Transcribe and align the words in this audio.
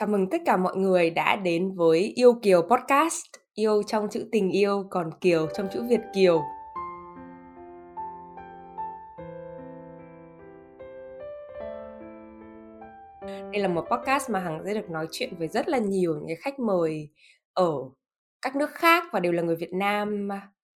Chào 0.00 0.08
mừng 0.08 0.30
tất 0.30 0.42
cả 0.46 0.56
mọi 0.56 0.76
người 0.76 1.10
đã 1.10 1.36
đến 1.36 1.74
với 1.74 2.12
Yêu 2.16 2.34
Kiều 2.42 2.62
Podcast. 2.62 3.22
Yêu 3.54 3.82
trong 3.82 4.08
chữ 4.10 4.28
tình 4.32 4.50
yêu, 4.50 4.84
còn 4.90 5.10
Kiều 5.20 5.48
trong 5.56 5.68
chữ 5.72 5.82
Việt 5.88 6.00
Kiều. 6.14 6.42
Đây 13.22 13.62
là 13.62 13.68
một 13.68 13.84
podcast 13.90 14.30
mà 14.30 14.40
Hằng 14.40 14.62
sẽ 14.64 14.74
được 14.74 14.90
nói 14.90 15.06
chuyện 15.10 15.34
với 15.38 15.48
rất 15.48 15.68
là 15.68 15.78
nhiều 15.78 16.20
những 16.26 16.38
khách 16.40 16.58
mời 16.58 17.08
ở 17.52 17.72
các 18.42 18.56
nước 18.56 18.70
khác 18.70 19.04
và 19.12 19.20
đều 19.20 19.32
là 19.32 19.42
người 19.42 19.56
Việt 19.56 19.72
Nam 19.72 20.28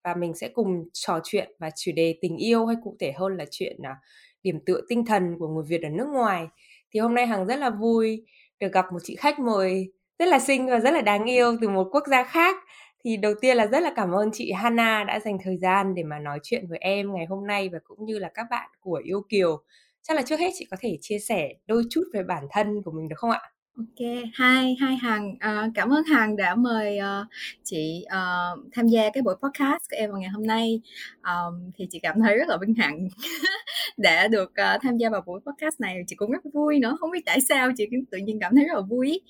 và 0.04 0.16
mình 0.16 0.34
sẽ 0.34 0.50
cùng 0.50 0.90
trò 0.94 1.20
chuyện 1.24 1.52
và 1.60 1.70
chủ 1.76 1.92
đề 1.96 2.18
tình 2.22 2.38
yêu 2.38 2.66
hay 2.66 2.76
cụ 2.84 2.98
thể 3.00 3.12
hơn 3.12 3.38
là 3.38 3.46
chuyện 3.52 3.78
à, 3.84 3.96
điểm 4.44 4.60
tựa 4.66 4.82
tinh 4.90 5.06
thần 5.06 5.36
của 5.40 5.48
người 5.48 5.64
Việt 5.68 5.84
ở 5.84 5.90
nước 5.90 6.08
ngoài. 6.08 6.48
Thì 6.92 7.00
hôm 7.00 7.16
nay 7.16 7.28
Hằng 7.28 7.46
rất 7.46 7.56
là 7.56 7.70
vui 7.70 8.26
được 8.62 8.74
gặp 8.74 8.86
một 8.94 9.00
chị 9.04 9.16
khách 9.16 9.40
mời 9.40 9.92
rất 10.20 10.26
là 10.28 10.40
xinh 10.40 10.68
và 10.68 10.80
rất 10.80 10.92
là 10.92 11.02
đáng 11.02 11.26
yêu 11.30 11.58
từ 11.62 11.70
một 11.70 11.88
quốc 11.92 12.04
gia 12.08 12.24
khác. 12.24 12.56
Thì 13.04 13.18
đầu 13.18 13.34
tiên 13.42 13.58
là 13.58 13.68
rất 13.68 13.80
là 13.80 13.94
cảm 13.96 14.12
ơn 14.12 14.30
chị 14.34 14.52
Hana 14.52 15.04
đã 15.04 15.20
dành 15.20 15.38
thời 15.44 15.58
gian 15.58 15.96
để 15.96 16.04
mà 16.04 16.20
nói 16.20 16.40
chuyện 16.44 16.66
với 16.70 16.78
em 16.82 17.14
ngày 17.14 17.26
hôm 17.30 17.48
nay 17.48 17.70
và 17.70 17.80
cũng 17.84 18.06
như 18.06 18.20
là 18.20 18.30
các 18.34 18.46
bạn 18.50 18.70
của 18.80 19.02
Yêu 19.06 19.22
Kiều. 19.30 19.64
Chắc 20.02 20.18
là 20.18 20.22
trước 20.22 20.40
hết 20.40 20.50
chị 20.54 20.68
có 20.72 20.78
thể 20.80 20.98
chia 21.02 21.20
sẻ 21.20 21.50
đôi 21.68 21.84
chút 21.90 22.04
về 22.14 22.24
bản 22.24 22.44
thân 22.52 22.82
của 22.86 22.92
mình 22.92 23.10
được 23.10 23.16
không 23.20 23.32
ạ? 23.32 23.42
Ok, 23.78 24.08
hai 24.34 24.76
hai 24.80 24.96
Hằng, 24.96 25.36
à, 25.40 25.68
cảm 25.76 25.90
ơn 25.90 26.04
Hằng 26.04 26.36
đã 26.36 26.56
mời 26.56 27.00
uh, 27.00 27.28
chị 27.64 28.06
uh, 28.06 28.60
tham 28.72 28.88
gia 28.88 29.10
cái 29.10 29.24
buổi 29.24 29.36
podcast 29.36 29.82
của 29.90 29.98
em 29.98 30.12
vào 30.12 30.20
ngày 30.20 30.30
hôm 30.30 30.48
nay. 30.48 30.82
Um, 31.24 31.72
thì 31.76 31.88
chị 31.90 32.00
cảm 32.00 32.20
thấy 32.22 32.38
rất 32.38 32.48
là 32.50 32.58
vinh 32.62 32.76
hạnh 32.76 33.08
đã 33.98 34.28
được 34.28 34.52
uh, 34.52 34.82
tham 34.82 34.98
gia 34.98 35.10
vào 35.10 35.22
buổi 35.26 35.40
podcast 35.46 35.80
này. 35.80 35.98
Chị 36.08 36.16
cũng 36.16 36.32
rất 36.32 36.44
vui 36.54 36.80
nữa, 36.80 36.98
không 37.00 37.12
biết 37.12 37.22
tại 37.26 37.40
sao 37.50 37.72
chị 37.78 37.86
cũng 37.92 38.06
tự 38.12 38.18
nhiên 38.18 38.40
cảm 38.40 38.56
thấy 38.56 38.66
rất 38.66 38.74
là 38.76 38.82
vui. 38.82 39.22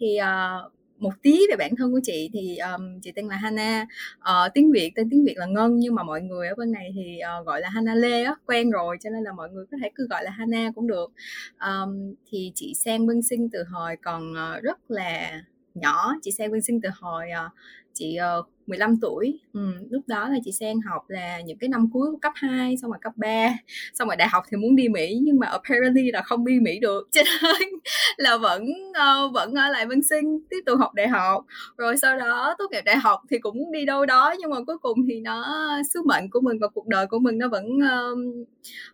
Thì 0.00 0.18
uh, 0.20 0.72
một 1.04 1.14
tí 1.22 1.40
về 1.50 1.56
bản 1.56 1.76
thân 1.76 1.92
của 1.92 2.00
chị 2.02 2.30
thì 2.32 2.56
um, 2.56 3.00
chị 3.00 3.12
tên 3.12 3.28
là 3.28 3.36
Hana. 3.36 3.86
Uh, 4.18 4.54
tiếng 4.54 4.72
Việt 4.72 4.92
tên 4.94 5.10
tiếng 5.10 5.24
Việt 5.24 5.34
là 5.36 5.46
Ngân 5.46 5.78
nhưng 5.78 5.94
mà 5.94 6.02
mọi 6.02 6.22
người 6.22 6.48
ở 6.48 6.54
bên 6.54 6.72
này 6.72 6.90
thì 6.94 7.18
uh, 7.40 7.46
gọi 7.46 7.60
là 7.60 7.68
Hana 7.68 7.94
Lê 7.94 8.22
á 8.22 8.34
quen 8.46 8.70
rồi 8.70 8.96
cho 9.00 9.10
nên 9.10 9.22
là 9.22 9.32
mọi 9.32 9.50
người 9.50 9.64
có 9.70 9.76
thể 9.82 9.90
cứ 9.94 10.06
gọi 10.10 10.24
là 10.24 10.30
Hana 10.30 10.70
cũng 10.74 10.86
được. 10.86 11.12
Um, 11.60 12.14
thì 12.30 12.52
chị 12.54 12.74
sang 12.84 13.06
bên 13.06 13.22
sinh 13.22 13.48
từ 13.52 13.64
hồi 13.70 13.96
còn 14.02 14.32
uh, 14.32 14.62
rất 14.62 14.78
là 14.90 15.42
nhỏ 15.74 16.14
chị 16.22 16.30
sang 16.30 16.50
bên 16.50 16.62
sinh 16.62 16.80
từ 16.80 16.88
hồi 17.00 17.26
uh, 17.46 17.52
chị 17.94 18.18
uh, 18.38 18.46
15 18.66 18.96
tuổi. 19.00 19.38
Ừ, 19.52 19.60
lúc 19.90 20.02
đó 20.06 20.28
là 20.28 20.36
chị 20.44 20.52
sang 20.52 20.80
học 20.80 21.02
là 21.08 21.40
những 21.40 21.58
cái 21.58 21.68
năm 21.68 21.90
cuối 21.92 22.10
của 22.10 22.18
cấp 22.22 22.32
2 22.34 22.76
xong 22.76 22.90
rồi 22.90 22.98
cấp 23.02 23.12
3 23.16 23.48
xong 23.94 24.08
rồi 24.08 24.16
đại 24.16 24.28
học 24.28 24.44
thì 24.50 24.56
muốn 24.56 24.76
đi 24.76 24.88
Mỹ 24.88 25.18
nhưng 25.22 25.38
mà 25.38 25.46
apparently 25.46 26.10
là 26.12 26.22
không 26.22 26.44
đi 26.46 26.60
Mỹ 26.60 26.78
được. 26.78 27.08
Cho 27.12 27.22
nên 27.42 27.68
là 28.16 28.36
vẫn 28.36 28.64
uh, 28.90 29.32
vẫn 29.34 29.54
ở 29.54 29.68
lại 29.68 29.86
Vân 29.86 30.02
Sinh 30.02 30.40
tiếp 30.50 30.60
tục 30.66 30.78
học 30.78 30.94
đại 30.94 31.08
học. 31.08 31.44
Rồi 31.76 31.96
sau 31.96 32.16
đó 32.18 32.54
tốt 32.58 32.64
nghiệp 32.70 32.82
đại 32.84 32.96
học 32.96 33.20
thì 33.30 33.38
cũng 33.38 33.58
muốn 33.58 33.72
đi 33.72 33.84
đâu 33.84 34.06
đó 34.06 34.34
nhưng 34.38 34.50
mà 34.50 34.56
cuối 34.66 34.78
cùng 34.78 34.98
thì 35.08 35.20
nó 35.20 35.68
sứ 35.92 36.02
mệnh 36.06 36.30
của 36.30 36.40
mình 36.40 36.58
và 36.60 36.68
cuộc 36.68 36.86
đời 36.86 37.06
của 37.06 37.18
mình 37.18 37.38
nó 37.38 37.48
vẫn 37.48 37.64
uh, 37.64 38.46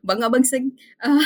vẫn 0.02 0.20
ở 0.20 0.28
Vân 0.28 0.44
Sinh 0.44 0.70
uh, 1.06 1.22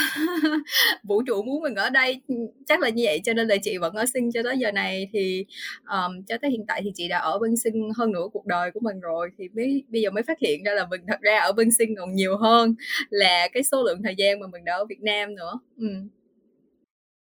vũ 1.02 1.22
trụ 1.22 1.42
muốn 1.42 1.62
mình 1.62 1.74
ở 1.74 1.90
đây 1.90 2.20
chắc 2.66 2.80
là 2.80 2.88
như 2.88 3.02
vậy 3.06 3.20
cho 3.24 3.32
nên 3.32 3.48
là 3.48 3.56
chị 3.62 3.78
vẫn 3.78 3.94
ở 3.94 4.06
Sinh 4.06 4.32
cho 4.32 4.42
tới 4.42 4.58
giờ 4.58 4.72
này 4.72 5.08
thì 5.12 5.44
um, 5.88 6.22
cho 6.28 6.36
tới 6.42 6.50
hiện 6.50 6.64
tại 6.68 6.80
thì 6.84 6.92
chị 6.94 7.08
đã 7.08 7.18
ở 7.18 7.38
Vân 7.38 7.56
Sinh 7.56 7.90
hơn 7.96 8.12
nữa 8.12 8.28
cuộc 8.34 8.46
đời 8.46 8.70
của 8.70 8.80
mình 8.80 9.00
rồi 9.00 9.30
thì 9.38 9.48
mới 9.48 9.84
bây 9.88 10.02
giờ 10.02 10.10
mới 10.10 10.22
phát 10.22 10.38
hiện 10.40 10.62
ra 10.64 10.72
là 10.74 10.86
mình 10.86 11.00
thật 11.08 11.20
ra 11.20 11.38
ở 11.38 11.52
bên 11.52 11.70
sinh 11.70 11.94
còn 11.98 12.12
nhiều 12.12 12.36
hơn 12.36 12.74
là 13.10 13.48
cái 13.52 13.62
số 13.62 13.82
lượng 13.82 14.02
thời 14.02 14.14
gian 14.18 14.40
mà 14.40 14.46
mình 14.46 14.64
đã 14.64 14.74
ở 14.74 14.84
Việt 14.84 15.00
Nam 15.00 15.34
nữa. 15.34 15.60
Ừ. 15.77 15.88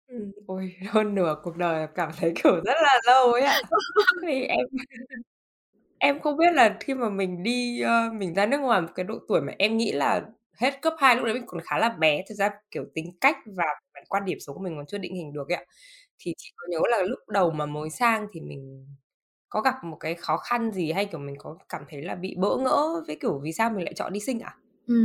Ừ, 0.08 0.32
ôi 0.48 0.76
hơn 0.89 1.16
nửa 1.16 1.36
cuộc 1.44 1.58
đời 1.58 1.88
cảm 1.95 2.12
thấy 2.17 2.34
kiểu 2.44 2.56
rất 2.66 2.78
là 2.84 3.02
lâu 3.06 3.32
ấy 3.34 3.42
ạ. 3.42 3.62
Thì 4.28 4.44
em 4.44 4.66
em 6.00 6.20
không 6.20 6.38
biết 6.38 6.54
là 6.54 6.78
khi 6.80 6.94
mà 6.94 7.09
mình 7.09 7.44
đi 7.44 7.84
uh, 7.84 8.14
mình 8.14 8.34
ra 8.34 8.45
nước 8.45 8.58
ngoài 8.58 8.82
một 8.82 8.88
cái 8.95 9.04
độ 9.04 9.20
tuổi 9.28 9.42
mà 9.42 9.54
em 9.58 9.78
nghĩ 9.78 9.92
là 9.92 10.22
hết 10.58 10.82
cấp 10.82 10.93
2 10.98 11.16
lúc 11.16 11.26
đấy 11.26 11.33
mình 11.33 11.43
còn 11.48 11.61
khá 11.64 11.78
là 11.80 11.89
bé 11.89 12.23
thực 12.30 12.36
ra 12.36 12.49
kiểu 12.72 12.86
tính 12.95 13.17
cách 13.22 13.38
và 13.45 13.66
quan 14.10 14.26
điểm 14.26 14.39
sống 14.39 14.55
của 14.55 14.61
mình 14.61 14.76
còn 14.76 14.86
chưa 14.86 14.98
định 14.98 15.16
hình 15.16 15.33
được 15.33 15.49
ấy 15.49 15.55
ạ. 15.58 15.66
Thì 16.20 16.33
chị 16.38 16.52
có 16.55 16.67
nhớ 16.70 16.80
là 16.92 17.04
lúc 17.04 17.20
đầu 17.30 17.52
mà 17.52 17.66
mới 17.66 17.89
sang 17.89 18.28
thì 18.33 18.42
mình 18.42 18.86
có 19.52 19.62
gặp 19.62 19.84
một 19.84 19.98
cái 20.00 20.16
khó 20.16 20.38
khăn 20.38 20.72
gì 20.72 20.92
hay 20.92 21.06
kiểu 21.06 21.20
mình 21.20 21.36
có 21.39 21.58
cảm 21.70 21.84
thấy 21.89 22.02
là 22.02 22.16
bị 22.16 22.36
bỡ 22.36 22.58
ngỡ 22.58 23.04
với 23.08 23.17
kiểu 23.22 23.39
vì 23.44 23.54
sao 23.54 23.70
mình 23.70 23.84
lại 23.84 23.94
chọn 23.94 24.14
đi 24.14 24.20
sinh 24.20 24.39
à? 24.39 24.56
Ừ. 24.88 24.95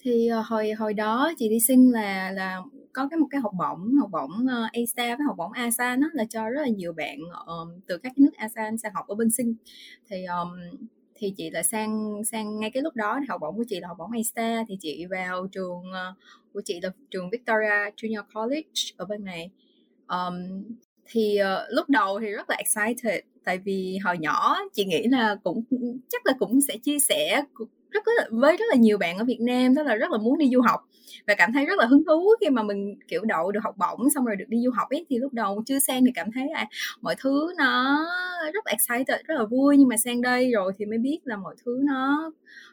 Thì 0.00 0.28
ờ, 0.28 0.42
hồi 0.46 0.72
hồi 0.72 0.94
đó 0.94 1.32
chị 1.38 1.48
đi 1.48 1.60
sinh 1.60 1.92
là 1.92 2.30
là 2.30 2.62
có 2.92 3.08
cái 3.10 3.18
một 3.18 3.26
cái 3.30 3.40
học 3.40 3.52
bổng 3.58 3.94
học 4.00 4.10
bổng 4.10 4.46
ờ, 4.48 4.62
uh, 4.62 4.72
ASA 4.72 5.16
với 5.16 5.26
học 5.26 5.36
bổng 5.36 5.52
ASAN 5.52 6.00
nó 6.00 6.08
là 6.12 6.24
cho 6.30 6.50
rất 6.50 6.60
là 6.60 6.68
nhiều 6.68 6.92
bạn 6.92 7.18
um, 7.46 7.80
từ 7.86 7.98
các 7.98 8.12
cái 8.16 8.22
nước 8.24 8.34
ASEAN 8.36 8.78
sang 8.78 8.94
học 8.94 9.06
ở 9.08 9.14
bên 9.14 9.30
sinh 9.30 9.54
thì 10.08 10.24
um, 10.24 10.48
thì 11.14 11.34
chị 11.36 11.50
là 11.50 11.62
sang 11.62 12.22
sang 12.24 12.60
ngay 12.60 12.70
cái 12.70 12.82
lúc 12.82 12.96
đó 12.96 13.16
thì 13.20 13.26
học 13.28 13.40
bổng 13.40 13.56
của 13.56 13.64
chị 13.68 13.80
là 13.80 13.88
học 13.88 13.96
bổng 13.98 14.10
ASTA 14.12 14.64
thì 14.68 14.76
chị 14.80 15.06
vào 15.10 15.46
trường 15.46 15.78
uh, 15.78 16.16
của 16.52 16.62
chị 16.64 16.80
là 16.82 16.90
trường 17.10 17.30
Victoria 17.30 17.90
Junior 17.96 18.22
College 18.34 18.82
ở 18.96 19.04
bên 19.04 19.24
này 19.24 19.50
um, 20.08 20.64
thì 21.06 21.38
uh, 21.40 21.74
lúc 21.74 21.88
đầu 21.88 22.20
thì 22.20 22.26
rất 22.26 22.50
là 22.50 22.56
excited 22.56 23.20
tại 23.44 23.58
vì 23.58 23.98
hồi 24.04 24.18
nhỏ 24.18 24.56
chị 24.72 24.84
nghĩ 24.84 25.02
là 25.08 25.36
cũng 25.44 25.62
chắc 26.08 26.26
là 26.26 26.32
cũng 26.38 26.60
sẽ 26.68 26.76
chia 26.76 26.98
sẻ 26.98 27.42
rất 27.90 28.02
là, 28.06 28.26
với 28.30 28.56
rất 28.56 28.64
là 28.70 28.76
nhiều 28.76 28.98
bạn 28.98 29.18
ở 29.18 29.24
Việt 29.24 29.40
Nam 29.40 29.74
đó 29.74 29.82
là 29.82 29.94
rất 29.94 30.10
là 30.10 30.18
muốn 30.18 30.38
đi 30.38 30.50
du 30.52 30.60
học 30.60 30.80
và 31.26 31.34
cảm 31.34 31.52
thấy 31.52 31.66
rất 31.66 31.78
là 31.78 31.86
hứng 31.86 32.04
thú 32.04 32.30
khi 32.40 32.50
mà 32.50 32.62
mình 32.62 32.94
kiểu 33.08 33.24
đậu 33.24 33.52
được 33.52 33.60
học 33.64 33.74
bổng 33.78 34.10
xong 34.14 34.24
rồi 34.24 34.36
được 34.36 34.44
đi 34.48 34.58
du 34.64 34.70
học 34.70 34.88
ấy 34.90 35.06
thì 35.08 35.18
lúc 35.18 35.32
đầu 35.32 35.62
chưa 35.66 35.78
sang 35.78 36.04
thì 36.04 36.10
cảm 36.14 36.32
thấy 36.34 36.46
là 36.52 36.66
mọi 37.00 37.14
thứ 37.18 37.52
nó 37.58 37.98
rất 38.54 38.66
là 38.66 38.72
excited 38.72 39.26
rất 39.26 39.34
là 39.34 39.44
vui. 39.44 39.76
Nhưng 39.76 39.88
mà 39.88 39.96
sang 39.96 40.20
đây 40.20 40.50
rồi 40.52 40.72
thì 40.78 40.84
mới 40.84 40.98
biết 40.98 41.18
là 41.24 41.36
mọi 41.36 41.54
thứ 41.64 41.80
nó 41.84 42.32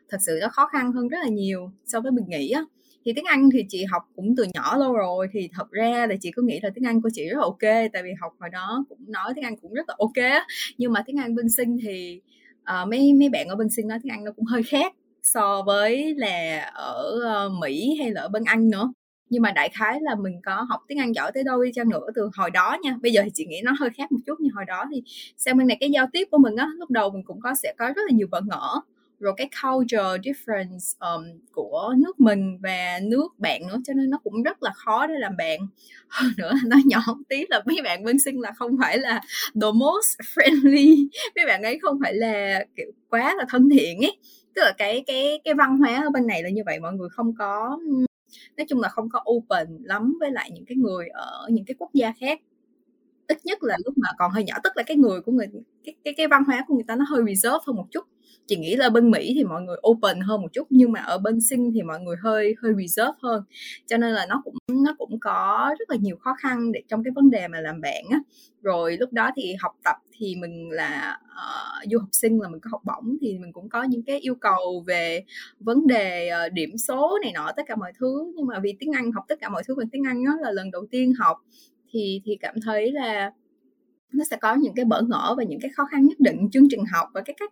thật 0.09 0.17
sự 0.25 0.39
nó 0.41 0.47
khó 0.51 0.67
khăn 0.67 0.91
hơn 0.91 1.07
rất 1.07 1.17
là 1.23 1.29
nhiều 1.29 1.71
so 1.85 2.01
với 2.01 2.11
mình 2.11 2.25
nghĩ 2.27 2.49
á 2.49 2.61
thì 3.05 3.13
tiếng 3.13 3.25
Anh 3.25 3.49
thì 3.53 3.65
chị 3.69 3.83
học 3.83 4.03
cũng 4.15 4.35
từ 4.37 4.45
nhỏ 4.53 4.77
lâu 4.77 4.93
rồi 4.93 5.27
thì 5.31 5.49
thật 5.53 5.71
ra 5.71 6.07
là 6.09 6.15
chị 6.21 6.31
cứ 6.35 6.41
nghĩ 6.41 6.59
là 6.63 6.69
tiếng 6.75 6.85
Anh 6.85 7.01
của 7.01 7.09
chị 7.13 7.29
rất 7.29 7.37
là 7.37 7.43
ok 7.43 7.91
tại 7.93 8.03
vì 8.03 8.09
học 8.21 8.33
hồi 8.39 8.49
đó 8.49 8.85
cũng 8.89 8.99
nói 9.07 9.33
tiếng 9.35 9.45
Anh 9.45 9.57
cũng 9.57 9.73
rất 9.73 9.89
là 9.89 9.95
ok 9.97 10.45
nhưng 10.77 10.93
mà 10.93 11.03
tiếng 11.05 11.19
Anh 11.19 11.35
bên 11.35 11.49
sinh 11.49 11.77
thì 11.81 12.21
uh, 12.61 12.87
mấy 12.89 13.13
mấy 13.13 13.29
bạn 13.29 13.47
ở 13.47 13.55
bên 13.55 13.69
sinh 13.69 13.87
nói 13.87 13.99
tiếng 14.03 14.11
Anh 14.11 14.23
nó 14.23 14.31
cũng 14.31 14.45
hơi 14.45 14.63
khác 14.63 14.93
so 15.23 15.61
với 15.61 16.15
là 16.17 16.59
ở 16.73 17.19
ờ, 17.23 17.49
Mỹ 17.49 17.95
hay 17.99 18.11
là 18.11 18.21
ở 18.21 18.29
bên 18.29 18.43
Anh 18.43 18.69
nữa. 18.69 18.91
Nhưng 19.29 19.41
mà 19.41 19.51
đại 19.51 19.69
khái 19.69 19.99
là 20.01 20.15
mình 20.15 20.41
có 20.45 20.65
học 20.69 20.81
tiếng 20.87 20.97
Anh 20.99 21.15
giỏi 21.15 21.31
tới 21.33 21.43
đâu 21.43 21.63
đi 21.63 21.71
chăng 21.73 21.89
nữa 21.89 22.07
từ 22.15 22.29
hồi 22.33 22.51
đó 22.51 22.77
nha. 22.83 22.97
Bây 23.01 23.11
giờ 23.11 23.21
thì 23.23 23.29
chị 23.33 23.45
nghĩ 23.45 23.61
nó 23.63 23.73
hơi 23.79 23.89
khác 23.89 24.11
một 24.11 24.17
chút 24.25 24.35
nhưng 24.39 24.53
hồi 24.53 24.65
đó 24.67 24.85
thì 24.91 25.03
sang 25.37 25.57
bên 25.57 25.67
này 25.67 25.77
cái 25.79 25.91
giao 25.91 26.07
tiếp 26.13 26.27
của 26.31 26.37
mình 26.37 26.55
á 26.55 26.67
lúc 26.77 26.89
đầu 26.91 27.09
mình 27.11 27.23
cũng 27.23 27.39
có 27.41 27.55
sẽ 27.63 27.73
có 27.77 27.87
rất 27.95 28.01
là 28.07 28.11
nhiều 28.15 28.27
bỡ 28.31 28.41
ngỡ 28.41 28.81
rồi 29.19 29.33
cái 29.37 29.49
culture 29.63 30.17
difference 30.23 30.97
um, 30.99 31.23
của 31.51 31.93
nước 31.97 32.19
mình 32.19 32.57
và 32.63 32.99
nước 33.03 33.27
bạn 33.37 33.67
nữa 33.67 33.77
cho 33.85 33.93
nên 33.93 34.09
nó 34.09 34.17
cũng 34.23 34.43
rất 34.43 34.63
là 34.63 34.71
khó 34.75 35.07
để 35.07 35.13
làm 35.17 35.37
bạn. 35.37 35.59
Hơn 36.07 36.31
nữa 36.37 36.53
nó 36.67 36.77
nhỏ 36.85 36.99
một 37.07 37.23
tí 37.29 37.45
là 37.49 37.61
mấy 37.65 37.77
bạn 37.83 38.03
bên 38.03 38.19
sinh 38.19 38.41
là 38.41 38.51
không 38.51 38.77
phải 38.81 38.97
là 38.97 39.21
the 39.61 39.67
most 39.73 40.17
friendly. 40.35 41.07
Mấy 41.35 41.45
bạn 41.45 41.63
ấy 41.63 41.79
không 41.81 41.99
phải 42.03 42.13
là 42.13 42.65
kiểu 42.75 42.91
quá 43.09 43.35
là 43.37 43.45
thân 43.49 43.69
thiện 43.69 43.99
ấy. 44.01 44.17
Tức 44.55 44.61
là 44.61 44.73
cái 44.77 45.03
cái 45.07 45.41
cái 45.43 45.53
văn 45.53 45.77
hóa 45.77 46.01
ở 46.03 46.09
bên 46.09 46.27
này 46.27 46.43
là 46.43 46.49
như 46.49 46.61
vậy 46.65 46.79
mọi 46.79 46.93
người 46.93 47.09
không 47.09 47.35
có 47.39 47.77
nói 48.57 48.65
chung 48.69 48.79
là 48.81 48.89
không 48.89 49.09
có 49.09 49.23
open 49.31 49.67
lắm 49.83 50.17
với 50.19 50.31
lại 50.31 50.51
những 50.53 50.65
cái 50.65 50.75
người 50.77 51.07
ở 51.07 51.47
những 51.51 51.65
cái 51.65 51.75
quốc 51.79 51.89
gia 51.93 52.13
khác. 52.19 52.39
Ít 53.27 53.37
nhất 53.45 53.63
là 53.63 53.77
lúc 53.85 53.97
mà 53.97 54.09
còn 54.17 54.31
hơi 54.31 54.43
nhỏ 54.43 54.55
tức 54.63 54.73
là 54.75 54.83
cái 54.83 54.97
người 54.97 55.21
của 55.21 55.31
người 55.31 55.47
cái 55.83 55.95
cái 56.03 56.13
cái 56.17 56.27
văn 56.27 56.43
hóa 56.47 56.65
của 56.67 56.75
người 56.75 56.83
ta 56.87 56.95
nó 56.95 57.05
hơi 57.09 57.21
reserve 57.27 57.59
hơn 57.67 57.75
một 57.75 57.87
chút 57.91 58.05
chị 58.49 58.57
nghĩ 58.57 58.75
là 58.75 58.89
bên 58.89 59.11
Mỹ 59.11 59.31
thì 59.35 59.43
mọi 59.43 59.61
người 59.61 59.77
open 59.89 60.19
hơn 60.19 60.41
một 60.41 60.47
chút 60.53 60.67
nhưng 60.69 60.91
mà 60.91 60.99
ở 60.99 61.17
bên 61.17 61.41
sinh 61.41 61.71
thì 61.73 61.81
mọi 61.81 61.99
người 61.99 62.15
hơi 62.23 62.55
hơi 62.61 62.73
reserve 62.77 63.17
hơn. 63.21 63.43
Cho 63.85 63.97
nên 63.97 64.13
là 64.13 64.25
nó 64.29 64.41
cũng 64.45 64.55
nó 64.83 64.95
cũng 64.97 65.19
có 65.19 65.75
rất 65.79 65.89
là 65.89 65.95
nhiều 66.01 66.17
khó 66.19 66.35
khăn 66.39 66.71
để 66.71 66.81
trong 66.87 67.03
cái 67.03 67.11
vấn 67.15 67.29
đề 67.29 67.47
mà 67.47 67.61
làm 67.61 67.81
bạn 67.81 68.03
á. 68.09 68.19
Rồi 68.61 68.97
lúc 68.97 69.13
đó 69.13 69.31
thì 69.35 69.55
học 69.59 69.75
tập 69.83 69.95
thì 70.17 70.35
mình 70.35 70.69
là 70.71 71.19
uh, 71.23 71.91
du 71.91 71.99
học 71.99 72.09
sinh 72.11 72.41
là 72.41 72.49
mình 72.49 72.59
có 72.59 72.69
học 72.71 72.81
bổng 72.85 73.17
thì 73.21 73.37
mình 73.37 73.53
cũng 73.53 73.69
có 73.69 73.83
những 73.83 74.03
cái 74.03 74.19
yêu 74.19 74.35
cầu 74.35 74.83
về 74.87 75.23
vấn 75.59 75.87
đề 75.87 76.31
uh, 76.45 76.53
điểm 76.53 76.77
số 76.77 77.19
này 77.21 77.31
nọ 77.33 77.51
tất 77.57 77.63
cả 77.67 77.75
mọi 77.75 77.91
thứ. 77.99 78.33
Nhưng 78.35 78.45
mà 78.45 78.59
vì 78.59 78.75
tiếng 78.79 78.91
Anh 78.91 79.11
học 79.11 79.25
tất 79.27 79.39
cả 79.41 79.49
mọi 79.49 79.63
thứ 79.67 79.75
bằng 79.75 79.89
tiếng 79.89 80.03
Anh 80.07 80.25
đó 80.25 80.31
là 80.41 80.51
lần 80.51 80.71
đầu 80.71 80.85
tiên 80.91 81.13
học 81.19 81.37
thì 81.91 82.21
thì 82.25 82.37
cảm 82.41 82.55
thấy 82.65 82.91
là 82.91 83.31
nó 84.11 84.23
sẽ 84.29 84.37
có 84.41 84.55
những 84.55 84.73
cái 84.75 84.85
bỡ 84.85 85.01
ngỡ 85.01 85.35
và 85.37 85.43
những 85.43 85.59
cái 85.61 85.71
khó 85.75 85.85
khăn 85.91 86.05
nhất 86.05 86.19
định 86.19 86.49
chương 86.51 86.67
trình 86.69 86.83
học 86.91 87.09
và 87.13 87.21
cái 87.21 87.35
cách 87.39 87.51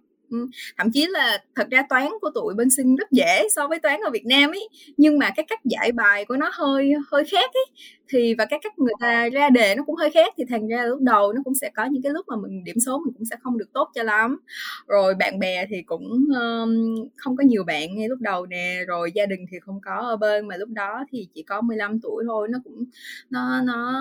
thậm 0.78 0.92
chí 0.94 1.06
là 1.10 1.44
thật 1.56 1.68
ra 1.72 1.84
toán 1.90 2.08
của 2.22 2.30
tụi 2.36 2.54
bên 2.54 2.70
sinh 2.70 2.96
rất 2.96 3.12
dễ 3.12 3.48
so 3.56 3.68
với 3.68 3.80
toán 3.80 4.00
ở 4.00 4.10
Việt 4.12 4.26
Nam 4.26 4.52
ấy 4.52 4.70
nhưng 4.98 5.20
mà 5.20 5.30
cái 5.36 5.46
cách 5.50 5.60
giải 5.64 5.92
bài 5.92 6.26
của 6.26 6.38
nó 6.38 6.50
hơi 6.54 6.94
hơi 7.12 7.24
khác 7.32 7.52
ấy. 7.54 7.66
Thì 8.10 8.34
và 8.38 8.46
cái 8.46 8.60
cách 8.64 8.80
người 8.80 8.94
ta 9.00 9.30
ra 9.30 9.50
đề 9.50 9.76
nó 9.76 9.84
cũng 9.86 9.96
hơi 9.96 10.10
khác 10.10 10.34
thì 10.38 10.44
thành 10.50 10.68
ra 10.68 10.86
lúc 10.86 11.02
đầu 11.02 11.34
nó 11.34 11.42
cũng 11.46 11.56
sẽ 11.56 11.70
có 11.76 11.86
những 11.86 12.02
cái 12.04 12.12
lúc 12.12 12.26
mà 12.28 12.36
mình 12.36 12.64
điểm 12.64 12.76
số 12.86 13.02
mình 13.06 13.14
cũng 13.14 13.26
sẽ 13.26 13.36
không 13.42 13.58
được 13.58 13.74
tốt 13.74 13.90
cho 13.96 14.04
lắm. 14.04 14.40
Rồi 14.88 15.16
bạn 15.16 15.40
bè 15.40 15.66
thì 15.70 15.82
cũng 15.86 16.26
um, 16.36 16.96
không 17.18 17.38
có 17.38 17.44
nhiều 17.44 17.64
bạn 17.64 17.96
ngay 17.96 18.10
lúc 18.10 18.20
đầu 18.22 18.46
nè 18.46 18.80
rồi 18.88 19.12
gia 19.16 19.26
đình 19.26 19.46
thì 19.52 19.58
không 19.62 19.80
có 19.86 19.96
ở 19.96 20.18
bên 20.18 20.48
mà 20.48 20.58
lúc 20.58 20.70
đó 20.70 21.04
thì 21.12 21.28
chỉ 21.34 21.44
có 21.44 21.62
15 21.62 22.00
tuổi 22.02 22.24
thôi. 22.28 22.48
Nó 22.52 22.60
cũng 22.64 22.86
nó 23.30 23.62
nó 23.62 23.94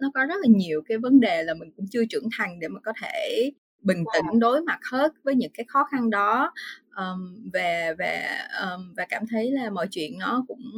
nó 0.00 0.10
có 0.14 0.24
rất 0.24 0.36
là 0.42 0.48
nhiều 0.56 0.82
cái 0.88 0.98
vấn 0.98 1.20
đề 1.20 1.42
là 1.42 1.54
mình 1.54 1.70
cũng 1.76 1.86
chưa 1.90 2.04
trưởng 2.10 2.28
thành 2.38 2.60
để 2.60 2.68
mà 2.68 2.80
có 2.84 2.92
thể 3.02 3.50
bình 3.82 4.04
tĩnh 4.14 4.40
đối 4.40 4.60
mặt 4.60 4.80
hết 4.92 5.12
với 5.24 5.34
những 5.34 5.52
cái 5.54 5.66
khó 5.68 5.84
khăn 5.84 6.10
đó. 6.10 6.52
Um, 6.96 7.50
và 7.52 7.94
và 7.98 8.22
um, 8.62 8.94
và 8.96 9.06
cảm 9.08 9.22
thấy 9.30 9.50
là 9.50 9.70
mọi 9.70 9.88
chuyện 9.90 10.18
nó 10.18 10.44
cũng 10.48 10.72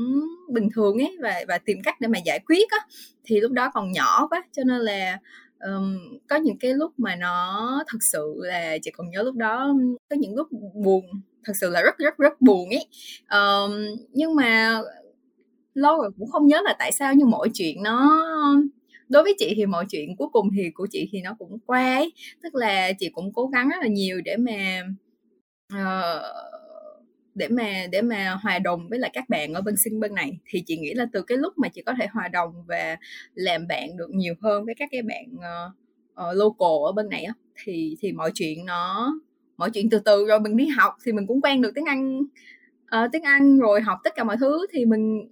bình 0.48 0.68
thường 0.74 0.98
ấy 0.98 1.16
và 1.22 1.44
và 1.48 1.58
tìm 1.58 1.78
cách 1.84 2.00
để 2.00 2.08
mà 2.08 2.18
giải 2.18 2.40
quyết 2.46 2.70
á 2.70 2.78
thì 3.24 3.40
lúc 3.40 3.52
đó 3.52 3.70
còn 3.74 3.92
nhỏ 3.92 4.26
quá 4.30 4.44
cho 4.52 4.62
nên 4.64 4.80
là 4.80 5.18
um, 5.58 5.98
có 6.28 6.36
những 6.36 6.58
cái 6.58 6.74
lúc 6.74 6.92
mà 6.96 7.16
nó 7.16 7.84
thật 7.86 7.98
sự 8.12 8.34
là 8.36 8.78
chị 8.82 8.90
còn 8.90 9.10
nhớ 9.10 9.22
lúc 9.22 9.34
đó 9.34 9.74
có 10.10 10.16
những 10.16 10.34
lúc 10.34 10.48
buồn 10.74 11.04
thật 11.44 11.52
sự 11.60 11.70
là 11.70 11.82
rất 11.82 11.98
rất 11.98 12.18
rất 12.18 12.40
buồn 12.40 12.68
ấy. 12.70 12.86
Um, 13.30 13.72
nhưng 14.12 14.34
mà 14.34 14.80
lâu 15.74 16.02
rồi 16.02 16.10
cũng 16.18 16.30
không 16.30 16.46
nhớ 16.46 16.60
là 16.64 16.76
tại 16.78 16.92
sao 16.92 17.14
nhưng 17.14 17.30
mọi 17.30 17.50
chuyện 17.54 17.82
nó 17.82 18.22
đối 19.08 19.22
với 19.22 19.34
chị 19.38 19.52
thì 19.56 19.66
mọi 19.66 19.84
chuyện 19.90 20.16
cuối 20.16 20.28
cùng 20.32 20.48
thì 20.56 20.70
của 20.74 20.86
chị 20.90 21.08
thì 21.12 21.20
nó 21.22 21.36
cũng 21.38 21.58
qua 21.66 21.94
ấy. 21.94 22.12
Tức 22.42 22.54
là 22.54 22.92
chị 22.98 23.08
cũng 23.08 23.32
cố 23.32 23.46
gắng 23.46 23.68
rất 23.68 23.76
là 23.80 23.88
nhiều 23.88 24.20
để 24.24 24.36
mà 24.36 24.82
uh, 25.74 26.22
để 27.34 27.48
mà 27.48 27.86
để 27.92 28.02
mà 28.02 28.38
hòa 28.42 28.58
đồng 28.58 28.88
với 28.88 28.98
lại 28.98 29.10
các 29.14 29.28
bạn 29.28 29.54
ở 29.54 29.60
bên 29.60 29.74
sinh 29.76 30.00
bên 30.00 30.14
này. 30.14 30.38
Thì 30.46 30.62
chị 30.66 30.76
nghĩ 30.76 30.94
là 30.94 31.06
từ 31.12 31.22
cái 31.22 31.38
lúc 31.38 31.58
mà 31.58 31.68
chị 31.68 31.82
có 31.82 31.94
thể 32.00 32.06
hòa 32.12 32.28
đồng 32.28 32.52
và 32.68 32.96
làm 33.34 33.66
bạn 33.66 33.96
được 33.96 34.10
nhiều 34.10 34.34
hơn 34.40 34.64
với 34.64 34.74
các 34.74 34.88
cái 34.92 35.02
bạn 35.02 35.24
uh, 35.34 35.72
uh, 36.30 36.36
local 36.36 36.86
ở 36.86 36.92
bên 36.92 37.08
này 37.08 37.24
á 37.24 37.34
thì 37.64 37.96
thì 38.00 38.12
mọi 38.12 38.30
chuyện 38.34 38.66
nó 38.66 39.12
mọi 39.56 39.70
chuyện 39.70 39.90
từ 39.90 39.98
từ 39.98 40.26
rồi 40.26 40.40
mình 40.40 40.56
đi 40.56 40.66
học 40.66 40.94
thì 41.04 41.12
mình 41.12 41.26
cũng 41.26 41.40
quen 41.40 41.62
được 41.62 41.70
tiếng 41.74 41.84
Anh 41.84 42.20
uh, 42.84 43.12
tiếng 43.12 43.22
Anh 43.22 43.58
rồi 43.58 43.80
học 43.80 43.98
tất 44.04 44.14
cả 44.16 44.24
mọi 44.24 44.36
thứ 44.36 44.66
thì 44.72 44.84
mình 44.84 45.28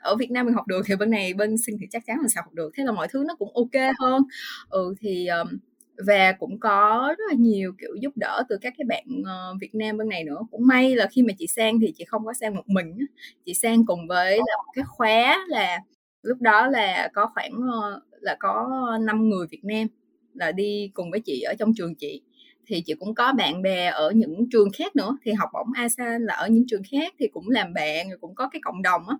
ở 0.00 0.16
Việt 0.16 0.30
Nam 0.30 0.46
mình 0.46 0.54
học 0.54 0.66
được 0.66 0.82
thì 0.86 0.96
bên 0.96 1.10
này 1.10 1.34
bên 1.34 1.58
sinh 1.58 1.76
thì 1.80 1.86
chắc 1.90 2.06
chắn 2.06 2.18
là 2.22 2.28
sẽ 2.28 2.40
học 2.44 2.54
được. 2.54 2.72
Thế 2.76 2.84
là 2.84 2.92
mọi 2.92 3.08
thứ 3.10 3.24
nó 3.28 3.34
cũng 3.34 3.54
ok 3.54 3.94
hơn. 3.98 4.22
Ừ 4.68 4.94
thì 5.00 5.26
um, 5.26 5.58
và 6.06 6.32
cũng 6.32 6.60
có 6.60 7.14
rất 7.18 7.24
là 7.28 7.34
nhiều 7.38 7.72
kiểu 7.78 7.94
giúp 8.00 8.12
đỡ 8.16 8.42
từ 8.48 8.56
các 8.60 8.74
cái 8.78 8.84
bạn 8.88 9.04
uh, 9.20 9.60
Việt 9.60 9.74
Nam 9.74 9.96
bên 9.96 10.08
này 10.08 10.24
nữa. 10.24 10.38
Cũng 10.50 10.66
may 10.66 10.96
là 10.96 11.06
khi 11.12 11.22
mà 11.22 11.32
chị 11.38 11.46
sang 11.46 11.80
thì 11.80 11.92
chị 11.96 12.04
không 12.04 12.26
có 12.26 12.32
sang 12.40 12.54
một 12.54 12.68
mình 12.68 12.96
chị 13.44 13.54
sang 13.54 13.86
cùng 13.86 14.06
với 14.08 14.36
là 14.36 14.56
một 14.56 14.72
cái 14.74 14.84
khóa 14.88 15.44
là 15.48 15.78
lúc 16.22 16.40
đó 16.40 16.66
là 16.66 17.10
có 17.14 17.30
khoảng 17.34 17.52
uh, 17.52 18.02
là 18.20 18.36
có 18.40 18.68
5 19.00 19.28
người 19.28 19.46
Việt 19.50 19.64
Nam 19.64 19.86
là 20.34 20.52
đi 20.52 20.90
cùng 20.94 21.10
với 21.10 21.20
chị 21.20 21.40
ở 21.40 21.54
trong 21.58 21.72
trường 21.76 21.94
chị 21.94 22.22
thì 22.68 22.80
chị 22.80 22.94
cũng 23.00 23.14
có 23.14 23.32
bạn 23.32 23.62
bè 23.62 23.86
ở 23.86 24.10
những 24.10 24.50
trường 24.50 24.68
khác 24.78 24.96
nữa 24.96 25.16
thì 25.22 25.32
học 25.32 25.50
bổng 25.52 25.72
Asean 25.74 26.22
là 26.24 26.34
ở 26.34 26.48
những 26.48 26.64
trường 26.66 26.82
khác 26.90 27.14
thì 27.18 27.28
cũng 27.32 27.50
làm 27.50 27.74
bạn 27.74 28.08
rồi 28.08 28.18
cũng 28.20 28.34
có 28.34 28.48
cái 28.48 28.60
cộng 28.64 28.82
đồng 28.82 29.08
á. 29.08 29.16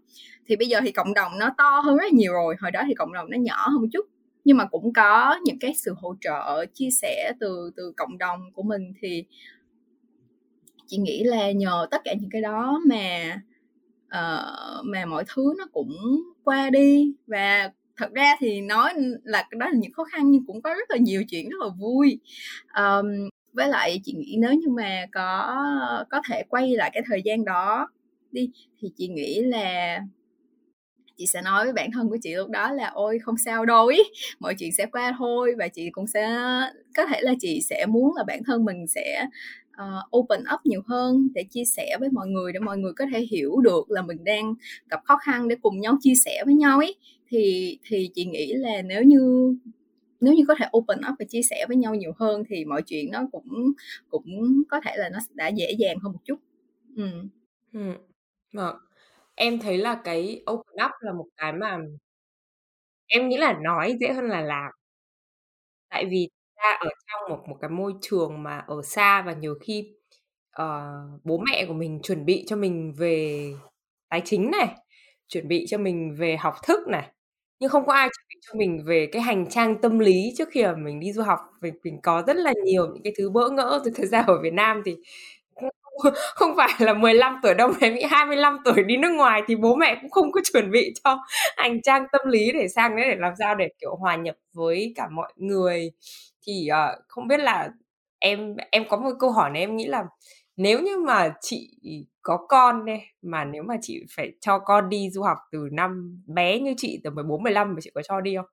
Thì 0.46 0.56
bây 0.56 0.68
giờ 0.68 0.80
thì 0.84 0.92
cộng 0.92 1.14
đồng 1.14 1.32
nó 1.38 1.50
to 1.58 1.80
hơn 1.80 1.96
rất 1.96 2.12
nhiều 2.12 2.32
rồi 2.32 2.56
hồi 2.60 2.70
đó 2.70 2.82
thì 2.86 2.94
cộng 2.94 3.12
đồng 3.12 3.30
nó 3.30 3.38
nhỏ 3.38 3.68
hơn 3.68 3.80
một 3.80 3.88
chút. 3.92 4.06
Nhưng 4.44 4.56
mà 4.56 4.64
cũng 4.64 4.92
có 4.92 5.38
những 5.44 5.58
cái 5.58 5.74
sự 5.74 5.94
hỗ 5.96 6.14
trợ 6.20 6.66
chia 6.74 6.88
sẻ 6.90 7.32
từ 7.40 7.70
từ 7.76 7.92
cộng 7.96 8.18
đồng 8.18 8.40
của 8.54 8.62
mình 8.62 8.92
thì 9.02 9.24
chị 10.86 10.96
nghĩ 10.96 11.24
là 11.24 11.50
nhờ 11.50 11.86
tất 11.90 12.00
cả 12.04 12.14
những 12.20 12.30
cái 12.30 12.42
đó 12.42 12.80
mà 12.86 13.40
uh, 14.06 14.84
mà 14.84 15.04
mọi 15.06 15.24
thứ 15.34 15.54
nó 15.58 15.66
cũng 15.72 15.96
qua 16.44 16.70
đi. 16.70 17.12
Và 17.26 17.70
thật 17.96 18.12
ra 18.14 18.34
thì 18.38 18.60
nói 18.60 18.94
là 19.24 19.44
đó 19.50 19.66
là 19.66 19.72
những 19.74 19.92
khó 19.92 20.04
khăn 20.04 20.30
nhưng 20.30 20.46
cũng 20.46 20.62
có 20.62 20.74
rất 20.74 20.90
là 20.90 20.96
nhiều 20.96 21.22
chuyện 21.28 21.48
rất 21.48 21.58
là 21.60 21.68
vui. 21.78 22.20
Um, 22.76 23.28
với 23.52 23.68
lại 23.68 24.00
chị 24.04 24.12
nghĩ 24.12 24.36
nếu 24.38 24.52
như 24.52 24.68
mà 24.68 25.06
có 25.12 25.56
có 26.10 26.22
thể 26.28 26.42
quay 26.48 26.76
lại 26.76 26.90
cái 26.94 27.02
thời 27.06 27.22
gian 27.24 27.44
đó 27.44 27.88
đi 28.32 28.50
thì 28.80 28.88
chị 28.96 29.08
nghĩ 29.08 29.40
là 29.42 29.98
chị 31.18 31.26
sẽ 31.26 31.42
nói 31.42 31.64
với 31.64 31.72
bản 31.72 31.90
thân 31.92 32.08
của 32.08 32.16
chị 32.22 32.34
lúc 32.34 32.50
đó 32.50 32.72
là 32.72 32.90
ôi 32.94 33.18
không 33.22 33.34
sao 33.44 33.64
đâu 33.64 33.86
ý 33.86 33.98
mọi 34.40 34.54
chuyện 34.58 34.72
sẽ 34.72 34.86
qua 34.86 35.14
thôi. 35.18 35.54
Và 35.58 35.68
chị 35.68 35.90
cũng 35.90 36.06
sẽ 36.06 36.38
có 36.96 37.06
thể 37.06 37.20
là 37.20 37.34
chị 37.40 37.60
sẽ 37.70 37.86
muốn 37.86 38.14
là 38.16 38.24
bản 38.26 38.44
thân 38.44 38.64
mình 38.64 38.86
sẽ 38.86 39.26
uh, 39.82 40.16
open 40.16 40.40
up 40.54 40.60
nhiều 40.64 40.80
hơn 40.86 41.28
để 41.34 41.44
chia 41.50 41.64
sẻ 41.64 41.96
với 42.00 42.08
mọi 42.12 42.28
người 42.28 42.52
để 42.52 42.60
mọi 42.60 42.78
người 42.78 42.92
có 42.96 43.04
thể 43.12 43.20
hiểu 43.20 43.60
được 43.60 43.90
là 43.90 44.02
mình 44.02 44.24
đang 44.24 44.54
gặp 44.90 45.00
khó 45.04 45.16
khăn 45.16 45.48
để 45.48 45.56
cùng 45.62 45.80
nhau 45.80 45.98
chia 46.00 46.14
sẻ 46.24 46.42
với 46.44 46.54
nhau 46.54 46.78
ấy 46.78 46.96
thì 47.28 47.78
thì 47.84 48.10
chị 48.14 48.24
nghĩ 48.24 48.52
là 48.52 48.82
nếu 48.82 49.02
như 49.02 49.54
nếu 50.20 50.35
như 50.35 50.44
có 50.49 50.55
thể 50.59 50.67
open 50.79 50.99
up 50.99 51.15
và 51.19 51.25
chia 51.29 51.43
sẻ 51.50 51.65
với 51.69 51.76
nhau 51.76 51.94
nhiều 51.94 52.12
hơn 52.17 52.43
thì 52.49 52.65
mọi 52.65 52.82
chuyện 52.82 53.11
nó 53.12 53.20
cũng 53.32 53.73
cũng 54.11 54.62
có 54.70 54.81
thể 54.85 54.93
là 54.97 55.09
nó 55.09 55.19
đã 55.35 55.49
dễ 55.49 55.73
dàng 55.79 55.99
hơn 56.03 56.12
một 56.12 56.20
chút 56.25 56.37
ừ. 56.97 57.09
Ừ. 57.73 57.81
Vâng. 58.53 58.76
Em 59.35 59.59
thấy 59.61 59.79
là 59.79 60.00
cái 60.05 60.43
open 60.53 60.87
up 60.87 60.93
là 61.00 61.12
một 61.12 61.26
cái 61.37 61.53
mà 61.53 61.79
em 63.06 63.29
nghĩ 63.29 63.37
là 63.37 63.59
nói 63.62 63.97
dễ 64.00 64.12
hơn 64.12 64.25
là 64.29 64.41
làm. 64.41 64.70
Tại 65.91 66.05
vì 66.11 66.29
ta 66.56 66.76
ở 66.81 66.88
trong 67.06 67.31
một 67.31 67.49
một 67.49 67.56
cái 67.61 67.70
môi 67.70 67.94
trường 68.03 68.43
mà 68.43 68.59
ở 68.59 68.82
xa 68.82 69.23
và 69.23 69.32
nhiều 69.32 69.55
khi 69.61 69.93
uh, 70.62 70.65
bố 71.25 71.38
mẹ 71.38 71.65
của 71.69 71.75
mình 71.75 72.00
chuẩn 72.03 72.25
bị 72.25 72.44
cho 72.49 72.56
mình 72.56 72.93
về 72.99 73.44
tài 74.09 74.23
chính 74.25 74.50
này, 74.50 74.69
chuẩn 75.29 75.49
bị 75.49 75.67
cho 75.69 75.79
mình 75.79 76.15
về 76.19 76.37
học 76.37 76.55
thức 76.67 76.88
này, 76.88 77.09
nhưng 77.60 77.70
không 77.70 77.87
có 77.87 77.93
ai 77.93 78.08
chuẩn 78.08 78.26
bị 78.28 78.37
cho 78.40 78.55
mình 78.58 78.84
về 78.87 79.08
cái 79.12 79.22
hành 79.22 79.46
trang 79.50 79.81
tâm 79.81 79.99
lý 79.99 80.32
trước 80.37 80.49
khi 80.52 80.62
mà 80.64 80.75
mình 80.75 81.00
đi 81.00 81.12
du 81.12 81.22
học. 81.22 81.38
Mình 81.60 81.75
mình 81.84 82.00
có 82.02 82.22
rất 82.26 82.37
là 82.37 82.52
nhiều 82.64 82.87
những 82.87 83.02
cái 83.02 83.12
thứ 83.19 83.31
bỡ 83.31 83.49
ngỡ 83.50 83.81
từ 83.84 83.90
thời 83.96 84.06
ra 84.06 84.20
ở 84.26 84.40
Việt 84.43 84.52
Nam 84.52 84.82
thì 84.84 84.96
không 86.34 86.56
phải 86.56 86.70
là 86.78 86.94
15 86.94 87.40
tuổi 87.43 87.55
đâu 87.55 87.72
mà 87.81 87.88
nghĩ 87.88 88.02
25 88.02 88.58
tuổi 88.64 88.82
đi 88.84 88.96
nước 88.96 89.10
ngoài 89.16 89.43
thì 89.46 89.56
bố 89.56 89.75
mẹ 89.76 89.99
cũng 90.00 90.10
không 90.10 90.32
có 90.32 90.40
chuẩn 90.52 90.70
bị 90.70 90.93
cho 91.05 91.19
hành 91.56 91.82
trang 91.82 92.06
tâm 92.12 92.20
lý 92.28 92.52
để 92.52 92.69
sang 92.69 92.96
đấy 92.96 93.05
để 93.10 93.16
làm 93.19 93.32
sao 93.38 93.55
để 93.55 93.69
kiểu 93.81 93.96
hòa 93.96 94.16
nhập 94.16 94.37
với 94.52 94.93
cả 94.96 95.08
mọi 95.12 95.32
người 95.37 95.90
thì 96.46 96.69
uh, 96.72 97.02
không 97.08 97.28
biết 97.28 97.40
là 97.40 97.70
em 98.19 98.56
em 98.70 98.84
có 98.88 98.96
một 98.96 99.10
câu 99.20 99.31
hỏi 99.31 99.50
này 99.50 99.62
em 99.62 99.76
nghĩ 99.76 99.87
là 99.87 100.05
nếu 100.56 100.81
như 100.81 100.96
mà 100.99 101.32
chị 101.40 101.70
có 102.28 102.36
con 102.48 102.84
đây 102.84 103.00
mà 103.22 103.44
nếu 103.44 103.62
mà 103.62 103.75
chị 103.82 104.04
phải 104.16 104.32
cho 104.40 104.58
con 104.58 104.88
đi 104.88 105.10
du 105.10 105.22
học 105.22 105.38
từ 105.52 105.69
năm 105.72 106.22
bé 106.26 106.60
như 106.60 106.75
chị 106.76 107.00
từ 107.04 107.10
14 107.10 107.42
15 107.42 107.75
mà 107.75 107.80
chị 107.80 107.90
có 107.94 108.02
cho 108.08 108.20
đi 108.20 108.36
không? 108.36 108.46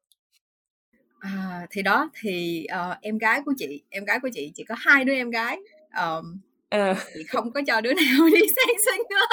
À, 1.19 1.67
thì 1.71 1.81
đó 1.81 2.09
thì 2.21 2.65
uh, 2.91 2.97
em 3.01 3.17
gái 3.17 3.41
của 3.45 3.53
chị 3.57 3.83
em 3.89 4.05
gái 4.05 4.19
của 4.19 4.29
chị 4.33 4.51
chỉ 4.55 4.63
có 4.63 4.75
hai 4.77 5.05
đứa 5.05 5.13
em 5.13 5.29
gái 5.29 5.59
um, 5.97 6.39
ờ. 6.69 6.95
chị 7.13 7.23
không 7.23 7.51
có 7.51 7.61
cho 7.67 7.81
đứa 7.81 7.93
nào 7.93 8.29
đi 8.33 8.41
sang 8.55 8.75
sinh 8.85 9.01
nữa 9.09 9.25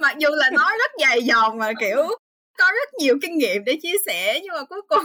mặc 0.00 0.16
dù 0.18 0.28
là 0.32 0.50
nói 0.50 0.72
rất 0.78 0.90
dài 0.98 1.22
dòng 1.22 1.58
mà 1.58 1.72
kiểu 1.80 2.02
có 2.58 2.64
rất 2.64 2.94
nhiều 2.98 3.18
kinh 3.22 3.38
nghiệm 3.38 3.64
để 3.64 3.78
chia 3.82 3.94
sẻ 4.06 4.40
nhưng 4.42 4.54
mà 4.54 4.64
cuối 4.64 4.82
cùng 4.88 5.04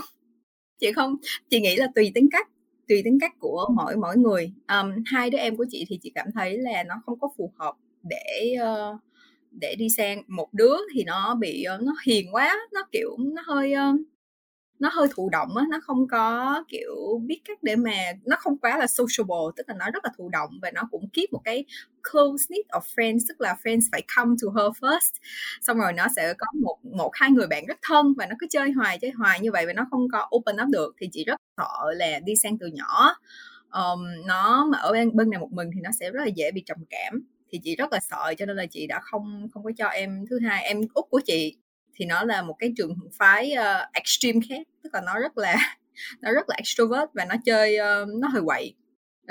chị 0.80 0.92
không 0.92 1.16
chị 1.50 1.60
nghĩ 1.60 1.76
là 1.76 1.86
tùy 1.94 2.12
tính 2.14 2.28
cách 2.32 2.48
tùy 2.88 3.02
tính 3.04 3.18
cách 3.20 3.32
của 3.38 3.68
mỗi 3.76 3.96
mỗi 3.96 4.16
người 4.16 4.52
um, 4.68 5.02
hai 5.06 5.30
đứa 5.30 5.38
em 5.38 5.56
của 5.56 5.66
chị 5.70 5.86
thì 5.88 5.98
chị 6.02 6.12
cảm 6.14 6.26
thấy 6.34 6.58
là 6.58 6.82
nó 6.82 6.94
không 7.06 7.20
có 7.20 7.28
phù 7.36 7.52
hợp 7.58 7.74
để 8.02 8.54
uh, 8.62 9.00
để 9.50 9.74
đi 9.78 9.88
sang 9.96 10.22
một 10.28 10.48
đứa 10.54 10.76
thì 10.94 11.04
nó 11.04 11.34
bị 11.34 11.66
uh, 11.74 11.82
nó 11.82 11.92
hiền 12.06 12.34
quá 12.34 12.56
nó 12.72 12.82
kiểu 12.92 13.16
nó 13.18 13.42
hơi 13.46 13.74
uh, 13.74 14.00
nó 14.82 14.90
hơi 14.92 15.08
thụ 15.14 15.28
động 15.28 15.56
á 15.56 15.64
nó 15.70 15.80
không 15.82 16.08
có 16.08 16.64
kiểu 16.68 17.20
biết 17.26 17.40
cách 17.44 17.62
để 17.62 17.76
mà 17.76 18.12
nó 18.24 18.36
không 18.38 18.58
quá 18.58 18.78
là 18.78 18.86
sociable 18.86 19.36
tức 19.56 19.68
là 19.68 19.74
nó 19.78 19.90
rất 19.90 20.04
là 20.04 20.10
thụ 20.18 20.28
động 20.28 20.50
và 20.62 20.70
nó 20.70 20.82
cũng 20.90 21.08
keep 21.12 21.32
một 21.32 21.40
cái 21.44 21.64
close 22.12 22.44
knit 22.48 22.66
of 22.68 22.80
friends 22.96 23.18
tức 23.28 23.40
là 23.40 23.56
friends 23.62 23.80
phải 23.92 24.02
come 24.16 24.34
to 24.42 24.62
her 24.62 24.72
first. 24.80 25.12
Xong 25.60 25.78
rồi 25.78 25.92
nó 25.92 26.06
sẽ 26.16 26.34
có 26.38 26.46
một 26.60 26.78
một 26.84 27.10
hai 27.14 27.30
người 27.30 27.46
bạn 27.46 27.66
rất 27.66 27.78
thân 27.82 28.14
và 28.18 28.26
nó 28.26 28.34
cứ 28.38 28.46
chơi 28.50 28.70
hoài 28.70 28.98
chơi 28.98 29.10
hoài 29.10 29.40
như 29.40 29.52
vậy 29.52 29.66
và 29.66 29.72
nó 29.72 29.86
không 29.90 30.08
có 30.12 30.28
open 30.36 30.56
up 30.62 30.68
được. 30.68 30.94
Thì 30.98 31.08
chị 31.12 31.24
rất 31.24 31.36
sợ 31.56 31.92
là 31.96 32.20
đi 32.24 32.36
sang 32.36 32.58
từ 32.58 32.66
nhỏ 32.66 33.14
um, 33.70 34.26
nó 34.26 34.66
mà 34.72 34.78
ở 34.78 34.92
bên 34.92 35.16
bên 35.16 35.30
này 35.30 35.40
một 35.40 35.52
mình 35.52 35.70
thì 35.74 35.80
nó 35.80 35.90
sẽ 36.00 36.10
rất 36.10 36.20
là 36.20 36.30
dễ 36.36 36.50
bị 36.50 36.62
trầm 36.66 36.78
cảm 36.90 37.22
thì 37.52 37.60
chị 37.64 37.76
rất 37.76 37.92
là 37.92 38.00
sợ 38.00 38.34
cho 38.38 38.46
nên 38.46 38.56
là 38.56 38.66
chị 38.66 38.86
đã 38.86 39.00
không 39.02 39.48
không 39.54 39.64
có 39.64 39.70
cho 39.78 39.88
em. 39.88 40.24
Thứ 40.30 40.38
hai 40.40 40.64
em 40.64 40.80
út 40.94 41.04
của 41.10 41.20
chị 41.24 41.56
thì 41.94 42.04
nó 42.04 42.24
là 42.24 42.42
một 42.42 42.54
cái 42.58 42.72
trường 42.76 42.94
phái 43.18 43.52
uh, 43.58 43.92
extreme 43.92 44.40
khác 44.48 44.66
tức 44.82 44.94
là 44.94 45.00
nó 45.00 45.18
rất 45.18 45.38
là 45.38 45.56
nó 46.20 46.32
rất 46.32 46.48
là 46.48 46.56
extrovert 46.56 47.10
và 47.14 47.24
nó 47.24 47.34
chơi 47.44 47.78
uh, 47.78 48.08
nó 48.20 48.28
hơi 48.28 48.42
quậy. 48.46 48.74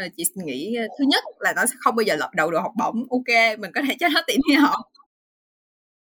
Uh, 0.06 0.12
chị 0.18 0.24
nghĩ 0.36 0.78
uh, 0.86 0.92
thứ 1.00 1.06
nhất 1.08 1.24
là 1.40 1.54
nó 1.56 1.66
sẽ 1.66 1.74
không 1.80 1.96
bao 1.96 2.04
giờ 2.04 2.16
lật 2.16 2.30
đầu 2.36 2.52
được 2.52 2.60
học 2.62 2.74
bổng 2.80 3.06
ok 3.10 3.60
mình 3.60 3.72
có 3.76 3.82
thể 3.88 3.96
cho 4.00 4.08
nó 4.14 4.22
tiện 4.28 4.40
đi 4.50 4.56
học. 4.56 4.80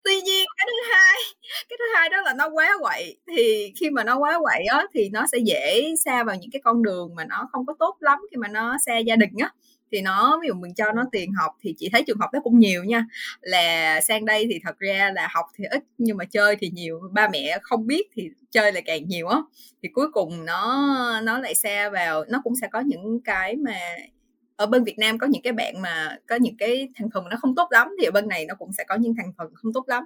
Tuy 0.04 0.22
nhiên 0.22 0.46
cái 0.58 0.68
thứ 0.68 0.94
hai 0.94 1.16
cái 1.70 1.78
thứ 1.80 1.86
hai 1.96 2.10
đó 2.10 2.22
là 2.22 2.34
nó 2.34 2.50
quá 2.50 2.78
quậy 2.82 3.18
thì 3.32 3.74
khi 3.80 3.90
mà 3.90 4.04
nó 4.04 4.18
quá 4.20 4.40
quậy 4.42 4.66
á 4.66 4.86
thì 4.94 5.10
nó 5.10 5.26
sẽ 5.32 5.38
dễ 5.46 5.94
xa 6.06 6.24
vào 6.24 6.36
những 6.36 6.52
cái 6.52 6.62
con 6.64 6.84
đường 6.84 7.16
mà 7.16 7.26
nó 7.26 7.50
không 7.52 7.66
có 7.66 7.74
tốt 7.80 7.98
lắm 8.00 8.20
khi 8.32 8.38
mà 8.38 8.48
nó 8.48 8.78
xa 8.86 8.98
gia 8.98 9.16
đình 9.16 9.32
á 9.40 9.50
thì 9.94 10.02
nó, 10.02 10.40
ví 10.42 10.48
dụ 10.48 10.54
mình 10.54 10.74
cho 10.74 10.92
nó 10.92 11.04
tiền 11.12 11.32
học 11.34 11.52
thì 11.62 11.76
chị 11.78 11.90
thấy 11.94 12.04
trường 12.08 12.18
học 12.20 12.30
đó 12.34 12.40
cũng 12.44 12.60
nhiều 12.60 12.84
nha. 12.84 13.06
Là 13.42 14.02
sang 14.02 14.26
đây 14.26 14.48
thì 14.52 14.60
thật 14.64 14.80
ra 14.80 15.12
là 15.16 15.28
học 15.34 15.46
thì 15.56 15.66
ít 15.66 15.84
nhưng 15.98 16.18
mà 16.18 16.26
chơi 16.26 16.56
thì 16.60 16.70
nhiều. 16.70 17.02
Ba 17.12 17.30
mẹ 17.30 17.58
không 17.62 17.88
biết 17.88 18.08
thì 18.14 18.30
chơi 18.52 18.72
lại 18.72 18.84
càng 18.86 19.08
nhiều 19.08 19.28
á. 19.28 19.38
Thì 19.84 19.90
cuối 19.94 20.12
cùng 20.12 20.46
nó 20.46 21.22
nó 21.24 21.40
lại 21.40 21.56
xa 21.56 21.90
vào, 21.90 22.26
nó 22.30 22.42
cũng 22.44 22.54
sẽ 22.62 22.68
có 22.72 22.80
những 22.80 23.20
cái 23.26 23.56
mà 23.56 23.76
ở 24.56 24.66
bên 24.66 24.84
Việt 24.84 25.00
Nam 25.00 25.18
có 25.18 25.28
những 25.28 25.42
cái 25.42 25.54
bạn 25.54 25.82
mà 25.82 26.18
có 26.28 26.36
những 26.36 26.58
cái 26.58 26.90
thành 26.96 27.10
phần 27.14 27.30
nó 27.30 27.38
không 27.42 27.56
tốt 27.56 27.68
lắm 27.72 27.88
thì 28.00 28.06
ở 28.06 28.12
bên 28.12 28.28
này 28.28 28.46
nó 28.46 28.56
cũng 28.56 28.74
sẽ 28.74 28.84
có 28.88 28.96
những 28.96 29.14
thành 29.18 29.34
phần 29.38 29.52
không 29.56 29.74
tốt 29.74 29.84
lắm. 29.88 30.04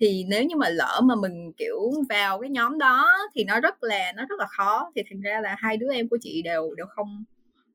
Thì 0.00 0.24
nếu 0.28 0.44
như 0.44 0.56
mà 0.56 0.68
lỡ 0.68 1.00
mà 1.04 1.14
mình, 1.14 1.52
kiểu, 1.56 1.92
vào 2.08 2.40
cái 2.40 2.50
nhóm 2.50 2.78
đó 2.78 3.06
thì 3.34 3.44
nó 3.44 3.60
rất 3.60 3.82
là, 3.82 4.12
nó 4.16 4.26
rất 4.28 4.38
là 4.38 4.46
khó. 4.46 4.90
Thì 4.96 5.02
thành 5.10 5.20
ra 5.20 5.40
là 5.40 5.56
hai 5.58 5.76
đứa 5.76 5.92
em 5.92 6.08
của 6.08 6.18
chị 6.20 6.42
đều 6.42 6.74
đều 6.74 6.86
không 6.86 7.24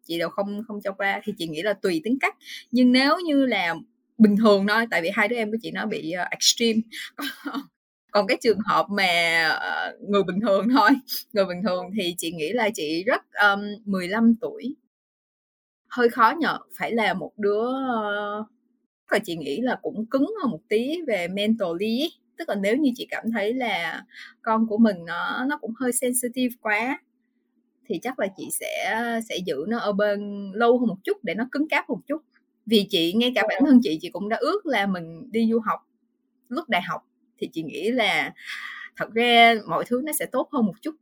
chị 0.04 0.20
đều 0.20 0.30
không 0.30 0.64
không 0.68 0.82
cho 0.82 0.92
qua 0.92 1.22
thì 1.24 1.34
chị 1.38 1.48
nghĩ 1.48 1.62
là 1.62 1.74
tùy 1.74 2.02
tính 2.04 2.18
cách. 2.22 2.38
Nhưng 2.72 2.92
nếu 2.92 3.20
như 3.20 3.46
là 3.46 3.76
bình 4.18 4.38
thường 4.38 4.68
thôi 4.68 4.86
tại 4.92 5.02
vì 5.02 5.10
hai 5.14 5.28
đứa 5.28 5.36
em 5.36 5.52
của 5.52 5.58
chị 5.62 5.72
nó 5.72 5.86
bị 5.86 6.14
uh, 6.22 6.30
extreme. 6.32 6.80
Còn 8.12 8.28
cái 8.28 8.38
trường 8.42 8.60
hợp 8.66 8.86
mà 8.90 9.50
uh, 9.56 10.10
người 10.10 10.24
bình 10.24 10.40
thường 10.42 10.70
thôi 10.70 10.90
người 11.34 11.46
bình 11.46 11.64
thường 11.68 11.86
thì 11.98 12.16
chị 12.18 12.32
nghĩ 12.32 12.52
là 12.54 12.70
chị 12.74 13.04
rất 13.04 13.22
um, 13.54 13.60
15 13.86 14.36
tuổi. 14.42 14.76
Hơi 15.90 16.10
khó 16.10 16.34
nhờ 16.40 16.58
phải 16.78 16.92
là 16.92 17.14
một 17.14 17.32
đứa 17.38 17.68
uh, 17.68 18.48
và 19.12 19.20
chị 19.20 19.36
nghĩ 19.36 19.62
là 19.62 19.80
cũng 19.82 20.06
cứng 20.06 20.34
hơn 20.42 20.52
một 20.52 20.62
tí 20.70 20.98
về 21.08 21.28
mentally 21.28 22.10
tức 22.38 22.50
là 22.50 22.56
nếu 22.56 22.78
như 22.78 22.92
chị 22.96 23.08
cảm 23.10 23.24
thấy 23.32 23.54
là 23.54 24.04
con 24.42 24.68
của 24.68 24.78
mình 24.78 24.98
nó 25.06 25.46
nó 25.50 25.58
cũng 25.58 25.74
hơi 25.80 25.92
sensitive 25.92 26.56
quá 26.62 27.00
thì 27.86 28.00
chắc 28.02 28.20
là 28.20 28.28
chị 28.38 28.50
sẽ 28.52 29.02
sẽ 29.30 29.38
giữ 29.46 29.66
nó 29.68 29.78
ở 29.78 29.94
bên 29.94 30.52
lâu 30.56 30.80
hơn 30.80 30.88
một 30.88 30.98
chút 31.04 31.24
để 31.24 31.34
nó 31.36 31.48
cứng 31.52 31.70
cáp 31.70 31.90
một 31.90 32.00
chút. 32.08 32.22
Vì 32.66 32.88
chị 32.90 33.14
ngay 33.14 33.32
cả 33.36 33.44
bản 33.50 33.62
thân 33.66 33.80
chị 33.84 33.98
chị 34.02 34.10
cũng 34.10 34.30
đã 34.30 34.38
ước 34.38 34.66
là 34.66 34.86
mình 34.86 35.32
đi 35.32 35.48
du 35.52 35.60
học 35.60 35.80
lúc 36.50 36.70
đại 36.70 36.82
học 36.82 37.02
thì 37.38 37.50
chị 37.54 37.64
nghĩ 37.64 37.92
là 37.92 38.34
thật 38.98 39.14
ra 39.14 39.56
mọi 39.68 39.86
thứ 39.88 40.02
nó 40.06 40.12
sẽ 40.14 40.26
tốt 40.26 40.50
hơn 40.52 40.66
một 40.66 40.76
chút. 40.82 40.96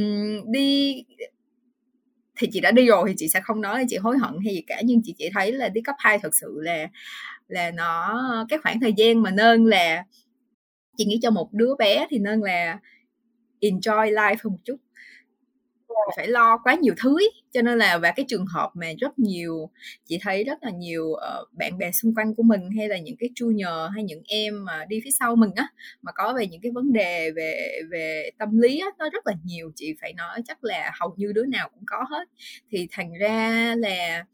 Uhm, 0.00 0.52
đi 0.52 1.04
thì 2.36 2.48
chị 2.52 2.60
đã 2.60 2.70
đi 2.70 2.86
rồi 2.86 3.04
thì 3.08 3.14
chị 3.18 3.28
sẽ 3.28 3.40
không 3.40 3.60
nói 3.60 3.78
là 3.78 3.84
chị 3.88 3.96
hối 3.96 4.18
hận 4.18 4.34
hay 4.44 4.54
gì 4.54 4.62
cả 4.66 4.82
nhưng 4.84 5.00
chị 5.04 5.14
chỉ 5.18 5.30
thấy 5.34 5.52
là 5.52 5.68
đi 5.68 5.80
cấp 5.80 5.96
2 5.98 6.18
thật 6.18 6.34
sự 6.34 6.60
là 6.60 6.88
là 7.48 7.70
nó 7.70 8.46
cái 8.48 8.58
khoảng 8.62 8.80
thời 8.80 8.92
gian 8.96 9.22
mà 9.22 9.30
nên 9.30 9.66
là 9.66 10.04
chị 10.96 11.04
nghĩ 11.04 11.18
cho 11.22 11.30
một 11.30 11.52
đứa 11.52 11.74
bé 11.78 12.06
thì 12.10 12.18
nên 12.18 12.40
là 12.40 12.78
enjoy 13.60 14.12
life 14.12 14.36
hơn 14.44 14.52
một 14.52 14.58
chút 14.64 14.76
phải 16.16 16.28
lo 16.28 16.58
quá 16.64 16.74
nhiều 16.74 16.94
thứ 17.02 17.16
ý. 17.20 17.26
cho 17.52 17.62
nên 17.62 17.78
là 17.78 17.98
và 17.98 18.12
cái 18.16 18.26
trường 18.28 18.46
hợp 18.46 18.70
mà 18.74 18.86
rất 18.98 19.18
nhiều 19.18 19.70
chị 20.04 20.18
thấy 20.22 20.44
rất 20.44 20.58
là 20.62 20.70
nhiều 20.70 21.04
uh, 21.04 21.52
bạn 21.52 21.78
bè 21.78 21.90
xung 21.90 22.14
quanh 22.14 22.34
của 22.34 22.42
mình 22.42 22.60
hay 22.78 22.88
là 22.88 22.98
những 22.98 23.16
cái 23.18 23.30
junior 23.34 23.88
hay 23.88 24.04
những 24.04 24.22
em 24.28 24.64
mà 24.64 24.84
đi 24.88 25.00
phía 25.04 25.10
sau 25.18 25.36
mình 25.36 25.50
á 25.56 25.68
mà 26.02 26.12
có 26.14 26.34
về 26.38 26.46
những 26.46 26.60
cái 26.60 26.72
vấn 26.72 26.92
đề 26.92 27.30
về 27.30 27.80
về 27.90 28.30
tâm 28.38 28.58
lý 28.58 28.78
á 28.78 28.86
nó 28.98 29.10
rất 29.10 29.26
là 29.26 29.34
nhiều 29.44 29.72
chị 29.76 29.94
phải 30.00 30.12
nói 30.12 30.42
chắc 30.48 30.64
là 30.64 30.90
hầu 31.00 31.14
như 31.16 31.32
đứa 31.32 31.46
nào 31.46 31.68
cũng 31.74 31.84
có 31.86 32.04
hết 32.10 32.28
thì 32.70 32.88
thành 32.90 33.12
ra 33.20 33.74
là 33.78 34.24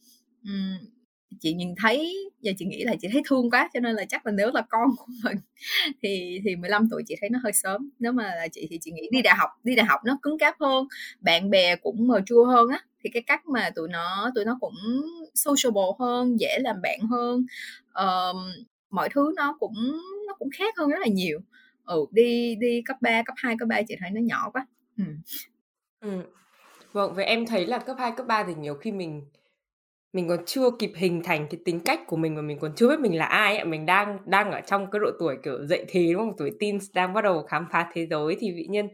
um, 0.44 0.95
chị 1.40 1.54
nhìn 1.54 1.74
thấy 1.82 2.14
và 2.42 2.52
chị 2.58 2.64
nghĩ 2.64 2.84
là 2.84 2.94
chị 3.00 3.08
thấy 3.12 3.22
thương 3.26 3.50
quá 3.50 3.70
cho 3.74 3.80
nên 3.80 3.94
là 3.96 4.04
chắc 4.08 4.26
là 4.26 4.32
nếu 4.32 4.50
là 4.54 4.62
con 4.68 4.88
của 4.96 5.06
mình 5.24 5.36
thì 6.02 6.40
thì 6.44 6.56
15 6.56 6.88
tuổi 6.90 7.02
chị 7.06 7.14
thấy 7.20 7.30
nó 7.30 7.38
hơi 7.42 7.52
sớm 7.52 7.90
nếu 7.98 8.12
mà 8.12 8.34
là 8.34 8.48
chị 8.52 8.66
thì 8.70 8.78
chị 8.80 8.90
nghĩ 8.90 9.08
đi 9.10 9.22
đại 9.22 9.34
học 9.38 9.50
đi 9.64 9.74
đại 9.74 9.86
học 9.86 10.00
nó 10.04 10.18
cứng 10.22 10.38
cáp 10.38 10.54
hơn 10.60 10.86
bạn 11.20 11.50
bè 11.50 11.76
cũng 11.76 12.06
mờ 12.08 12.20
chua 12.26 12.44
hơn 12.44 12.68
á 12.68 12.80
thì 13.04 13.10
cái 13.10 13.22
cách 13.22 13.46
mà 13.46 13.70
tụi 13.74 13.88
nó 13.88 14.30
tụi 14.34 14.44
nó 14.44 14.58
cũng 14.60 14.74
sociable 15.34 15.82
hơn 15.98 16.40
dễ 16.40 16.58
làm 16.58 16.76
bạn 16.82 17.00
hơn 17.10 17.46
uh, 17.90 18.36
mọi 18.90 19.08
thứ 19.08 19.32
nó 19.36 19.56
cũng 19.60 19.74
nó 20.26 20.34
cũng 20.34 20.48
khác 20.58 20.74
hơn 20.78 20.88
rất 20.88 20.98
là 21.00 21.06
nhiều 21.06 21.40
ừ 21.84 22.06
đi 22.10 22.54
đi 22.54 22.82
cấp 22.84 22.96
3, 23.00 23.22
cấp 23.22 23.34
2, 23.38 23.56
cấp 23.58 23.68
3 23.68 23.82
chị 23.88 23.96
thấy 24.00 24.10
nó 24.10 24.20
nhỏ 24.20 24.50
quá 24.52 24.66
ừ. 24.98 25.04
Ừ. 26.00 26.22
Vâng, 26.92 27.14
vậy 27.14 27.24
em 27.24 27.46
thấy 27.46 27.66
là 27.66 27.78
cấp 27.78 27.96
2, 27.98 28.12
cấp 28.16 28.26
3 28.26 28.44
thì 28.44 28.54
nhiều 28.54 28.74
khi 28.74 28.92
mình 28.92 29.22
mình 30.12 30.28
còn 30.28 30.38
chưa 30.46 30.70
kịp 30.78 30.92
hình 30.96 31.22
thành 31.24 31.46
cái 31.50 31.60
tính 31.64 31.80
cách 31.80 32.00
của 32.06 32.16
mình 32.16 32.36
và 32.36 32.42
mình 32.42 32.58
còn 32.58 32.72
chưa 32.76 32.88
biết 32.88 33.00
mình 33.00 33.18
là 33.18 33.24
ai 33.24 33.56
ạ 33.56 33.64
mình 33.64 33.86
đang 33.86 34.18
đang 34.26 34.50
ở 34.52 34.60
trong 34.60 34.90
cái 34.90 35.00
độ 35.00 35.10
tuổi 35.18 35.36
kiểu 35.44 35.66
dậy 35.66 35.84
thì 35.88 36.12
đúng 36.12 36.22
không? 36.22 36.36
Tuổi 36.38 36.50
teen 36.60 36.78
đang 36.94 37.14
bắt 37.14 37.24
đầu 37.24 37.42
khám 37.42 37.66
phá 37.72 37.90
thế 37.92 38.06
giới 38.06 38.36
thì 38.40 38.50
tự 38.56 38.72
nhiên 38.72 38.88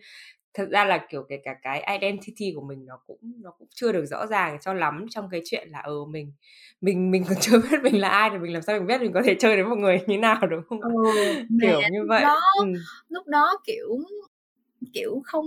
thật 0.55 0.69
ra 0.71 0.85
là 0.85 1.07
kiểu 1.11 1.23
cái 1.29 1.39
cả 1.45 1.55
cái 1.63 1.99
identity 2.01 2.53
của 2.57 2.63
mình 2.63 2.87
nó 2.87 2.99
cũng 3.07 3.21
nó 3.43 3.51
cũng 3.59 3.69
chưa 3.75 3.93
được 3.93 4.07
rõ 4.07 4.27
ràng 4.27 4.59
cho 4.61 4.75
lắm 4.75 5.07
trong 5.11 5.29
cái 5.31 5.41
chuyện 5.45 5.69
là 5.71 5.79
ờ 5.79 6.05
mình 6.11 6.33
mình 6.81 7.11
mình 7.11 7.25
còn 7.29 7.37
chưa 7.41 7.59
biết 7.59 7.79
mình 7.83 8.01
là 8.01 8.09
ai 8.09 8.31
thì 8.31 8.39
mình 8.39 8.53
làm 8.53 8.63
sao 8.63 8.79
mình 8.79 8.87
biết 8.87 9.01
mình 9.01 9.13
có 9.13 9.23
thể 9.25 9.37
chơi 9.39 9.57
đến 9.57 9.69
một 9.69 9.79
người 9.79 10.01
như 10.07 10.19
nào 10.19 10.47
đúng 10.51 10.63
không? 10.69 10.81
Ừ, 10.81 10.91
kiểu 11.63 11.81
như 11.93 12.01
vậy. 12.09 12.23
đó, 12.23 12.41
ừ. 12.59 12.67
lúc 13.09 13.27
đó 13.27 13.59
kiểu 13.67 13.99
kiểu 14.93 15.23
không 15.25 15.47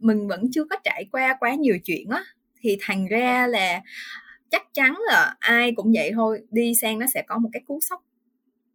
mình 0.00 0.28
vẫn 0.28 0.50
chưa 0.52 0.64
có 0.70 0.76
trải 0.84 1.06
qua 1.12 1.36
quá 1.40 1.54
nhiều 1.54 1.76
chuyện 1.84 2.08
á. 2.10 2.24
Thì 2.60 2.76
thành 2.80 3.06
ra 3.06 3.46
là 3.46 3.80
chắc 4.54 4.74
chắn 4.74 4.98
là 5.06 5.36
ai 5.38 5.72
cũng 5.76 5.92
vậy 5.94 6.10
thôi. 6.14 6.42
Đi 6.50 6.72
sang 6.80 6.98
nó 6.98 7.06
sẽ 7.14 7.22
có 7.22 7.38
một 7.38 7.48
cái 7.52 7.62
cú 7.66 7.78
sốc 7.80 8.04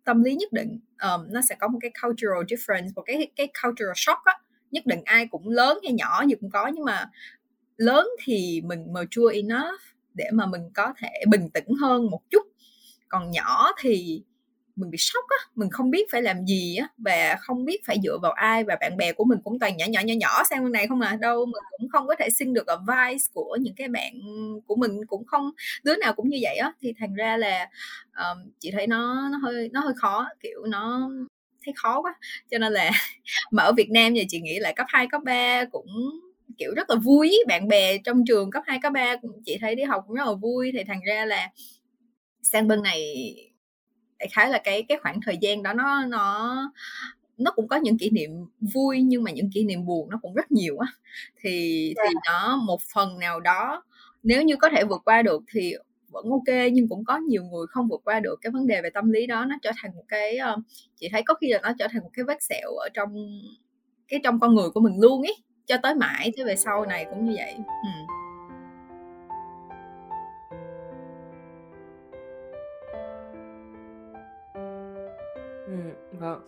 tâm 0.04 0.24
lý 0.24 0.36
nhất 0.36 0.54
định. 0.54 0.80
Um, 1.02 1.26
nó 1.30 1.42
sẽ 1.50 1.56
có 1.60 1.68
một 1.68 1.80
cái 1.82 1.92
cultural 2.04 2.44
difference 2.48 2.90
một 2.96 3.02
cái 3.06 3.32
cái 3.36 3.48
cultural 3.64 3.94
shock 3.96 4.20
á. 4.26 4.34
Nhất 4.72 4.86
định 4.86 5.02
ai 5.06 5.28
cũng 5.28 5.50
lớn 5.50 5.80
hay 5.84 5.94
nhỏ 5.94 6.26
gì 6.26 6.36
cũng 6.42 6.50
có 6.50 6.68
nhưng 6.68 6.86
mà 6.86 7.10
lớn 7.78 8.08
thì 8.24 8.62
mình 8.66 8.94
mature 8.94 9.36
enough 9.36 9.82
để 10.14 10.30
mà 10.34 10.46
mình 10.46 10.62
có 10.74 10.94
thể 10.98 11.10
bình 11.30 11.50
tĩnh 11.54 11.68
hơn 11.82 12.10
một 12.12 12.22
chút. 12.30 12.48
Còn 13.08 13.32
nhỏ 13.32 13.72
thì 13.82 14.24
mình 14.80 14.92
bị 14.92 14.98
sốc 14.98 15.26
á 15.28 15.38
mình 15.56 15.70
không 15.70 15.92
biết 15.92 16.12
phải 16.12 16.22
làm 16.22 16.46
gì 16.46 16.76
á 16.76 16.88
và 16.98 17.36
không 17.40 17.66
biết 17.66 17.86
phải 17.86 17.98
dựa 18.04 18.18
vào 18.22 18.32
ai 18.32 18.64
và 18.64 18.78
bạn 18.82 18.98
bè 18.98 19.14
của 19.14 19.24
mình 19.24 19.40
cũng 19.44 19.60
toàn 19.60 19.78
nhỏ 19.78 19.86
nhỏ 19.90 20.02
nhỏ 20.02 20.14
nhỏ 20.18 20.44
sang 20.50 20.64
bên 20.64 20.72
này 20.72 20.88
không 20.88 21.02
à. 21.02 21.18
Đâu 21.22 21.46
mình 21.46 21.64
cũng 21.78 21.90
không 21.90 22.08
có 22.08 22.16
thể 22.20 22.30
xin 22.30 22.54
được 22.54 22.68
advice 22.68 23.26
của 23.34 23.58
những 23.62 23.76
cái 23.76 23.88
bạn 23.88 24.14
của 24.68 24.76
mình 24.76 25.06
cũng 25.08 25.26
không 25.26 25.52
đứa 25.84 25.96
nào 25.96 26.14
cũng 26.14 26.30
như 26.30 26.38
vậy 26.42 26.58
á. 26.58 26.74
Thì 26.82 26.94
thành 27.00 27.14
ra 27.14 27.38
là 27.38 27.70
um, 28.18 28.52
chị 28.60 28.72
thấy 28.72 28.88
nó 28.88 29.30
nó 29.32 29.38
hơi 29.38 29.70
nó 29.74 29.80
hơi 29.82 29.94
khó 29.98 30.28
kiểu 30.40 30.66
nó 30.66 31.10
thấy 31.66 31.74
khó 31.78 32.02
quá. 32.02 32.16
Cho 32.52 32.58
nên 32.58 32.74
là 32.74 32.92
mà 33.52 33.64
ở 33.64 33.74
Việt 33.78 33.90
Nam 33.92 34.14
thì 34.16 34.26
chị 34.30 34.42
nghĩ 34.42 34.60
là 34.60 34.72
cấp 34.72 34.86
2, 34.90 35.08
cấp 35.08 35.22
3 35.26 35.66
cũng 35.66 35.88
kiểu 36.58 36.74
rất 36.76 36.90
là 36.90 36.96
vui. 36.96 37.38
Bạn 37.48 37.68
bè 37.68 37.98
trong 37.98 38.24
trường 38.28 38.52
cấp 38.52 38.64
2, 38.66 38.80
cấp 38.82 38.94
3 38.94 39.16
chị 39.46 39.58
thấy 39.62 39.76
đi 39.76 39.84
học 39.84 40.04
cũng 40.08 40.16
rất 40.16 40.28
là 40.28 40.34
vui. 40.34 40.72
Thì 40.74 40.84
thành 40.88 41.00
ra 41.08 41.26
là 41.26 41.50
sang 42.42 42.68
bên 42.68 42.84
này 42.84 43.36
đại 44.20 44.30
khái 44.32 44.50
là 44.50 44.58
cái 44.64 44.84
cái 44.84 44.98
khoảng 45.02 45.20
thời 45.26 45.38
gian 45.38 45.64
đó 45.64 45.74
nó 45.74 46.06
nó 46.06 46.56
nó 47.38 47.52
cũng 47.52 47.68
có 47.68 47.76
những 47.76 47.98
kỷ 47.98 48.10
niệm 48.10 48.32
vui 48.74 49.02
nhưng 49.02 49.24
mà 49.24 49.32
những 49.32 49.50
kỷ 49.54 49.64
niệm 49.64 49.86
buồn 49.86 50.10
nó 50.10 50.20
cũng 50.22 50.34
rất 50.34 50.52
nhiều 50.52 50.78
á 50.78 50.88
thì 51.42 51.86
yeah. 51.98 52.08
thì 52.10 52.16
dạ. 52.16 52.32
nó 52.32 52.56
một 52.56 52.82
phần 52.94 53.20
nào 53.20 53.40
đó 53.40 53.84
nếu 54.24 54.44
như 54.44 54.56
có 54.56 54.70
thể 54.70 54.84
vượt 54.84 55.02
qua 55.06 55.22
được 55.22 55.44
thì 55.54 55.74
vẫn 56.12 56.26
ok 56.30 56.72
nhưng 56.74 56.88
cũng 56.88 57.06
có 57.06 57.18
nhiều 57.18 57.44
người 57.44 57.68
không 57.70 57.88
vượt 57.88 58.02
qua 58.04 58.20
được 58.20 58.40
cái 58.42 58.52
vấn 58.52 58.68
đề 58.68 58.82
về 58.82 58.90
tâm 58.90 59.12
lý 59.12 59.28
đó 59.28 59.46
nó 59.46 59.56
trở 59.62 59.72
thành 59.82 59.92
một 59.96 60.04
cái 60.08 60.38
uh, 60.54 60.64
chị 60.96 61.10
thấy 61.12 61.24
có 61.24 61.34
khi 61.34 61.48
là 61.54 61.60
nó 61.64 61.72
trở 61.80 61.88
thành 61.92 62.02
một 62.04 62.10
cái 62.14 62.26
vết 62.26 62.44
sẹo 62.44 62.72
ở 62.72 62.90
trong 62.94 63.40
cái 64.08 64.20
trong 64.24 64.40
con 64.40 64.56
người 64.56 64.70
của 64.70 64.80
mình 64.80 64.94
luôn 65.02 65.22
ấy 65.22 65.36
cho 65.66 65.78
tới 65.84 65.96
mãi 65.96 66.32
thế 66.38 66.44
về 66.44 66.56
sau 66.56 66.86
này 66.86 67.06
cũng 67.10 67.26
như 67.26 67.34
vậy 67.38 67.54
ừ. 67.56 67.99
Vâng. 76.20 76.40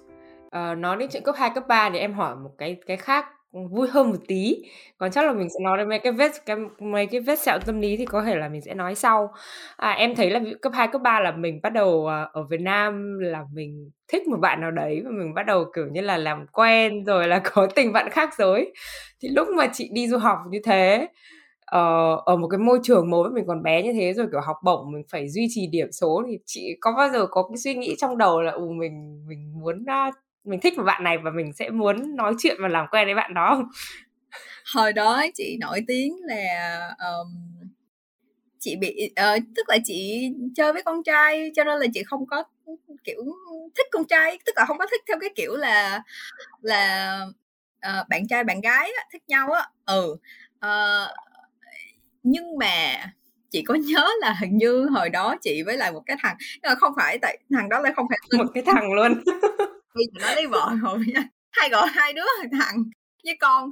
À, 0.50 0.76
nói 0.76 0.98
đến 0.98 1.10
chuyện 1.12 1.24
cấp 1.24 1.36
2, 1.38 1.50
cấp 1.56 1.64
3 1.68 1.90
thì 1.94 2.00
em 2.00 2.14
hỏi 2.14 2.36
một 2.36 2.50
cái 2.58 2.78
cái 2.88 2.98
khác, 2.98 3.26
vui 3.72 3.88
hơn 3.92 4.10
một 4.10 4.18
tí, 4.28 4.56
còn 4.98 5.12
chắc 5.12 5.26
là 5.26 5.34
mình 5.34 5.50
sẽ 5.50 5.60
nói 5.64 5.78
đến 5.78 5.90
mấy 5.90 6.00
cái 6.00 6.12
vết 6.12 6.32
cái 6.46 6.58
mấy 6.80 7.06
cái 7.08 7.22
vết 7.22 7.40
sẹo 7.40 7.60
tâm 7.66 7.82
lý 7.82 7.98
thì 7.98 8.06
có 8.06 8.24
thể 8.24 8.36
là 8.36 8.50
mình 8.50 8.62
sẽ 8.62 8.74
nói 8.74 8.96
sau. 8.96 9.34
À, 9.78 9.92
em 9.92 10.16
thấy 10.16 10.30
là 10.30 10.40
cấp 10.62 10.74
2, 10.76 10.88
cấp 10.88 11.02
3 11.02 11.20
là 11.20 11.32
mình 11.32 11.60
bắt 11.64 11.70
đầu, 11.74 12.08
à, 12.08 12.24
ở 12.34 12.44
Việt 12.44 12.62
Nam 12.62 13.20
là 13.20 13.44
mình 13.54 13.92
thích 14.08 14.28
một 14.28 14.38
bạn 14.40 14.62
nào 14.62 14.72
đấy 14.72 15.02
và 15.06 15.12
mình 15.12 15.34
bắt 15.34 15.44
đầu, 15.46 15.66
kiểu 15.76 15.88
như 15.92 16.02
là, 16.02 16.18
làm 16.18 16.46
quen 16.54 17.06
rồi 17.06 17.28
là 17.28 17.40
có 17.54 17.68
tình 17.76 17.94
bạn 17.94 18.10
khác 18.10 18.30
giới. 18.38 18.74
Thì 19.22 19.30
lúc 19.30 19.48
mà 19.58 19.68
chị 19.74 19.90
đi 19.94 20.08
du 20.08 20.18
học 20.18 20.38
như 20.52 20.60
thế 20.66 21.08
uh, 21.76 22.26
ở 22.26 22.36
một 22.36 22.48
cái 22.48 22.58
môi 22.58 22.80
trường 22.84 23.10
mới 23.10 23.30
mình 23.30 23.46
còn 23.48 23.64
bé 23.64 23.84
như 23.84 23.94
thế 23.94 24.14
rồi 24.14 24.28
kiểu 24.32 24.42
học 24.42 24.58
bổng 24.64 24.92
mình 24.92 25.04
phải 25.10 25.30
duy 25.30 25.48
trì 25.50 25.68
điểm 25.68 25.92
số 25.92 26.24
thì 26.28 26.38
chị 26.46 26.78
có 26.82 26.94
bao 26.98 27.10
giờ 27.10 27.28
có 27.32 27.48
cái 27.50 27.58
suy 27.58 27.76
nghĩ 27.76 27.96
trong 27.98 28.18
đầu 28.18 28.42
là 28.42 28.52
ừ 28.52 28.68
mình 28.70 29.26
mình 29.28 29.54
muốn 29.60 29.84
uh, 29.84 30.16
mình 30.44 30.60
thích 30.60 30.78
một 30.78 30.84
bạn 30.84 31.04
này 31.04 31.18
và 31.18 31.32
mình 31.32 31.54
sẽ 31.54 31.70
muốn 31.70 32.16
nói 32.16 32.34
chuyện 32.40 32.58
và 32.62 32.68
làm 32.68 32.86
quen 32.92 33.08
với 33.08 33.16
bạn 33.16 33.34
đó 33.34 33.54
không? 33.56 33.70
Hồi 34.76 34.94
đó 34.94 35.26
chị 35.34 35.58
nổi 35.62 35.82
tiếng 35.88 36.18
là 36.24 36.80
um, 37.00 37.52
chị 38.60 38.76
bị 38.76 39.12
uh, 39.12 39.44
tức 39.56 39.70
là 39.70 39.78
chị 39.86 40.30
chơi 40.56 40.74
với 40.74 40.84
con 40.84 41.04
trai 41.04 41.52
cho 41.56 41.64
nên 41.64 41.80
là 41.80 41.88
chị 41.94 42.04
không 42.04 42.26
có 42.28 42.44
kiểu 43.04 43.24
thích 43.78 43.88
con 43.92 44.06
trai 44.06 44.40
tức 44.46 44.52
là 44.56 44.66
không 44.66 44.78
có 44.78 44.86
thích 44.92 45.02
theo 45.08 45.18
cái 45.22 45.30
kiểu 45.36 45.56
là 45.56 46.04
là 46.62 47.20
uh, 47.88 48.10
bạn 48.10 48.28
trai 48.28 48.44
bạn 48.44 48.62
gái 48.62 48.92
á, 48.98 49.04
thích 49.14 49.24
nhau 49.28 49.52
á 49.52 49.68
ừ 49.86 50.16
uh, 50.66 51.12
nhưng 52.24 52.58
mà 52.60 52.96
chị 53.52 53.64
có 53.68 53.74
nhớ 53.74 54.08
là 54.20 54.36
hình 54.42 54.58
như 54.58 54.86
hồi 54.86 55.10
đó 55.10 55.36
chị 55.42 55.64
với 55.64 55.78
lại 55.78 55.92
một 55.92 56.04
cái 56.06 56.18
thằng 56.20 56.36
nhưng 56.40 56.70
mà 56.70 56.76
không 56.76 56.94
phải 56.96 57.18
tại 57.22 57.38
thằng 57.52 57.70
đó 57.70 57.80
lại 57.80 57.94
không 57.96 58.06
phải 58.10 58.40
một 58.40 58.52
cái 58.54 58.64
thằng 58.66 58.94
luôn. 58.94 59.24
Vì 59.96 60.06
nó 60.20 60.36
lấy 60.36 60.48
vợ 60.48 60.72
rồi 60.82 60.98
hay 61.52 61.70
gọi 61.70 61.88
hai 61.92 62.14
đứa 62.14 62.26
thằng 62.60 62.84
với 63.24 63.38
con. 63.40 63.72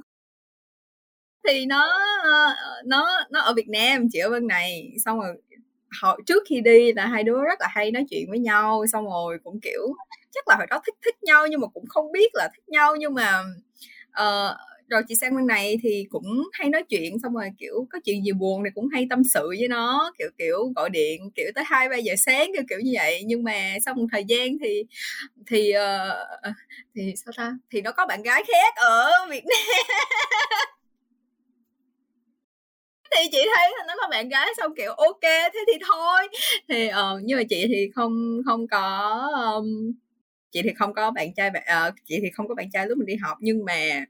Thì 1.48 1.66
nó 1.66 1.98
ờ, 2.22 2.54
nó 2.84 3.06
nó 3.30 3.40
ở 3.40 3.54
Việt 3.54 3.68
Nam 3.68 4.06
chị 4.12 4.18
ở 4.18 4.30
bên 4.30 4.46
này. 4.46 4.92
Xong 5.04 5.20
rồi 5.20 5.42
hồi 6.02 6.22
trước 6.26 6.42
khi 6.48 6.60
đi 6.60 6.92
là 6.92 7.06
hai 7.06 7.22
đứa 7.22 7.42
rất 7.44 7.60
là 7.60 7.68
hay 7.70 7.90
nói 7.90 8.04
chuyện 8.10 8.30
với 8.30 8.38
nhau 8.38 8.84
xong 8.92 9.04
rồi 9.04 9.38
cũng 9.44 9.60
kiểu 9.60 9.94
chắc 10.32 10.48
là 10.48 10.56
hồi 10.56 10.66
đó 10.70 10.80
thích 10.86 10.94
thích 11.04 11.22
nhau 11.22 11.46
nhưng 11.46 11.60
mà 11.60 11.66
cũng 11.74 11.86
không 11.88 12.12
biết 12.12 12.30
là 12.34 12.48
thích 12.54 12.68
nhau. 12.68 12.96
Nhưng 12.96 13.14
mà 13.14 13.42
uh, 14.08 14.56
rồi 14.90 15.02
chị 15.08 15.14
sang 15.20 15.36
bên 15.36 15.46
này 15.46 15.78
thì 15.82 16.06
cũng 16.10 16.48
hay 16.52 16.70
nói 16.70 16.82
chuyện 16.88 17.18
xong 17.22 17.34
rồi 17.34 17.50
kiểu 17.58 17.86
có 17.90 17.98
chuyện 18.04 18.24
gì 18.24 18.32
buồn 18.32 18.62
thì 18.64 18.70
cũng 18.74 18.88
hay 18.92 19.06
tâm 19.10 19.24
sự 19.24 19.48
với 19.48 19.68
nó 19.68 20.12
kiểu 20.18 20.28
kiểu 20.38 20.72
gọi 20.76 20.90
điện 20.90 21.30
kiểu 21.34 21.46
tới 21.54 21.64
hai 21.66 21.88
ba 21.88 21.96
giờ 21.96 22.14
sáng 22.16 22.50
kiểu 22.54 22.62
kiểu 22.68 22.78
như 22.80 22.92
vậy. 22.94 23.22
Nhưng 23.26 23.44
mà 23.44 23.74
sau 23.84 23.94
một 23.94 24.06
thời 24.12 24.24
gian 24.24 24.58
thì 24.64 24.84
thì 25.46 25.72
uh, 25.76 26.54
thì 26.94 27.14
sao 27.24 27.32
ta? 27.36 27.52
Thì 27.70 27.80
nó 27.80 27.92
có 27.92 28.06
bạn 28.06 28.22
gái 28.22 28.42
khác 28.48 28.74
ở 28.76 29.10
Việt 29.30 29.44
Nam. 29.44 29.58
Thì 33.16 33.28
chị 33.32 33.38
thấy 33.56 33.70
là 33.78 33.84
nó 33.88 33.94
có 34.00 34.08
bạn 34.10 34.28
gái 34.28 34.48
xong 34.56 34.74
kiểu 34.76 34.92
ok 34.92 35.20
thế 35.22 35.64
thì 35.66 35.78
thôi. 35.88 36.28
Thì 36.68 36.86
uh, 36.88 37.20
nhưng 37.24 37.38
mà 37.38 37.44
chị 37.48 37.66
thì 37.68 37.90
không 37.94 38.40
không 38.46 38.68
có 38.68 39.18
um, 39.56 39.92
chị 40.50 40.62
thì 40.62 40.70
không 40.78 40.94
có 40.94 41.10
bạn 41.10 41.34
trai 41.34 41.50
bạn 41.50 41.62
uh, 41.88 41.94
chị 42.04 42.18
thì 42.22 42.30
không 42.34 42.48
có 42.48 42.54
bạn 42.54 42.70
trai 42.72 42.86
lúc 42.86 42.98
mình 42.98 43.06
đi 43.06 43.16
học. 43.16 43.36
Nhưng 43.40 43.64
mà 43.64 44.04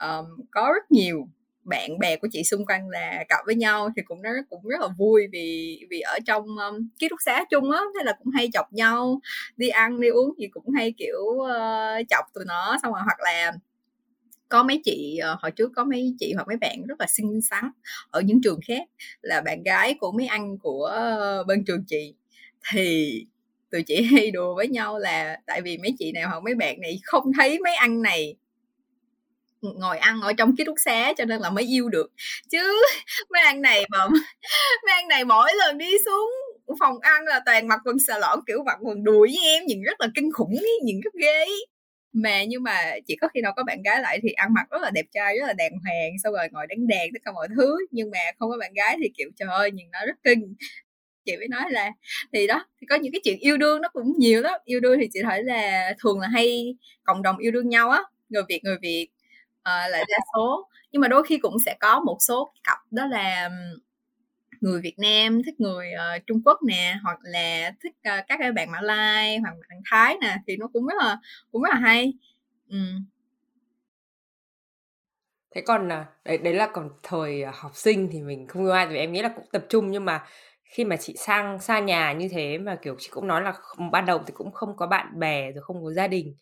um, 0.00 0.46
có 0.50 0.72
rất 0.74 0.90
nhiều 0.90 1.28
bạn 1.64 1.98
bè 1.98 2.16
của 2.16 2.28
chị 2.32 2.44
xung 2.44 2.66
quanh 2.66 2.88
là 2.88 3.24
cặp 3.28 3.40
với 3.46 3.54
nhau 3.54 3.90
thì 3.96 4.02
cũng 4.02 4.22
nó 4.22 4.30
cũng 4.48 4.62
rất 4.68 4.80
là 4.80 4.88
vui 4.98 5.26
vì 5.32 5.78
vì 5.90 6.00
ở 6.00 6.18
trong 6.26 6.44
um, 6.44 6.88
ký 6.98 7.08
túc 7.08 7.18
xá 7.24 7.44
chung 7.50 7.70
á 7.70 7.80
thế 7.98 8.04
là 8.04 8.12
cũng 8.18 8.32
hay 8.32 8.48
chọc 8.52 8.72
nhau 8.72 9.20
đi 9.56 9.68
ăn 9.68 10.00
đi 10.00 10.08
uống 10.08 10.34
thì 10.38 10.48
cũng 10.48 10.70
hay 10.76 10.94
kiểu 10.98 11.20
uh, 11.20 12.08
chọc 12.08 12.24
tụi 12.34 12.44
nó. 12.46 12.76
Xong 12.82 12.92
rồi 12.92 13.02
hoặc 13.04 13.20
là 13.20 13.52
có 14.48 14.62
mấy 14.62 14.80
chị 14.84 15.20
uh, 15.32 15.40
hồi 15.40 15.50
trước 15.50 15.72
có 15.76 15.84
mấy 15.84 16.14
chị 16.18 16.32
hoặc 16.36 16.46
mấy 16.46 16.56
bạn 16.56 16.86
rất 16.88 17.00
là 17.00 17.06
xinh 17.06 17.40
xắn 17.50 17.70
ở 18.10 18.20
những 18.20 18.42
trường 18.42 18.60
khác 18.66 18.88
là 19.22 19.40
bạn 19.40 19.62
gái 19.62 19.94
của 20.00 20.12
mấy 20.12 20.26
anh 20.26 20.58
của 20.58 20.90
uh, 21.40 21.46
bên 21.46 21.64
trường 21.64 21.84
chị. 21.86 22.14
Thì 22.72 23.10
tụi 23.70 23.82
chị 23.82 24.02
hay 24.12 24.30
đùa 24.30 24.54
với 24.54 24.68
nhau 24.68 24.98
là 24.98 25.40
tại 25.46 25.62
vì 25.62 25.78
mấy 25.78 25.94
chị 25.98 26.12
nào 26.12 26.28
hoặc 26.28 26.42
mấy 26.44 26.54
bạn 26.54 26.80
này 26.80 27.00
không 27.04 27.24
thấy 27.38 27.58
mấy 27.58 27.74
anh 27.74 28.02
này 28.02 28.36
ngồi 29.62 29.98
ăn 29.98 30.20
ở 30.20 30.32
trong 30.32 30.56
ký 30.56 30.64
túc 30.64 30.74
xá 30.84 31.12
cho 31.18 31.24
nên 31.24 31.40
là 31.40 31.50
mới 31.50 31.64
yêu 31.64 31.88
được. 31.88 32.10
Chứ 32.50 32.82
mấy 33.30 33.42
anh 33.42 33.62
này 33.62 33.84
mà 33.90 33.98
mấy 34.86 34.94
anh 34.94 35.08
này 35.08 35.24
mỗi 35.24 35.50
lần 35.58 35.78
đi 35.78 35.90
xuống 36.04 36.30
phòng 36.80 36.98
ăn 37.00 37.24
là 37.24 37.40
toàn 37.46 37.68
mặc 37.68 37.80
quần 37.84 37.96
xà 38.06 38.18
lọn 38.18 38.40
kiểu 38.46 38.62
mặc 38.66 38.78
quần 38.80 39.04
đùi 39.04 39.28
với 39.28 39.38
em 39.44 39.66
nhìn 39.66 39.82
rất 39.82 40.00
là 40.00 40.08
kinh 40.14 40.32
khủng 40.32 40.52
ý, 40.60 40.68
nhìn 40.84 41.00
rất 41.00 41.14
ghê 41.14 41.46
mà 42.12 42.44
nhưng 42.44 42.62
mà 42.62 42.94
chỉ 43.06 43.16
có 43.20 43.28
khi 43.34 43.40
nào 43.40 43.52
có 43.56 43.62
bạn 43.64 43.82
gái 43.82 44.00
lại 44.02 44.20
thì 44.22 44.28
ăn 44.32 44.54
mặc 44.54 44.66
rất 44.70 44.82
là 44.82 44.90
đẹp 44.90 45.06
trai 45.12 45.38
rất 45.38 45.46
là 45.46 45.52
đàng 45.52 45.72
hoàng 45.84 46.10
xong 46.24 46.34
rồi 46.34 46.48
ngồi 46.52 46.66
đánh 46.66 46.86
đàn 46.86 47.08
tất 47.12 47.18
cả 47.24 47.32
mọi 47.32 47.48
thứ. 47.56 47.76
Nhưng 47.90 48.10
mà 48.10 48.18
không 48.38 48.50
có 48.50 48.56
bạn 48.60 48.72
gái 48.74 48.96
thì 49.02 49.10
kiểu 49.16 49.30
trời 49.36 49.48
ơi 49.48 49.70
nhìn 49.70 49.86
nó 49.92 49.98
rất 50.06 50.16
kinh. 50.24 50.54
Chị 51.24 51.36
mới 51.36 51.48
nói 51.48 51.64
là 51.70 51.92
thì 52.32 52.46
đó 52.46 52.66
thì 52.80 52.86
có 52.86 52.96
những 52.96 53.12
cái 53.12 53.20
chuyện 53.24 53.38
yêu 53.38 53.56
đương 53.56 53.82
nó 53.82 53.88
cũng 53.88 54.12
nhiều 54.18 54.42
lắm. 54.42 54.60
Yêu 54.64 54.80
đương 54.80 54.98
thì 55.00 55.08
chị 55.12 55.20
thấy 55.22 55.42
là 55.44 55.94
thường 56.02 56.20
là 56.20 56.28
hay 56.28 56.76
cộng 57.04 57.22
đồng 57.22 57.38
yêu 57.38 57.52
đương 57.52 57.68
nhau 57.68 57.90
á. 57.90 58.02
Người 58.28 58.42
việt 58.48 58.60
người 58.64 58.76
việt 58.82 59.08
Ờ, 59.62 59.78
lại 59.78 59.90
là 59.90 60.04
đa 60.08 60.18
số. 60.34 60.68
Nhưng 60.92 61.02
mà 61.02 61.08
đôi 61.08 61.22
khi 61.26 61.38
cũng 61.38 61.56
sẽ 61.66 61.76
có 61.80 62.00
một 62.00 62.16
số 62.20 62.52
cặp 62.64 62.78
đó 62.90 63.06
là 63.06 63.50
người 64.60 64.80
Việt 64.80 64.94
Nam 64.98 65.42
thích 65.46 65.60
người 65.60 65.90
uh, 65.94 66.22
Trung 66.26 66.42
Quốc 66.44 66.58
nè 66.62 66.96
hoặc 67.02 67.18
là 67.22 67.72
thích 67.82 67.92
uh, 67.92 68.26
các 68.28 68.36
cái 68.38 68.52
bạn 68.52 68.70
Mã 68.70 68.80
Lai 68.80 69.38
hoặc 69.38 69.54
bạn 69.68 69.80
Thái 69.90 70.16
nè 70.20 70.36
thì 70.46 70.56
nó 70.56 70.68
cũng 70.72 70.86
rất 70.86 70.94
là 70.98 71.18
cũng 71.52 71.62
rất 71.62 71.70
là 71.72 71.80
hay. 71.80 72.12
Ừ. 72.68 72.76
thế 75.54 75.60
còn 75.60 75.92
à, 75.92 76.06
đấy 76.24 76.38
đấy 76.38 76.54
là 76.54 76.66
còn 76.72 76.90
thời 77.02 77.42
à, 77.42 77.52
học 77.54 77.72
sinh 77.74 78.08
thì 78.12 78.22
mình 78.22 78.46
không 78.48 78.62
yêu 78.62 78.72
ai 78.72 78.86
thì 78.90 78.96
em 78.96 79.12
nghĩ 79.12 79.22
là 79.22 79.28
cũng 79.28 79.44
tập 79.52 79.66
trung 79.68 79.90
nhưng 79.90 80.04
mà 80.04 80.24
khi 80.64 80.84
mà 80.84 80.96
chị 80.96 81.14
sang 81.18 81.60
xa 81.60 81.80
nhà 81.80 82.12
như 82.12 82.28
thế 82.28 82.58
mà 82.58 82.76
kiểu 82.82 82.96
chị 82.98 83.08
cũng 83.12 83.26
nói 83.26 83.42
là 83.42 83.52
ban 83.92 84.06
đầu 84.06 84.18
thì 84.26 84.32
cũng 84.36 84.52
không 84.52 84.76
có 84.76 84.86
bạn 84.86 85.18
bè 85.18 85.52
rồi 85.52 85.62
không 85.62 85.84
có 85.84 85.92
gia 85.92 86.08
đình 86.08 86.34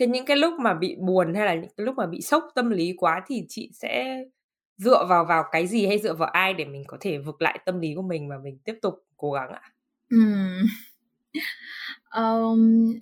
thế 0.00 0.06
những 0.06 0.24
cái 0.24 0.36
lúc 0.36 0.54
mà 0.60 0.74
bị 0.74 0.96
buồn 0.98 1.34
hay 1.34 1.46
là 1.46 1.54
những 1.54 1.70
cái 1.76 1.84
lúc 1.84 1.94
mà 1.96 2.06
bị 2.06 2.22
sốc 2.22 2.44
tâm 2.54 2.70
lý 2.70 2.94
quá 2.96 3.22
thì 3.26 3.44
chị 3.48 3.70
sẽ 3.72 4.24
dựa 4.76 5.06
vào 5.08 5.24
vào 5.24 5.44
cái 5.52 5.66
gì 5.66 5.86
hay 5.86 5.98
dựa 5.98 6.14
vào 6.14 6.28
ai 6.28 6.54
để 6.54 6.64
mình 6.64 6.84
có 6.86 6.96
thể 7.00 7.18
vực 7.18 7.42
lại 7.42 7.58
tâm 7.64 7.80
lý 7.80 7.94
của 7.94 8.02
mình 8.02 8.28
và 8.28 8.38
mình 8.38 8.58
tiếp 8.64 8.74
tục 8.82 9.04
cố 9.16 9.32
gắng 9.32 9.52
ạ? 9.52 9.62
Um, 10.10 10.66
um, 12.16 12.94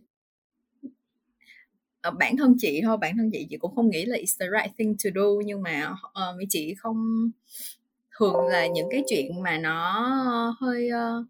bản 2.19 2.37
thân 2.37 2.55
chị 2.59 2.81
thôi 2.85 2.97
bản 2.97 3.17
thân 3.17 3.31
chị 3.33 3.47
chị 3.51 3.57
cũng 3.57 3.75
không 3.75 3.91
nghĩ 3.91 4.05
là 4.05 4.17
it's 4.17 4.37
the 4.41 4.47
right 4.47 4.77
thing 4.79 4.97
to 5.05 5.11
do 5.15 5.27
nhưng 5.47 5.63
mà 5.63 5.95
uh, 6.07 6.47
chị 6.49 6.75
không 6.75 7.31
thường 8.19 8.47
là 8.47 8.67
những 8.67 8.89
cái 8.91 9.05
chuyện 9.09 9.43
mà 9.43 9.59
nó 9.59 10.57
hơi 10.61 10.89
uh, 10.89 11.27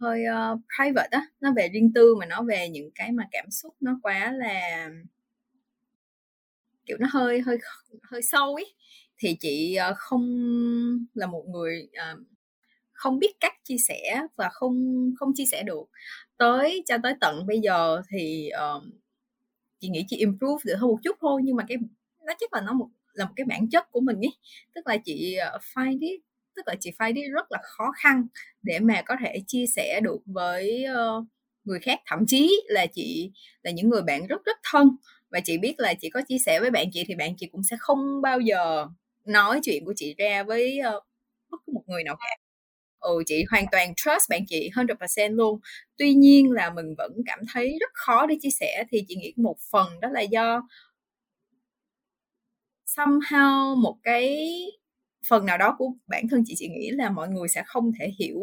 hơi 0.00 0.22
uh, 0.52 0.60
private 0.76 1.08
á 1.10 1.26
nó 1.40 1.52
về 1.56 1.68
riêng 1.72 1.92
tư 1.94 2.14
mà 2.14 2.26
nó 2.26 2.42
về 2.42 2.68
những 2.68 2.90
cái 2.94 3.12
mà 3.12 3.24
cảm 3.30 3.50
xúc 3.50 3.74
nó 3.80 3.98
quá 4.02 4.32
là 4.32 4.90
kiểu 6.86 6.96
nó 7.00 7.06
hơi 7.10 7.40
hơi 7.40 7.58
hơi 8.02 8.22
sâu 8.22 8.54
ấy 8.54 8.74
thì 9.18 9.36
chị 9.40 9.76
uh, 9.90 9.96
không 9.96 10.26
là 11.14 11.26
một 11.26 11.44
người 11.48 11.88
uh, 12.12 12.20
không 12.92 13.18
biết 13.18 13.40
cách 13.40 13.52
chia 13.64 13.76
sẻ 13.88 14.22
và 14.36 14.48
không 14.52 14.74
không 15.18 15.32
chia 15.34 15.44
sẻ 15.50 15.62
được. 15.62 15.84
Tới 16.36 16.82
cho 16.86 16.96
tới 17.02 17.14
tận 17.20 17.46
bây 17.46 17.60
giờ 17.60 18.02
thì 18.10 18.50
uh, 18.76 18.82
chị 19.80 19.88
nghĩ 19.88 20.04
chị 20.08 20.16
improve 20.16 20.62
được 20.64 20.74
hơn 20.78 20.90
một 20.90 20.98
chút 21.04 21.16
thôi 21.20 21.40
nhưng 21.44 21.56
mà 21.56 21.64
cái 21.68 21.76
nó 22.26 22.32
chắc 22.40 22.52
là 22.52 22.60
nó 22.60 22.72
một 22.72 22.88
là 23.12 23.24
một 23.24 23.32
cái 23.36 23.44
bản 23.44 23.68
chất 23.70 23.90
của 23.90 24.00
mình 24.00 24.16
ấy. 24.16 24.36
Tức 24.74 24.86
là 24.86 24.96
chị 25.04 25.36
uh, 25.56 25.62
find 25.62 26.00
it 26.00 26.20
tức 26.56 26.62
là 26.66 26.74
chị 26.80 26.90
phải 26.98 27.12
đi 27.12 27.22
rất 27.34 27.52
là 27.52 27.58
khó 27.62 27.92
khăn 27.96 28.26
để 28.62 28.78
mà 28.78 29.02
có 29.02 29.16
thể 29.24 29.42
chia 29.46 29.64
sẻ 29.76 30.00
được 30.00 30.18
với 30.26 30.84
uh, 31.18 31.24
người 31.64 31.80
khác. 31.80 32.00
Thậm 32.06 32.18
chí 32.26 32.62
là 32.68 32.86
chị 32.86 33.30
là 33.62 33.70
những 33.70 33.88
người 33.88 34.02
bạn 34.02 34.26
rất 34.26 34.44
rất 34.44 34.56
thân. 34.70 34.88
Và 35.30 35.40
chị 35.44 35.58
biết 35.58 35.74
là 35.78 35.94
chị 35.94 36.10
có 36.10 36.20
chia 36.28 36.38
sẻ 36.46 36.60
với 36.60 36.70
bạn 36.70 36.86
chị 36.92 37.04
thì 37.08 37.14
bạn 37.14 37.34
chị 37.36 37.46
cũng 37.52 37.62
sẽ 37.62 37.76
không 37.80 38.22
bao 38.22 38.40
giờ 38.40 38.86
nói 39.24 39.60
chuyện 39.62 39.84
của 39.84 39.92
chị 39.96 40.14
ra 40.18 40.42
với 40.42 40.80
uh, 40.96 41.04
bất 41.50 41.58
cứ 41.66 41.72
một 41.72 41.82
người 41.86 42.04
nào 42.04 42.16
khác. 42.16 42.40
Ừ 43.00 43.22
chị 43.26 43.44
hoàn 43.50 43.64
toàn 43.72 43.94
trust 43.96 44.30
bạn 44.30 44.46
chị 44.48 44.70
100% 44.74 45.34
luôn. 45.36 45.60
Tuy 45.98 46.14
nhiên 46.14 46.52
là 46.52 46.70
mình 46.70 46.94
vẫn 46.98 47.12
cảm 47.26 47.38
thấy 47.52 47.76
rất 47.80 47.90
khó 47.94 48.26
để 48.26 48.36
chia 48.40 48.50
sẻ 48.60 48.84
thì 48.90 49.04
chị 49.08 49.16
nghĩ 49.16 49.32
một 49.36 49.56
phần 49.72 50.00
đó 50.00 50.08
là 50.12 50.20
do 50.20 50.62
somehow 52.96 53.76
một 53.76 53.96
cái 54.02 54.46
phần 55.28 55.46
nào 55.46 55.58
đó 55.58 55.74
của 55.78 55.92
bản 56.06 56.28
thân 56.30 56.42
chị 56.46 56.54
chị 56.56 56.68
nghĩ 56.68 56.90
là 56.90 57.10
mọi 57.10 57.28
người 57.28 57.48
sẽ 57.48 57.62
không 57.66 57.92
thể 58.00 58.10
hiểu 58.18 58.38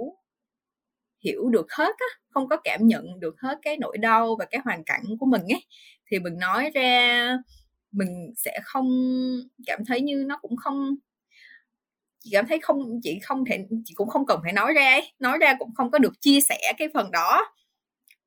hiểu 1.26 1.50
được 1.50 1.72
hết 1.72 1.94
á, 1.98 2.06
không 2.30 2.50
có 2.50 2.58
cảm 2.64 2.88
nhận 2.88 3.20
được 3.20 3.36
hết 3.42 3.60
cái 3.62 3.78
nỗi 3.78 3.98
đau 3.98 4.36
và 4.40 4.46
cái 4.46 4.62
hoàn 4.66 4.84
cảnh 4.84 5.04
của 5.20 5.26
mình 5.26 5.42
ấy 5.42 5.66
thì 6.12 6.20
mình 6.20 6.38
nói 6.40 6.72
ra, 6.74 7.38
mình 7.92 8.34
sẽ 8.38 8.60
không 8.64 8.88
cảm 9.66 9.80
thấy 9.88 10.02
như 10.02 10.24
nó 10.28 10.38
cũng 10.42 10.56
không, 10.58 10.96
chị 12.20 12.30
cảm 12.34 12.46
thấy 12.48 12.60
không, 12.62 13.00
chị 13.04 13.20
không 13.24 13.46
thể, 13.46 13.66
chị 13.86 13.94
cũng 13.98 14.10
không 14.10 14.26
cần 14.26 14.40
phải 14.44 14.54
nói 14.54 14.74
ra 14.74 14.90
ấy. 14.92 15.14
nói 15.20 15.38
ra 15.42 15.56
cũng 15.60 15.76
không 15.76 15.92
có 15.92 16.00
được 16.00 16.14
chia 16.22 16.40
sẻ 16.50 16.74
cái 16.78 16.88
phần 16.94 17.12
đó 17.12 17.42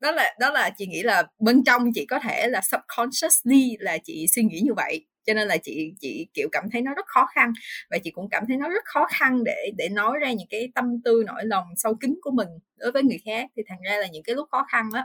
đó 0.00 0.10
là 0.10 0.34
đó 0.40 0.50
là 0.50 0.70
chị 0.78 0.86
nghĩ 0.86 1.02
là 1.02 1.22
bên 1.38 1.64
trong 1.64 1.82
chị 1.94 2.06
có 2.06 2.18
thể 2.18 2.48
là 2.48 2.60
subconsciously 2.60 3.76
là 3.80 3.98
chị 4.04 4.26
suy 4.34 4.42
nghĩ 4.42 4.60
như 4.64 4.74
vậy 4.76 5.06
cho 5.26 5.35
nên 5.35 5.48
là 5.48 5.56
chị 5.56 5.92
chị 6.00 6.26
kiểu 6.35 6.48
cảm 6.52 6.64
thấy 6.72 6.83
nó 6.83 6.94
rất 6.94 7.06
khó 7.06 7.26
khăn 7.35 7.52
và 7.90 7.98
chị 8.04 8.11
cũng 8.11 8.28
cảm 8.30 8.44
thấy 8.48 8.56
nó 8.56 8.68
rất 8.68 8.85
khó 8.85 9.06
khăn 9.11 9.44
để 9.44 9.70
để 9.78 9.88
nói 9.88 10.18
ra 10.20 10.33
những 10.33 10.48
cái 10.50 10.68
tâm 10.74 11.02
tư 11.04 11.22
nỗi 11.26 11.44
lòng 11.44 11.64
sâu 11.76 11.94
kín 11.94 12.14
của 12.22 12.30
mình 12.30 12.48
đối 12.76 12.92
với 12.92 13.02
người 13.02 13.18
khác. 13.24 13.50
Thì 13.56 13.62
thành 13.68 13.78
ra 13.83 13.96
là 13.96 14.06
những 14.12 14.22
cái 14.22 14.35
lúc 14.35 14.48
khó 14.50 14.64
khăn 14.72 14.88
đó 14.94 15.00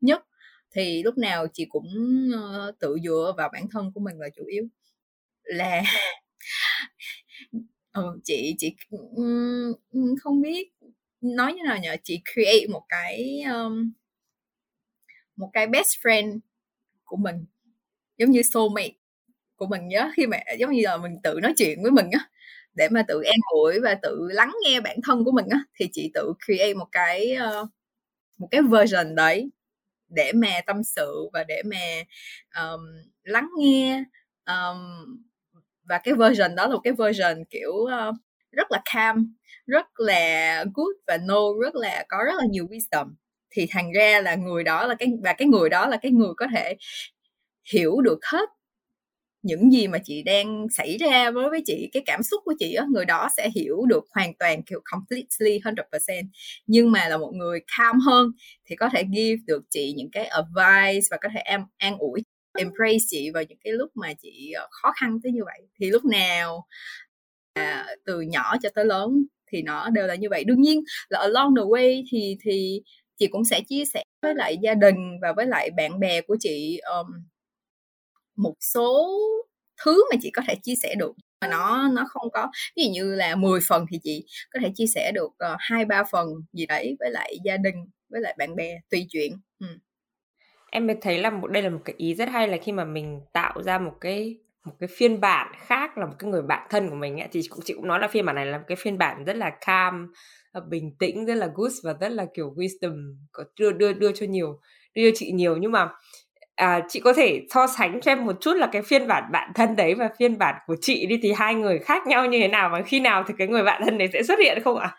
nhất 0.00 0.24
thì 0.74 1.02
lúc 1.02 1.18
nào 1.18 1.46
chị 1.52 1.66
cũng 1.68 1.86
ờ, 2.34 2.72
tự 2.80 2.96
dựa 3.04 3.34
vào 3.36 3.48
bản 3.52 3.68
thân 3.70 3.92
của 3.94 4.00
mình 4.00 4.18
là 4.18 4.28
chủ 4.36 4.44
yếu. 4.46 4.64
Là 5.44 5.82
ừ, 7.92 8.20
chị 8.24 8.54
chị 8.58 8.76
không 10.22 10.42
biết 10.42 10.72
nói 11.20 11.54
như 11.54 11.62
nào 11.64 11.78
nhờ 11.78 11.96
chị 12.04 12.20
create 12.34 12.66
một 12.72 12.82
cái 12.88 13.42
um, 13.52 13.92
một 15.36 15.50
cái 15.52 15.66
best 15.66 15.88
friend 16.02 16.38
của 17.04 17.16
mình 17.16 17.44
giống 18.18 18.30
như 18.30 18.42
soulmate 18.42 18.92
của 19.64 19.70
mình 19.70 19.88
nhớ 19.88 20.10
khi 20.16 20.26
mà 20.26 20.38
giống 20.58 20.72
như 20.72 20.82
là 20.84 20.96
mình 20.96 21.12
tự 21.22 21.40
nói 21.42 21.54
chuyện 21.56 21.82
với 21.82 21.90
mình 21.90 22.06
á 22.12 22.20
để 22.74 22.88
mà 22.90 23.02
tự 23.08 23.22
an 23.22 23.38
ủi 23.54 23.80
và 23.80 23.94
tự 24.02 24.28
lắng 24.30 24.52
nghe 24.64 24.80
bản 24.80 24.96
thân 25.04 25.24
của 25.24 25.32
mình 25.32 25.46
á 25.50 25.58
thì 25.80 25.88
chị 25.92 26.10
tự 26.14 26.32
create 26.46 26.74
một 26.74 26.86
cái 26.92 27.34
ờ, 27.34 27.66
một 28.38 28.48
cái 28.50 28.62
version 28.62 29.14
đấy 29.14 29.50
để 30.08 30.32
mà 30.34 30.60
tâm 30.66 30.84
sự 30.84 31.30
và 31.32 31.44
để 31.44 31.62
mà 31.64 32.02
um, 32.62 32.80
lắng 33.22 33.48
nghe 33.58 34.04
um, 34.46 34.78
và 35.84 35.98
cái 36.04 36.14
version 36.14 36.54
đó 36.54 36.66
là 36.66 36.74
một 36.74 36.80
cái 36.84 36.92
version 36.92 37.44
kiểu 37.50 37.72
uh, 37.72 38.14
rất 38.52 38.70
là 38.70 38.82
calm 38.94 39.34
rất 39.66 39.86
là 39.96 40.64
good 40.74 40.96
và 41.06 41.16
no 41.16 41.40
rất 41.62 41.74
là 41.74 42.04
có 42.08 42.18
rất 42.26 42.34
là 42.38 42.44
nhiều 42.50 42.66
wisdom. 42.66 43.14
Thì 43.50 43.66
thành 43.70 43.92
ra 43.92 44.20
là 44.20 44.34
người 44.34 44.64
đó 44.64 44.86
là 44.86 44.94
cái 44.94 45.08
và 45.24 45.32
cái 45.32 45.48
người 45.48 45.68
đó 45.70 45.86
là 45.86 45.96
cái 45.96 46.12
người 46.12 46.32
có 46.36 46.46
thể 46.54 46.76
hiểu 47.72 48.00
được 48.00 48.18
hết 48.32 48.48
những 49.44 49.70
gì 49.72 49.88
mà 49.88 49.98
chị 50.04 50.22
đang 50.22 50.66
xảy 50.70 50.96
ra 50.98 51.30
với 51.30 51.50
với 51.50 51.62
chị 51.66 51.90
cái 51.92 52.02
cảm 52.06 52.22
xúc 52.22 52.42
của 52.44 52.54
chị 52.58 52.74
á 52.74 52.86
người 52.92 53.04
đó 53.04 53.28
sẽ 53.36 53.50
hiểu 53.54 53.86
được 53.88 54.04
hoàn 54.10 54.34
toàn 54.38 54.62
kiểu 54.62 54.80
completely 54.84 55.58
100% 55.58 56.24
nhưng 56.66 56.92
mà 56.92 57.08
là 57.08 57.18
một 57.18 57.32
người 57.34 57.60
calm 57.78 58.00
hơn 58.00 58.32
thì 58.66 58.76
có 58.76 58.88
thể 58.92 59.04
give 59.16 59.42
được 59.46 59.62
chị 59.70 59.92
những 59.96 60.10
cái 60.10 60.26
advice 60.26 61.06
và 61.10 61.16
có 61.22 61.28
thể 61.34 61.40
em 61.44 61.60
an 61.76 61.98
ủi 61.98 62.22
embrace 62.58 63.04
chị 63.08 63.30
vào 63.30 63.42
những 63.48 63.58
cái 63.64 63.72
lúc 63.72 63.90
mà 63.94 64.12
chị 64.22 64.52
ờ, 64.52 64.68
khó 64.70 64.92
khăn 65.00 65.18
tới 65.22 65.32
như 65.32 65.44
vậy. 65.44 65.60
Thì 65.80 65.90
lúc 65.90 66.04
nào 66.04 66.66
à, 67.54 67.86
từ 68.06 68.20
nhỏ 68.20 68.56
cho 68.62 68.68
tới 68.74 68.84
lớn 68.84 69.24
thì 69.52 69.62
nó 69.62 69.90
đều 69.90 70.06
là 70.06 70.14
như 70.14 70.28
vậy. 70.30 70.44
Đương 70.44 70.60
nhiên 70.60 70.84
là 71.08 71.18
along 71.18 71.56
the 71.56 71.62
way 71.62 72.04
thì 72.12 72.36
thì 72.42 72.82
chị 73.18 73.26
cũng 73.26 73.44
sẽ 73.44 73.60
chia 73.68 73.84
sẻ 73.84 74.02
với 74.22 74.34
lại 74.34 74.56
gia 74.62 74.74
đình 74.74 74.96
và 75.22 75.32
với 75.32 75.46
lại 75.46 75.70
bạn 75.76 76.00
bè 76.00 76.20
của 76.20 76.36
chị 76.40 76.80
um, 76.98 77.06
một 78.36 78.54
số 78.60 79.10
thứ 79.84 80.04
mà 80.10 80.16
chị 80.22 80.30
có 80.30 80.42
thể 80.48 80.54
chia 80.62 80.74
sẻ 80.82 80.94
được 80.98 81.12
mà 81.40 81.48
nó 81.48 81.88
nó 81.92 82.04
không 82.08 82.30
có 82.32 82.50
ví 82.76 82.82
dụ 82.84 82.90
như 82.92 83.14
là 83.14 83.36
10 83.36 83.60
phần 83.68 83.86
thì 83.90 83.98
chị 84.02 84.26
có 84.50 84.60
thể 84.62 84.70
chia 84.74 84.86
sẻ 84.94 85.12
được 85.14 85.30
ờ, 85.38 85.56
hai 85.58 85.82
uh, 85.82 85.88
ba 85.88 86.04
phần 86.12 86.28
gì 86.52 86.66
đấy 86.66 86.96
với 87.00 87.10
lại 87.10 87.36
gia 87.44 87.56
đình 87.56 87.74
với 88.08 88.20
lại 88.20 88.34
bạn 88.38 88.56
bè 88.56 88.78
tùy 88.90 89.06
chuyện 89.10 89.32
ừ. 89.60 89.66
em 90.70 90.86
mới 90.86 90.96
thấy 91.00 91.18
là 91.18 91.30
một 91.30 91.46
đây 91.46 91.62
là 91.62 91.68
một 91.68 91.80
cái 91.84 91.94
ý 91.98 92.14
rất 92.14 92.28
hay 92.28 92.48
là 92.48 92.56
khi 92.62 92.72
mà 92.72 92.84
mình 92.84 93.20
tạo 93.32 93.62
ra 93.62 93.78
một 93.78 93.94
cái 94.00 94.38
một 94.64 94.72
cái 94.80 94.88
phiên 94.96 95.20
bản 95.20 95.52
khác 95.66 95.98
là 95.98 96.06
một 96.06 96.14
cái 96.18 96.30
người 96.30 96.42
bạn 96.42 96.66
thân 96.70 96.90
của 96.90 96.96
mình 96.96 97.20
ấy, 97.20 97.28
thì 97.32 97.40
cũng 97.48 97.60
chị 97.64 97.74
cũng 97.74 97.88
nói 97.88 98.00
là 98.00 98.08
phiên 98.08 98.26
bản 98.26 98.36
này 98.36 98.46
là 98.46 98.58
một 98.58 98.64
cái 98.68 98.76
phiên 98.76 98.98
bản 98.98 99.24
rất 99.24 99.36
là 99.36 99.50
calm 99.66 100.12
ờ, 100.52 100.60
bình 100.68 100.96
tĩnh 100.98 101.26
rất 101.26 101.34
là 101.34 101.50
good 101.54 101.72
và 101.84 101.94
rất 102.00 102.08
là 102.08 102.26
kiểu 102.34 102.54
wisdom 102.56 103.14
có 103.32 103.44
đưa 103.58 103.72
đưa 103.72 103.92
đưa 103.92 104.12
cho 104.12 104.26
nhiều 104.26 104.60
đưa 104.94 105.10
cho 105.10 105.14
chị 105.16 105.32
nhiều 105.32 105.56
nhưng 105.56 105.72
mà 105.72 105.88
à, 106.54 106.80
chị 106.88 107.00
có 107.00 107.12
thể 107.12 107.46
so 107.50 107.66
sánh 107.66 108.00
cho 108.00 108.12
em 108.12 108.26
một 108.26 108.36
chút 108.40 108.54
là 108.56 108.68
cái 108.72 108.82
phiên 108.82 109.06
bản 109.06 109.32
bạn 109.32 109.52
thân 109.54 109.76
đấy 109.76 109.94
và 109.94 110.08
phiên 110.18 110.38
bản 110.38 110.54
của 110.66 110.76
chị 110.80 111.06
đi 111.06 111.18
thì 111.22 111.32
hai 111.32 111.54
người 111.54 111.78
khác 111.78 112.06
nhau 112.06 112.26
như 112.26 112.38
thế 112.40 112.48
nào 112.48 112.68
và 112.72 112.82
khi 112.82 113.00
nào 113.00 113.24
thì 113.28 113.34
cái 113.38 113.48
người 113.48 113.62
bạn 113.62 113.82
thân 113.84 113.98
đấy 113.98 114.08
sẽ 114.12 114.22
xuất 114.22 114.38
hiện 114.38 114.58
không 114.64 114.78
ạ? 114.78 114.88
À? 114.88 114.96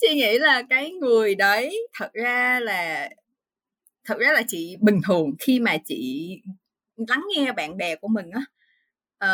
Chị 0.00 0.14
nghĩ 0.14 0.38
là 0.38 0.62
cái 0.70 0.90
người 0.90 1.34
đấy 1.34 1.76
thật 1.98 2.12
ra 2.12 2.60
là 2.62 3.08
thật 4.04 4.18
ra 4.18 4.32
là 4.32 4.42
chị 4.48 4.76
bình 4.80 5.00
thường 5.06 5.30
khi 5.38 5.60
mà 5.60 5.76
chị 5.84 6.28
lắng 7.08 7.22
nghe 7.36 7.52
bạn 7.52 7.76
bè 7.76 7.96
của 7.96 8.08
mình 8.08 8.26
á 8.30 8.42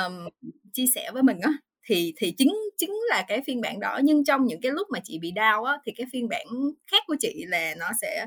um, 0.07 0.29
chia 0.73 0.87
sẻ 0.95 1.11
với 1.13 1.23
mình 1.23 1.41
á 1.41 1.51
thì 1.87 2.15
thì 2.17 2.35
chính 2.39 2.53
chính 2.77 2.91
là 3.11 3.25
cái 3.29 3.43
phiên 3.47 3.61
bản 3.61 3.81
đó 3.81 4.01
nhưng 4.05 4.25
trong 4.25 4.47
những 4.47 4.61
cái 4.61 4.73
lúc 4.73 4.89
mà 4.91 4.99
chị 5.05 5.19
bị 5.19 5.31
đau 5.31 5.65
á 5.65 5.79
thì 5.87 5.93
cái 5.97 6.07
phiên 6.13 6.29
bản 6.29 6.47
khác 6.91 7.03
của 7.07 7.17
chị 7.21 7.45
là 7.49 7.75
nó 7.79 7.87
sẽ 8.01 8.27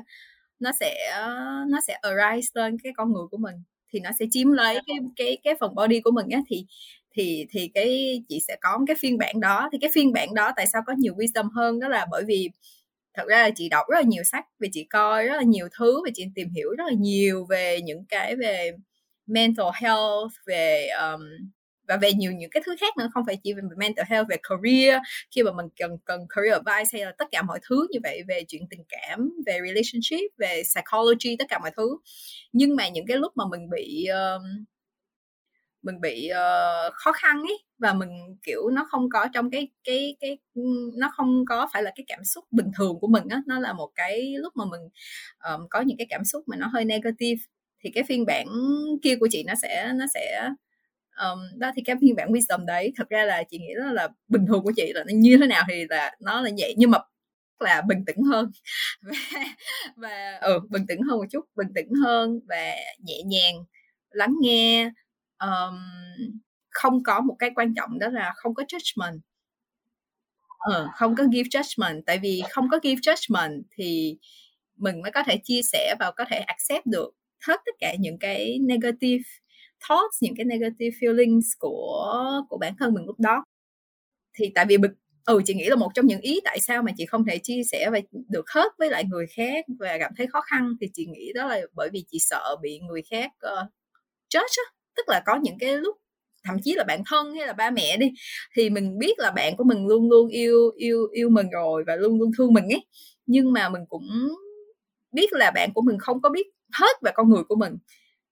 nó 0.60 0.72
sẽ 0.80 0.96
nó 1.68 1.80
sẽ 1.86 1.98
arise 2.02 2.48
lên 2.54 2.76
cái 2.84 2.92
con 2.96 3.12
người 3.12 3.26
của 3.30 3.36
mình 3.36 3.54
thì 3.92 4.00
nó 4.00 4.10
sẽ 4.18 4.26
chiếm 4.30 4.52
lấy 4.52 4.78
cái 4.86 4.96
cái 5.16 5.38
cái 5.44 5.54
phần 5.60 5.74
body 5.74 6.00
của 6.00 6.10
mình 6.10 6.26
á. 6.30 6.40
Thì 6.48 6.66
thì 7.12 7.46
thì 7.50 7.70
cái 7.74 8.22
chị 8.28 8.40
sẽ 8.48 8.56
có 8.60 8.78
cái 8.86 8.96
phiên 9.00 9.18
bản 9.18 9.40
đó. 9.40 9.68
Thì 9.72 9.78
cái 9.80 9.90
phiên 9.94 10.12
bản 10.12 10.34
đó 10.34 10.52
tại 10.56 10.66
sao 10.72 10.82
có 10.86 10.92
nhiều 10.98 11.14
wisdom 11.14 11.48
hơn? 11.54 11.80
Đó 11.80 11.88
là 11.88 12.06
bởi 12.10 12.24
vì 12.26 12.50
thật 13.14 13.24
ra 13.28 13.42
là 13.42 13.50
chị 13.56 13.68
đọc 13.68 13.86
rất 13.90 13.96
là 13.98 14.02
nhiều 14.08 14.22
sách 14.24 14.44
vì 14.60 14.68
chị 14.72 14.84
coi 14.84 15.26
rất 15.26 15.36
là 15.36 15.42
nhiều 15.42 15.68
thứ 15.78 16.02
và 16.04 16.10
chị 16.14 16.24
tìm 16.34 16.48
hiểu 16.50 16.70
rất 16.78 16.84
là 16.88 16.94
nhiều 16.98 17.46
về 17.50 17.80
những 17.84 18.04
cái 18.08 18.36
về 18.36 18.72
mental 19.26 19.66
health 19.82 20.32
về 20.46 20.88
um, 20.88 21.20
và 21.88 21.96
về 21.96 22.12
nhiều 22.12 22.32
những 22.32 22.50
cái 22.50 22.62
thứ 22.66 22.76
khác 22.80 22.96
nữa 22.96 23.08
không 23.14 23.24
phải 23.26 23.38
chỉ 23.42 23.52
về 23.52 23.62
mental 23.76 24.06
health 24.08 24.28
về 24.28 24.36
career. 24.42 25.00
Khi 25.34 25.42
mà 25.42 25.52
mình 25.52 25.66
cần 25.76 25.98
cần 26.04 26.20
career 26.28 26.54
advice 26.54 26.98
hay 26.98 27.06
là 27.06 27.12
tất 27.18 27.24
cả 27.30 27.42
mọi 27.42 27.60
thứ 27.68 27.86
như 27.90 27.98
vậy 28.02 28.22
về 28.28 28.44
chuyện 28.48 28.62
tình 28.70 28.82
cảm 28.88 29.30
về 29.46 29.58
relationship 29.66 30.38
về 30.38 30.62
psychology 30.62 31.36
tất 31.38 31.44
cả 31.48 31.58
mọi 31.58 31.70
thứ. 31.76 31.98
Nhưng 32.52 32.76
mà 32.76 32.88
những 32.88 33.06
cái 33.06 33.16
lúc 33.16 33.32
mà 33.36 33.44
mình 33.50 33.70
bị 33.70 34.06
uh, 34.10 34.42
mình 35.82 36.00
bị 36.00 36.30
uh, 36.32 36.92
khó 36.94 37.12
khăn 37.12 37.42
ấy 37.42 37.64
và 37.78 37.92
mình 37.92 38.08
kiểu 38.42 38.68
nó 38.70 38.86
không 38.90 39.08
có 39.10 39.28
trong 39.34 39.50
cái 39.50 39.68
cái 39.84 40.16
cái 40.20 40.38
nó 40.96 41.10
không 41.16 41.44
có 41.48 41.68
phải 41.72 41.82
là 41.82 41.92
cái 41.96 42.04
cảm 42.08 42.24
xúc 42.24 42.44
bình 42.50 42.70
thường 42.78 42.98
của 43.00 43.06
mình 43.06 43.24
á 43.28 43.42
nó 43.46 43.58
là 43.58 43.72
một 43.72 43.90
cái 43.94 44.34
lúc 44.38 44.56
mà 44.56 44.64
mình 44.64 44.80
um, 45.44 45.66
có 45.70 45.80
những 45.80 45.98
cái 45.98 46.06
cảm 46.10 46.24
xúc 46.24 46.44
mà 46.46 46.56
nó 46.56 46.66
hơi 46.66 46.84
negative 46.84 47.42
thì 47.80 47.90
cái 47.94 48.04
phiên 48.08 48.26
bản 48.26 48.46
kia 49.02 49.16
của 49.16 49.28
chị 49.30 49.42
nó 49.46 49.54
sẽ 49.62 49.92
nó 49.94 50.06
sẽ 50.14 50.50
um, 51.20 51.58
đó 51.58 51.70
thì 51.76 51.82
cái 51.84 51.96
phiên 52.00 52.16
bản 52.16 52.32
wisdom 52.32 52.64
đấy 52.64 52.92
thật 52.96 53.08
ra 53.08 53.24
là 53.24 53.42
chị 53.50 53.58
nghĩ 53.58 53.74
đó 53.78 53.92
là 53.92 54.08
bình 54.28 54.46
thường 54.46 54.62
của 54.64 54.72
chị 54.76 54.92
là 54.94 55.04
nó 55.06 55.12
như 55.14 55.36
thế 55.40 55.46
nào 55.46 55.64
thì 55.68 55.84
là 55.88 56.16
nó 56.20 56.40
là 56.40 56.50
vậy 56.58 56.74
nhưng 56.76 56.90
mà 56.90 56.98
là 57.60 57.82
bình 57.88 58.04
tĩnh 58.04 58.22
hơn. 58.22 58.50
Và, 59.02 59.12
và 59.96 60.38
ừ, 60.40 60.60
bình 60.70 60.86
tĩnh 60.88 61.02
hơn 61.02 61.18
một 61.18 61.26
chút 61.30 61.44
bình 61.56 61.68
tĩnh 61.74 61.88
hơn 62.04 62.40
và 62.48 62.74
nhẹ 62.98 63.22
nhàng 63.26 63.54
lắng 64.10 64.34
nghe. 64.40 64.90
Um, 65.38 65.74
không 66.70 67.02
có 67.02 67.20
một 67.20 67.36
cái 67.38 67.50
quan 67.54 67.74
trọng 67.74 67.98
đó 67.98 68.08
là 68.08 68.32
không 68.36 68.54
có 68.54 68.62
judgment. 68.62 69.18
Ừ, 70.58 70.86
không 70.94 71.14
có 71.16 71.24
give 71.24 71.48
judgment 71.48 72.02
tại 72.06 72.18
vì 72.18 72.42
không 72.50 72.68
có 72.70 72.78
give 72.82 73.00
judgment 73.00 73.62
thì 73.76 74.18
mình 74.76 75.02
mới 75.02 75.12
có 75.12 75.22
thể 75.22 75.40
chia 75.44 75.60
sẻ 75.72 75.94
và 76.00 76.10
có 76.16 76.24
thể 76.30 76.38
accept 76.38 76.86
được 76.86 77.10
hết 77.46 77.60
tất 77.66 77.72
cả 77.78 77.94
những 77.98 78.18
cái 78.18 78.58
negative 78.58 79.22
thoughts 79.88 80.16
những 80.20 80.34
cái 80.36 80.44
negative 80.44 80.96
feelings 81.00 81.40
của 81.58 82.14
của 82.48 82.58
bản 82.58 82.74
thân 82.78 82.94
mình 82.94 83.04
lúc 83.06 83.20
đó. 83.20 83.44
Thì 84.38 84.52
tại 84.54 84.64
vì 84.68 84.78
bực 84.78 84.90
ừ 85.26 85.42
chị 85.46 85.54
nghĩ 85.54 85.68
là 85.68 85.76
một 85.76 85.90
trong 85.94 86.06
những 86.06 86.20
ý 86.20 86.40
tại 86.44 86.60
sao 86.60 86.82
mà 86.82 86.92
chị 86.96 87.06
không 87.06 87.24
thể 87.24 87.38
chia 87.38 87.62
sẻ 87.72 87.90
và 87.92 88.00
được 88.28 88.50
hết 88.54 88.72
với 88.78 88.90
lại 88.90 89.04
người 89.04 89.26
khác 89.36 89.64
và 89.78 89.98
cảm 90.00 90.12
thấy 90.16 90.26
khó 90.26 90.40
khăn 90.40 90.74
thì 90.80 90.86
chị 90.94 91.06
nghĩ 91.06 91.32
đó 91.34 91.46
là 91.46 91.60
bởi 91.74 91.88
vì 91.92 92.04
chị 92.10 92.18
sợ 92.20 92.56
bị 92.62 92.80
người 92.88 93.02
khác 93.10 93.30
uh, 93.46 93.68
judge 94.34 94.62
á. 94.66 94.72
Tức 94.96 95.08
là 95.08 95.22
có 95.26 95.38
những 95.42 95.58
cái 95.60 95.76
lúc 95.78 95.96
thậm 96.44 96.56
chí 96.64 96.74
là 96.74 96.84
bạn 96.84 97.02
thân 97.06 97.34
hay 97.34 97.46
là 97.46 97.52
ba 97.52 97.70
mẹ 97.70 97.96
đi 97.96 98.12
thì 98.56 98.70
mình 98.70 98.98
biết 98.98 99.18
là 99.18 99.30
bạn 99.30 99.56
của 99.56 99.64
mình 99.64 99.86
luôn 99.86 100.10
luôn 100.10 100.28
yêu 100.28 100.70
yêu 100.76 101.08
yêu 101.12 101.28
mình 101.30 101.50
rồi 101.50 101.84
và 101.86 101.96
luôn 101.96 102.18
luôn 102.18 102.30
thương 102.38 102.52
mình 102.54 102.64
ấy. 102.64 102.86
Nhưng 103.26 103.52
mà 103.52 103.68
mình 103.68 103.82
cũng 103.88 104.08
biết 105.12 105.32
là 105.32 105.50
bạn 105.50 105.72
của 105.74 105.82
mình 105.82 105.98
không 105.98 106.22
có 106.22 106.28
biết 106.28 106.46
hết 106.80 106.96
về 107.02 107.10
con 107.14 107.30
người 107.30 107.42
của 107.48 107.56
mình 107.56 107.76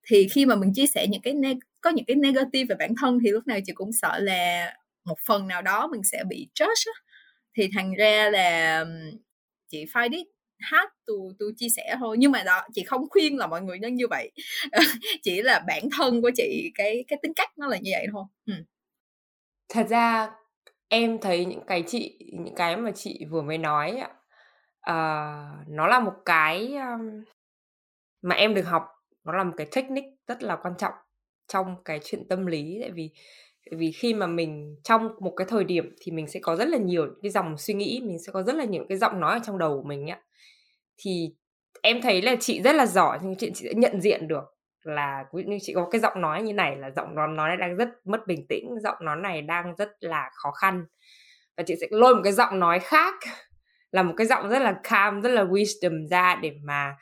thì 0.09 0.27
khi 0.31 0.45
mà 0.45 0.55
mình 0.55 0.71
chia 0.73 0.87
sẻ 0.87 1.07
những 1.07 1.21
cái 1.21 1.33
neg- 1.33 1.59
có 1.81 1.89
những 1.89 2.05
cái 2.05 2.15
negative 2.15 2.63
về 2.69 2.75
bản 2.79 2.93
thân 3.01 3.19
thì 3.23 3.31
lúc 3.31 3.47
nào 3.47 3.59
chị 3.65 3.73
cũng 3.73 3.91
sợ 3.91 4.19
là 4.19 4.73
một 5.05 5.17
phần 5.25 5.47
nào 5.47 5.61
đó 5.61 5.87
mình 5.91 6.01
sẽ 6.03 6.23
bị 6.29 6.47
judge 6.59 6.91
á. 6.93 7.01
thì 7.57 7.69
thành 7.75 7.93
ra 7.93 8.29
là 8.29 8.85
chị 9.71 9.85
find 9.85 10.11
it 10.11 10.27
hard 10.59 10.89
to 11.07 11.13
to 11.39 11.45
chia 11.57 11.67
sẻ 11.75 11.95
thôi 11.99 12.15
nhưng 12.19 12.31
mà 12.31 12.43
đó 12.43 12.61
chị 12.73 12.83
không 12.83 13.09
khuyên 13.09 13.37
là 13.37 13.47
mọi 13.47 13.61
người 13.61 13.79
nên 13.79 13.95
như 13.95 14.07
vậy 14.07 14.31
chỉ 15.23 15.41
là 15.41 15.63
bản 15.67 15.83
thân 15.97 16.21
của 16.21 16.31
chị 16.35 16.71
cái 16.75 17.05
cái 17.07 17.19
tính 17.21 17.33
cách 17.35 17.49
nó 17.57 17.67
là 17.67 17.77
như 17.77 17.91
vậy 17.93 18.07
thôi 18.11 18.23
ừ. 18.45 18.53
thật 19.69 19.87
ra 19.89 20.29
em 20.87 21.17
thấy 21.21 21.45
những 21.45 21.63
cái 21.67 21.83
chị 21.87 22.19
những 22.33 22.55
cái 22.55 22.77
mà 22.77 22.91
chị 22.95 23.25
vừa 23.29 23.41
mới 23.41 23.57
nói 23.57 23.97
ạ 23.97 24.09
uh, 24.09 24.17
ờ, 24.81 25.35
nó 25.67 25.87
là 25.87 25.99
một 25.99 26.13
cái 26.25 26.73
um, 26.75 27.23
mà 28.21 28.35
em 28.35 28.53
được 28.53 28.65
học 28.65 28.96
nó 29.27 29.37
là 29.37 29.43
một 29.43 29.53
cái 29.57 29.67
technique 29.75 30.09
rất 30.27 30.43
là 30.43 30.55
quan 30.55 30.73
trọng 30.77 30.93
trong 31.47 31.75
cái 31.85 31.99
chuyện 32.03 32.27
tâm 32.29 32.45
lý 32.45 32.77
tại 32.81 32.91
vì 32.91 33.11
tại 33.69 33.77
vì 33.79 33.91
khi 33.91 34.13
mà 34.13 34.27
mình 34.27 34.75
trong 34.83 35.09
một 35.19 35.33
cái 35.37 35.47
thời 35.49 35.63
điểm 35.63 35.95
thì 36.01 36.11
mình 36.11 36.27
sẽ 36.27 36.39
có 36.43 36.55
rất 36.55 36.67
là 36.67 36.77
nhiều 36.77 37.07
cái 37.21 37.31
dòng 37.31 37.57
suy 37.57 37.73
nghĩ 37.73 38.01
mình 38.03 38.17
sẽ 38.25 38.31
có 38.31 38.43
rất 38.43 38.55
là 38.55 38.65
nhiều 38.65 38.85
cái 38.89 38.97
giọng 38.97 39.19
nói 39.19 39.33
ở 39.33 39.39
trong 39.45 39.57
đầu 39.57 39.81
của 39.81 39.87
mình 39.87 40.09
ạ 40.09 40.21
thì 40.97 41.29
em 41.81 42.01
thấy 42.01 42.21
là 42.21 42.35
chị 42.39 42.61
rất 42.61 42.75
là 42.75 42.85
giỏi 42.85 43.19
nhưng 43.21 43.35
chị, 43.35 43.51
chị 43.55 43.65
sẽ 43.67 43.73
nhận 43.73 44.01
diện 44.01 44.27
được 44.27 44.57
là 44.87 45.25
ví 45.33 45.43
dụ 45.43 45.49
như 45.49 45.57
chị 45.61 45.73
có 45.73 45.87
cái 45.91 46.01
giọng 46.01 46.21
nói 46.21 46.41
như 46.43 46.53
này 46.53 46.75
là 46.75 46.91
giọng 46.91 47.15
nói 47.15 47.27
nói 47.27 47.57
đang 47.57 47.75
rất 47.75 47.89
mất 48.05 48.27
bình 48.27 48.45
tĩnh 48.49 48.69
giọng 48.83 48.97
nói 49.01 49.15
này 49.15 49.41
đang 49.41 49.75
rất 49.75 49.89
là 49.99 50.29
khó 50.33 50.51
khăn. 50.51 50.85
Và 51.57 51.63
chị 51.67 51.75
sẽ 51.81 51.87
lôi 51.89 52.15
một 52.15 52.21
cái 52.23 52.33
giọng 52.33 52.59
nói 52.59 52.79
khác 52.79 53.13
là 53.91 54.03
một 54.03 54.13
cái 54.17 54.27
giọng 54.27 54.49
rất 54.49 54.59
là 54.59 54.75
calm 54.83 55.21
rất 55.21 55.29
là 55.29 55.43
wisdom 55.43 56.07
ra 56.07 56.35
để 56.35 56.51
mà 56.63 56.95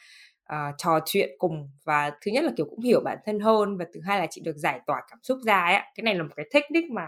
uh, 0.54 0.76
trò 0.78 1.00
chuyện 1.06 1.30
cùng 1.38 1.70
và 1.86 2.12
thứ 2.22 2.32
nhất 2.32 2.44
là 2.44 2.52
kiểu 2.58 2.66
cũng 2.70 2.82
hiểu 2.82 3.02
bản 3.06 3.18
thân 3.26 3.40
hơn 3.40 3.78
và 3.78 3.86
thứ 3.94 4.00
hai 4.06 4.20
là 4.20 4.28
chị 4.30 4.42
được 4.46 4.56
giải 4.56 4.80
tỏa 4.88 5.02
cảm 5.10 5.20
xúc 5.24 5.38
ra 5.46 5.64
ấy 5.64 5.74
cái 5.74 6.04
này 6.04 6.16
là 6.16 6.24
một 6.24 6.34
cái 6.36 6.46
technique 6.54 6.90
mà 6.92 7.08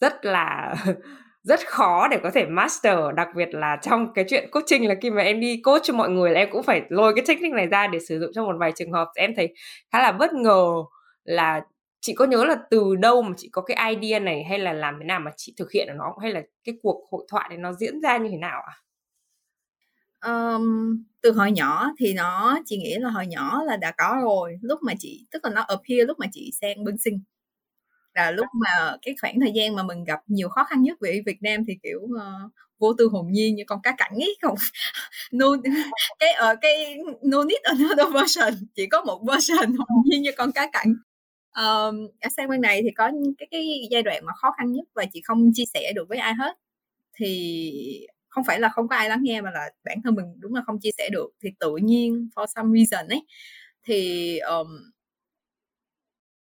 rất 0.00 0.24
là 0.24 0.74
rất 1.42 1.60
khó 1.66 2.08
để 2.08 2.18
có 2.22 2.30
thể 2.30 2.46
master 2.46 2.98
đặc 3.16 3.28
biệt 3.36 3.48
là 3.54 3.78
trong 3.82 4.12
cái 4.14 4.24
chuyện 4.28 4.50
coaching 4.50 4.88
là 4.88 4.94
khi 5.02 5.10
mà 5.10 5.22
em 5.22 5.40
đi 5.40 5.60
coach 5.64 5.82
cho 5.82 5.94
mọi 5.94 6.10
người 6.10 6.30
là 6.30 6.40
em 6.40 6.48
cũng 6.52 6.62
phải 6.62 6.82
lôi 6.88 7.12
cái 7.16 7.24
technique 7.28 7.56
này 7.56 7.66
ra 7.66 7.86
để 7.86 7.98
sử 8.00 8.20
dụng 8.20 8.30
trong 8.34 8.46
một 8.46 8.56
vài 8.58 8.72
trường 8.76 8.92
hợp 8.92 9.08
em 9.14 9.34
thấy 9.36 9.54
khá 9.92 10.02
là 10.02 10.12
bất 10.12 10.32
ngờ 10.32 10.66
là 11.24 11.60
chị 12.00 12.14
có 12.14 12.24
nhớ 12.24 12.44
là 12.44 12.56
từ 12.70 12.96
đâu 12.96 13.22
mà 13.22 13.34
chị 13.36 13.48
có 13.52 13.62
cái 13.62 13.94
idea 13.94 14.18
này 14.18 14.44
hay 14.44 14.58
là 14.58 14.72
làm 14.72 14.98
thế 14.98 15.04
nào 15.04 15.20
mà 15.20 15.30
chị 15.36 15.54
thực 15.58 15.72
hiện 15.72 15.86
được 15.86 15.94
nó 15.96 16.14
hay 16.22 16.32
là 16.32 16.42
cái 16.64 16.74
cuộc 16.82 17.04
hội 17.10 17.26
thoại 17.30 17.48
này 17.48 17.58
nó 17.58 17.72
diễn 17.72 18.00
ra 18.00 18.16
như 18.16 18.28
thế 18.30 18.36
nào 18.36 18.62
à? 18.66 18.74
Um, 20.26 21.04
từ 21.22 21.32
hồi 21.32 21.52
nhỏ 21.52 21.90
thì 21.98 22.14
nó 22.14 22.58
chị 22.66 22.76
nghĩ 22.76 22.94
là 22.98 23.10
hồi 23.10 23.26
nhỏ 23.26 23.62
là 23.64 23.76
đã 23.76 23.92
có 23.98 24.18
rồi. 24.22 24.58
Lúc 24.62 24.82
mà 24.82 24.92
chị 24.98 25.26
tức 25.30 25.44
là 25.44 25.50
nó 25.50 25.60
appear 25.60 26.08
lúc 26.08 26.18
mà 26.18 26.26
chị 26.32 26.50
sang 26.60 26.84
bên 26.84 26.98
sinh 26.98 27.20
là 28.14 28.30
lúc 28.30 28.46
mà 28.52 28.96
cái 29.02 29.14
khoảng 29.20 29.40
thời 29.40 29.52
gian 29.54 29.74
mà 29.74 29.82
mình 29.82 30.04
gặp 30.04 30.20
nhiều 30.26 30.48
khó 30.48 30.64
khăn 30.64 30.82
nhất 30.82 30.98
về 31.00 31.22
Việt 31.26 31.42
Nam 31.42 31.64
thì 31.68 31.78
kiểu 31.82 32.00
uh, 32.00 32.52
vô 32.78 32.92
tư 32.98 33.08
hồn 33.12 33.26
nhiên 33.30 33.54
như 33.54 33.62
con 33.66 33.82
cá 33.82 33.94
cảnh 33.98 34.12
ấy 34.14 34.36
không? 34.42 34.54
No 35.32 35.46
cái 36.18 36.32
ở 36.32 36.52
uh, 36.52 36.58
cái 36.60 36.98
no 37.22 37.44
need 37.44 37.62
another 37.62 38.14
version. 38.14 38.54
Chỉ 38.74 38.86
có 38.86 39.04
một 39.04 39.22
version 39.28 39.76
hồn 39.78 40.02
nhiên 40.04 40.22
như 40.22 40.30
con 40.36 40.52
cá 40.52 40.70
cảnh. 40.72 40.94
Um, 41.56 42.08
ở 42.20 42.28
sang 42.36 42.48
bên 42.48 42.60
này 42.60 42.82
thì 42.82 42.90
có 42.96 43.10
cái 43.38 43.48
cái 43.50 43.88
giai 43.90 44.02
đoạn 44.02 44.26
mà 44.26 44.32
khó 44.36 44.52
khăn 44.58 44.72
nhất 44.72 44.84
và 44.94 45.04
chị 45.12 45.20
không 45.24 45.50
chia 45.54 45.64
sẻ 45.74 45.92
được 45.94 46.08
với 46.08 46.18
ai 46.18 46.34
hết. 46.34 46.56
Thì 47.16 48.06
không 48.34 48.44
phải 48.44 48.60
là 48.60 48.68
không 48.68 48.88
có 48.88 48.96
ai 48.96 49.08
lắng 49.08 49.20
nghe 49.22 49.40
mà 49.40 49.50
là 49.50 49.70
bản 49.84 49.98
thân 50.04 50.14
mình 50.14 50.26
đúng 50.40 50.54
là 50.54 50.62
không 50.66 50.80
chia 50.80 50.90
sẻ 50.98 51.08
được. 51.12 51.30
Thì 51.42 51.50
tự 51.60 51.76
nhiên 51.76 52.28
for 52.36 52.46
some 52.46 52.78
reason 52.78 53.08
ấy 53.08 53.26
thì 53.86 54.38
um, 54.38 54.66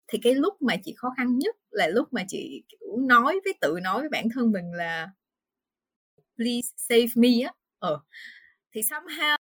thì 0.09 0.18
cái 0.22 0.35
lúc 0.35 0.62
mà 0.62 0.77
chị 0.85 0.94
khó 0.96 1.09
khăn 1.16 1.38
nhất 1.38 1.57
là 1.70 1.87
lúc 1.88 2.12
mà 2.12 2.25
chị 2.29 2.62
kiểu 2.68 2.96
nói 2.99 3.40
với 3.44 3.55
tự 3.61 3.79
nói 3.83 4.01
với 4.01 4.09
bản 4.09 4.29
thân 4.35 4.53
mình 4.53 4.72
là 4.72 5.09
please 6.37 6.68
save 6.77 7.07
me 7.14 7.29
á. 7.44 7.53
Ờ. 7.79 8.01
Thì 8.75 8.81
somehow 8.81 9.37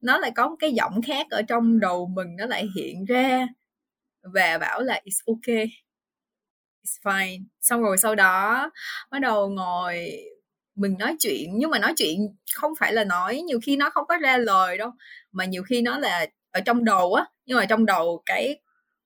nó 0.00 0.18
lại 0.18 0.32
có 0.36 0.48
một 0.48 0.56
cái 0.60 0.72
giọng 0.72 1.02
khác 1.06 1.26
ở 1.30 1.42
trong 1.42 1.80
đầu 1.80 2.06
mình 2.06 2.36
nó 2.36 2.46
lại 2.46 2.68
hiện 2.76 3.04
ra 3.04 3.46
và 4.22 4.58
bảo 4.58 4.82
là 4.82 5.00
it's 5.04 5.34
okay. 5.34 5.66
It's 6.84 7.00
fine. 7.02 7.44
Xong 7.60 7.82
rồi 7.82 7.98
sau 7.98 8.14
đó 8.14 8.70
bắt 9.10 9.18
đầu 9.18 9.50
ngồi 9.50 10.16
mình 10.74 10.96
nói 10.98 11.16
chuyện 11.20 11.50
nhưng 11.58 11.70
mà 11.70 11.78
nói 11.78 11.94
chuyện 11.96 12.18
không 12.54 12.72
phải 12.78 12.92
là 12.92 13.04
nói 13.04 13.42
nhiều 13.42 13.60
khi 13.66 13.76
nó 13.76 13.90
không 13.90 14.04
có 14.08 14.16
ra 14.18 14.38
lời 14.38 14.78
đâu 14.78 14.90
mà 15.32 15.44
nhiều 15.44 15.62
khi 15.62 15.82
nó 15.82 15.98
là 15.98 16.26
ở 16.50 16.60
trong 16.60 16.84
đầu 16.84 17.14
á 17.14 17.24
nhưng 17.46 17.58
mà 17.58 17.66
trong 17.66 17.86
đầu 17.86 18.22
cái 18.26 18.60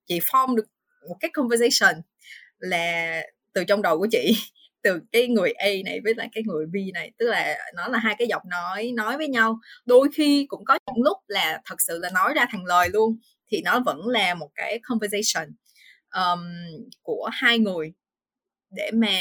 chị 0.07 0.19
form 0.19 0.57
được 0.57 0.67
một 1.09 1.17
cái 1.21 1.31
conversation 1.35 1.95
là 2.59 3.23
từ 3.53 3.65
trong 3.65 3.83
đầu 3.83 3.99
của 3.99 4.09
chị 4.11 4.37
từ 4.83 5.01
cái 5.13 5.29
người 5.29 5.53
A 5.53 5.69
này 5.85 6.01
với 6.05 6.15
lại 6.17 6.29
cái 6.33 6.43
người 6.47 6.67
B 6.67 6.77
này 6.95 7.13
tức 7.19 7.27
là 7.27 7.59
nó 7.75 7.89
là 7.89 7.99
hai 7.99 8.15
cái 8.19 8.29
giọng 8.29 8.43
nói 8.51 8.93
nói 8.95 9.17
với 9.17 9.29
nhau. 9.29 9.59
Đôi 9.85 10.09
khi 10.15 10.47
cũng 10.49 10.65
có 10.65 10.79
những 10.87 11.05
lúc 11.05 11.17
là 11.27 11.61
thật 11.65 11.77
sự 11.79 11.99
là 11.99 12.11
nói 12.15 12.33
ra 12.35 12.47
thành 12.51 12.65
lời 12.65 12.89
luôn 12.93 13.17
thì 13.49 13.63
nó 13.65 13.81
vẫn 13.87 14.07
là 14.07 14.35
một 14.35 14.51
cái 14.55 14.81
conversation 14.83 15.49
um, 16.15 16.41
của 17.03 17.31
hai 17.33 17.59
người 17.59 17.93
để 18.77 18.91
mà 18.95 19.19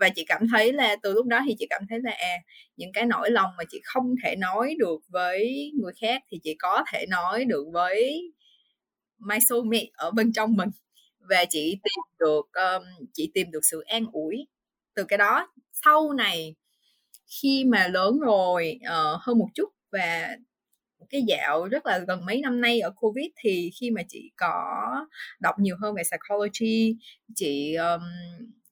và 0.00 0.08
chị 0.08 0.24
cảm 0.28 0.42
thấy 0.52 0.72
là 0.72 0.96
từ 1.02 1.12
lúc 1.12 1.26
đó 1.26 1.40
thì 1.46 1.54
chị 1.58 1.66
cảm 1.70 1.82
thấy 1.90 1.98
là 2.02 2.10
à 2.10 2.36
những 2.76 2.92
cái 2.92 3.06
nỗi 3.06 3.30
lòng 3.30 3.50
mà 3.58 3.64
chị 3.68 3.80
không 3.84 4.14
thể 4.24 4.36
nói 4.36 4.74
được 4.78 5.00
với 5.08 5.70
người 5.80 5.92
khác 6.00 6.22
thì 6.30 6.38
chị 6.42 6.56
có 6.58 6.84
thể 6.92 7.06
nói 7.08 7.44
được 7.44 7.64
với 7.72 8.22
my 9.18 9.36
soulmate 9.48 9.86
ở 9.92 10.10
bên 10.10 10.32
trong 10.32 10.56
mình. 10.56 10.68
Và 11.18 11.44
chị 11.50 11.78
tìm 11.82 12.04
được 12.18 12.46
um, 12.52 13.06
chị 13.12 13.30
tìm 13.34 13.50
được 13.50 13.60
sự 13.70 13.80
an 13.80 14.06
ủi 14.12 14.36
từ 14.94 15.04
cái 15.04 15.18
đó. 15.18 15.52
Sau 15.72 16.12
này 16.12 16.54
khi 17.42 17.64
mà 17.64 17.88
lớn 17.88 18.18
rồi 18.20 18.78
uh, 18.82 19.20
hơn 19.20 19.38
một 19.38 19.48
chút 19.54 19.68
và 19.92 20.36
cái 21.10 21.22
dạo 21.28 21.68
rất 21.68 21.86
là 21.86 21.98
gần 21.98 22.24
mấy 22.26 22.40
năm 22.40 22.60
nay 22.60 22.80
ở 22.80 22.90
covid 22.96 23.26
thì 23.42 23.70
khi 23.80 23.90
mà 23.90 24.02
chị 24.08 24.30
có 24.36 24.62
đọc 25.40 25.54
nhiều 25.58 25.76
hơn 25.80 25.94
về 25.94 26.02
psychology 26.02 26.96
chị 27.34 27.74
um, 27.74 28.00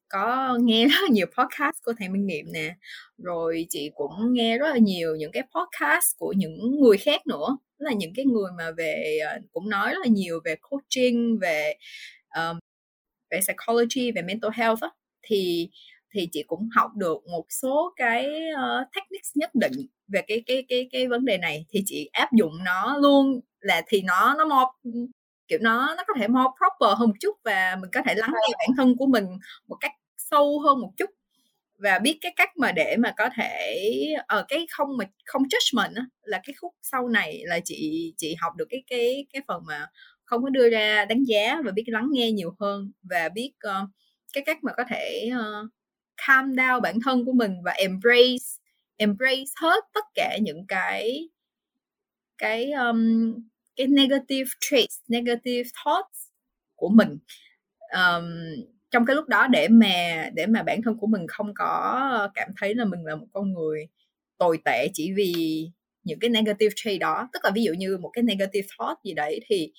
có 0.09 0.59
nghe 0.63 0.87
rất 0.89 0.99
là 1.03 1.09
nhiều 1.11 1.27
podcast 1.27 1.77
của 1.85 1.93
thầy 1.99 2.09
Minh 2.09 2.27
Niệm 2.27 2.47
nè. 2.53 2.75
Rồi 3.19 3.67
chị 3.69 3.91
cũng 3.95 4.33
nghe 4.33 4.59
rất 4.59 4.69
là 4.69 4.79
nhiều 4.79 5.17
những 5.17 5.33
cái 5.33 5.43
podcast 5.43 6.17
của 6.19 6.33
những 6.37 6.81
người 6.81 6.99
khác 6.99 7.27
nữa. 7.27 7.57
Là 7.79 7.93
những 7.93 8.13
cái 8.17 8.25
người 8.25 8.51
mà 8.59 8.71
về 8.77 9.19
ờ, 9.27 9.39
cũng 9.53 9.69
nói 9.71 9.93
rất 9.93 9.99
là 10.01 10.07
nhiều 10.07 10.41
về 10.45 10.57
coaching 10.61 11.39
về 11.39 11.75
um, 12.37 12.59
về 13.31 13.41
psychology 13.41 14.13
về 14.13 14.23
mental 14.23 14.51
health 14.55 14.81
á, 14.81 14.89
thì 15.23 15.71
thì 16.15 16.29
chị 16.33 16.43
cũng 16.47 16.69
học 16.77 16.91
được 16.97 17.19
một 17.33 17.47
số 17.63 17.93
cái 17.97 18.27
uh, 18.27 18.89
techniques 18.95 19.31
nhất 19.35 19.51
định 19.55 19.73
về 20.09 20.21
cái 20.29 20.43
cái 20.47 20.65
cái 20.69 20.89
cái 20.93 21.09
vấn 21.09 21.25
đề 21.25 21.39
này. 21.39 21.67
Thì 21.69 21.83
chị 21.87 22.11
áp 22.13 22.29
dụng 22.33 22.65
nó 22.65 22.99
luôn 22.99 23.41
là 23.61 23.83
thì 23.89 24.03
nó 24.03 24.35
nó 24.39 24.45
một 24.45 24.69
kiểu 25.49 25.59
nó 25.63 25.95
nó 25.97 26.03
có 26.07 26.15
thể 26.19 26.29
more 26.29 26.51
proper 26.59 26.99
hơn 26.99 27.09
một 27.09 27.15
chút 27.21 27.37
và 27.45 27.77
mình 27.81 27.91
có 27.93 28.01
thể 28.07 28.15
lắng 28.15 28.31
nghe 28.33 28.57
bản 28.59 28.77
thân 28.77 28.97
của 28.99 29.07
mình 29.07 29.25
một 29.67 29.77
cách 29.81 29.93
sâu 30.19 30.61
hơn 30.61 30.81
một 30.81 30.93
chút. 30.97 31.11
Và 31.79 31.99
biết 31.99 32.19
cái 32.21 32.33
cách 32.37 32.57
mà 32.57 32.73
để 32.73 32.97
mà 32.97 33.15
có 33.17 33.29
thể 33.37 33.83
ở 34.27 34.41
uh, 34.41 34.45
cái 34.49 34.67
không 34.71 34.97
mà 34.97 35.05
không 35.25 35.43
judgment 35.43 35.97
á, 35.97 36.03
là 36.23 36.41
cái 36.45 36.55
khúc 36.61 36.75
sau 36.83 37.09
này 37.09 37.43
là 37.45 37.61
chị 37.65 38.13
chị 38.17 38.35
học 38.41 38.53
được 38.57 38.67
cái 38.71 38.83
cái 38.87 39.27
cái 39.33 39.43
phần 39.49 39.63
mà 39.67 39.87
không 40.25 40.43
có 40.43 40.49
đưa 40.49 40.71
ra 40.71 41.05
đánh 41.05 41.25
giá 41.25 41.61
và 41.65 41.71
biết 41.71 41.85
lắng 41.87 42.09
nghe 42.11 42.33
nhiều 42.33 42.55
hơn 42.61 42.93
và 43.03 43.29
biết 43.29 43.53
uh, 43.69 43.89
cái 44.33 44.45
cách 44.47 44.65
mà 44.65 44.73
có 44.77 44.85
thể 44.91 45.31
uh, 45.33 45.71
calm 46.27 46.53
down 46.53 46.81
bản 46.81 46.99
thân 47.05 47.25
của 47.25 47.33
mình 47.33 47.53
và 47.65 47.73
embrace 47.73 48.45
embrace 48.97 49.53
hết 49.61 49.85
tất 49.95 50.05
cả 50.15 50.39
những 50.43 50.67
cái 50.69 51.29
cái 52.39 52.73
um, 52.73 53.35
cái 53.77 53.87
negative 53.87 54.51
traits 54.61 55.01
negative 55.09 55.71
thoughts 55.85 56.29
của 56.75 56.89
mình. 56.89 57.19
Um, 57.95 58.25
trong 58.91 59.07
cái 59.07 59.17
lúc 59.17 59.29
đó 59.29 59.47
để 59.47 59.69
mà 59.69 60.29
để 60.35 60.47
mà 60.47 60.63
bản 60.63 60.83
thân 60.83 60.97
của 60.99 61.07
mình 61.07 61.27
không 61.29 61.55
có 61.55 62.29
cảm 62.35 62.49
thấy 62.57 62.75
là 62.75 62.85
mình 62.85 63.05
là 63.05 63.17
một 63.17 63.27
con 63.33 63.53
người 63.53 63.87
tồi 64.39 64.59
tệ 64.65 64.89
chỉ 64.95 65.13
vì 65.17 65.35
những 66.05 66.19
cái 66.19 66.31
negative 66.31 66.75
trait 66.77 67.01
đó. 67.01 67.29
Tức 67.33 67.45
là 67.45 67.51
ví 67.55 67.63
dụ 67.65 67.73
như 67.73 67.99
một 67.99 68.11
cái 68.13 68.23
negative 68.23 68.69
thought 68.79 68.99
gì 69.05 69.15
đấy 69.15 69.41
thì 69.49 69.73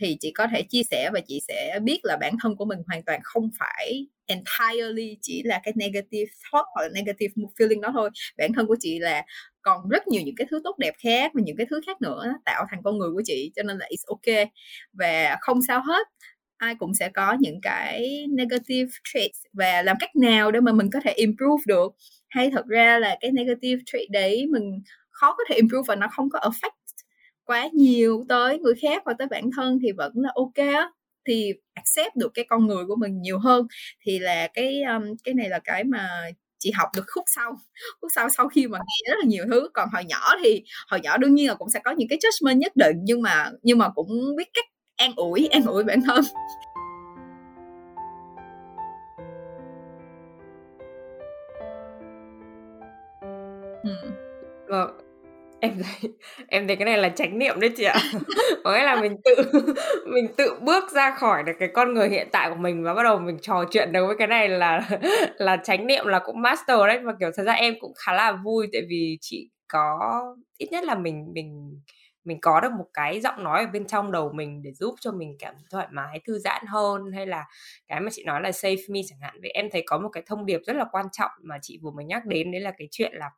thì 0.00 0.16
chị 0.20 0.32
có 0.34 0.46
thể 0.52 0.62
chia 0.62 0.82
sẻ 0.90 1.10
và 1.12 1.20
chị 1.28 1.40
sẽ 1.48 1.78
biết 1.82 2.00
là 2.02 2.16
bản 2.20 2.34
thân 2.42 2.56
của 2.56 2.64
mình 2.64 2.78
hoàn 2.86 3.02
toàn 3.02 3.20
không 3.24 3.50
phải 3.58 4.06
entirely 4.26 5.18
chỉ 5.22 5.42
là 5.42 5.60
cái 5.64 5.72
negative 5.76 6.32
thought 6.50 6.66
hoặc 6.74 6.82
là 6.82 6.88
negative 6.88 7.32
feeling 7.58 7.80
đó 7.80 7.90
thôi. 7.94 8.10
Bản 8.38 8.52
thân 8.52 8.66
của 8.66 8.76
chị 8.80 8.98
là 8.98 9.24
còn 9.66 9.88
rất 9.88 10.08
nhiều 10.08 10.22
những 10.26 10.34
cái 10.38 10.46
thứ 10.50 10.60
tốt 10.64 10.78
đẹp 10.78 10.94
khác 10.98 11.30
và 11.34 11.40
những 11.44 11.56
cái 11.56 11.66
thứ 11.70 11.80
khác 11.86 12.02
nữa 12.02 12.34
tạo 12.44 12.66
thành 12.70 12.80
con 12.84 12.98
người 12.98 13.10
của 13.12 13.22
chị 13.24 13.52
cho 13.56 13.62
nên 13.62 13.78
là 13.78 13.86
it's 13.90 14.04
ok. 14.06 14.48
Và 14.92 15.36
không 15.40 15.62
sao 15.68 15.82
hết 15.86 16.06
ai 16.56 16.74
cũng 16.78 16.94
sẽ 16.94 17.08
có 17.14 17.36
những 17.40 17.60
cái 17.62 18.26
negative 18.30 18.90
traits 19.14 19.38
và 19.52 19.82
làm 19.82 19.96
cách 20.00 20.16
nào 20.16 20.50
để 20.50 20.60
mà 20.60 20.72
mình 20.72 20.90
có 20.92 21.00
thể 21.04 21.12
improve 21.12 21.62
được. 21.66 21.92
Hay 22.28 22.50
thật 22.50 22.66
ra 22.66 22.98
là 22.98 23.16
cái 23.20 23.32
negative 23.32 23.82
trait 23.86 24.10
đấy 24.10 24.46
mình 24.50 24.82
khó 25.10 25.34
có 25.38 25.44
thể 25.48 25.56
improve 25.56 25.86
và 25.88 25.96
nó 25.96 26.08
không 26.16 26.30
có 26.30 26.38
affect 26.38 26.70
quá 27.44 27.68
nhiều 27.72 28.24
tới 28.28 28.58
người 28.58 28.74
khác 28.82 29.02
và 29.06 29.14
tới 29.18 29.28
bản 29.28 29.50
thân 29.56 29.78
thì 29.82 29.92
vẫn 29.92 30.12
là 30.16 30.30
ok 30.34 30.54
á. 30.74 30.90
Thì 31.28 31.52
accept 31.74 32.16
được 32.16 32.30
cái 32.34 32.44
con 32.48 32.66
người 32.66 32.84
của 32.88 32.96
mình 32.96 33.22
nhiều 33.22 33.38
hơn. 33.38 33.66
Thì 34.06 34.18
là 34.18 34.48
cái 34.54 34.82
um, 34.82 35.16
cái 35.24 35.34
này 35.34 35.48
là 35.48 35.58
cái 35.58 35.84
mà 35.84 36.08
chị 36.66 36.72
học 36.72 36.88
được 36.96 37.04
khúc 37.14 37.24
sau. 37.34 37.56
Khúc 38.00 38.10
sau 38.14 38.28
sau 38.36 38.48
khi 38.48 38.66
mà 38.66 38.78
nghe 38.78 39.12
rất 39.12 39.16
là 39.20 39.26
nhiều 39.26 39.44
thứ. 39.50 39.68
Còn 39.74 39.88
hồi 39.92 40.04
nhỏ 40.04 40.34
thì 40.42 40.64
hồi 40.90 41.00
nhỏ 41.00 41.16
đương 41.16 41.34
nhiên 41.34 41.48
là 41.48 41.54
cũng 41.54 41.70
sẽ 41.70 41.80
có 41.84 41.90
những 41.90 42.08
cái 42.08 42.18
judgment 42.18 42.58
nhất 42.58 42.72
định 42.76 42.96
nhưng 43.02 43.22
mà 43.22 43.50
nhưng 43.62 43.78
mà 43.78 43.88
cũng 43.88 44.36
biết 44.36 44.48
cách 44.54 44.64
an 44.96 45.12
ủi 45.16 45.48
an 45.52 45.66
ủi 45.66 45.84
bản 45.84 46.00
thân. 46.06 46.24
Ừ. 53.82 53.90
Vâng, 54.68 55.05
Em 55.60 55.72
thấy 55.82 56.12
em 56.48 56.66
thấy 56.66 56.76
cái 56.76 56.84
này 56.86 56.98
là 56.98 57.08
chánh 57.08 57.38
niệm 57.38 57.60
đấy 57.60 57.70
chị 57.76 57.84
ạ. 57.84 57.96
Có 58.64 58.72
nghĩa 58.74 58.82
là 58.84 59.00
mình 59.02 59.16
tự 59.24 59.34
mình 60.06 60.26
tự 60.36 60.58
bước 60.62 60.90
ra 60.92 61.10
khỏi 61.16 61.42
được 61.42 61.52
cái 61.58 61.68
con 61.74 61.94
người 61.94 62.08
hiện 62.08 62.28
tại 62.32 62.50
của 62.50 62.56
mình 62.56 62.82
và 62.84 62.94
bắt 62.94 63.02
đầu 63.02 63.18
mình 63.18 63.38
trò 63.42 63.64
chuyện 63.70 63.92
được 63.92 64.06
với 64.06 64.16
cái 64.18 64.26
này 64.26 64.48
là 64.48 64.88
là 65.36 65.56
chánh 65.64 65.86
niệm, 65.86 66.06
là 66.06 66.18
cũng 66.18 66.42
master 66.42 66.78
đấy. 66.88 66.98
Và, 67.04 67.12
kiểu, 67.20 67.30
thật 67.36 67.42
ra 67.42 67.52
em 67.52 67.74
cũng 67.80 67.92
khá 68.06 68.12
là 68.14 68.32
vui 68.44 68.66
tại 68.72 68.82
vì 68.88 69.18
chị 69.20 69.50
có, 69.68 70.00
ít 70.58 70.68
nhất 70.72 70.84
là 70.84 70.94
mình 70.94 71.26
mình 71.34 71.80
mình 72.24 72.38
có 72.40 72.60
được 72.60 72.72
một 72.78 72.86
cái 72.94 73.20
giọng 73.20 73.44
nói 73.44 73.60
ở 73.64 73.70
bên 73.72 73.86
trong 73.86 74.12
đầu 74.12 74.32
mình 74.34 74.62
để 74.64 74.72
giúp 74.72 74.94
cho 75.00 75.12
mình 75.12 75.36
cảm 75.38 75.54
thấy 75.54 75.64
thoải 75.72 75.86
mái, 75.90 76.20
thư 76.26 76.38
giãn 76.38 76.62
hơn. 76.68 77.02
Hay 77.16 77.26
là 77.26 77.44
cái 77.88 78.00
mà 78.00 78.08
chị 78.12 78.24
nói 78.24 78.40
là 78.42 78.52
save 78.52 78.76
me 78.90 79.00
chẳng 79.08 79.18
hạn. 79.22 79.34
Vậy 79.42 79.50
em 79.54 79.68
thấy 79.72 79.82
có 79.86 79.98
một 79.98 80.08
cái 80.12 80.22
thông 80.26 80.46
điệp 80.46 80.60
rất 80.66 80.76
là 80.76 80.84
quan 80.92 81.06
trọng 81.12 81.30
mà 81.42 81.56
chị 81.62 81.78
vừa 81.82 81.90
mới 81.90 82.04
nhắc 82.04 82.24
đến, 82.26 82.52
đấy 82.52 82.60
là 82.60 82.72
cái 82.78 82.88
chuyện 82.90 83.12
là 83.14 83.30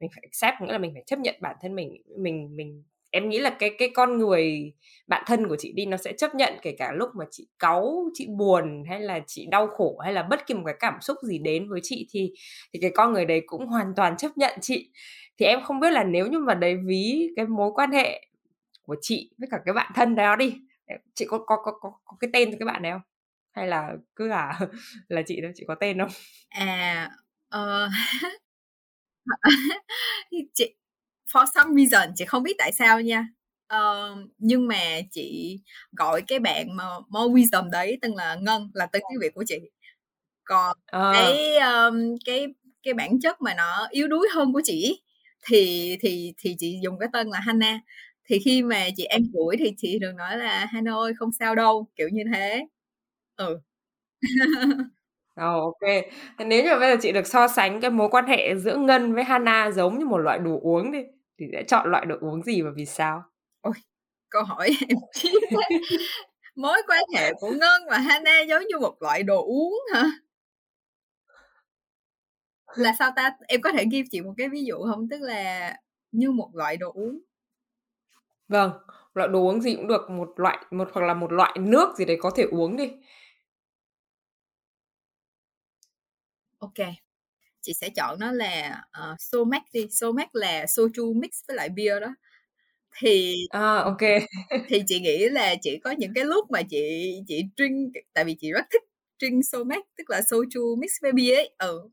mình 0.00 0.10
phải 0.14 0.22
accept 0.22 0.62
nghĩa 0.62 0.72
là 0.72 0.78
mình 0.78 0.90
phải 0.94 1.02
chấp 1.06 1.18
nhận 1.18 1.34
bản 1.40 1.56
thân 1.62 1.74
mình 1.74 2.02
mình 2.18 2.56
mình 2.56 2.82
em 3.12 3.28
nghĩ 3.28 3.38
là 3.38 3.50
cái 3.50 3.70
cái 3.78 3.90
con 3.94 4.18
người 4.18 4.72
bạn 5.06 5.22
thân 5.26 5.48
của 5.48 5.56
chị 5.58 5.72
đi 5.72 5.86
nó 5.86 5.96
sẽ 5.96 6.12
chấp 6.12 6.34
nhận 6.34 6.54
kể 6.62 6.74
cả 6.78 6.92
lúc 6.92 7.10
mà 7.18 7.24
chị 7.30 7.48
cáu 7.58 8.04
chị 8.14 8.26
buồn 8.38 8.84
hay 8.88 9.00
là 9.00 9.20
chị 9.26 9.46
đau 9.50 9.66
khổ 9.66 9.98
hay 9.98 10.12
là 10.12 10.22
bất 10.22 10.46
kỳ 10.46 10.54
một 10.54 10.62
cái 10.66 10.76
cảm 10.80 10.94
xúc 11.00 11.16
gì 11.22 11.38
đến 11.38 11.68
với 11.68 11.80
chị 11.82 12.08
thì 12.10 12.32
thì 12.72 12.80
cái 12.82 12.90
con 12.94 13.12
người 13.12 13.24
đấy 13.24 13.42
cũng 13.46 13.66
hoàn 13.66 13.92
toàn 13.96 14.16
chấp 14.16 14.30
nhận 14.36 14.58
chị. 14.60 14.90
Thì 15.38 15.46
em 15.46 15.62
không 15.62 15.80
biết 15.80 15.90
là 15.90 16.04
nếu 16.04 16.26
như 16.26 16.38
mà 16.38 16.54
đấy 16.54 16.76
ví 16.86 17.28
cái 17.36 17.46
mối 17.46 17.70
quan 17.74 17.92
hệ 17.92 18.26
của 18.82 18.96
chị 19.00 19.30
với 19.38 19.48
cả 19.50 19.58
cái 19.64 19.72
bạn 19.72 19.92
thân 19.94 20.14
đó 20.14 20.36
đi 20.36 20.54
chị 21.14 21.26
có 21.28 21.38
có 21.38 21.56
có 21.64 21.72
có, 21.80 21.92
có 22.04 22.16
cái 22.20 22.30
tên 22.32 22.50
cho 22.50 22.56
cái 22.58 22.66
bạn 22.66 22.82
này 22.82 22.92
không? 22.92 23.02
Hay 23.52 23.66
là 23.66 23.92
cứ 24.16 24.28
là 24.28 24.60
là 25.08 25.22
chị 25.26 25.40
đâu 25.40 25.52
chị 25.54 25.64
có 25.68 25.74
tên 25.74 25.98
không? 25.98 26.10
À 26.48 27.10
uh, 27.56 27.90
chị 30.54 30.74
for 31.32 31.44
some 31.54 31.84
reason 31.84 32.12
chị 32.16 32.24
không 32.24 32.42
biết 32.42 32.54
tại 32.58 32.72
sao 32.72 33.00
nha. 33.00 33.28
Uh, 33.74 34.18
nhưng 34.38 34.68
mà 34.68 35.00
chị 35.10 35.56
gọi 35.92 36.22
cái 36.22 36.38
bạn 36.38 36.76
mà 36.76 36.84
more 37.08 37.32
wisdom 37.32 37.70
đấy 37.70 37.98
tên 38.02 38.12
là 38.12 38.34
ngân 38.34 38.70
là 38.74 38.86
tên 38.86 39.02
tiếng 39.10 39.20
việt 39.20 39.34
của 39.34 39.44
chị. 39.46 39.58
Còn 40.44 40.76
Ờ. 40.86 41.12
cái 41.12 41.58
um, 41.58 42.16
cái 42.24 42.46
cái 42.82 42.94
bản 42.94 43.20
chất 43.20 43.40
mà 43.40 43.54
nó 43.54 43.88
yếu 43.90 44.08
đuối 44.08 44.28
hơn 44.34 44.52
của 44.52 44.60
chị 44.64 45.02
thì 45.46 45.96
thì 46.00 46.34
thì 46.38 46.56
chị 46.58 46.78
dùng 46.82 46.98
cái 46.98 47.08
tên 47.12 47.28
là 47.28 47.40
Hannah 47.40 47.80
thì 48.24 48.38
khi 48.44 48.62
mà 48.62 48.88
chị 48.96 49.04
an 49.04 49.22
ủi 49.34 49.56
thì 49.58 49.74
chị 49.78 49.98
đừng 49.98 50.16
nói 50.16 50.38
là 50.38 50.66
Hannah 50.66 50.94
ơi 50.94 51.12
không 51.18 51.30
sao 51.38 51.54
đâu 51.54 51.88
kiểu 51.96 52.08
như 52.08 52.22
thế. 52.34 52.66
Ừ 53.36 53.60
Ờ, 55.34 55.60
OK. 55.60 55.80
Thế 56.38 56.44
nếu 56.44 56.64
như 56.64 56.78
bây 56.80 56.90
giờ 56.90 56.96
chị 57.02 57.12
được 57.12 57.26
so 57.26 57.48
sánh 57.48 57.80
cái 57.80 57.90
mối 57.90 58.08
quan 58.10 58.26
hệ 58.26 58.54
giữa 58.56 58.76
Ngân 58.76 59.14
với 59.14 59.24
Hannah 59.24 59.74
giống 59.74 59.98
như 59.98 60.04
một 60.06 60.18
loại 60.18 60.38
đồ 60.38 60.58
uống 60.62 60.92
đi, 60.92 60.98
thì 61.38 61.46
sẽ 61.52 61.62
chọn 61.68 61.90
loại 61.90 62.06
đồ 62.06 62.16
uống 62.20 62.42
gì 62.42 62.62
và 62.62 62.70
vì 62.76 62.86
sao? 62.86 63.22
Ôi, 63.60 63.74
câu 64.30 64.42
hỏi 64.44 64.70
em. 64.88 64.98
Mối 66.56 66.78
quan 66.88 67.04
hệ 67.16 67.32
của 67.40 67.50
Ngân 67.50 67.82
và 67.90 67.98
Hannah 67.98 68.48
giống 68.48 68.62
như 68.62 68.78
một 68.80 68.96
loại 69.00 69.22
đồ 69.22 69.42
uống 69.46 69.74
hả? 69.94 70.04
Là 72.76 72.92
sao 72.98 73.10
ta? 73.16 73.30
Em 73.48 73.60
có 73.60 73.72
thể 73.72 73.84
give 73.92 74.08
chị 74.10 74.20
một 74.20 74.32
cái 74.38 74.48
ví 74.48 74.64
dụ 74.64 74.76
không? 74.90 75.08
Tức 75.10 75.18
là 75.20 75.72
như 76.12 76.30
một 76.30 76.50
loại 76.54 76.76
đồ 76.76 76.92
uống. 76.94 77.18
Vâng, 78.48 78.70
loại 79.14 79.28
đồ 79.28 79.38
uống 79.40 79.60
gì 79.60 79.74
cũng 79.76 79.86
được, 79.88 80.10
một 80.10 80.32
loại 80.36 80.58
một 80.70 80.88
hoặc 80.92 81.06
là 81.06 81.14
một 81.14 81.32
loại 81.32 81.56
nước 81.60 81.96
gì 81.96 82.04
đấy 82.04 82.16
có 82.20 82.30
thể 82.36 82.42
uống 82.50 82.76
đi. 82.76 82.92
OK. 86.62 86.88
Chị 87.60 87.72
sẽ 87.80 87.88
chọn 87.96 88.18
nó 88.20 88.32
là 88.32 88.82
uh, 89.00 89.16
Somac 89.18 89.62
đi. 89.72 89.86
Somac 89.90 90.34
là 90.34 90.64
soju 90.64 91.20
mix 91.20 91.30
với 91.48 91.56
lại 91.56 91.68
beer 91.68 92.00
đó. 92.00 92.14
Thì 92.98 93.34
À, 93.50 93.76
OK. 93.76 94.00
thì 94.68 94.82
chị 94.86 95.00
nghĩ 95.00 95.28
là 95.28 95.54
chỉ 95.62 95.78
có 95.84 95.90
những 95.90 96.12
cái 96.14 96.24
lúc 96.24 96.50
mà 96.50 96.62
chị 96.62 97.14
chị 97.28 97.42
drink 97.56 97.92
tại 98.12 98.24
vì 98.24 98.36
chị 98.40 98.52
rất 98.52 98.64
thích 98.72 98.82
drink 99.20 99.44
Somac 99.52 99.84
tức 99.96 100.10
là 100.10 100.20
soju 100.20 100.80
mix 100.80 100.90
với 101.02 101.12
bia 101.12 101.34
ấy. 101.34 101.54
Ừ 101.58 101.88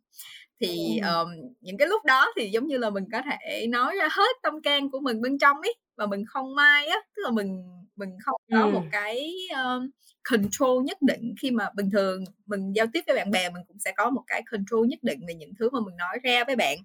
thì 0.59 0.99
um, 0.99 1.29
những 1.61 1.77
cái 1.77 1.87
lúc 1.87 2.05
đó 2.05 2.27
thì 2.37 2.49
giống 2.49 2.67
như 2.67 2.77
là 2.77 2.89
mình 2.89 3.03
có 3.11 3.21
thể 3.21 3.67
nói 3.67 3.95
ra 3.95 4.07
hết 4.11 4.37
tâm 4.43 4.61
can 4.61 4.91
của 4.91 4.99
mình 4.99 5.21
bên 5.21 5.37
trong 5.37 5.57
ấy 5.61 5.75
và 5.97 6.05
mình 6.05 6.25
không 6.27 6.55
mai 6.55 6.87
á 6.87 6.97
tức 7.15 7.21
là 7.23 7.31
mình 7.31 7.63
mình 7.95 8.09
không 8.25 8.41
có 8.51 8.61
ừ. 8.61 8.71
một 8.71 8.83
cái 8.91 9.33
um, 9.55 9.89
control 10.31 10.83
nhất 10.85 10.97
định 11.01 11.35
khi 11.41 11.51
mà 11.51 11.69
bình 11.75 11.89
thường 11.91 12.23
mình 12.45 12.73
giao 12.75 12.85
tiếp 12.93 13.01
với 13.07 13.15
bạn 13.15 13.31
bè 13.31 13.49
mình 13.49 13.63
cũng 13.67 13.79
sẽ 13.79 13.93
có 13.97 14.09
một 14.09 14.23
cái 14.27 14.43
control 14.51 14.87
nhất 14.87 14.99
định 15.03 15.19
về 15.27 15.33
những 15.35 15.53
thứ 15.59 15.69
mà 15.69 15.79
mình 15.85 15.97
nói 15.97 16.19
ra 16.23 16.43
với 16.47 16.55
bạn. 16.55 16.77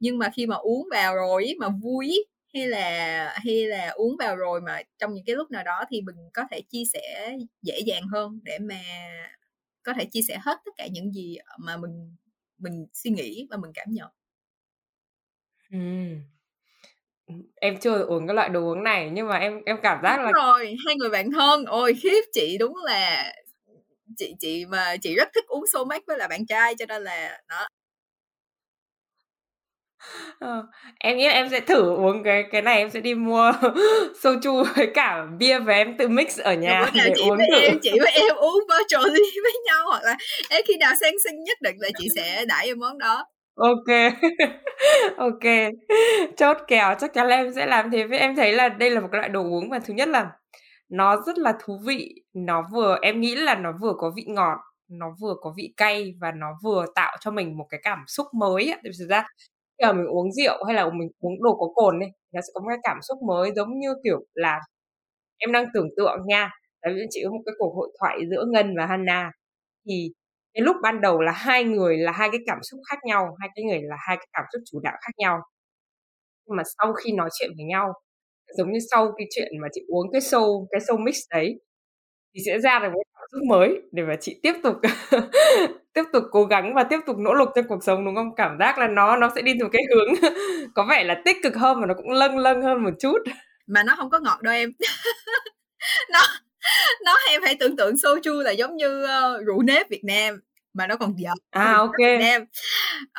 Nhưng 0.00 0.18
mà 0.18 0.30
khi 0.34 0.46
mà 0.46 0.56
uống 0.56 0.88
vào 0.92 1.16
rồi 1.16 1.54
mà 1.60 1.68
vui 1.82 2.26
hay 2.54 2.66
là 2.68 3.38
hay 3.44 3.66
là 3.66 3.88
uống 3.88 4.16
vào 4.18 4.36
rồi 4.36 4.60
mà 4.60 4.82
trong 4.98 5.14
những 5.14 5.24
cái 5.24 5.36
lúc 5.36 5.50
nào 5.50 5.64
đó 5.64 5.84
thì 5.90 6.00
mình 6.02 6.16
có 6.34 6.42
thể 6.50 6.60
chia 6.70 6.82
sẻ 6.92 7.36
dễ 7.62 7.80
dàng 7.86 8.02
hơn 8.12 8.40
để 8.44 8.58
mà 8.58 8.80
có 9.82 9.92
thể 9.98 10.04
chia 10.12 10.20
sẻ 10.28 10.38
hết 10.42 10.58
tất 10.64 10.72
cả 10.76 10.86
những 10.92 11.12
gì 11.12 11.36
mà 11.58 11.76
mình 11.76 12.16
mình 12.58 12.86
suy 12.94 13.10
nghĩ 13.10 13.46
và 13.50 13.56
mình 13.56 13.70
cảm 13.74 13.88
nhận. 13.90 14.08
Em 17.60 17.76
chưa 17.80 18.02
uống 18.04 18.26
cái 18.26 18.34
loại 18.34 18.48
đồ 18.48 18.60
uống 18.60 18.84
này 18.84 19.10
nhưng 19.12 19.28
mà 19.28 19.36
em 19.38 19.60
em 19.66 19.76
cảm 19.82 19.98
giác 20.02 20.16
đúng 20.16 20.24
là 20.26 20.32
rồi 20.32 20.76
hai 20.86 20.96
người 20.96 21.10
bạn 21.10 21.30
thân. 21.32 21.64
Ôi 21.64 21.94
khiếp 22.02 22.22
chị 22.32 22.56
đúng 22.58 22.76
là 22.84 23.32
chị 24.16 24.34
chị 24.40 24.64
mà 24.66 24.96
chị 25.02 25.14
rất 25.14 25.28
thích 25.34 25.44
uống 25.48 25.64
Somac 25.72 26.02
với 26.06 26.18
là 26.18 26.28
bạn 26.28 26.46
trai 26.46 26.74
cho 26.78 26.86
nên 26.88 27.02
là 27.04 27.40
đó. 27.48 27.66
Ờ, 30.40 30.66
em 30.98 31.16
nghĩ 31.16 31.26
là 31.26 31.32
em 31.32 31.48
sẽ 31.50 31.60
thử 31.60 31.94
uống 31.94 32.22
cái 32.24 32.44
cái 32.52 32.62
này 32.62 32.78
em 32.78 32.90
sẽ 32.90 33.00
đi 33.00 33.14
mua 33.14 33.52
soju 34.22 34.64
với 34.76 34.90
cả 34.94 35.26
bia 35.38 35.58
và 35.58 35.74
em 35.74 35.96
tự 35.98 36.08
mix 36.08 36.40
ở 36.40 36.54
nhà 36.54 36.90
để 36.94 37.10
chị 37.16 37.22
uống 37.22 37.36
với 37.38 37.46
thử. 37.52 37.60
em 37.60 37.78
chị 37.82 37.90
với 38.00 38.12
em 38.12 38.36
uống 38.36 38.64
virtually 38.78 39.30
với 39.42 39.52
nhau 39.66 39.86
hoặc 39.86 40.02
là 40.04 40.16
Ê, 40.50 40.62
khi 40.68 40.76
nào 40.76 40.92
sang 41.00 41.14
sinh 41.24 41.44
nhất 41.44 41.58
định 41.60 41.76
là 41.78 41.88
chị 41.98 42.08
sẽ 42.16 42.44
đãi 42.44 42.66
em 42.66 42.78
món 42.78 42.98
đó 42.98 43.24
Ok, 43.56 43.86
ok, 45.16 45.44
chốt 46.36 46.56
kèo 46.68 46.94
chắc 47.00 47.12
chắn 47.14 47.26
là 47.28 47.36
em 47.36 47.52
sẽ 47.54 47.66
làm 47.66 47.90
thế. 47.90 48.04
Với 48.06 48.18
em 48.18 48.36
thấy 48.36 48.52
là 48.52 48.68
đây 48.68 48.90
là 48.90 49.00
một 49.00 49.08
cái 49.12 49.18
loại 49.18 49.28
đồ 49.28 49.42
uống 49.42 49.68
mà 49.70 49.78
thứ 49.78 49.94
nhất 49.94 50.08
là 50.08 50.30
nó 50.88 51.22
rất 51.26 51.38
là 51.38 51.54
thú 51.64 51.78
vị, 51.86 52.14
nó 52.34 52.62
vừa 52.72 52.98
em 53.02 53.20
nghĩ 53.20 53.34
là 53.36 53.54
nó 53.54 53.72
vừa 53.82 53.94
có 53.98 54.12
vị 54.16 54.24
ngọt, 54.28 54.58
nó 54.90 55.06
vừa 55.22 55.34
có 55.42 55.54
vị 55.56 55.74
cay 55.76 56.14
và 56.20 56.32
nó 56.32 56.48
vừa 56.64 56.86
tạo 56.94 57.16
cho 57.20 57.30
mình 57.30 57.58
một 57.58 57.66
cái 57.70 57.80
cảm 57.84 57.98
xúc 58.06 58.26
mới. 58.34 58.72
Thực 58.84 59.06
ra 59.10 59.26
khi 59.78 59.86
mà 59.86 59.92
mình 59.92 60.06
uống 60.06 60.32
rượu 60.32 60.64
hay 60.64 60.74
là 60.76 60.84
mình 60.94 61.08
uống 61.20 61.42
đồ 61.44 61.56
có 61.60 61.66
cồn 61.74 62.00
đi, 62.00 62.06
nó 62.34 62.40
sẽ 62.40 62.48
có 62.54 62.60
một 62.60 62.66
cái 62.70 62.78
cảm 62.82 62.98
xúc 63.02 63.18
mới 63.28 63.52
giống 63.56 63.80
như 63.80 63.94
kiểu 64.04 64.20
là 64.34 64.60
em 65.38 65.52
đang 65.52 65.66
tưởng 65.74 65.88
tượng 65.96 66.18
nha, 66.28 66.50
tại 66.82 66.92
vì 66.96 67.02
chị 67.10 67.20
có 67.24 67.30
một 67.32 67.42
cái 67.46 67.54
cuộc 67.58 67.74
hội 67.76 67.90
thoại 68.00 68.18
giữa 68.30 68.44
Ngân 68.52 68.74
và 68.78 68.86
Hannah. 68.86 69.32
Thì 69.88 70.12
cái 70.56 70.62
lúc 70.62 70.76
ban 70.82 71.00
đầu 71.00 71.20
là 71.20 71.32
hai 71.32 71.64
người 71.64 71.96
là 71.98 72.12
hai 72.12 72.28
cái 72.32 72.40
cảm 72.46 72.58
xúc 72.70 72.80
khác 72.90 72.98
nhau, 73.04 73.36
hai 73.40 73.50
cái 73.54 73.64
người 73.64 73.80
là 73.82 73.96
hai 74.08 74.16
cái 74.16 74.26
cảm 74.32 74.44
xúc 74.52 74.62
chủ 74.72 74.80
đạo 74.82 74.94
khác 75.02 75.12
nhau. 75.18 75.38
Nhưng 76.46 76.56
mà 76.56 76.62
sau 76.78 76.92
khi 76.92 77.12
nói 77.12 77.30
chuyện 77.38 77.50
với 77.56 77.64
nhau, 77.64 77.92
giống 78.58 78.72
như 78.72 78.78
sau 78.90 79.12
cái 79.18 79.26
chuyện 79.36 79.48
mà 79.62 79.68
chị 79.72 79.80
uống 79.88 80.12
cái 80.12 80.20
show 80.20 80.66
cái 80.70 80.80
show 80.80 80.98
mix 81.04 81.16
đấy 81.30 81.60
thì 82.34 82.40
sẽ 82.46 82.58
ra 82.60 82.78
được 82.78 82.88
một 82.94 83.02
cảm 83.14 83.24
xúc 83.32 83.42
mới 83.48 83.82
để 83.92 84.02
mà 84.02 84.16
chị 84.20 84.40
tiếp 84.42 84.54
tục 84.62 84.76
tiếp 85.94 86.04
tục 86.12 86.24
cố 86.30 86.44
gắng 86.44 86.74
và 86.74 86.84
tiếp 86.84 87.00
tục 87.06 87.16
nỗ 87.18 87.34
lực 87.34 87.48
trong 87.56 87.68
cuộc 87.68 87.84
sống 87.84 88.04
đúng 88.04 88.16
không? 88.16 88.34
Cảm 88.36 88.56
giác 88.60 88.78
là 88.78 88.88
nó 88.88 89.16
nó 89.16 89.32
sẽ 89.34 89.42
đi 89.42 89.54
theo 89.60 89.68
cái 89.72 89.82
hướng 89.94 90.32
có 90.74 90.86
vẻ 90.90 91.04
là 91.04 91.22
tích 91.24 91.36
cực 91.42 91.56
hơn 91.56 91.80
và 91.80 91.86
nó 91.86 91.94
cũng 91.94 92.10
lâng 92.10 92.38
lâng 92.38 92.62
hơn 92.62 92.84
một 92.84 92.92
chút. 93.00 93.18
Mà 93.66 93.82
nó 93.82 93.94
không 93.96 94.10
có 94.10 94.18
ngọt 94.20 94.42
đâu 94.42 94.54
em. 94.54 94.70
nó 96.12 96.20
nó 97.04 97.16
em 97.28 97.42
hãy 97.42 97.56
tưởng 97.60 97.76
tượng 97.76 97.94
soju 97.94 98.42
là 98.42 98.50
giống 98.50 98.76
như 98.76 99.04
uh, 99.04 99.46
rượu 99.46 99.62
nếp 99.62 99.90
Việt 99.90 100.04
Nam 100.04 100.40
mà 100.74 100.86
nó 100.86 100.96
còn 100.96 101.14
giật 101.16 101.34
à 101.50 101.72
ok. 101.72 101.98
Việt 101.98 102.18
Nam. 102.20 102.44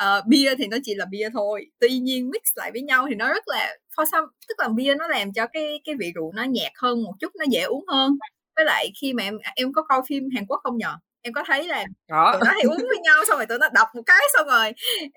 Uh, 0.02 0.26
bia 0.26 0.54
thì 0.54 0.66
nó 0.66 0.76
chỉ 0.82 0.94
là 0.94 1.04
bia 1.10 1.28
thôi 1.32 1.66
tuy 1.80 1.98
nhiên 1.98 2.30
mix 2.30 2.42
lại 2.56 2.70
với 2.72 2.82
nhau 2.82 3.06
thì 3.08 3.14
nó 3.14 3.28
rất 3.28 3.48
là 3.48 3.76
for 3.96 4.04
some 4.12 4.26
tức 4.48 4.54
là 4.58 4.68
bia 4.76 4.94
nó 4.94 5.08
làm 5.08 5.32
cho 5.32 5.46
cái 5.52 5.80
cái 5.84 5.94
vị 5.98 6.12
rượu 6.14 6.32
nó 6.32 6.42
nhạt 6.42 6.72
hơn 6.78 7.02
một 7.02 7.12
chút 7.20 7.32
nó 7.38 7.44
dễ 7.50 7.62
uống 7.62 7.84
hơn. 7.88 8.18
Với 8.56 8.64
lại 8.64 8.92
khi 9.00 9.12
mà 9.12 9.22
em 9.22 9.38
em 9.56 9.72
có 9.72 9.82
coi 9.82 10.02
phim 10.08 10.28
Hàn 10.34 10.46
Quốc 10.46 10.60
không 10.62 10.78
nhờ 10.78 10.94
em 11.28 11.32
có 11.32 11.44
thấy 11.46 11.66
là 11.66 11.84
Đó. 12.08 12.30
tụi 12.32 12.40
nó 12.44 12.50
hay 12.50 12.62
uống 12.62 12.86
với 12.88 12.98
nhau 13.02 13.24
xong 13.28 13.36
rồi 13.36 13.46
tụi 13.46 13.58
nó 13.58 13.68
đập 13.74 13.88
một 13.94 14.02
cái 14.06 14.20
xong 14.34 14.46
rồi 14.46 14.72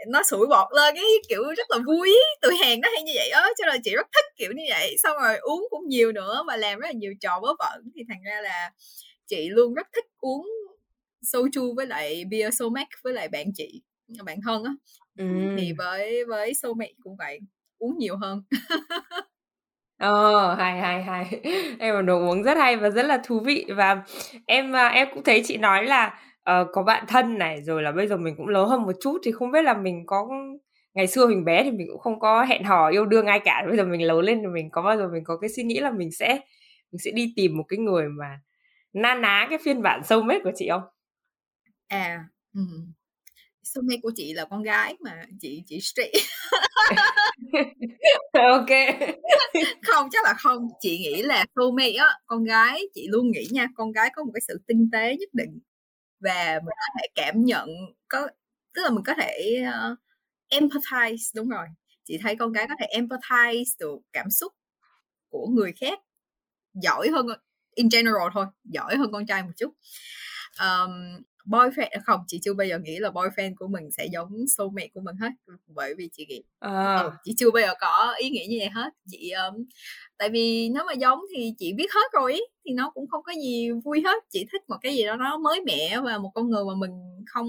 nó 0.07 0.23
sủi 0.23 0.47
bọt 0.47 0.67
lên 0.75 0.95
cái 0.95 1.03
kiểu 1.29 1.43
rất 1.57 1.71
là 1.71 1.77
vui. 1.87 2.17
Tụi 2.41 2.55
hàng 2.55 2.81
nó 2.81 2.89
hay 2.93 3.03
như 3.03 3.11
vậy 3.15 3.29
á 3.29 3.47
cho 3.57 3.65
nên 3.65 3.81
chị 3.83 3.95
rất 3.95 4.07
thích 4.15 4.25
kiểu 4.37 4.51
như 4.55 4.63
vậy. 4.69 4.95
Xong 5.03 5.17
rồi 5.21 5.37
uống 5.37 5.67
cũng 5.69 5.87
nhiều 5.87 6.11
nữa 6.11 6.43
và 6.47 6.57
làm 6.57 6.79
rất 6.79 6.87
là 6.87 6.91
nhiều 6.91 7.13
trò 7.21 7.39
vớ 7.41 7.53
vẩn. 7.59 7.91
Thì 7.95 8.01
thành 8.09 8.21
ra 8.23 8.41
là 8.41 8.71
chị 9.27 9.49
luôn 9.49 9.73
rất 9.73 9.87
thích 9.95 10.05
uống 10.17 10.47
soju 11.21 11.75
với 11.75 11.85
lại 11.85 12.25
beer 12.31 12.59
somac 12.59 12.87
với 13.03 13.13
lại 13.13 13.27
bạn 13.27 13.45
chị 13.55 13.81
bạn 14.23 14.39
thân 14.45 14.63
á. 14.63 14.71
Ừ. 15.17 15.25
thì 15.57 15.73
với 15.77 16.25
với 16.25 16.53
somac 16.53 16.89
cũng 17.03 17.15
vậy 17.17 17.39
uống 17.77 17.97
nhiều 17.97 18.17
hơn 18.17 18.41
Ờ, 20.01 20.55
hay 20.55 20.79
hay 20.79 21.03
hay. 21.03 21.41
Em 21.79 21.95
là 21.95 22.01
đồ 22.01 22.19
uống 22.19 22.43
rất 22.43 22.57
hay 22.57 22.77
và 22.77 22.89
rất 22.89 23.05
là 23.05 23.21
thú 23.25 23.39
vị 23.39 23.65
và 23.75 24.03
em 24.45 24.75
à, 24.75 24.87
em 24.87 25.07
cũng 25.13 25.23
thấy 25.23 25.43
chị 25.45 25.57
nói 25.57 25.83
là 25.83 26.19
uh, 26.37 26.67
có 26.73 26.83
bạn 26.83 27.05
thân 27.07 27.37
này 27.37 27.61
rồi 27.61 27.83
là 27.83 27.91
bây 27.91 28.07
giờ 28.07 28.17
mình 28.17 28.35
cũng 28.37 28.47
lớn 28.47 28.69
hơn 28.69 28.83
một 28.83 28.91
chút 29.01 29.17
thì 29.23 29.31
không 29.31 29.51
biết 29.51 29.61
là 29.61 29.73
mình 29.73 30.03
có 30.05 30.29
ngày 30.93 31.07
xưa 31.07 31.27
mình 31.27 31.45
bé 31.45 31.63
thì 31.63 31.71
mình 31.71 31.87
cũng 31.91 31.99
không 31.99 32.19
có 32.19 32.43
hẹn 32.43 32.63
hò 32.63 32.89
yêu 32.89 33.05
đương 33.05 33.25
ai 33.25 33.39
cả 33.39 33.63
bây 33.67 33.77
giờ 33.77 33.85
mình 33.85 34.07
lớn 34.07 34.19
lên 34.19 34.39
thì 34.41 34.47
mình 34.47 34.69
có 34.71 34.81
bao 34.81 34.97
giờ 34.97 35.09
mình 35.13 35.23
có 35.23 35.37
cái 35.37 35.49
suy 35.49 35.63
nghĩ 35.63 35.79
là 35.79 35.91
mình 35.91 36.11
sẽ 36.11 36.39
mình 36.91 36.99
sẽ 36.99 37.11
đi 37.11 37.33
tìm 37.35 37.57
một 37.57 37.63
cái 37.67 37.79
người 37.79 38.09
mà 38.09 38.39
na 38.93 39.15
ná 39.15 39.47
cái 39.49 39.59
phiên 39.63 39.81
bản 39.81 40.01
sâu 40.03 40.21
mết 40.21 40.43
của 40.43 40.51
chị 40.55 40.69
không? 40.69 40.83
À, 41.87 42.25
ừ. 42.53 42.61
soulmate 43.63 43.99
của 44.03 44.11
chị 44.15 44.33
là 44.33 44.45
con 44.49 44.63
gái 44.63 44.95
mà 44.99 45.25
chị 45.39 45.63
chị 45.67 45.79
straight 45.81 46.13
ok. 48.33 48.69
Không 49.87 50.09
chắc 50.11 50.23
là 50.23 50.33
không. 50.33 50.67
Chị 50.79 50.97
nghĩ 50.97 51.21
là 51.21 51.45
soulmate 51.55 51.93
á 51.93 52.19
con 52.25 52.43
gái 52.43 52.81
chị 52.93 53.07
luôn 53.09 53.31
nghĩ 53.31 53.47
nha 53.51 53.67
con 53.75 53.91
gái 53.91 54.09
có 54.15 54.23
một 54.23 54.31
cái 54.33 54.41
sự 54.47 54.61
tinh 54.67 54.89
tế 54.91 55.15
nhất 55.19 55.29
định. 55.33 55.59
Và 56.19 56.53
mình 56.53 56.75
có 56.77 56.99
thể 56.99 57.07
cảm 57.15 57.45
nhận 57.45 57.69
có 58.07 58.27
tức 58.73 58.81
là 58.83 58.89
mình 58.89 59.03
có 59.05 59.13
thể 59.13 59.63
uh, 59.67 59.97
empathize 60.49 61.31
đúng 61.35 61.49
rồi. 61.49 61.65
Chị 62.03 62.17
thấy 62.23 62.35
con 62.35 62.51
gái 62.51 62.67
có 62.67 62.75
thể 62.79 62.87
empathize 62.99 63.63
được 63.79 63.99
cảm 64.13 64.29
xúc 64.29 64.53
của 65.29 65.47
người 65.47 65.73
khác 65.81 65.99
giỏi 66.73 67.09
hơn 67.09 67.27
in 67.75 67.89
general 67.91 68.27
thôi 68.33 68.45
giỏi 68.63 68.95
hơn 68.95 69.11
con 69.11 69.25
trai 69.25 69.43
một 69.43 69.51
chút. 69.57 69.73
Um, 70.59 71.21
boyfriend 71.45 71.89
không 72.05 72.19
chị 72.27 72.39
chưa 72.43 72.53
bao 72.53 72.67
giờ 72.67 72.79
nghĩ 72.79 72.99
là 72.99 73.09
boyfriend 73.09 73.53
của 73.55 73.67
mình 73.67 73.91
sẽ 73.91 74.07
giống 74.13 74.47
soulmate 74.57 74.87
của 74.93 75.01
mình 75.01 75.15
hết 75.15 75.29
bởi 75.67 75.95
vì 75.97 76.09
chị 76.11 76.25
nghĩ 76.29 76.43
à. 76.59 76.97
ừ, 76.97 77.11
chị 77.23 77.33
chưa 77.37 77.51
bao 77.51 77.61
giờ 77.61 77.73
có 77.79 78.15
ý 78.17 78.29
nghĩ 78.29 78.47
như 78.49 78.57
vậy 78.59 78.69
hết 78.69 78.89
chị 79.11 79.31
um, 79.31 79.63
tại 80.17 80.29
vì 80.29 80.69
nếu 80.69 80.83
mà 80.87 80.93
giống 80.93 81.19
thì 81.35 81.53
chị 81.57 81.73
biết 81.73 81.91
hết 81.93 82.11
rồi 82.13 82.33
ý, 82.33 82.41
thì 82.65 82.71
nó 82.73 82.91
cũng 82.93 83.07
không 83.07 83.23
có 83.23 83.33
gì 83.33 83.71
vui 83.85 84.01
hết 84.05 84.23
chị 84.29 84.45
thích 84.51 84.61
một 84.67 84.77
cái 84.81 84.95
gì 84.95 85.05
đó 85.05 85.15
nó 85.15 85.37
mới 85.37 85.61
mẻ 85.65 85.99
và 86.03 86.17
một 86.17 86.31
con 86.35 86.49
người 86.49 86.63
mà 86.65 86.73
mình 86.77 86.91
không 87.25 87.47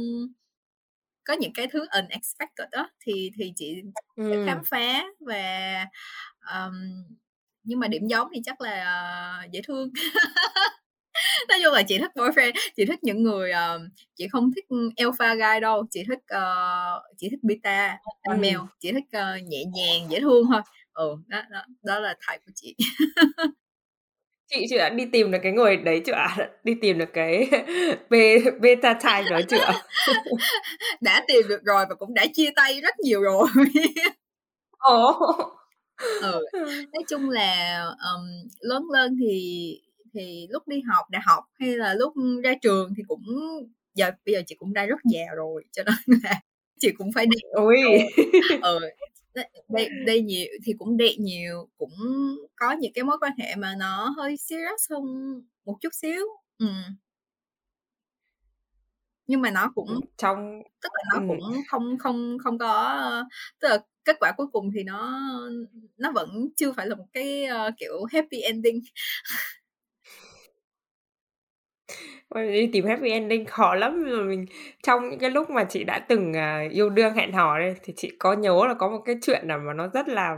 có 1.24 1.34
những 1.34 1.52
cái 1.52 1.66
thứ 1.72 1.86
unexpected 1.90 2.68
đó 2.72 2.90
thì 3.06 3.30
thì 3.38 3.52
chị 3.56 3.82
ừ. 4.16 4.30
sẽ 4.30 4.46
khám 4.46 4.62
phá 4.64 5.04
và 5.20 5.86
um, 6.54 6.74
nhưng 7.62 7.80
mà 7.80 7.88
điểm 7.88 8.06
giống 8.06 8.28
thì 8.34 8.40
chắc 8.44 8.60
là 8.60 9.42
uh, 9.44 9.52
dễ 9.52 9.60
thương 9.66 9.90
nói 11.48 11.58
chung 11.64 11.74
là 11.74 11.82
chị 11.82 11.98
thích 11.98 12.10
boyfriend 12.14 12.52
chị 12.76 12.84
thích 12.84 12.98
những 13.02 13.22
người 13.22 13.50
uh, 13.50 13.80
chị 14.16 14.28
không 14.28 14.50
thích 14.56 14.64
alpha 14.96 15.34
guy 15.34 15.60
đâu 15.60 15.84
chị 15.90 16.04
thích 16.08 16.36
uh, 16.36 17.16
chị 17.16 17.28
thích 17.30 17.40
beta 17.42 17.98
ừ. 18.22 18.30
male 18.30 18.56
chị 18.80 18.92
thích 18.92 19.04
uh, 19.04 19.48
nhẹ 19.48 19.64
nhàng 19.64 20.10
dễ 20.10 20.20
thương 20.20 20.46
thôi. 20.52 20.60
Ừ 20.92 21.16
đó 21.26 21.42
đó 21.50 21.60
đó 21.82 21.98
là 21.98 22.14
type 22.28 22.42
của 22.46 22.52
chị. 22.54 22.76
Chị 24.54 24.66
chị 24.70 24.78
đã 24.78 24.88
đi 24.88 25.04
tìm 25.12 25.30
được 25.30 25.38
cái 25.42 25.52
người 25.52 25.76
đấy 25.76 26.02
chưa 26.06 26.12
ạ? 26.12 26.36
Đi 26.64 26.74
tìm 26.80 26.98
được 26.98 27.08
cái 27.12 27.50
beta 28.60 28.94
type 28.94 29.30
đó 29.30 29.40
chưa? 29.48 29.72
Đã 31.00 31.24
tìm 31.28 31.48
được 31.48 31.60
rồi 31.64 31.84
và 31.88 31.94
cũng 31.94 32.14
đã 32.14 32.26
chia 32.34 32.50
tay 32.56 32.80
rất 32.80 32.94
nhiều 33.00 33.22
rồi. 33.22 33.48
Ồ. 34.78 35.20
Ừ. 36.20 36.44
Nói 36.64 37.04
chung 37.08 37.30
là 37.30 37.80
um, 37.84 38.48
lớn 38.60 38.82
lên 38.92 39.16
thì 39.20 39.80
thì 40.14 40.46
lúc 40.50 40.68
đi 40.68 40.80
học 40.80 41.06
đại 41.10 41.22
học 41.24 41.44
hay 41.54 41.76
là 41.76 41.94
lúc 41.94 42.14
ra 42.44 42.54
trường 42.62 42.94
thì 42.96 43.02
cũng 43.08 43.24
giờ 43.94 44.10
bây 44.26 44.34
giờ 44.34 44.42
chị 44.46 44.54
cũng 44.58 44.72
đã 44.72 44.86
rất 44.86 45.00
già 45.04 45.24
rồi 45.36 45.64
cho 45.72 45.82
nên 45.86 45.94
là 46.24 46.40
chị 46.80 46.88
cũng 46.98 47.12
phải 47.12 47.26
đi 47.26 47.38
ui 47.52 47.78
ừ 48.62 48.80
đây 49.68 49.88
đây 50.06 50.20
nhiều 50.20 50.46
thì 50.64 50.72
cũng 50.78 50.96
đệ 50.96 51.14
nhiều 51.18 51.68
cũng 51.78 51.92
có 52.56 52.72
những 52.72 52.92
cái 52.92 53.04
mối 53.04 53.16
quan 53.20 53.32
hệ 53.38 53.54
mà 53.56 53.74
nó 53.78 54.14
hơi 54.16 54.36
serious 54.36 54.90
hơn 54.90 55.04
một 55.64 55.76
chút 55.80 55.94
xíu. 55.94 56.26
Ừ. 56.58 56.66
nhưng 59.26 59.40
mà 59.40 59.50
nó 59.50 59.72
cũng 59.74 60.00
trong 60.18 60.62
tức 60.82 60.88
là 60.94 61.02
nó 61.12 61.20
ừ. 61.20 61.24
cũng 61.28 61.62
không 61.68 61.98
không 61.98 62.36
không 62.44 62.58
có 62.58 63.00
tức 63.60 63.68
là 63.68 63.78
kết 64.04 64.16
quả 64.20 64.32
cuối 64.36 64.46
cùng 64.52 64.70
thì 64.74 64.82
nó 64.82 65.20
nó 65.96 66.12
vẫn 66.12 66.48
chưa 66.56 66.72
phải 66.72 66.86
là 66.86 66.94
một 66.94 67.06
cái 67.12 67.46
uh, 67.68 67.74
kiểu 67.78 68.04
happy 68.12 68.40
ending 68.40 68.80
đi 72.34 72.70
tìm 72.72 72.86
happy 72.86 73.10
ending 73.10 73.44
khó 73.44 73.74
lắm 73.74 74.04
rồi 74.04 74.24
mình 74.24 74.46
trong 74.82 75.10
những 75.10 75.18
cái 75.18 75.30
lúc 75.30 75.50
mà 75.50 75.64
chị 75.64 75.84
đã 75.84 75.98
từng 75.98 76.32
uh, 76.32 76.72
yêu 76.72 76.90
đương 76.90 77.14
hẹn 77.14 77.32
hò 77.32 77.58
đây 77.58 77.74
thì 77.82 77.92
chị 77.96 78.12
có 78.18 78.32
nhớ 78.32 78.64
là 78.68 78.74
có 78.74 78.88
một 78.88 79.02
cái 79.04 79.16
chuyện 79.22 79.48
nào 79.48 79.58
mà 79.58 79.72
nó 79.72 79.88
rất 79.88 80.08
là 80.08 80.36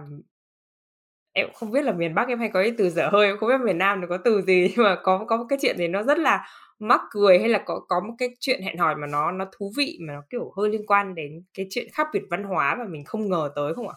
em 1.32 1.48
không 1.54 1.70
biết 1.70 1.84
là 1.84 1.92
miền 1.92 2.14
Bắc 2.14 2.28
em 2.28 2.38
hay 2.38 2.48
có 2.48 2.62
cái 2.62 2.72
từ 2.78 2.90
dở 2.90 3.08
hơi 3.12 3.26
em 3.26 3.38
không 3.38 3.48
biết 3.48 3.60
miền 3.64 3.78
Nam 3.78 4.00
nó 4.00 4.06
có 4.06 4.18
từ 4.24 4.42
gì 4.42 4.72
nhưng 4.76 4.84
mà 4.84 4.96
có 5.02 5.24
có 5.28 5.36
một 5.36 5.46
cái 5.48 5.58
chuyện 5.62 5.78
gì 5.78 5.88
nó 5.88 6.02
rất 6.02 6.18
là 6.18 6.46
mắc 6.78 7.00
cười 7.10 7.38
hay 7.38 7.48
là 7.48 7.62
có 7.66 7.80
có 7.88 8.00
một 8.00 8.14
cái 8.18 8.28
chuyện 8.40 8.62
hẹn 8.62 8.78
hò 8.78 8.94
mà 8.94 9.06
nó 9.06 9.30
nó 9.30 9.46
thú 9.58 9.72
vị 9.76 9.98
mà 10.00 10.14
nó 10.14 10.20
kiểu 10.30 10.52
hơi 10.56 10.70
liên 10.70 10.86
quan 10.86 11.14
đến 11.14 11.42
cái 11.54 11.66
chuyện 11.70 11.88
khác 11.92 12.06
biệt 12.12 12.22
văn 12.30 12.44
hóa 12.44 12.74
mà 12.74 12.84
mình 12.84 13.04
không 13.04 13.30
ngờ 13.30 13.50
tới 13.56 13.74
không 13.74 13.88
ạ? 13.88 13.94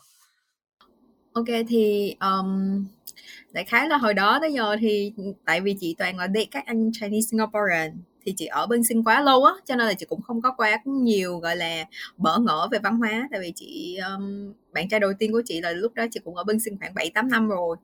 Ok 1.34 1.46
thì 1.68 2.16
um, 2.22 2.86
đại 3.52 3.64
khái 3.66 3.90
là 3.90 3.98
hồi 3.98 4.14
đó 4.14 4.38
tới 4.42 4.54
giờ 4.54 4.76
thì 4.80 5.14
ừ, 5.18 5.24
tại 5.46 5.62
vì 5.62 5.76
chị 5.80 5.96
toàn 5.98 6.18
là 6.18 6.28
đi 6.28 6.46
các 6.46 6.66
anh 6.66 6.92
Chinese 7.00 7.28
Singaporean 7.32 7.98
thì 8.26 8.34
chị 8.38 8.46
ở 8.46 8.68
bên 8.68 8.84
sinh 8.84 9.04
quá 9.04 9.22
lâu 9.22 9.44
á 9.44 9.54
cho 9.66 9.76
nên 9.76 9.88
là 9.88 9.94
chị 9.94 10.06
cũng 10.10 10.22
không 10.22 10.42
có 10.42 10.52
quá 10.58 10.78
nhiều 10.86 11.38
gọi 11.38 11.56
là 11.56 11.86
bỡ 12.18 12.40
ngỡ 12.40 12.68
về 12.72 12.80
văn 12.80 12.98
hóa. 12.98 13.28
Tại 13.32 13.40
vì 13.40 13.54
chị 13.56 13.98
um, 14.16 14.54
bạn 14.74 14.90
trai 14.90 15.00
đầu 15.00 15.12
tiên 15.20 15.32
của 15.32 15.42
chị 15.46 15.62
là 15.62 15.72
lúc 15.72 15.94
đó 15.94 16.06
chị 16.12 16.20
cũng 16.24 16.36
ở 16.36 16.44
bên 16.44 16.60
sinh 16.60 16.78
khoảng 16.80 16.94
7 16.94 17.10
8 17.10 17.30
năm 17.30 17.48
rồi 17.50 17.78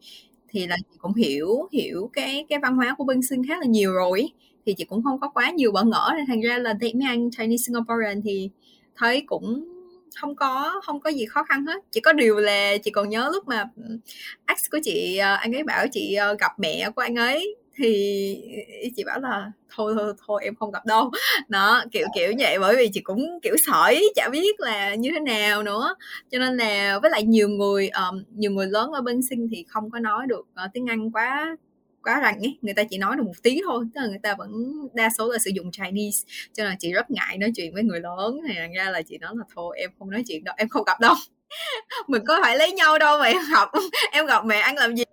thì 0.50 0.68
là 0.68 0.78
chị 0.78 0.98
cũng 0.98 1.14
hiểu 1.14 1.70
hiểu 1.72 2.10
cái 2.14 2.46
cái 2.50 2.60
văn 2.60 2.76
hóa 2.76 2.96
của 2.98 3.04
bên 3.04 3.22
sinh 3.22 3.42
khá 3.48 3.58
là 3.60 3.66
nhiều 3.66 3.94
rồi 3.94 4.30
thì 4.66 4.74
chị 4.74 4.86
cũng 4.86 5.04
không 5.04 5.20
có 5.20 5.30
quá 5.30 5.52
nhiều 5.52 5.72
bỡ 5.72 5.84
ngỡ. 5.84 6.12
Nên 6.16 6.26
thành 6.28 6.42
ra 6.42 6.58
là 6.58 6.74
thấy 6.82 6.94
mấy 6.94 7.08
anh 7.08 7.30
Chinese 7.32 7.64
Singaporean 7.68 8.22
thì 8.22 8.50
thấy 8.96 9.24
cũng 9.28 9.73
không 10.22 10.36
có 10.36 10.82
không 10.84 11.00
có 11.00 11.10
gì 11.10 11.26
khó 11.26 11.44
khăn 11.44 11.66
hết. 11.66 11.84
Chỉ 11.92 12.02
có 12.02 12.14
điều 12.14 12.36
là 12.38 12.78
chị 12.78 12.92
còn 12.92 13.10
nhớ 13.10 13.30
lúc 13.34 13.48
mà 13.48 13.66
ừ, 13.76 13.98
ex 14.46 14.60
của 14.72 14.80
chị 14.84 15.18
ờ, 15.18 15.34
anh 15.34 15.56
ấy 15.56 15.64
bảo 15.64 15.86
chị 15.92 16.14
ờ, 16.16 16.36
gặp 16.40 16.52
mẹ 16.60 16.90
của 16.96 17.02
anh 17.02 17.16
ấy 17.16 17.56
thì 17.76 18.38
chị 18.96 19.04
bảo 19.04 19.20
là 19.20 19.52
thôi 19.76 19.94
thôi 19.98 20.14
thôi 20.28 20.42
em 20.44 20.56
không 20.56 20.72
gặp 20.72 20.86
đâu. 20.86 21.12
Nó 21.50 21.84
kiểu 21.92 22.08
kiểu 22.16 22.34
vậy 22.40 22.60
bởi 22.60 22.76
vì 22.76 22.90
chị 22.94 23.02
cũng 23.02 23.40
kiểu 23.44 23.56
sỏi 23.68 24.04
chả 24.16 24.30
biết 24.32 24.60
là 24.60 24.96
như 24.96 25.10
thế 25.14 25.20
nào 25.20 25.64
nữa. 25.64 25.96
Cho 26.32 26.40
nên 26.40 26.58
là 26.58 27.00
với 27.02 27.12
lại 27.12 27.24
nhiều 27.24 27.50
người 27.50 27.90
um, 27.90 28.24
nhiều 28.36 28.52
người 28.52 28.68
lớn 28.68 28.92
ở 28.92 29.02
bên 29.02 29.22
sinh 29.30 29.48
thì 29.52 29.66
không 29.68 29.92
có 29.92 30.00
nói 30.00 30.28
được 30.28 30.48
uh, 30.66 30.74
tiếng 30.74 30.90
anh 30.90 31.12
quá 31.12 31.56
quá 32.04 32.20
rành 32.20 32.40
ấy 32.40 32.58
người 32.62 32.74
ta 32.74 32.84
chỉ 32.90 32.98
nói 32.98 33.16
được 33.16 33.24
một 33.26 33.44
tí 33.44 33.62
thôi 33.68 33.86
tức 33.96 34.02
là 34.02 34.08
người 34.08 34.20
ta 34.24 34.36
vẫn 34.36 34.52
đa 34.94 35.10
số 35.18 35.32
là 35.32 35.40
sử 35.40 35.52
dụng 35.54 35.72
Chinese 35.72 36.26
cho 36.54 36.64
nên 36.64 36.78
chị 36.80 36.94
rất 36.94 37.12
ngại 37.12 37.38
nói 37.38 37.52
chuyện 37.56 37.74
với 37.74 37.84
người 37.84 38.00
lớn 38.00 38.40
thì 38.48 38.54
thành 38.58 38.74
ra 38.74 38.90
là 38.90 39.02
chị 39.02 39.18
nói 39.18 39.34
là 39.36 39.44
thôi 39.56 39.78
em 39.80 39.90
không 40.00 40.12
nói 40.12 40.24
chuyện 40.28 40.44
đâu 40.44 40.56
em 40.58 40.70
không 40.70 40.84
gặp 40.84 41.00
đâu 41.00 41.16
mình 42.08 42.24
có 42.28 42.40
phải 42.42 42.58
lấy 42.58 42.72
nhau 42.72 43.00
đâu 43.00 43.20
mà 43.20 43.26
em 43.26 43.42
gặp 43.54 43.70
em 44.12 44.26
gặp 44.26 44.46
mẹ 44.46 44.60
ăn 44.60 44.76
làm 44.76 44.96
gì? 44.96 45.04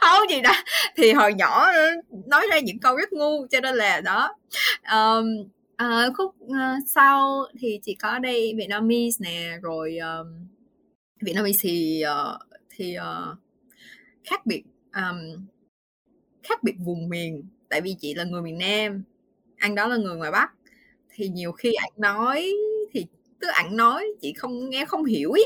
Không 0.00 0.30
gì 0.30 0.40
đó 0.40 0.52
thì 0.96 1.12
hồi 1.12 1.34
nhỏ 1.34 1.66
nói 2.26 2.46
ra 2.50 2.58
những 2.58 2.78
câu 2.78 2.96
rất 2.96 3.12
ngu 3.12 3.46
cho 3.46 3.60
nên 3.60 3.74
là 3.74 4.00
đó. 4.00 4.34
Um, 4.92 5.26
uh, 5.82 6.16
khúc 6.16 6.34
uh, 6.44 6.56
sau 6.86 7.44
thì 7.60 7.80
chỉ 7.82 7.94
có 7.94 8.18
đây 8.18 8.54
Vietnamese 8.56 9.16
nè 9.20 9.56
rồi 9.62 9.98
um, 9.98 10.48
Vietnamese 11.20 11.58
thì 11.62 12.02
uh, 12.06 12.40
thì 12.70 12.96
uh, 12.98 13.38
khác 14.24 14.46
biệt 14.46 14.62
um, 14.94 15.46
khác 16.42 16.62
biệt 16.62 16.74
vùng 16.78 17.08
miền 17.08 17.44
tại 17.68 17.80
vì 17.80 17.96
chị 18.00 18.14
là 18.14 18.24
người 18.24 18.42
miền 18.42 18.58
Nam 18.58 19.02
anh 19.58 19.74
đó 19.74 19.86
là 19.86 19.96
người 19.96 20.16
ngoài 20.16 20.30
Bắc. 20.30 20.50
Thì 21.14 21.28
nhiều 21.28 21.52
khi 21.52 21.72
anh 21.72 21.92
nói 21.96 22.52
thì 22.92 23.06
cứ 23.40 23.48
ảnh 23.48 23.76
nói 23.76 24.06
chị 24.20 24.32
không 24.32 24.70
nghe 24.70 24.84
không 24.84 25.04
hiểu 25.04 25.32
ý. 25.32 25.42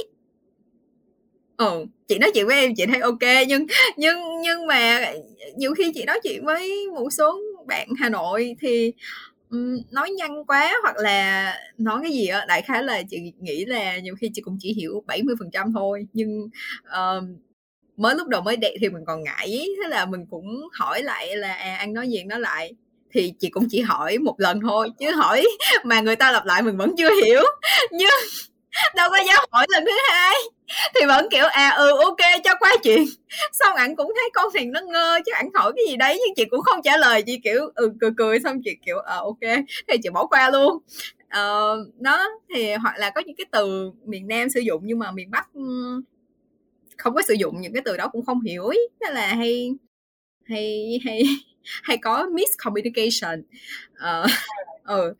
Ừ 1.57 1.87
chị 2.09 2.19
nói 2.19 2.31
chuyện 2.35 2.47
với 2.47 2.61
em 2.61 2.75
chị 2.77 2.87
thấy 2.87 3.01
ok 3.01 3.47
nhưng 3.49 3.67
nhưng 3.97 4.19
nhưng 4.43 4.67
mà 4.67 5.13
nhiều 5.57 5.75
khi 5.75 5.93
chị 5.95 6.05
nói 6.05 6.21
chuyện 6.23 6.45
với 6.45 6.87
một 6.95 7.09
số 7.11 7.41
bạn 7.67 7.89
Hà 7.99 8.09
Nội 8.09 8.57
thì 8.61 8.93
um, 9.51 9.77
nói 9.91 10.11
nhanh 10.11 10.45
quá 10.45 10.73
hoặc 10.83 10.97
là 10.97 11.55
nói 11.79 11.99
cái 12.03 12.13
gì 12.13 12.27
á 12.27 12.45
đại 12.49 12.63
khái 12.63 12.83
là 12.83 13.03
chị 13.11 13.33
nghĩ 13.41 13.65
là 13.65 13.99
nhiều 13.99 14.15
khi 14.21 14.31
chị 14.35 14.43
cũng 14.43 14.57
chỉ 14.61 14.73
hiểu 14.73 15.03
70% 15.07 15.73
thôi. 15.75 16.07
Nhưng 16.13 16.49
um, 16.97 17.37
mới 17.97 18.15
lúc 18.15 18.29
đầu 18.29 18.41
mới 18.41 18.57
đệ 18.57 18.77
thì 18.81 18.89
mình 18.89 19.05
còn 19.07 19.23
ngại 19.23 19.67
thế 19.83 19.89
là 19.89 20.07
mình 20.07 20.27
cũng 20.31 20.69
hỏi 20.73 21.03
lại 21.03 21.37
là 21.37 21.55
à, 21.55 21.77
anh 21.79 21.93
nói 21.93 22.09
gì? 22.09 22.25
Nó 22.25 22.39
lại 22.39 22.75
thì 23.13 23.33
chị 23.39 23.49
cũng 23.51 23.67
chỉ 23.71 23.81
hỏi 23.81 24.19
một 24.19 24.35
lần 24.39 24.61
thôi 24.61 24.91
chứ 24.99 25.11
hỏi 25.11 25.47
mà 25.85 26.01
người 26.01 26.17
ta 26.17 26.33
lặp 26.33 26.47
lại 26.47 26.63
mình 26.63 26.77
vẫn 26.77 26.95
chưa 26.99 27.11
hiểu. 27.25 27.43
Nhưng 27.91 28.11
đâu 28.97 29.11
có 29.11 29.17
dám 29.27 29.45
hỏi 29.51 29.67
lần 29.69 29.85
thứ 29.85 29.93
hai 30.11 30.35
thì 30.95 31.07
vẫn 31.07 31.29
kiểu 31.31 31.45
à 31.47 31.71
ừ 31.71 31.91
ok 31.99 32.43
cho 32.45 32.55
qua 32.61 32.77
chuyện. 32.83 33.05
Xong 33.53 33.75
ảnh 33.77 33.97
cũng 33.97 34.13
thấy 34.17 34.31
con 34.35 34.49
thằng 34.55 34.73
nó 34.73 34.81
ngơ 34.81 35.21
chứ 35.27 35.33
ảnh 35.35 35.49
hỏi 35.55 35.73
cái 35.77 35.85
gì 35.89 35.97
đấy 35.97 36.21
nhưng 36.27 36.35
chị 36.35 36.45
cũng 36.45 36.63
không 36.63 36.83
trả 36.83 36.97
lời 36.97 37.23
chị 37.23 37.41
kiểu 37.45 37.61
ừ 37.75 37.93
cười 38.01 38.11
cười 38.17 38.41
xong 38.41 38.61
chị 38.65 38.77
kiểu 38.87 38.99
ờ 38.99 39.17
à, 39.17 39.19
ok. 39.19 39.65
Thì 39.89 39.99
chị 40.03 40.11
bỏ 40.11 40.27
qua 40.27 40.51
luôn. 40.51 40.79
Ờ 41.29 41.75
à, 41.75 41.83
nó 42.01 42.29
thì 42.55 42.75
hoặc 42.75 42.95
là 42.99 43.11
có 43.11 43.23
những 43.27 43.37
cái 43.37 43.47
từ 43.53 43.91
miền 44.05 44.29
nam 44.29 44.51
sử 44.51 44.61
dụng 44.61 44.81
nhưng 44.85 44.99
mà 44.99 45.11
miền 45.11 45.31
bắc 45.31 45.49
không 46.99 47.15
có 47.15 47.23
sử 47.29 47.35
dụng 47.35 47.61
những 47.61 47.73
cái 47.73 47.83
từ 47.85 47.97
đó 47.97 48.09
cũng 48.09 48.25
không 48.25 48.41
hiểu 48.41 48.69
ý. 48.69 48.79
Thế 49.01 49.13
là 49.13 49.35
hay 49.35 49.75
hay 50.45 50.99
hay 51.05 51.23
hay 51.83 51.97
có 51.97 52.27
miscommunication. 52.33 53.43
Uh, 53.93 54.31
ừ. 54.85 55.15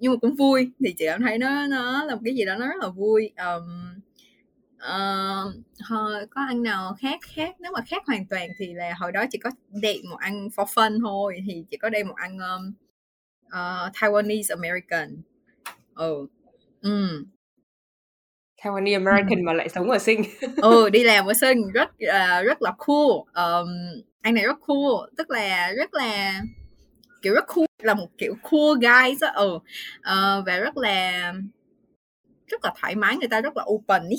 Nhưng 0.00 0.12
mà 0.12 0.18
cũng 0.20 0.34
vui 0.34 0.70
thì 0.84 0.94
chị 0.98 1.04
cảm 1.06 1.22
thấy 1.22 1.38
nó 1.38 1.66
nó 1.66 2.04
là 2.04 2.14
một 2.14 2.20
cái 2.24 2.34
gì 2.34 2.44
đó 2.44 2.56
nó 2.56 2.66
rất 2.66 2.76
là 2.80 2.88
vui. 2.88 3.30
Um, 3.36 4.00
uh, 4.74 4.80
ờ, 4.80 5.52
hồi, 5.88 6.26
có 6.30 6.40
ăn 6.48 6.62
nào 6.62 6.96
khác 7.00 7.20
khác 7.22 7.56
nếu 7.60 7.72
mà 7.72 7.80
khác 7.86 8.02
hoàn 8.06 8.26
toàn 8.26 8.48
thì 8.58 8.74
là 8.74 8.94
hồi 8.98 9.12
đó 9.12 9.24
chỉ 9.30 9.38
có 9.38 9.50
date 9.82 9.98
một 10.10 10.16
ăn 10.18 10.48
for 10.56 10.64
fun 10.64 11.00
thôi 11.00 11.38
thì 11.46 11.64
chỉ 11.70 11.76
có 11.76 11.88
đây 11.88 12.04
một 12.04 12.14
ăn 12.16 12.38
um, 12.38 12.72
uh, 13.46 13.92
Taiwanese 13.94 14.54
American. 14.56 15.22
Ừ. 15.94 16.26
Ừ 16.80 17.24
Taiwanese 18.62 18.94
American 18.94 19.44
mà 19.44 19.52
lại 19.52 19.68
sống 19.68 19.90
ở 19.90 19.98
sinh 19.98 20.22
ừ 20.56 20.90
đi 20.90 21.04
làm 21.04 21.26
ở 21.26 21.34
sinh 21.34 21.58
rất 21.74 21.90
uh, 21.90 22.46
rất 22.46 22.62
là 22.62 22.72
cool. 22.78 23.10
Um, 23.34 23.68
anh 24.20 24.34
này 24.34 24.44
rất 24.44 24.58
cool 24.66 25.08
tức 25.16 25.30
là 25.30 25.72
rất 25.72 25.94
là 25.94 26.40
kiểu 27.22 27.34
rất 27.34 27.44
cool 27.46 27.64
là 27.82 27.94
một 27.94 28.08
kiểu 28.18 28.34
cool 28.42 28.78
guy 28.80 29.16
á 29.20 29.32
ừ. 29.34 29.48
Uh, 29.54 30.46
và 30.46 30.58
rất 30.58 30.76
là 30.76 31.32
rất 32.46 32.64
là 32.64 32.72
thoải 32.80 32.94
mái 32.94 33.16
người 33.16 33.28
ta 33.28 33.40
rất 33.40 33.56
là 33.56 33.64
open 33.68 34.08
ý. 34.08 34.16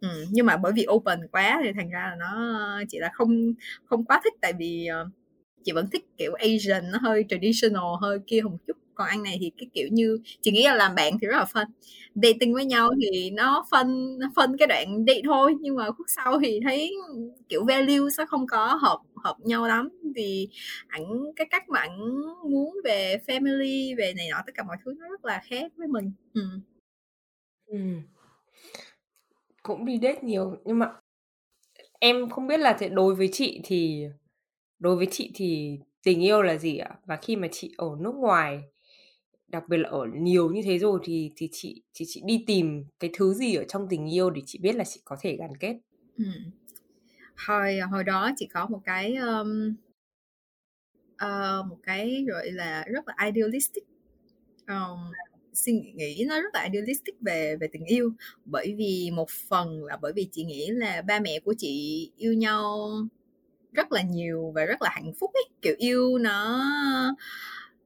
Ừ, 0.00 0.24
nhưng 0.30 0.46
mà 0.46 0.56
bởi 0.56 0.72
vì 0.72 0.86
open 0.90 1.28
quá 1.32 1.60
thì 1.64 1.72
thành 1.72 1.90
ra 1.90 2.00
là 2.10 2.16
nó 2.18 2.82
chỉ 2.88 2.98
là 2.98 3.10
không 3.12 3.54
không 3.84 4.04
quá 4.04 4.20
thích 4.24 4.34
tại 4.40 4.52
vì 4.58 4.88
uh, 5.02 5.12
chị 5.64 5.72
vẫn 5.72 5.88
thích 5.92 6.04
kiểu 6.18 6.32
Asian 6.34 6.90
nó 6.90 6.98
hơi 7.02 7.24
traditional 7.28 7.84
hơi 8.00 8.18
kia 8.26 8.40
một 8.42 8.58
chút 8.66 8.76
còn 8.96 9.08
anh 9.08 9.22
này 9.22 9.38
thì 9.40 9.52
cái 9.58 9.68
kiểu 9.74 9.88
như 9.92 10.18
chị 10.42 10.50
nghĩ 10.52 10.64
là 10.64 10.74
làm 10.74 10.94
bạn 10.94 11.12
thì 11.22 11.26
rất 11.28 11.36
là 11.38 11.44
phân 11.44 11.68
dating 12.14 12.54
với 12.54 12.64
nhau 12.64 12.90
thì 13.02 13.30
nó 13.30 13.66
phân 13.70 14.18
phân 14.36 14.56
cái 14.58 14.66
đoạn 14.68 15.04
đi 15.04 15.14
thôi, 15.24 15.54
nhưng 15.60 15.76
mà 15.76 15.90
khúc 15.92 16.06
sau 16.16 16.40
thì 16.44 16.60
thấy, 16.64 16.92
kiểu, 17.48 17.64
value 17.64 18.10
sẽ 18.18 18.26
không 18.28 18.46
có 18.46 18.66
hợp 18.82 18.98
hợp 19.24 19.36
nhau 19.40 19.66
lắm 19.68 19.88
vì 20.14 20.48
ảnh, 20.88 21.04
cái 21.36 21.46
cách 21.50 21.68
mà 21.68 21.80
ảnh 21.80 21.98
muốn 22.50 22.76
về 22.84 23.16
family, 23.26 23.96
về 23.98 24.14
này 24.16 24.28
nọ, 24.30 24.38
tất 24.46 24.52
cả 24.54 24.62
mọi 24.62 24.76
thứ 24.84 24.94
nó 24.98 25.08
rất 25.08 25.24
là 25.24 25.42
khác 25.50 25.72
với 25.76 25.88
mình 25.88 26.12
ừ. 26.34 26.42
Ừ. 27.66 27.78
cũng 29.62 29.84
đi 29.84 29.98
date 30.02 30.20
nhiều, 30.22 30.56
nhưng 30.64 30.78
mà 30.78 30.92
em 32.00 32.30
không 32.30 32.46
biết 32.48 32.60
là 32.60 32.78
đối 32.92 33.14
với 33.14 33.28
chị 33.32 33.60
thì, 33.64 34.04
đối 34.78 34.96
với 34.96 35.08
chị 35.10 35.30
thì 35.34 35.78
tình 36.04 36.22
yêu 36.24 36.42
là 36.42 36.56
gì 36.56 36.78
ạ 36.78 36.90
và 37.06 37.16
khi 37.16 37.36
mà 37.36 37.48
chị 37.52 37.74
ở 37.78 37.88
nước 38.00 38.14
ngoài 38.14 38.62
đặc 39.48 39.68
biệt 39.68 39.76
là 39.76 39.88
ở 39.88 40.06
nhiều 40.14 40.50
như 40.50 40.62
thế 40.64 40.78
rồi 40.78 41.00
thì 41.04 41.32
thì 41.36 41.48
chị 41.52 41.82
chị 41.92 42.04
chị 42.08 42.22
đi 42.24 42.44
tìm 42.46 42.84
cái 43.00 43.10
thứ 43.18 43.34
gì 43.34 43.54
ở 43.54 43.64
trong 43.68 43.86
tình 43.90 44.14
yêu 44.14 44.30
để 44.30 44.42
chị 44.46 44.58
biết 44.62 44.74
là 44.74 44.84
chị 44.84 45.00
có 45.04 45.16
thể 45.20 45.36
gắn 45.36 45.56
kết? 45.60 45.76
Ừ. 46.18 46.24
hồi 47.46 47.78
à, 47.78 47.86
hồi 47.86 48.04
đó 48.04 48.30
chị 48.36 48.48
có 48.52 48.66
một 48.66 48.80
cái 48.84 49.14
um, 49.14 49.74
uh, 51.24 51.66
một 51.66 51.78
cái 51.82 52.24
gọi 52.28 52.50
là 52.50 52.84
rất 52.92 53.08
là 53.08 53.14
idealistic 53.26 53.84
um, 54.68 54.98
suy 55.52 55.72
nghĩ 55.72 56.24
nó 56.28 56.40
rất 56.40 56.54
là 56.54 56.64
idealistic 56.64 57.14
về 57.20 57.56
về 57.60 57.68
tình 57.72 57.84
yêu. 57.84 58.12
Bởi 58.44 58.74
vì 58.78 59.10
một 59.14 59.30
phần 59.48 59.84
là 59.84 59.96
bởi 60.02 60.12
vì 60.12 60.28
chị 60.32 60.44
nghĩ 60.44 60.68
là 60.70 61.02
ba 61.02 61.20
mẹ 61.20 61.40
của 61.40 61.54
chị 61.58 62.10
yêu 62.16 62.32
nhau 62.32 62.90
rất 63.72 63.92
là 63.92 64.02
nhiều 64.02 64.52
và 64.54 64.64
rất 64.64 64.82
là 64.82 64.90
hạnh 64.92 65.12
phúc 65.20 65.30
ấy. 65.34 65.44
Kiểu 65.62 65.74
yêu 65.78 66.18
nó 66.18 66.62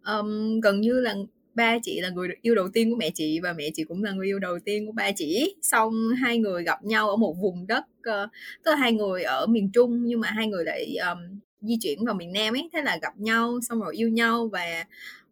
um, 0.06 0.60
gần 0.60 0.80
như 0.80 1.00
là 1.00 1.14
ba 1.60 1.78
chị 1.82 2.00
là 2.00 2.10
người 2.10 2.28
yêu 2.42 2.54
đầu 2.54 2.68
tiên 2.68 2.90
của 2.90 2.96
mẹ 2.96 3.10
chị 3.14 3.40
và 3.40 3.52
mẹ 3.52 3.70
chị 3.74 3.84
cũng 3.84 4.04
là 4.04 4.12
người 4.12 4.26
yêu 4.26 4.38
đầu 4.38 4.58
tiên 4.64 4.86
của 4.86 4.92
ba 4.92 5.12
chị. 5.12 5.56
Xong 5.62 5.94
hai 6.22 6.38
người 6.38 6.64
gặp 6.64 6.84
nhau 6.84 7.10
ở 7.10 7.16
một 7.16 7.34
vùng 7.40 7.66
đất 7.66 7.84
uh, 7.98 8.30
tức 8.64 8.70
là 8.70 8.76
hai 8.76 8.92
người 8.92 9.22
ở 9.22 9.46
miền 9.46 9.70
trung 9.72 10.04
nhưng 10.04 10.20
mà 10.20 10.30
hai 10.30 10.46
người 10.46 10.64
lại 10.64 10.96
um, 10.96 11.18
di 11.60 11.78
chuyển 11.80 12.04
vào 12.04 12.14
miền 12.14 12.32
nam 12.32 12.54
ấy. 12.54 12.70
Thế 12.72 12.82
là 12.82 12.98
gặp 13.02 13.12
nhau 13.16 13.58
xong 13.68 13.80
rồi 13.80 13.96
yêu 13.96 14.08
nhau 14.08 14.48
và 14.52 14.84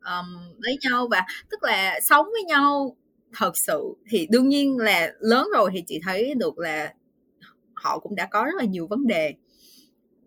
um, 0.04 0.26
lấy 0.58 0.78
nhau 0.90 1.08
và 1.10 1.26
tức 1.50 1.62
là 1.62 2.00
sống 2.00 2.26
với 2.32 2.42
nhau 2.44 2.96
thật 3.32 3.56
sự. 3.56 3.80
Thì 4.10 4.26
đương 4.30 4.48
nhiên 4.48 4.78
là 4.78 5.12
lớn 5.20 5.48
rồi 5.54 5.70
thì 5.72 5.82
chị 5.86 6.00
thấy 6.04 6.34
được 6.34 6.58
là 6.58 6.92
họ 7.74 7.98
cũng 7.98 8.14
đã 8.16 8.26
có 8.26 8.44
rất 8.44 8.54
là 8.58 8.64
nhiều 8.64 8.86
vấn 8.86 9.06
đề 9.06 9.34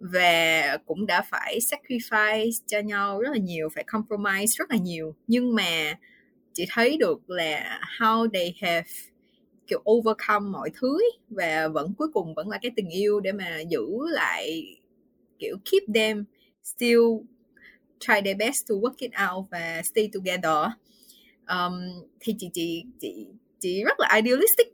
và 0.02 0.78
cũng 0.86 1.06
đã 1.06 1.22
phải 1.22 1.60
sacrifice 1.60 2.52
cho 2.68 2.80
nhau 2.80 3.22
rất 3.22 3.30
là 3.32 3.38
nhiều 3.38 3.70
phải 3.76 3.84
compromise 3.84 4.54
rất 4.58 4.72
là 4.72 4.78
nhiều. 4.78 5.16
Nhưng 5.28 5.56
mà 5.56 5.94
chị 6.54 6.66
thấy 6.70 6.98
được 6.98 7.30
là 7.30 7.82
how 8.00 8.30
they 8.34 8.54
have 8.62 8.88
kiểu 9.68 9.84
overcome 9.92 10.50
mọi 10.50 10.70
thứ 10.74 10.88
ấy, 10.88 11.12
và 11.30 11.68
vẫn 11.68 11.94
cuối 11.98 12.08
cùng 12.14 12.34
vẫn 12.34 12.50
là 12.50 12.58
cái 12.62 12.72
tình 12.76 12.90
yêu 12.90 13.20
để 13.20 13.32
mà 13.32 13.60
giữ 13.60 13.86
lại 14.10 14.64
kiểu 15.40 15.58
keep 15.72 15.84
them 15.96 16.26
still 16.64 17.02
try 18.00 18.22
their 18.26 18.38
best 18.38 18.70
to 18.70 18.76
work 18.76 18.94
it 18.98 19.12
out 19.32 19.46
và 19.52 19.82
stay 19.84 20.10
together. 20.14 20.68
Um, 21.48 21.74
thì 22.20 22.36
chị 22.40 22.50
chị 22.54 22.84
chị 23.00 23.28
chị 23.60 23.84
rất 23.84 24.00
là 24.00 24.16
idealistic. 24.16 24.68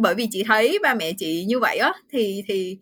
Bởi 0.00 0.14
vì 0.14 0.28
chị 0.30 0.44
thấy 0.46 0.78
ba 0.82 0.94
mẹ 0.94 1.12
chị 1.18 1.44
như 1.44 1.58
vậy 1.58 1.78
á 1.78 1.92
thì 2.10 2.42
thì 2.48 2.78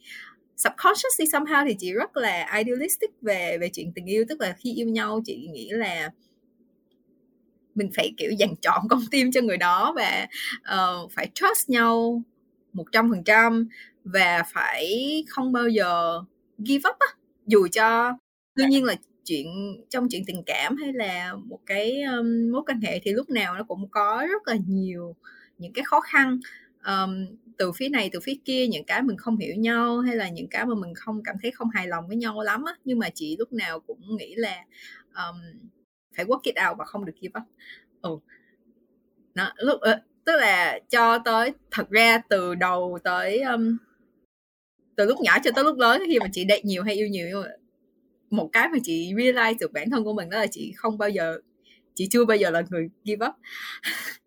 subconsciously 0.56 1.26
somehow 1.26 1.64
thì 1.68 1.76
chị 1.78 1.92
rất 1.92 2.16
là 2.16 2.58
idealistic 2.58 3.10
về 3.22 3.58
về 3.58 3.68
chuyện 3.68 3.92
tình 3.92 4.06
yêu. 4.06 4.24
Tức 4.28 4.40
là 4.40 4.54
khi 4.58 4.74
yêu 4.74 4.88
nhau 4.88 5.20
chị 5.24 5.48
nghĩ 5.52 5.70
là 5.70 6.10
mình 7.74 7.90
phải 7.96 8.14
kiểu 8.16 8.30
dành 8.30 8.54
chọn 8.62 8.88
con 8.88 9.00
tim 9.10 9.32
cho 9.32 9.40
người 9.40 9.56
đó 9.56 9.92
và 9.96 10.26
uh, 10.74 11.12
phải 11.12 11.30
trust 11.34 11.70
nhau 11.70 12.22
một 12.72 12.84
trăm 12.92 13.10
phần 13.10 13.24
trăm 13.24 13.68
và 14.04 14.42
phải 14.52 15.24
không 15.28 15.52
bao 15.52 15.68
giờ 15.68 16.22
give 16.58 16.90
up 16.90 16.96
á. 16.98 17.06
Dù 17.46 17.68
cho 17.72 18.12
đương 18.54 18.68
nhiên 18.68 18.84
là 18.84 18.94
chuyện 19.24 19.46
trong 19.90 20.08
chuyện 20.10 20.22
tình 20.26 20.42
cảm 20.46 20.76
hay 20.76 20.92
là 20.92 21.34
một 21.34 21.58
cái 21.66 22.02
um, 22.02 22.52
mối 22.52 22.62
quan 22.66 22.80
hệ 22.80 23.00
thì 23.02 23.12
lúc 23.12 23.30
nào 23.30 23.54
nó 23.54 23.64
cũng 23.64 23.88
có 23.88 24.26
rất 24.30 24.48
là 24.48 24.56
nhiều 24.66 25.16
những 25.58 25.72
cái 25.72 25.84
khó 25.84 26.00
khăn. 26.00 26.38
Um, 26.86 27.26
từ 27.58 27.72
phía 27.72 27.88
này 27.88 28.10
từ 28.12 28.20
phía 28.20 28.34
kia 28.44 28.66
những 28.66 28.84
cái 28.84 29.02
mình 29.02 29.16
không 29.16 29.36
hiểu 29.36 29.54
nhau 29.54 30.00
hay 30.00 30.16
là 30.16 30.28
những 30.28 30.48
cái 30.48 30.66
mà 30.66 30.74
mình 30.74 30.94
không 30.94 31.22
cảm 31.22 31.36
thấy 31.42 31.50
không 31.50 31.70
hài 31.70 31.88
lòng 31.88 32.08
với 32.08 32.16
nhau 32.16 32.42
lắm 32.42 32.64
á. 32.64 32.72
Nhưng 32.84 32.98
mà 32.98 33.10
chị 33.10 33.36
lúc 33.38 33.52
nào 33.52 33.80
cũng 33.80 34.16
nghĩ 34.16 34.34
là 34.34 34.64
um, 35.14 35.36
phải 36.16 36.24
work 36.24 36.40
it 36.42 36.54
out 36.68 36.78
và 36.78 36.84
không 36.84 37.04
được 37.04 37.14
give 37.20 37.40
up. 37.40 37.46
Ừ. 38.02 38.18
đó, 39.34 39.52
lúc 39.56 39.80
ờ, 39.80 40.00
tức 40.24 40.36
là 40.36 40.78
cho 40.90 41.18
tới 41.18 41.52
thật 41.70 41.90
ra 41.90 42.18
từ 42.28 42.54
đầu 42.54 42.98
tới 43.04 43.40
um, 43.40 43.76
từ 44.96 45.04
lúc 45.04 45.20
nhỏ 45.20 45.38
cho 45.44 45.50
tới 45.54 45.64
lúc 45.64 45.78
lớn 45.78 46.02
khi 46.06 46.18
mà 46.18 46.26
chị 46.32 46.44
date 46.48 46.62
nhiều 46.62 46.82
hay 46.82 46.94
yêu 46.94 47.08
nhiều 47.08 47.42
một 48.30 48.50
cái 48.52 48.68
mà 48.68 48.78
chị 48.84 49.12
realize 49.14 49.54
được 49.60 49.72
bản 49.72 49.90
thân 49.90 50.04
của 50.04 50.12
mình 50.12 50.30
đó 50.30 50.38
là 50.38 50.46
chị 50.46 50.72
không 50.76 50.98
bao 50.98 51.08
giờ 51.08 51.38
chị 51.94 52.08
chưa 52.10 52.24
bao 52.24 52.36
giờ 52.36 52.50
là 52.50 52.62
người 52.70 52.88
give 53.04 53.26
up. 53.26 53.34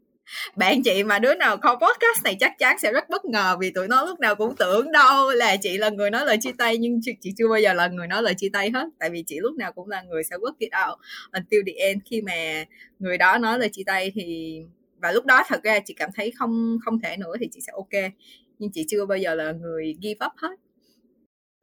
bạn 0.56 0.84
chị 0.84 1.04
mà 1.04 1.20
đứa 1.20 1.36
nào 1.36 1.58
không 1.58 1.80
podcast 1.80 2.24
này 2.24 2.36
chắc 2.40 2.58
chắn 2.60 2.80
sẽ 2.80 2.92
rất 2.92 3.10
bất 3.10 3.26
ngờ 3.26 3.58
vì 3.60 3.72
tụi 3.72 3.88
nó 3.88 4.06
lúc 4.06 4.20
nào 4.20 4.36
cũng 4.36 4.56
tưởng 4.56 4.92
đâu 4.92 5.32
là 5.32 5.56
chị 5.62 5.78
là 5.78 5.90
người 5.90 6.12
nói 6.12 6.26
lời 6.26 6.38
chia 6.42 6.52
tay 6.58 6.78
nhưng 6.78 7.00
chị, 7.02 7.12
chị 7.22 7.34
chưa 7.38 7.48
bao 7.50 7.60
giờ 7.60 7.74
là 7.74 7.88
người 7.88 8.08
nói 8.08 8.24
lời 8.24 8.34
chia 8.38 8.50
tay 8.54 8.70
hết. 8.70 8.88
Tại 9.00 9.10
vì 9.10 9.24
chị 9.28 9.40
lúc 9.40 9.56
nào 9.56 9.72
cũng 9.72 9.90
là 9.90 10.02
người 10.02 10.24
sẽ 10.24 10.36
work 10.36 10.54
it 10.58 10.70
out 10.88 11.00
until 11.32 11.62
the 11.66 11.74
end. 11.74 12.02
Khi 12.06 12.22
mà 12.22 12.66
người 13.00 13.18
đó 13.18 13.38
nói 13.38 13.60
lời 13.60 13.70
chia 13.70 13.84
tay 13.86 14.12
thì 14.16 14.58
và 15.02 15.12
lúc 15.12 15.26
đó 15.26 15.44
thật 15.48 15.64
ra 15.64 15.80
chị 15.80 15.94
cảm 15.94 16.10
thấy 16.16 16.32
không 16.32 16.78
không 16.86 17.00
thể 17.00 17.18
nữa 17.18 17.34
thì 17.40 17.50
chị 17.52 17.60
sẽ 17.62 17.72
ok. 17.76 18.12
Nhưng 18.60 18.72
chị 18.72 18.86
chưa 18.90 19.06
bao 19.06 19.18
giờ 19.18 19.36
là 19.36 19.52
người 19.52 19.96
give 20.02 20.26
up 20.26 20.32
hết. 20.38 20.60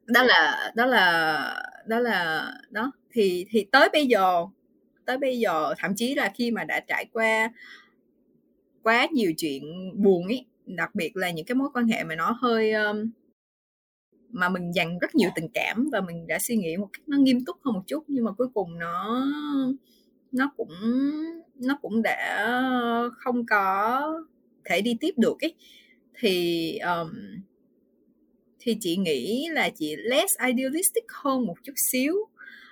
Đó 0.05 0.23
là 0.23 0.71
đó 0.75 0.85
là 0.85 1.55
đó 1.87 1.99
là 1.99 2.51
đó. 2.69 2.91
Thì 3.11 3.45
thì 3.49 3.65
tới 3.71 3.89
bây 3.93 4.05
giờ 4.05 4.45
tới 5.05 5.17
bây 5.17 5.39
giờ 5.39 5.73
thậm 5.77 5.95
chí 5.95 6.15
là 6.15 6.31
khi 6.35 6.51
mà 6.51 6.63
đã 6.63 6.79
trải 6.79 7.05
qua 7.13 7.49
quá 8.83 9.07
nhiều 9.11 9.33
chuyện 9.37 9.63
buồn 10.03 10.27
ấy 10.27 10.45
đặc 10.65 10.95
biệt 10.95 11.17
là 11.17 11.31
những 11.31 11.45
cái 11.45 11.55
mối 11.55 11.69
quan 11.73 11.87
hệ 11.87 12.03
mà 12.03 12.15
nó 12.15 12.37
hơi 12.41 12.73
um, 12.73 13.11
mà 14.29 14.49
mình 14.49 14.71
dành 14.71 14.99
rất 14.99 15.15
nhiều 15.15 15.29
tình 15.35 15.47
cảm 15.53 15.89
và 15.91 16.01
mình 16.01 16.27
đã 16.27 16.39
suy 16.39 16.55
nghĩ 16.55 16.77
một 16.77 16.89
cách 16.93 17.09
nó 17.09 17.17
nghiêm 17.17 17.45
túc 17.45 17.57
hơn 17.63 17.73
một 17.73 17.83
chút 17.87 18.03
nhưng 18.07 18.25
mà 18.25 18.31
cuối 18.31 18.47
cùng 18.53 18.79
nó 18.79 19.25
nó 20.31 20.51
cũng 20.57 20.71
nó 21.55 21.77
cũng 21.81 22.01
đã 22.01 22.53
không 23.17 23.45
có 23.45 24.01
thể 24.65 24.81
đi 24.81 24.97
tiếp 24.99 25.13
được 25.17 25.37
ấy. 25.41 25.53
Thì 26.19 26.77
um, 26.77 27.11
thì 28.59 28.77
chị 28.79 28.97
nghĩ 28.97 29.47
là 29.51 29.69
chị 29.69 29.95
less 29.95 30.35
idealistic 30.47 31.03
hơn 31.23 31.45
một 31.45 31.55
chút 31.63 31.73
xíu 31.75 32.15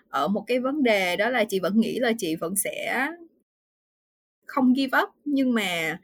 ở 0.09 0.27
một 0.27 0.43
cái 0.47 0.59
vấn 0.59 0.83
đề 0.83 1.15
đó 1.15 1.29
là 1.29 1.43
chị 1.43 1.59
vẫn 1.59 1.79
nghĩ 1.79 1.99
là 1.99 2.11
chị 2.17 2.35
vẫn 2.35 2.55
sẽ 2.55 3.07
không 4.45 4.73
give 4.75 4.99
up 5.03 5.09
nhưng 5.25 5.53
mà 5.53 5.99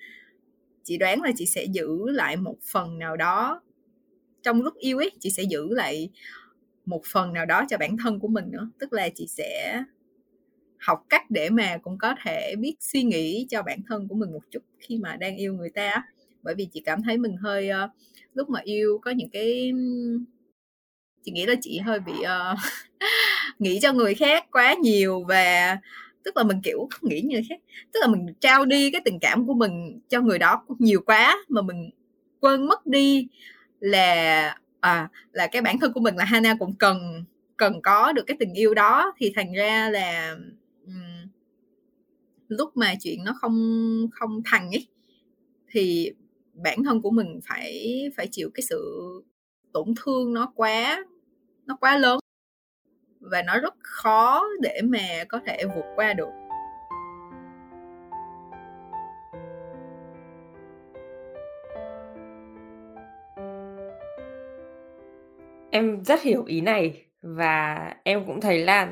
chị 0.84 0.98
đoán 0.98 1.22
là 1.22 1.32
chị 1.36 1.46
sẽ 1.46 1.66
giữ 1.66 2.10
lại 2.10 2.38
một 2.38 2.58
phần 2.72 3.00
nào 3.00 3.18
đó. 3.18 3.62
Trong 4.44 4.62
lúc 4.62 4.78
yêu 4.78 4.98
ấy 4.98 5.12
chị 5.20 5.30
sẽ 5.30 5.44
giữ 5.44 5.74
lại 5.74 6.10
một 6.86 7.02
phần 7.14 7.34
nào 7.34 7.46
đó 7.46 7.66
cho 7.70 7.78
bản 7.78 7.98
thân 7.98 8.20
của 8.20 8.28
mình 8.28 8.46
nữa. 8.52 8.70
Tức 8.80 8.94
là 8.94 9.10
chị 9.16 9.28
sẽ 9.28 9.84
học 10.80 11.06
cách 11.10 11.32
để 11.32 11.50
mà 11.50 11.78
cũng 11.78 11.98
có 11.98 12.16
thể 12.24 12.56
biết 12.60 12.76
suy 12.80 13.04
nghĩ 13.04 13.48
cho 13.50 13.62
bản 13.64 13.80
thân 13.88 14.08
của 14.08 14.16
mình 14.16 14.32
một 14.32 14.44
chút 14.52 14.64
khi 14.80 14.98
mà 14.98 15.16
đang 15.16 15.36
yêu 15.36 15.54
người 15.54 15.70
ta 15.70 16.04
bởi 16.44 16.56
vì 16.56 16.68
chị 16.74 16.82
cảm 16.86 17.04
thấy 17.04 17.18
mình 17.18 17.38
hơi 17.38 17.70
uh, 17.70 17.89
lúc 18.34 18.50
mà 18.50 18.60
yêu 18.64 19.00
có 19.02 19.12
những 19.12 19.30
cái 19.30 19.74
chị 21.24 21.32
nghĩ 21.32 21.46
là 21.46 21.56
chị 21.62 21.80
hơi 21.80 22.00
bị 22.00 22.14
uh, 22.14 22.58
nghĩ 23.60 23.80
cho 23.82 23.94
người 23.94 24.16
khác 24.16 24.46
quá 24.52 24.74
nhiều 24.74 25.24
và 25.28 25.78
tức 26.24 26.38
là 26.38 26.43
mình 26.43 26.57
kiểu 26.63 26.89
nghĩ 27.01 27.22
như 27.22 27.41
thế, 27.49 27.59
tức 27.93 27.99
là 28.01 28.07
mình 28.07 28.34
trao 28.39 28.65
đi 28.65 28.91
cái 28.91 29.01
tình 29.05 29.19
cảm 29.19 29.47
của 29.47 29.53
mình 29.53 29.99
cho 30.09 30.22
người 30.22 30.39
đó 30.39 30.65
nhiều 30.80 31.01
quá 31.05 31.38
mà 31.49 31.61
mình 31.61 31.89
quên 32.39 32.67
mất 32.67 32.88
đi 32.88 33.28
là 33.80 34.57
à 34.80 35.09
là 35.32 35.47
cái 35.47 35.61
bản 35.61 35.80
thân 35.80 35.93
của 35.93 35.99
mình 35.99 36.15
là 36.15 36.26
Hana 36.26 36.55
cũng 36.59 36.76
cần 36.76 37.24
cần 37.57 37.82
có 37.82 38.11
được 38.11 38.24
cái 38.28 38.38
tình 38.39 38.53
yêu 38.53 38.74
đó. 38.74 39.13
Thì 39.17 39.34
thành 39.36 39.53
ra 39.53 39.89
là 39.89 40.36
um, 40.86 41.28
lúc 42.47 42.78
mà 42.78 42.95
chuyện 43.01 43.24
nó 43.24 43.34
không 43.41 44.07
không 44.11 44.41
thành 44.45 44.69
ấy 44.72 44.88
thì 45.69 46.11
bản 46.53 46.84
thân 46.84 47.01
của 47.01 47.11
mình 47.11 47.39
phải 47.47 48.03
phải 48.17 48.28
chịu 48.32 48.49
cái 48.53 48.63
sự 48.69 49.11
tổn 49.74 49.93
thương 50.03 50.34
nó 50.34 50.51
quá 50.55 51.05
nó 51.65 51.76
quá 51.76 51.97
lớn 51.97 52.19
và 53.22 53.41
nó 53.41 53.59
rất 53.59 53.74
khó 53.82 54.43
để 54.61 54.82
mà 54.84 55.24
có 55.30 55.39
thể 55.45 55.65
vượt 55.76 55.86
qua 55.95 56.13
được. 56.13 56.30
Em 65.72 66.03
rất 66.03 66.22
hiểu 66.22 66.43
ý 66.45 66.61
này 66.61 67.05
và 67.22 67.78
em 68.03 68.26
cũng 68.26 68.41
thấy 68.41 68.59
là 68.59 68.88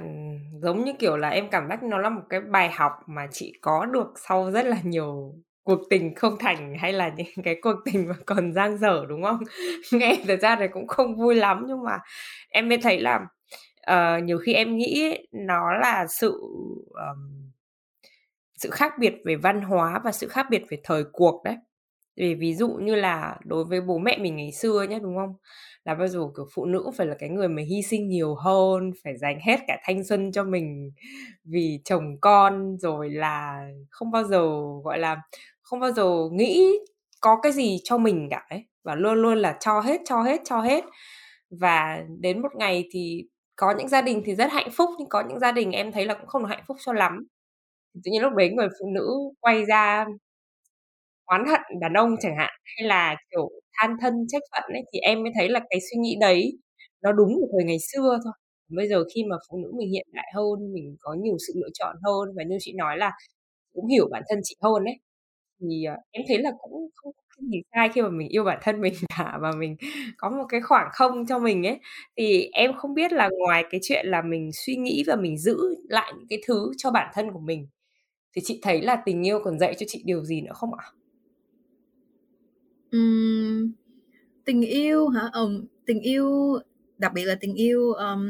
giống 0.61 0.85
như 0.85 0.93
kiểu 0.99 1.17
là 1.17 1.29
em 1.29 1.49
cảm 1.49 1.69
giác 1.69 1.83
nó 1.83 1.97
là 1.97 2.09
một 2.09 2.21
cái 2.29 2.41
bài 2.41 2.69
học 2.71 2.91
mà 3.05 3.27
chị 3.31 3.53
có 3.61 3.85
được 3.85 4.13
sau 4.15 4.51
rất 4.51 4.65
là 4.65 4.77
nhiều 4.83 5.33
cuộc 5.63 5.79
tình 5.89 6.15
không 6.15 6.37
thành 6.39 6.75
hay 6.79 6.93
là 6.93 7.11
những 7.17 7.43
cái 7.43 7.55
cuộc 7.61 7.75
tình 7.85 8.07
mà 8.07 8.15
còn 8.25 8.53
giang 8.53 8.77
dở, 8.77 9.05
đúng 9.09 9.23
không? 9.23 9.39
Nghe 9.93 10.17
thật 10.27 10.39
ra 10.41 10.55
thì 10.55 10.65
cũng 10.71 10.87
không 10.87 11.15
vui 11.15 11.35
lắm 11.35 11.65
nhưng 11.67 11.83
mà 11.83 11.97
em 12.49 12.69
mới 12.69 12.77
thấy 12.77 12.99
là 12.99 13.19
uh, 13.91 14.23
nhiều 14.23 14.37
khi 14.37 14.53
em 14.53 14.77
nghĩ 14.77 15.17
nó 15.31 15.73
là 15.81 16.07
sự 16.07 16.41
um, 16.87 17.49
sự 18.55 18.69
khác 18.69 18.93
biệt 18.99 19.13
về 19.25 19.35
văn 19.35 19.61
hóa 19.61 20.01
và 20.03 20.11
sự 20.11 20.27
khác 20.27 20.45
biệt 20.49 20.63
về 20.69 20.77
thời 20.83 21.03
cuộc 21.13 21.43
đấy. 21.43 21.55
Vì 22.17 22.35
ví 22.35 22.53
dụ 22.53 22.69
như 22.69 22.95
là 22.95 23.37
đối 23.45 23.65
với 23.65 23.81
bố 23.81 23.97
mẹ 23.97 24.17
mình 24.17 24.35
ngày 24.35 24.51
xưa 24.51 24.85
nhé 24.89 24.99
đúng 24.99 25.15
không? 25.17 25.33
Là 25.85 25.95
bao 25.95 26.07
giờ 26.07 26.19
kiểu 26.35 26.45
phụ 26.53 26.65
nữ 26.65 26.91
phải 26.97 27.07
là 27.07 27.15
cái 27.19 27.29
người 27.29 27.47
mà 27.47 27.61
hy 27.69 27.81
sinh 27.81 28.07
nhiều 28.09 28.35
hơn 28.35 28.91
phải 29.03 29.17
dành 29.17 29.39
hết 29.45 29.59
cả 29.67 29.77
thanh 29.83 30.03
xuân 30.03 30.31
cho 30.31 30.43
mình 30.43 30.91
vì 31.43 31.79
chồng 31.85 32.03
con 32.21 32.77
rồi 32.79 33.09
là 33.09 33.67
không 33.89 34.11
bao 34.11 34.23
giờ 34.23 34.49
gọi 34.83 34.99
là 34.99 35.21
không 35.61 35.79
bao 35.79 35.91
giờ 35.91 36.29
nghĩ 36.31 36.79
có 37.21 37.39
cái 37.43 37.51
gì 37.51 37.77
cho 37.83 37.97
mình 37.97 38.27
cả 38.31 38.45
ấy 38.49 38.65
và 38.83 38.95
luôn 38.95 39.21
luôn 39.21 39.37
là 39.37 39.57
cho 39.59 39.79
hết 39.79 40.01
cho 40.05 40.21
hết 40.21 40.41
cho 40.45 40.61
hết. 40.61 40.83
Và 41.49 42.03
đến 42.19 42.41
một 42.41 42.55
ngày 42.55 42.87
thì 42.91 43.23
có 43.59 43.75
những 43.79 43.89
gia 43.89 44.01
đình 44.03 44.23
thì 44.25 44.35
rất 44.35 44.51
hạnh 44.53 44.69
phúc, 44.73 44.91
nhưng 44.99 45.09
có 45.09 45.23
những 45.29 45.39
gia 45.39 45.53
đình 45.53 45.71
em 45.73 45.93
thấy 45.93 46.05
là 46.05 46.15
cũng 46.15 46.27
không 46.27 46.43
được 46.43 46.49
hạnh 46.49 46.63
phúc 46.67 46.77
cho 46.85 46.93
lắm. 46.93 47.27
Tự 47.95 48.11
nhiên 48.11 48.23
lúc 48.23 48.33
đấy 48.33 48.49
người 48.51 48.69
phụ 48.81 48.87
nữ 48.95 49.09
quay 49.41 49.65
ra 49.65 50.05
oán 51.25 51.45
hận 51.47 51.61
đàn 51.81 51.93
ông 51.93 52.15
chẳng 52.21 52.35
hạn, 52.37 52.49
hay 52.63 52.87
là, 52.87 53.15
kiểu, 53.31 53.49
than 53.73 53.97
thân 54.01 54.13
trách 54.27 54.41
phận 54.51 54.63
ấy, 54.73 54.81
thì 54.93 54.99
em 54.99 55.23
mới 55.23 55.31
thấy 55.35 55.49
là 55.49 55.59
cái 55.69 55.79
suy 55.91 55.97
nghĩ 56.01 56.17
đấy 56.21 56.51
nó 57.01 57.11
đúng 57.11 57.33
của 57.41 57.47
thời 57.53 57.63
ngày 57.65 57.77
xưa 57.93 58.19
thôi. 58.23 58.33
Bây 58.77 58.87
giờ 58.89 59.03
khi 59.15 59.23
mà 59.29 59.35
phụ 59.49 59.57
nữ 59.57 59.71
mình 59.77 59.89
hiện 59.91 60.07
đại 60.13 60.31
hơn, 60.35 60.73
mình 60.73 60.95
có 60.99 61.13
nhiều 61.13 61.37
sự 61.47 61.53
lựa 61.61 61.69
chọn 61.73 61.95
hơn, 62.05 62.29
và 62.37 62.43
như 62.43 62.57
chị 62.59 62.73
nói 62.77 62.97
là 62.97 63.11
cũng 63.75 63.87
hiểu 63.87 64.07
bản 64.11 64.23
thân 64.29 64.39
chị 64.43 64.55
hơn 64.61 64.85
ấy, 64.85 64.95
thì 65.61 65.85
ờ, 65.85 65.95
em 66.11 66.23
thấy 66.29 66.37
là 66.39 66.51
cũng 66.59 66.89
không 66.95 67.13
có 67.41 67.61
sai 67.75 67.89
khi 67.89 68.01
mà 68.01 68.09
mình 68.09 68.27
yêu 68.27 68.43
bản 68.43 68.59
thân 68.61 68.81
mình 68.81 68.93
cả 69.17 69.37
và 69.41 69.51
mình 69.51 69.75
có 70.17 70.29
một 70.29 70.45
cái 70.49 70.61
khoảng 70.61 70.87
không 70.91 71.25
cho 71.25 71.39
mình 71.39 71.67
ấy 71.67 71.79
thì 72.17 72.49
em 72.53 72.73
không 72.77 72.93
biết 72.93 73.13
là 73.13 73.29
ngoài 73.39 73.63
cái 73.71 73.79
chuyện 73.83 74.07
là 74.07 74.21
mình 74.21 74.51
suy 74.53 74.75
nghĩ 74.75 75.03
và 75.07 75.15
mình 75.15 75.37
giữ 75.37 75.57
lại 75.89 76.13
những 76.17 76.27
cái 76.29 76.41
thứ 76.47 76.71
cho 76.77 76.91
bản 76.91 77.11
thân 77.13 77.31
của 77.31 77.39
mình 77.39 77.67
thì 78.35 78.41
chị 78.45 78.59
thấy 78.63 78.81
là 78.81 78.95
tình 79.05 79.27
yêu 79.27 79.39
còn 79.43 79.59
dạy 79.59 79.75
cho 79.79 79.85
chị 79.89 80.01
điều 80.05 80.23
gì 80.23 80.41
nữa 80.41 80.53
không 80.53 80.69
ạ? 80.73 80.85
Uhm, 82.97 83.71
tình 84.45 84.61
yêu 84.61 85.07
hả? 85.07 85.21
Ừ, 85.33 85.63
tình 85.85 86.01
yêu 86.01 86.59
đặc 86.97 87.13
biệt 87.13 87.25
là 87.25 87.35
tình 87.35 87.53
yêu 87.53 87.93
um, 87.93 88.29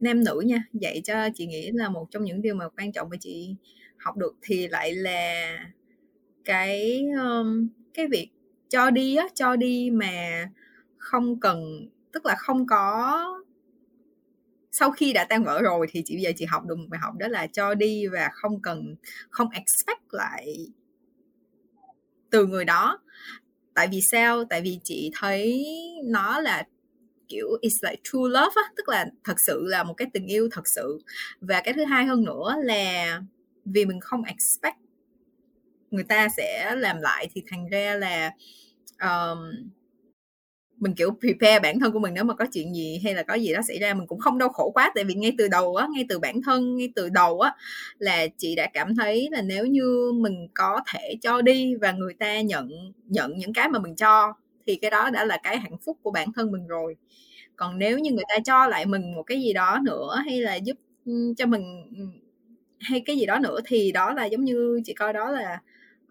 nam 0.00 0.24
nữ 0.24 0.42
nha 0.46 0.64
dạy 0.72 1.00
cho 1.04 1.28
chị 1.34 1.46
nghĩ 1.46 1.70
là 1.74 1.88
một 1.88 2.06
trong 2.10 2.24
những 2.24 2.42
điều 2.42 2.54
mà 2.54 2.68
quan 2.68 2.92
trọng 2.92 3.08
mà 3.08 3.16
chị 3.20 3.54
học 3.98 4.16
được 4.16 4.36
thì 4.42 4.68
lại 4.68 4.92
là 4.92 5.58
cái 6.44 7.04
um, 7.22 7.68
cái 7.94 8.06
việc 8.06 8.28
cho 8.68 8.90
đi 8.90 9.16
á, 9.16 9.26
cho 9.34 9.56
đi 9.56 9.90
mà 9.92 10.48
không 10.98 11.40
cần, 11.40 11.88
tức 12.12 12.26
là 12.26 12.34
không 12.38 12.66
có, 12.66 13.24
sau 14.72 14.90
khi 14.90 15.12
đã 15.12 15.24
tan 15.24 15.44
vỡ 15.44 15.62
rồi 15.62 15.86
thì 15.90 16.02
chị 16.04 16.14
bây 16.14 16.22
giờ 16.22 16.32
chị 16.36 16.44
học 16.44 16.64
được 16.66 16.78
một 16.78 16.86
bài 16.88 17.00
học 17.02 17.14
đó 17.18 17.28
là 17.28 17.46
cho 17.46 17.74
đi 17.74 18.06
và 18.06 18.30
không 18.32 18.62
cần, 18.62 18.96
không 19.30 19.50
expect 19.50 20.00
lại 20.10 20.56
từ 22.30 22.46
người 22.46 22.64
đó. 22.64 23.00
Tại 23.74 23.88
vì 23.88 24.00
sao? 24.00 24.44
Tại 24.44 24.60
vì 24.60 24.80
chị 24.84 25.10
thấy 25.14 25.66
nó 26.04 26.40
là 26.40 26.64
kiểu 27.28 27.46
it's 27.62 27.90
like 27.90 28.02
true 28.04 28.20
love 28.28 28.52
á, 28.54 28.62
tức 28.76 28.88
là 28.88 29.06
thật 29.24 29.40
sự 29.40 29.62
là 29.66 29.82
một 29.82 29.94
cái 29.94 30.08
tình 30.12 30.26
yêu 30.26 30.48
thật 30.52 30.68
sự. 30.68 30.98
Và 31.40 31.60
cái 31.60 31.74
thứ 31.74 31.84
hai 31.84 32.04
hơn 32.06 32.24
nữa 32.24 32.54
là 32.62 33.20
vì 33.64 33.84
mình 33.84 34.00
không 34.00 34.22
expect 34.22 34.76
người 35.90 36.04
ta 36.04 36.28
sẽ 36.36 36.74
làm 36.76 37.00
lại 37.00 37.28
thì 37.34 37.42
thành 37.50 37.68
ra 37.68 37.94
là 37.94 38.30
um, 39.02 39.38
mình 40.78 40.94
kiểu 40.94 41.10
prepare 41.20 41.58
bản 41.58 41.80
thân 41.80 41.92
của 41.92 41.98
mình 41.98 42.14
nếu 42.14 42.24
mà 42.24 42.34
có 42.34 42.46
chuyện 42.52 42.74
gì 42.74 43.00
hay 43.04 43.14
là 43.14 43.22
có 43.22 43.34
gì 43.34 43.52
đó 43.52 43.60
xảy 43.68 43.78
ra 43.78 43.94
mình 43.94 44.06
cũng 44.06 44.18
không 44.18 44.38
đau 44.38 44.48
khổ 44.48 44.70
quá. 44.74 44.92
Tại 44.94 45.04
vì 45.04 45.14
ngay 45.14 45.32
từ 45.38 45.48
đầu 45.48 45.76
á 45.76 45.86
ngay 45.94 46.06
từ 46.08 46.18
bản 46.18 46.42
thân 46.42 46.76
ngay 46.76 46.92
từ 46.96 47.08
đầu 47.08 47.40
á 47.40 47.54
là 47.98 48.26
chị 48.38 48.54
đã 48.54 48.66
cảm 48.74 48.96
thấy 48.96 49.28
là 49.32 49.42
nếu 49.42 49.66
như 49.66 50.12
mình 50.14 50.48
có 50.54 50.80
thể 50.92 51.14
cho 51.22 51.42
đi 51.42 51.74
và 51.74 51.92
người 51.92 52.14
ta 52.14 52.40
nhận 52.40 52.68
nhận 53.04 53.38
những 53.38 53.52
cái 53.52 53.68
mà 53.68 53.78
mình 53.78 53.96
cho 53.96 54.34
thì 54.66 54.76
cái 54.76 54.90
đó 54.90 55.10
đã 55.10 55.24
là 55.24 55.38
cái 55.42 55.58
hạnh 55.58 55.76
phúc 55.84 55.98
của 56.02 56.10
bản 56.10 56.32
thân 56.32 56.52
mình 56.52 56.66
rồi. 56.66 56.96
Còn 57.56 57.78
nếu 57.78 57.98
như 57.98 58.12
người 58.12 58.24
ta 58.28 58.34
cho 58.44 58.66
lại 58.66 58.86
mình 58.86 59.14
một 59.14 59.22
cái 59.22 59.40
gì 59.42 59.52
đó 59.52 59.78
nữa 59.84 60.22
hay 60.24 60.40
là 60.40 60.54
giúp 60.54 60.76
cho 61.36 61.46
mình 61.46 61.62
hay 62.80 63.02
cái 63.06 63.16
gì 63.16 63.26
đó 63.26 63.38
nữa 63.38 63.60
thì 63.66 63.92
đó 63.92 64.12
là 64.12 64.24
giống 64.24 64.44
như 64.44 64.80
chị 64.84 64.94
coi 64.94 65.12
đó 65.12 65.30
là 65.30 65.60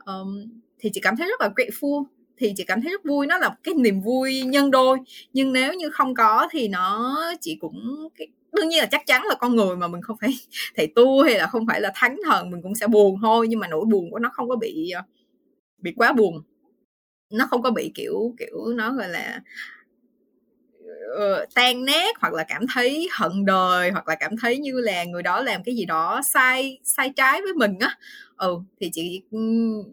um, 0.05 0.47
thì 0.79 0.89
chị 0.93 1.01
cảm 1.01 1.15
thấy 1.17 1.27
rất 1.27 1.41
là 1.41 1.49
grateful. 1.55 2.05
Thì 2.37 2.53
chị 2.55 2.63
cảm 2.63 2.81
thấy 2.81 2.91
rất 2.91 3.03
vui 3.05 3.27
nó 3.27 3.37
là 3.37 3.55
cái 3.63 3.73
niềm 3.73 4.01
vui 4.01 4.41
nhân 4.41 4.71
đôi. 4.71 4.97
Nhưng 5.33 5.53
nếu 5.53 5.73
như 5.73 5.89
không 5.89 6.13
có 6.15 6.47
thì 6.51 6.67
nó 6.67 7.17
chị 7.41 7.57
cũng 7.61 8.09
đương 8.53 8.69
nhiên 8.69 8.79
là 8.79 8.85
chắc 8.85 9.05
chắn 9.05 9.23
là 9.25 9.35
con 9.35 9.55
người 9.55 9.75
mà 9.75 9.87
mình 9.87 10.01
không 10.01 10.17
phải 10.21 10.29
thầy 10.75 10.87
tu 10.95 11.21
hay 11.21 11.35
là 11.37 11.47
không 11.47 11.67
phải 11.67 11.81
là 11.81 11.91
thánh 11.95 12.17
thần 12.25 12.49
mình 12.51 12.61
cũng 12.61 12.75
sẽ 12.75 12.87
buồn 12.87 13.19
thôi. 13.21 13.47
Nhưng 13.47 13.59
mà 13.59 13.67
nỗi 13.67 13.85
buồn 13.85 14.11
của 14.11 14.19
nó 14.19 14.29
không 14.33 14.49
có 14.49 14.55
bị 14.55 14.89
ờ, 14.89 15.01
bị 15.81 15.93
quá 15.95 16.13
buồn. 16.13 16.41
Nó 17.33 17.47
không 17.49 17.61
có 17.61 17.71
bị 17.71 17.91
kiểu 17.95 18.35
kiểu 18.39 18.65
nó 18.75 18.93
gọi 18.93 19.09
là 19.09 19.41
uh, 21.15 21.53
tan 21.53 21.85
nát 21.85 22.15
hoặc 22.21 22.33
là 22.33 22.43
cảm 22.43 22.65
thấy 22.73 23.09
hận 23.11 23.45
đời 23.45 23.91
hoặc 23.91 24.07
là 24.07 24.15
cảm 24.15 24.37
thấy 24.41 24.57
như 24.57 24.71
là 24.79 25.03
người 25.03 25.23
đó 25.23 25.41
làm 25.41 25.63
cái 25.63 25.75
gì 25.75 25.85
đó 25.85 26.21
sai 26.33 26.79
sai 26.83 27.09
trái 27.15 27.41
với 27.41 27.53
mình 27.53 27.79
á. 27.79 27.97
Ừ 28.37 28.59
thì 28.79 28.89
chị 28.93 29.21
ừ, 29.31 29.39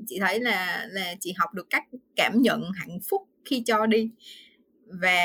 chị 0.07 0.19
thấy 0.21 0.41
là 0.41 0.87
là 0.91 1.15
chị 1.21 1.35
học 1.37 1.55
được 1.55 1.71
cách 1.71 1.85
cảm 2.17 2.43
nhận 2.43 2.71
hạnh 2.75 2.99
phúc 3.11 3.23
khi 3.45 3.63
cho 3.67 3.87
đi. 3.87 4.11
Và 4.87 5.17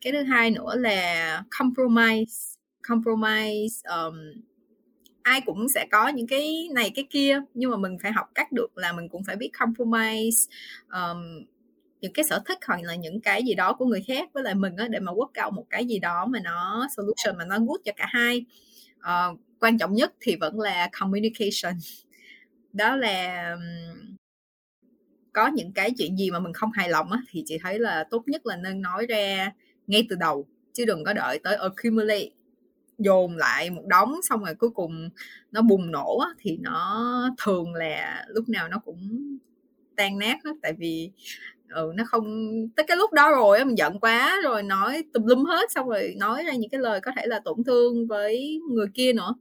cái 0.00 0.12
thứ 0.12 0.22
hai 0.22 0.50
nữa 0.50 0.74
là 0.76 1.42
compromise 1.58 2.34
compromise 2.88 3.74
um, 3.88 4.14
ai 5.22 5.40
cũng 5.40 5.68
sẽ 5.74 5.86
có 5.90 6.08
những 6.08 6.26
cái 6.26 6.68
này 6.72 6.90
cái 6.94 7.06
kia 7.10 7.40
nhưng 7.54 7.70
mà 7.70 7.76
mình 7.76 7.96
phải 8.02 8.12
học 8.12 8.26
cách 8.34 8.52
được 8.52 8.78
là 8.78 8.92
mình 8.92 9.08
cũng 9.08 9.24
phải 9.24 9.36
biết 9.36 9.50
compromise 9.58 10.48
um, 10.92 11.44
những 12.04 12.12
cái 12.12 12.24
sở 12.24 12.42
thích 12.46 12.58
hoặc 12.66 12.80
là 12.82 12.94
những 12.94 13.20
cái 13.20 13.42
gì 13.42 13.54
đó 13.54 13.72
của 13.72 13.86
người 13.86 14.04
khác 14.06 14.28
với 14.32 14.42
lại 14.42 14.54
mình 14.54 14.76
á 14.76 14.88
để 14.88 15.00
mà 15.00 15.12
work 15.12 15.46
out 15.46 15.54
một 15.54 15.66
cái 15.70 15.86
gì 15.86 15.98
đó 15.98 16.26
mà 16.26 16.40
nó 16.44 16.86
solution 16.96 17.38
mà 17.38 17.44
nó 17.44 17.58
good 17.58 17.80
cho 17.84 17.92
cả 17.96 18.06
hai. 18.08 18.44
Uh, 18.98 19.40
quan 19.60 19.78
trọng 19.78 19.94
nhất 19.94 20.12
thì 20.20 20.36
vẫn 20.36 20.60
là 20.60 20.88
communication. 21.00 21.74
Đó 22.72 22.96
là 22.96 23.56
có 25.32 25.46
những 25.46 25.72
cái 25.72 25.90
chuyện 25.98 26.16
gì 26.16 26.30
mà 26.30 26.38
mình 26.38 26.52
không 26.52 26.72
hài 26.72 26.88
lòng 26.88 27.12
á 27.12 27.18
thì 27.30 27.42
chị 27.46 27.58
thấy 27.62 27.78
là 27.78 28.04
tốt 28.10 28.22
nhất 28.26 28.46
là 28.46 28.56
nên 28.56 28.82
nói 28.82 29.06
ra 29.06 29.52
ngay 29.86 30.06
từ 30.10 30.16
đầu 30.16 30.46
chứ 30.72 30.84
đừng 30.84 31.04
có 31.04 31.12
đợi 31.12 31.38
tới 31.44 31.56
accumulate 31.56 32.28
dồn 32.98 33.36
lại 33.36 33.70
một 33.70 33.82
đống 33.86 34.14
xong 34.22 34.44
rồi 34.44 34.54
cuối 34.54 34.70
cùng 34.70 35.10
nó 35.52 35.62
bùng 35.62 35.90
nổ 35.90 36.18
á, 36.18 36.28
thì 36.38 36.58
nó 36.60 37.30
thường 37.44 37.74
là 37.74 38.24
lúc 38.28 38.48
nào 38.48 38.68
nó 38.68 38.78
cũng 38.78 38.98
tan 39.96 40.18
nát 40.18 40.38
hết. 40.44 40.52
Tại 40.62 40.72
vì 40.72 41.10
ừ 41.74 41.92
nó 41.94 42.04
không, 42.06 42.24
tới 42.76 42.86
cái 42.86 42.96
lúc 42.96 43.12
đó 43.12 43.30
rồi 43.30 43.64
mình 43.64 43.78
giận 43.78 44.00
quá 44.00 44.40
rồi 44.44 44.62
nói 44.62 45.04
tùm 45.12 45.26
lum 45.26 45.44
hết, 45.44 45.72
xong 45.72 45.88
rồi 45.88 46.14
nói 46.16 46.44
ra 46.44 46.52
những 46.52 46.70
cái 46.70 46.80
lời 46.80 47.00
có 47.00 47.10
thể 47.16 47.26
là 47.26 47.40
tổn 47.44 47.64
thương 47.66 48.06
với 48.06 48.60
người 48.70 48.86
kia 48.94 49.12
nữa. 49.12 49.34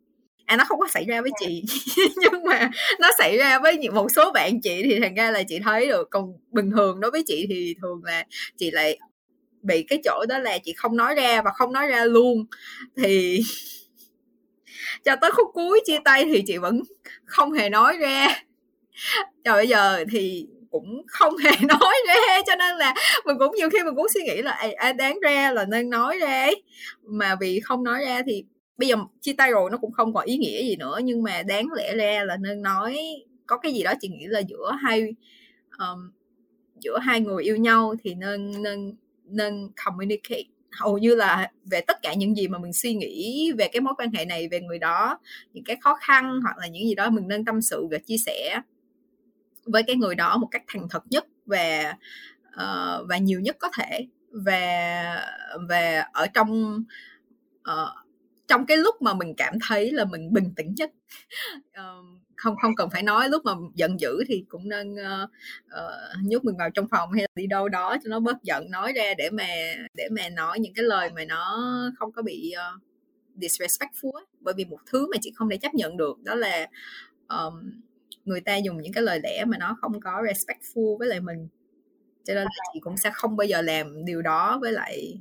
À 0.45 0.57
nó 0.57 0.63
không 0.67 0.79
có 0.79 0.87
xảy 0.87 1.05
ra 1.05 1.21
với 1.21 1.31
chị, 1.39 1.63
nhưng 2.17 2.43
mà 2.43 2.69
nó 2.99 3.09
xảy 3.19 3.37
ra 3.37 3.59
với 3.59 3.89
một 3.93 4.07
số 4.15 4.31
bạn 4.31 4.61
chị 4.61 4.83
thì 4.83 4.99
thành 4.99 5.15
ra 5.15 5.31
là 5.31 5.43
chị 5.47 5.59
thấy 5.63 5.87
được. 5.87 6.07
Còn 6.09 6.33
bình 6.51 6.71
thường 6.71 6.99
đối 6.99 7.11
với 7.11 7.23
chị 7.27 7.45
thì 7.49 7.75
thường 7.81 8.01
là 8.03 8.25
chị 8.57 8.71
lại 8.71 8.99
bị 9.61 9.83
cái 9.83 9.99
chỗ 10.05 10.25
đó 10.29 10.39
là 10.39 10.57
chị 10.63 10.73
không 10.77 10.97
nói 10.97 11.15
ra 11.15 11.41
và 11.41 11.51
không 11.55 11.73
nói 11.73 11.87
ra 11.87 12.05
luôn. 12.05 12.45
Thì 12.97 13.41
cho 15.05 15.15
tới 15.15 15.31
khúc 15.31 15.47
cuối 15.53 15.81
chia 15.85 15.99
tay 16.05 16.25
thì 16.25 16.43
chị 16.47 16.57
vẫn 16.57 16.81
không 17.25 17.51
hề 17.51 17.69
nói 17.69 17.97
ra. 17.97 18.27
Rồi 19.45 19.55
bây 19.55 19.67
giờ 19.67 20.05
thì 20.11 20.47
cũng 20.73 21.01
không 21.07 21.37
hề 21.37 21.51
nói 21.67 21.95
ra 22.07 22.41
cho 22.47 22.55
nên 22.55 22.77
là 22.77 22.93
mình 23.25 23.37
cũng 23.39 23.55
nhiều 23.55 23.69
khi 23.69 23.83
mình 23.83 23.95
cũng 23.95 24.07
suy 24.13 24.21
nghĩ 24.23 24.41
là 24.41 24.51
à, 24.77 24.93
đáng 24.93 25.19
ra 25.19 25.51
là 25.51 25.65
nên 25.65 25.89
nói 25.89 26.17
ra 26.17 26.41
ấy. 26.41 26.63
Mà 27.03 27.35
vì 27.41 27.59
không 27.59 27.83
nói 27.83 28.05
ra 28.05 28.21
thì 28.25 28.43
bây 28.77 28.87
giờ 28.87 28.95
chia 29.21 29.33
tay 29.33 29.51
rồi 29.51 29.69
nó 29.71 29.77
cũng 29.77 29.91
không 29.91 30.13
còn 30.13 30.25
ý 30.25 30.37
nghĩa 30.37 30.63
gì 30.63 30.75
nữa 30.75 30.99
nhưng 31.03 31.23
mà 31.23 31.43
đáng 31.43 31.67
lẽ 31.75 31.95
ra 31.95 32.23
là 32.23 32.37
nên 32.37 32.61
nói 32.61 32.97
có 33.45 33.57
cái 33.57 33.73
gì 33.73 33.83
đó 33.83 33.93
chị 34.01 34.07
nghĩ 34.07 34.25
là 34.27 34.39
giữa 34.39 34.71
hai 34.81 35.13
um, 35.79 36.11
giữa 36.79 36.99
hai 37.01 37.19
người 37.21 37.43
yêu 37.43 37.55
nhau 37.55 37.95
thì 38.03 38.13
nên 38.13 38.51
nên 38.63 38.95
nên 39.25 39.69
communicate. 39.85 40.43
Hầu 40.71 40.97
như 40.97 41.15
là 41.15 41.51
về 41.71 41.81
tất 41.81 42.01
cả 42.01 42.13
những 42.13 42.37
gì 42.37 42.47
mà 42.47 42.57
mình 42.57 42.73
suy 42.73 42.95
nghĩ 42.95 43.51
về 43.57 43.67
cái 43.67 43.81
mối 43.81 43.93
quan 43.97 44.11
hệ 44.11 44.25
này 44.25 44.47
về 44.51 44.59
người 44.59 44.79
đó 44.79 45.19
những 45.53 45.63
cái 45.63 45.75
khó 45.81 45.95
khăn 46.01 46.39
hoặc 46.43 46.57
là 46.57 46.67
những 46.67 46.83
gì 46.83 46.95
đó 46.95 47.09
mình 47.09 47.27
nên 47.27 47.45
tâm 47.45 47.61
sự 47.61 47.87
và 47.91 47.97
chia 47.97 48.17
sẻ 48.25 48.61
với 49.65 49.83
cái 49.83 49.95
người 49.95 50.15
đó 50.15 50.37
một 50.37 50.47
cách 50.51 50.63
thành 50.67 50.87
thật 50.89 51.03
nhất 51.09 51.25
và 51.45 51.93
uh, 52.47 52.55
ờ, 52.55 53.05
và 53.09 53.17
nhiều 53.17 53.39
nhất 53.39 53.57
có 53.59 53.69
thể 53.77 54.07
và 54.31 55.27
và 55.69 56.05
ở 56.13 56.27
trong 56.27 56.83
uh, 57.71 57.89
trong 58.47 58.65
cái 58.65 58.77
lúc 58.77 59.01
mà 59.01 59.13
mình 59.13 59.33
cảm 59.37 59.53
thấy 59.67 59.91
là 59.91 60.05
mình 60.05 60.33
bình 60.33 60.53
tĩnh 60.55 60.73
nhất 60.77 60.91
uh, 61.79 62.05
không 62.35 62.55
không 62.61 62.75
cần 62.75 62.89
phải 62.89 63.03
nói 63.03 63.29
lúc 63.29 63.45
mà 63.45 63.51
giận 63.75 63.99
dữ 63.99 64.23
thì 64.27 64.45
cũng 64.49 64.69
nên 64.69 64.93
uh, 64.93 65.29
uh, 65.65 66.23
nhốt 66.23 66.43
mình 66.43 66.57
vào 66.57 66.69
trong 66.69 66.87
phòng 66.91 67.11
hay 67.11 67.21
là 67.21 67.27
đi 67.35 67.47
đâu 67.47 67.69
đó 67.69 67.97
cho 68.03 68.09
nó 68.09 68.19
bớt 68.19 68.43
giận 68.43 68.71
nói 68.71 68.93
ra 68.93 69.13
để 69.17 69.29
mà 69.29 69.47
để 69.93 70.09
mà 70.11 70.29
nói 70.29 70.59
những 70.59 70.73
cái 70.73 70.85
lời 70.85 71.09
mà 71.15 71.25
nó 71.25 71.63
không 71.99 72.11
có 72.11 72.21
bị 72.21 72.53
uh, 72.75 72.81
disrespectful 73.35 74.11
ấy. 74.11 74.25
bởi 74.39 74.53
vì 74.57 74.65
một 74.65 74.79
thứ 74.85 75.07
mà 75.11 75.17
chị 75.21 75.31
không 75.35 75.49
thể 75.49 75.57
chấp 75.57 75.73
nhận 75.73 75.97
được 75.97 76.19
đó 76.23 76.35
là 76.35 76.67
um, 77.27 77.71
người 78.25 78.41
ta 78.41 78.55
dùng 78.55 78.81
những 78.81 78.93
cái 78.93 79.03
lời 79.03 79.19
lẽ 79.23 79.45
mà 79.45 79.57
nó 79.57 79.77
không 79.81 79.99
có 79.99 80.11
respectful 80.11 80.97
với 80.97 81.07
lại 81.07 81.19
mình. 81.19 81.47
Cho 82.23 82.33
nên 82.33 82.43
là 82.43 82.49
chị 82.73 82.79
cũng 82.79 82.97
sẽ 82.97 83.09
không 83.13 83.37
bao 83.37 83.47
giờ 83.47 83.61
làm 83.61 84.05
điều 84.05 84.21
đó 84.21 84.57
với 84.61 84.71
lại 84.71 85.19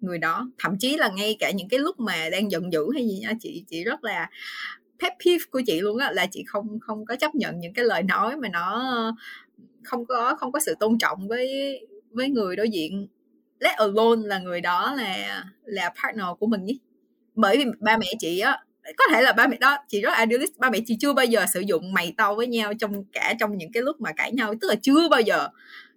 người 0.00 0.18
đó. 0.18 0.50
Thậm 0.58 0.78
chí 0.78 0.96
là 0.96 1.08
ngay 1.08 1.36
cả 1.40 1.50
những 1.50 1.68
cái 1.68 1.80
lúc 1.80 2.00
mà 2.00 2.28
đang 2.32 2.50
giận 2.50 2.72
dữ 2.72 2.86
hay 2.94 3.08
gì 3.08 3.18
nha, 3.18 3.32
chị 3.40 3.64
chị 3.68 3.84
rất 3.84 4.04
là 4.04 4.30
pet 5.00 5.12
peeve 5.24 5.44
của 5.50 5.62
chị 5.66 5.80
luôn 5.80 5.98
á, 5.98 6.12
là 6.12 6.26
chị 6.30 6.44
không 6.46 6.78
không 6.80 7.04
có 7.04 7.16
chấp 7.16 7.34
nhận 7.34 7.60
những 7.60 7.74
cái 7.74 7.84
lời 7.84 8.02
nói 8.02 8.36
mà 8.36 8.48
nó 8.48 8.92
không 9.84 10.06
có 10.06 10.36
không 10.38 10.52
có 10.52 10.60
sự 10.60 10.74
tôn 10.80 10.98
trọng 10.98 11.28
với 11.28 11.48
với 12.10 12.28
người 12.30 12.56
đối 12.56 12.70
diện. 12.70 13.08
Let 13.60 13.76
alone 13.76 14.28
là 14.28 14.38
người 14.38 14.60
đó 14.60 14.94
là 14.94 15.44
là 15.64 15.92
partner 16.02 16.26
của 16.38 16.46
mình 16.46 16.64
nhé. 16.64 16.74
Bởi 17.34 17.56
vì 17.56 17.64
ba 17.80 17.96
mẹ 17.96 18.06
chị 18.18 18.38
á 18.40 18.58
có 18.96 19.04
thể 19.12 19.22
là 19.22 19.32
ba 19.32 19.46
mẹ 19.46 19.56
đó 19.60 19.76
chị 19.88 20.00
rất 20.00 20.12
idealist 20.18 20.58
ba 20.58 20.70
mẹ 20.70 20.78
chị 20.86 20.96
chưa 21.00 21.12
bao 21.12 21.26
giờ 21.26 21.44
sử 21.54 21.60
dụng 21.60 21.92
mày 21.92 22.14
tao 22.16 22.34
với 22.34 22.46
nhau 22.46 22.72
trong 22.74 23.04
cả 23.12 23.34
trong 23.40 23.58
những 23.58 23.72
cái 23.72 23.82
lúc 23.82 24.00
mà 24.00 24.12
cãi 24.12 24.32
nhau 24.32 24.54
tức 24.60 24.68
là 24.68 24.74
chưa 24.82 25.08
bao 25.08 25.20
giờ 25.20 25.48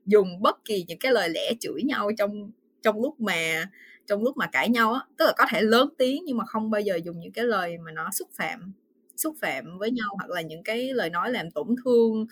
dùng 0.06 0.42
bất 0.42 0.66
kỳ 0.66 0.86
những 0.88 1.00
cái 1.00 1.12
lời 1.12 1.30
lẽ 1.30 1.54
chửi 1.60 1.84
nhau 1.84 2.12
trong 2.18 2.52
trong 2.82 3.02
lúc 3.02 3.20
mà 3.20 3.70
trong 4.08 4.24
lúc 4.24 4.38
mà 4.38 4.48
cãi 4.48 4.70
nhau 4.70 4.94
á. 4.94 5.02
Tức 5.18 5.26
là 5.26 5.34
có 5.38 5.46
thể 5.50 5.62
lớn 5.62 5.90
tiếng 5.98 6.24
nhưng 6.26 6.38
mà 6.38 6.46
không 6.46 6.72
bao 6.72 6.82
giờ 6.82 7.00
dùng 7.04 7.20
những 7.20 7.32
cái 7.32 7.46
lời 7.46 7.78
mà 7.78 7.92
nó 7.92 8.10
xúc 8.12 8.30
phạm 8.34 8.74
xúc 9.16 9.36
phạm 9.42 9.78
với 9.78 9.92
nhau 9.92 10.10
hoặc 10.18 10.30
là 10.30 10.42
những 10.42 10.64
cái 10.64 10.94
lời 10.94 11.10
nói 11.10 11.32
làm 11.32 11.52
tổn 11.52 11.68
thương 11.86 12.26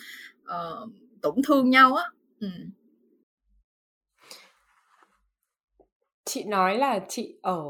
uh, 0.43 0.89
tổn 1.21 1.35
thương 1.47 1.69
nhau 1.69 1.95
á. 1.95 2.03
Ừ. 2.39 2.47
chị 6.25 6.43
nói 6.43 6.77
là 6.77 6.99
chị 7.09 7.35
ở 7.41 7.63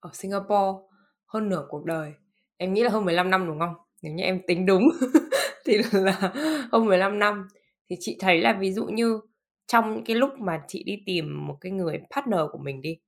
ở 0.00 0.10
Singapore 0.12 0.93
hơn 1.34 1.48
nửa 1.48 1.66
cuộc 1.68 1.84
đời. 1.84 2.12
Em 2.56 2.74
nghĩ 2.74 2.82
là 2.82 2.90
hơn 2.90 3.04
15 3.04 3.30
năm 3.30 3.46
đúng 3.46 3.58
không? 3.58 3.74
Nếu 4.02 4.12
như 4.12 4.24
em 4.24 4.40
tính 4.46 4.66
đúng 4.66 4.88
thì 5.66 5.78
là 5.92 6.32
hơn 6.72 6.86
15 6.86 7.18
năm. 7.18 7.48
Thì 7.90 7.96
chị 8.00 8.16
thấy 8.20 8.40
là 8.40 8.52
ví 8.60 8.72
dụ 8.72 8.86
như 8.86 9.20
trong 9.66 10.04
cái 10.04 10.16
lúc 10.16 10.30
mà 10.38 10.62
chị 10.68 10.82
đi 10.86 11.02
tìm 11.06 11.46
một 11.46 11.56
cái 11.60 11.72
người 11.72 12.00
partner 12.14 12.40
của 12.52 12.58
mình 12.58 12.82
đi, 12.82 12.98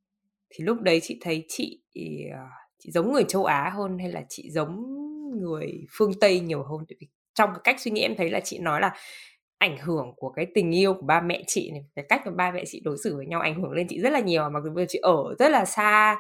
thì 0.51 0.65
lúc 0.65 0.81
đấy 0.81 1.01
chị 1.03 1.19
thấy 1.21 1.45
chị 1.49 1.81
ờ, 2.33 2.39
chị 2.79 2.91
giống 2.91 3.13
người 3.13 3.25
châu 3.29 3.45
Á 3.45 3.71
hơn 3.75 3.99
hay 3.99 4.13
là 4.13 4.25
chị 4.29 4.51
giống 4.51 4.85
người 5.41 5.87
phương 5.99 6.13
Tây 6.21 6.41
nhiều 6.41 6.63
hơn? 6.63 6.85
Tại 6.89 6.97
vì 7.01 7.09
trong 7.35 7.51
cái 7.51 7.61
cách 7.65 7.81
suy 7.81 7.91
nghĩ 7.91 8.01
em 8.01 8.17
thấy 8.17 8.31
là 8.31 8.41
chị 8.41 8.59
nói 8.59 8.81
là 8.81 8.95
ảnh 9.59 9.79
hưởng 9.79 10.13
của 10.17 10.31
cái 10.31 10.47
tình 10.55 10.75
yêu 10.75 10.95
của 10.95 11.07
ba 11.07 11.21
mẹ 11.21 11.43
chị 11.47 11.71
này, 11.71 11.85
cái 11.95 12.05
cách 12.09 12.27
mà 12.27 12.33
ba 12.33 12.51
mẹ 12.51 12.65
chị 12.67 12.81
đối 12.85 12.97
xử 13.05 13.17
với 13.17 13.27
nhau 13.27 13.41
ảnh 13.41 13.63
hưởng 13.63 13.73
lên 13.73 13.87
chị 13.89 14.01
rất 14.01 14.11
là 14.11 14.21
nhiều. 14.21 14.51
Mặc 14.51 14.61
dù 14.65 14.71
bây 14.75 14.85
giờ 14.85 14.87
chị 14.89 14.99
ở 14.99 15.35
rất 15.39 15.49
là 15.49 15.65
xa 15.65 16.17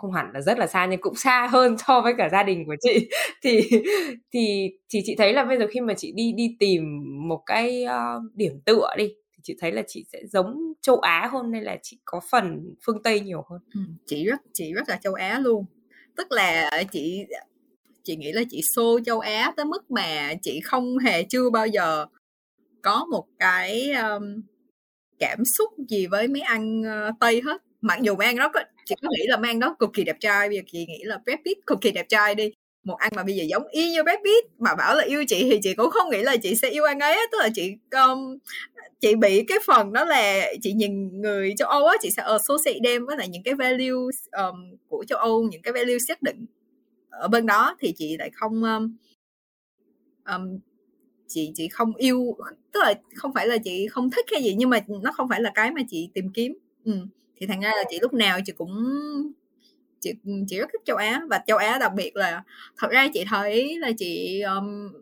không 0.00 0.12
hẳn 0.12 0.30
là 0.34 0.40
rất 0.40 0.58
là 0.58 0.66
xa 0.66 0.86
nhưng 0.86 1.00
cũng 1.00 1.14
xa 1.14 1.48
hơn 1.52 1.76
so 1.86 2.00
với 2.00 2.14
cả 2.18 2.28
gia 2.32 2.42
đình 2.42 2.64
của 2.66 2.76
chị. 2.80 3.08
Thì 3.42 3.60
thì 4.32 4.70
thì 4.90 5.00
chị 5.04 5.14
thấy 5.18 5.32
là 5.32 5.44
bây 5.44 5.58
giờ 5.58 5.66
khi 5.70 5.80
mà 5.80 5.94
chị 5.94 6.12
đi 6.16 6.32
đi 6.32 6.56
tìm 6.58 6.82
một 7.28 7.42
cái 7.46 7.84
uh, 7.84 8.34
điểm 8.34 8.60
tựa 8.64 8.88
đi 8.96 9.08
thì 9.32 9.40
chị 9.42 9.56
thấy 9.60 9.72
là 9.72 9.82
chị 9.86 10.04
sẽ 10.12 10.18
giống 10.32 10.72
châu 10.82 10.98
Á 10.98 11.28
hơn 11.32 11.50
nên 11.50 11.62
là 11.62 11.76
chị 11.82 11.98
có 12.04 12.20
phần 12.30 12.74
phương 12.86 13.02
Tây 13.02 13.20
nhiều 13.20 13.44
hơn? 13.50 13.60
Ừ, 13.74 13.80
chị 14.06 14.24
rất 14.24 14.40
chị 14.52 14.72
rất 14.72 14.88
là 14.88 14.98
châu 15.02 15.14
Á 15.14 15.38
luôn. 15.38 15.64
Tức 16.16 16.32
là 16.32 16.70
chị 16.92 17.24
chị 18.02 18.16
nghĩ 18.16 18.32
là 18.32 18.42
chị 18.50 18.60
xô 18.76 19.00
châu 19.06 19.20
Á 19.20 19.52
tới 19.56 19.64
mức 19.64 19.90
mà 19.90 20.34
chị 20.42 20.60
không 20.64 20.98
hề 20.98 21.22
chưa 21.22 21.50
bao 21.50 21.66
giờ 21.66 22.06
có 22.82 23.06
một 23.10 23.26
cái 23.38 23.92
um, 23.92 24.42
cảm 25.18 25.38
xúc 25.58 25.70
gì 25.88 26.06
với 26.06 26.28
mấy 26.28 26.40
ăn 26.40 26.80
uh, 26.80 26.86
ờ, 26.86 27.10
Tây 27.20 27.42
hết. 27.44 27.62
Mặc 27.80 27.98
dù 28.02 28.16
mấy 28.16 28.26
ăn 28.26 28.36
đó 28.36 28.50
có, 28.54 28.60
chị 28.90 28.96
có 29.02 29.08
nghĩ 29.10 29.26
là 29.26 29.36
mang 29.36 29.60
đó 29.60 29.76
cực 29.78 29.90
kỳ 29.92 30.04
đẹp 30.04 30.16
trai 30.20 30.48
bây 30.48 30.56
giờ 30.56 30.62
chị 30.72 30.86
nghĩ 30.86 31.04
là 31.04 31.18
Brad 31.24 31.38
Pitt 31.44 31.66
cực 31.66 31.78
kỳ 31.80 31.90
đẹp 31.90 32.08
trai 32.08 32.34
đi. 32.34 32.50
Một 32.84 32.96
anh 32.98 33.12
mà 33.16 33.22
bây 33.24 33.34
giờ 33.36 33.44
giống 33.48 33.68
y 33.70 33.90
như 33.90 34.02
Brad 34.02 34.18
Pitt 34.24 34.60
mà 34.60 34.74
bảo 34.74 34.96
là 34.96 35.04
yêu 35.04 35.24
chị 35.28 35.48
thì 35.50 35.58
chị 35.62 35.74
cũng 35.74 35.90
không 35.90 36.10
nghĩ 36.10 36.22
là 36.22 36.36
chị 36.36 36.54
sẽ 36.54 36.70
yêu 36.70 36.84
anh 36.84 36.98
ấy 36.98 37.18
tức 37.32 37.38
là 37.40 37.48
chị 37.54 37.74
um, 37.90 38.38
chị 39.00 39.14
bị 39.14 39.44
cái 39.48 39.58
phần 39.66 39.92
đó 39.92 40.04
là 40.04 40.52
chị 40.62 40.72
nhìn 40.72 41.20
người 41.20 41.54
châu 41.56 41.68
Âu 41.68 41.86
á 41.86 41.96
chị 42.00 42.10
sẽ 42.10 42.22
associate 42.22 42.78
đem 42.82 43.06
với 43.06 43.16
lại 43.16 43.28
những 43.28 43.42
cái 43.42 43.54
value 43.54 44.10
um, 44.32 44.76
của 44.88 45.04
châu 45.08 45.18
Âu 45.18 45.42
những 45.42 45.62
cái 45.62 45.72
value 45.72 45.98
xác 45.98 46.22
định 46.22 46.46
ở 47.10 47.28
bên 47.28 47.46
đó. 47.46 47.76
Thì 47.80 47.92
chị 47.96 48.16
lại 48.18 48.30
không 48.34 48.62
um, 48.64 48.96
um, 50.34 50.58
chị 51.28 51.52
chị 51.54 51.68
không 51.68 51.96
yêu 51.96 52.36
tức 52.72 52.80
là 52.82 52.94
không 53.14 53.34
phải 53.34 53.46
là 53.46 53.58
chị 53.64 53.86
không 53.88 54.10
thích 54.10 54.26
hay 54.32 54.42
gì 54.42 54.54
nhưng 54.58 54.70
mà 54.70 54.80
nó 54.88 55.12
không 55.12 55.28
phải 55.28 55.40
là 55.42 55.52
cái 55.54 55.70
mà 55.70 55.80
chị 55.88 56.10
tìm 56.14 56.32
kiếm. 56.34 56.58
Ừ 56.84 56.92
thì 57.40 57.46
thành 57.46 57.60
ra 57.60 57.68
là 57.68 57.84
chị 57.90 57.98
lúc 58.02 58.14
nào 58.14 58.38
chị 58.44 58.52
cũng 58.52 58.72
chị 60.00 60.12
chị 60.46 60.58
rất 60.58 60.68
thích 60.72 60.82
châu 60.84 60.96
Á. 60.96 61.22
Và 61.30 61.42
châu 61.46 61.58
Á 61.58 61.78
đặc 61.78 61.92
biệt 61.94 62.16
là 62.16 62.42
thật 62.76 62.88
ra 62.90 63.08
chị 63.14 63.24
thấy 63.28 63.78
là 63.78 63.90
chị 63.98 64.40
um, 64.40 64.92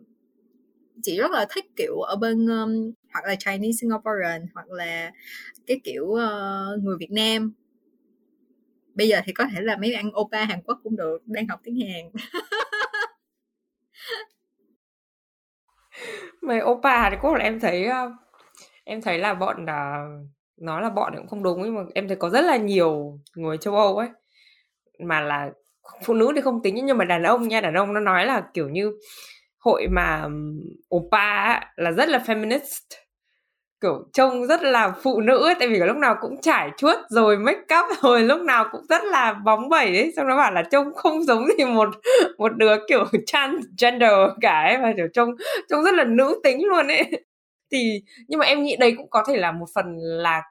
chị 1.03 1.17
rất 1.17 1.31
là 1.31 1.45
thích 1.49 1.65
kiểu 1.75 1.99
ở 1.99 2.15
bên 2.15 2.47
um, 2.47 2.91
hoặc 3.13 3.25
là 3.25 3.35
Chinese 3.35 3.77
Singaporean 3.81 4.45
hoặc 4.53 4.69
là 4.69 5.11
cái 5.67 5.79
kiểu 5.83 6.05
uh, 6.05 6.83
người 6.83 6.97
Việt 6.99 7.11
Nam. 7.11 7.53
Bây 8.93 9.07
giờ 9.07 9.21
thì 9.25 9.33
có 9.33 9.45
thể 9.51 9.61
là 9.61 9.77
mấy 9.77 9.93
ăn 9.93 10.11
Opa 10.19 10.43
Hàn 10.43 10.61
Quốc 10.61 10.79
cũng 10.83 10.95
được 10.95 11.17
đang 11.25 11.47
học 11.47 11.59
tiếng 11.63 11.79
Hàn. 11.79 12.09
Mấy 16.41 16.61
Opa 16.63 17.01
Hàn 17.01 17.19
Quốc 17.21 17.33
là 17.33 17.43
em 17.43 17.59
thấy 17.59 17.87
em 18.83 19.01
thấy 19.01 19.17
là 19.17 19.33
bọn 19.33 19.65
là 19.65 20.07
nói 20.61 20.81
là 20.81 20.89
bọn 20.89 21.13
cũng 21.17 21.27
không 21.27 21.43
đúng 21.43 21.61
nhưng 21.63 21.75
mà 21.75 21.81
em 21.95 22.07
thấy 22.07 22.17
có 22.17 22.29
rất 22.29 22.41
là 22.41 22.57
nhiều 22.57 23.19
người 23.35 23.57
châu 23.57 23.75
Âu 23.75 23.97
ấy 23.97 24.09
mà 24.99 25.21
là 25.21 25.51
phụ 26.05 26.13
nữ 26.13 26.31
thì 26.35 26.41
không 26.41 26.61
tính 26.63 26.85
nhưng 26.85 26.97
mà 26.97 27.05
đàn 27.05 27.23
ông 27.23 27.47
nha 27.47 27.61
đàn 27.61 27.73
ông 27.73 27.93
nó 27.93 27.99
nói 27.99 28.25
là 28.25 28.43
kiểu 28.53 28.69
như 28.69 28.91
hội 29.59 29.87
mà 29.91 30.27
oppa 30.95 31.59
là 31.75 31.91
rất 31.91 32.09
là 32.09 32.23
feminist 32.27 32.81
kiểu 33.81 34.03
trông 34.13 34.47
rất 34.47 34.63
là 34.63 34.93
phụ 35.03 35.21
nữ 35.21 35.45
ấy, 35.45 35.55
tại 35.59 35.67
vì 35.67 35.79
lúc 35.79 35.97
nào 35.97 36.15
cũng 36.21 36.41
trải 36.41 36.69
chuốt 36.77 36.97
rồi 37.09 37.37
make 37.37 37.59
up 37.59 37.97
rồi 38.01 38.23
lúc 38.23 38.41
nào 38.41 38.65
cũng 38.71 38.81
rất 38.89 39.03
là 39.03 39.33
bóng 39.33 39.69
bẩy 39.69 39.87
ấy 39.97 40.11
xong 40.15 40.27
nó 40.27 40.37
bảo 40.37 40.51
là 40.51 40.63
trông 40.71 40.93
không 40.95 41.23
giống 41.23 41.47
gì 41.57 41.65
một 41.65 41.89
một 42.37 42.57
đứa 42.57 42.75
kiểu 42.89 43.05
transgender 43.27 44.11
cả 44.41 44.61
ấy 44.61 44.77
mà 44.77 44.93
kiểu 44.97 45.07
trông 45.13 45.29
trông 45.69 45.83
rất 45.83 45.93
là 45.93 46.03
nữ 46.03 46.39
tính 46.43 46.65
luôn 46.67 46.87
ấy 46.87 47.23
thì, 47.71 48.01
nhưng 48.27 48.39
mà 48.39 48.45
em 48.45 48.63
nghĩ 48.63 48.75
đây 48.79 48.93
cũng 48.97 49.09
có 49.09 49.23
thể 49.27 49.37
là 49.37 49.51
một 49.51 49.65
phần 49.75 49.97
là 49.97 50.41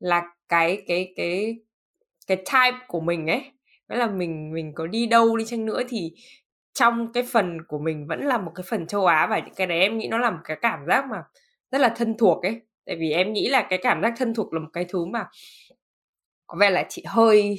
là 0.00 0.22
cái 0.48 0.82
cái 0.88 1.12
cái 1.16 1.56
cái 2.26 2.36
type 2.36 2.78
của 2.88 3.00
mình 3.00 3.26
ấy. 3.26 3.42
Nghĩa 3.88 3.96
là 3.96 4.06
mình 4.08 4.52
mình 4.54 4.72
có 4.74 4.86
đi 4.86 5.06
đâu 5.06 5.36
đi 5.36 5.44
chăng 5.46 5.66
nữa 5.66 5.82
thì 5.88 6.12
trong 6.74 7.12
cái 7.12 7.22
phần 7.32 7.58
của 7.68 7.78
mình 7.78 8.06
vẫn 8.08 8.20
là 8.26 8.38
một 8.38 8.52
cái 8.54 8.64
phần 8.70 8.86
châu 8.86 9.06
Á 9.06 9.26
và 9.30 9.38
những 9.38 9.54
cái 9.54 9.66
đấy 9.66 9.80
em 9.80 9.98
nghĩ 9.98 10.08
nó 10.08 10.18
là 10.18 10.30
một 10.30 10.40
cái 10.44 10.58
cảm 10.62 10.80
giác 10.88 11.04
mà 11.10 11.22
rất 11.72 11.80
là 11.80 11.88
thân 11.96 12.16
thuộc 12.18 12.42
ấy. 12.44 12.60
Tại 12.86 12.96
vì 12.96 13.12
em 13.12 13.32
nghĩ 13.32 13.48
là 13.48 13.66
cái 13.70 13.78
cảm 13.82 14.02
giác 14.02 14.14
thân 14.18 14.34
thuộc 14.34 14.52
là 14.54 14.60
một 14.60 14.70
cái 14.72 14.84
thứ 14.88 15.04
mà 15.06 15.26
có 16.46 16.58
vẻ 16.60 16.70
là 16.70 16.86
chị 16.88 17.02
hơi 17.06 17.58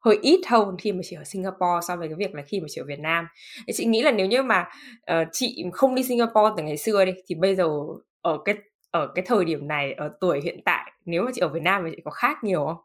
hơi 0.00 0.18
ít 0.22 0.40
hơn 0.46 0.76
khi 0.78 0.92
mà 0.92 1.00
chị 1.04 1.16
ở 1.16 1.24
Singapore 1.24 1.80
so 1.88 1.96
với 1.96 2.08
cái 2.08 2.14
việc 2.14 2.34
là 2.34 2.42
khi 2.42 2.60
mà 2.60 2.66
chị 2.70 2.80
ở 2.80 2.84
Việt 2.84 3.00
Nam. 3.00 3.26
Thì 3.66 3.72
chị 3.76 3.84
nghĩ 3.84 4.02
là 4.02 4.10
nếu 4.10 4.26
như 4.26 4.42
mà 4.42 4.64
uh, 5.12 5.28
chị 5.32 5.64
không 5.72 5.94
đi 5.94 6.02
Singapore 6.02 6.54
từ 6.56 6.62
ngày 6.62 6.76
xưa 6.76 7.04
đi 7.04 7.12
thì 7.26 7.34
bây 7.34 7.56
giờ 7.56 7.68
ở 8.22 8.38
cái 8.44 8.54
ở 8.90 9.12
cái 9.14 9.24
thời 9.28 9.44
điểm 9.44 9.68
này 9.68 9.92
ở 9.92 10.10
tuổi 10.20 10.40
hiện 10.44 10.60
tại 10.64 10.92
nếu 11.04 11.22
mà 11.22 11.30
chị 11.34 11.40
ở 11.40 11.48
Việt 11.48 11.62
Nam 11.62 11.82
thì 11.86 11.92
chị 11.96 12.02
có 12.04 12.10
khác 12.10 12.44
nhiều 12.44 12.64
không? 12.66 12.76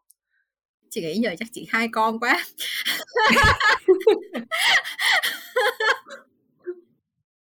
Chị 0.89 1.01
nghĩ 1.01 1.13
giờ 1.13 1.36
chắc 1.39 1.47
chị 1.51 1.68
hai 1.70 1.88
con 1.91 2.20
quá. 2.20 2.43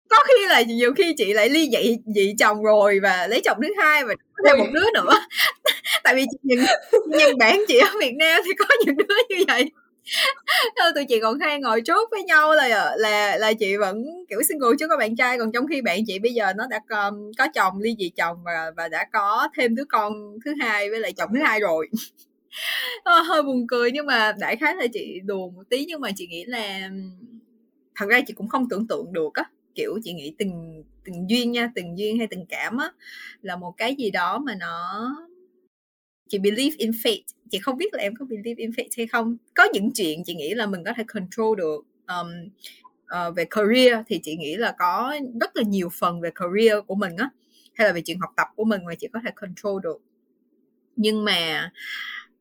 có 0.08 0.16
khi 0.28 0.46
là 0.48 0.62
nhiều 0.62 0.92
khi 0.96 1.14
chị 1.16 1.32
lại 1.32 1.48
ly 1.48 1.70
dị 1.72 1.96
dị 2.14 2.34
chồng 2.38 2.62
rồi 2.62 3.00
và 3.02 3.26
lấy 3.26 3.40
chồng 3.44 3.58
thứ 3.62 3.68
hai 3.78 4.04
và 4.04 4.14
thêm 4.46 4.58
một 4.58 4.66
đứa 4.72 4.86
nữa. 4.94 5.12
Tại 6.04 6.14
vì 6.14 6.24
chị 6.30 6.38
nhìn 6.42 6.58
nhìn 7.06 7.38
bạn 7.38 7.60
chị 7.68 7.78
ở 7.78 7.88
Việt 8.00 8.14
Nam 8.18 8.42
thì 8.46 8.52
có 8.58 8.66
những 8.86 8.96
đứa 8.96 9.14
như 9.28 9.44
vậy. 9.48 9.70
Thôi 10.80 10.90
tụi 10.94 11.04
chị 11.08 11.20
còn 11.20 11.38
hay 11.38 11.60
ngồi 11.60 11.80
chốt 11.84 12.08
với 12.10 12.22
nhau 12.22 12.54
là 12.54 12.94
là 12.98 13.36
là 13.36 13.52
chị 13.52 13.76
vẫn 13.76 14.04
kiểu 14.28 14.38
single 14.48 14.76
chưa 14.80 14.88
có 14.88 14.96
bạn 14.96 15.16
trai 15.16 15.38
còn 15.38 15.52
trong 15.52 15.66
khi 15.66 15.82
bạn 15.82 16.00
chị 16.06 16.18
bây 16.18 16.34
giờ 16.34 16.52
nó 16.56 16.66
đã 16.70 16.80
có, 16.88 17.12
có 17.38 17.48
chồng 17.54 17.80
ly 17.80 17.96
dị 17.98 18.10
chồng 18.16 18.36
và 18.44 18.70
và 18.76 18.88
đã 18.88 19.06
có 19.12 19.48
thêm 19.56 19.74
đứa 19.74 19.84
con 19.88 20.12
thứ 20.44 20.54
hai 20.60 20.90
với 20.90 21.00
lại 21.00 21.12
chồng 21.12 21.30
thứ 21.34 21.40
hai 21.44 21.60
rồi. 21.60 21.88
Hơi 23.04 23.42
buồn 23.42 23.66
cười 23.68 23.90
nhưng 23.90 24.06
mà 24.06 24.32
đại 24.38 24.56
khái 24.56 24.74
là 24.76 24.86
chị 24.92 25.20
đùa 25.24 25.50
một 25.50 25.62
tí 25.70 25.84
nhưng 25.88 26.00
mà 26.00 26.10
chị 26.16 26.26
nghĩ 26.26 26.44
là 26.44 26.90
thật 27.94 28.06
ra 28.08 28.20
chị 28.26 28.34
cũng 28.34 28.48
không 28.48 28.68
tưởng 28.68 28.86
tượng 28.86 29.12
được 29.12 29.34
á 29.34 29.44
kiểu 29.78 29.98
chị 30.04 30.12
nghĩ 30.12 30.34
từng 30.38 30.84
từng 31.04 31.30
duyên 31.30 31.52
nha 31.52 31.70
từng 31.74 31.98
duyên 31.98 32.18
hay 32.18 32.26
tình 32.26 32.46
cảm 32.48 32.76
á 32.76 32.92
là 33.42 33.56
một 33.56 33.74
cái 33.76 33.94
gì 33.94 34.10
đó 34.10 34.38
mà 34.38 34.54
nó 34.60 35.10
chị 36.28 36.38
believe 36.38 36.76
in 36.78 36.90
fate. 36.90 37.22
Chị 37.50 37.58
không 37.58 37.76
biết 37.76 37.94
là 37.94 38.02
em 38.02 38.14
có 38.18 38.24
believe 38.24 38.54
in 38.56 38.70
fate 38.70 38.88
hay 38.96 39.06
không. 39.06 39.36
Có 39.54 39.64
những 39.72 39.90
chuyện 39.94 40.24
chị 40.24 40.34
nghĩ 40.34 40.54
là 40.54 40.66
mình 40.66 40.84
có 40.84 40.92
thể 40.96 41.04
control 41.04 41.58
được. 41.58 41.84
Um, 42.08 42.48
uh, 43.28 43.36
về 43.36 43.44
career 43.50 43.98
thì 44.06 44.20
chị 44.22 44.36
nghĩ 44.36 44.56
là 44.56 44.74
có 44.78 45.14
rất 45.40 45.56
là 45.56 45.62
nhiều 45.62 45.88
phần 46.00 46.20
về 46.20 46.30
career 46.34 46.78
của 46.86 46.94
mình 46.94 47.16
á 47.16 47.30
hay 47.74 47.86
là 47.86 47.92
về 47.92 48.00
chuyện 48.00 48.18
học 48.20 48.30
tập 48.36 48.46
của 48.56 48.64
mình 48.64 48.84
mà 48.84 48.94
chị 48.94 49.08
có 49.12 49.20
thể 49.24 49.30
control 49.36 49.82
được. 49.82 50.02
Nhưng 50.96 51.24
mà 51.24 51.70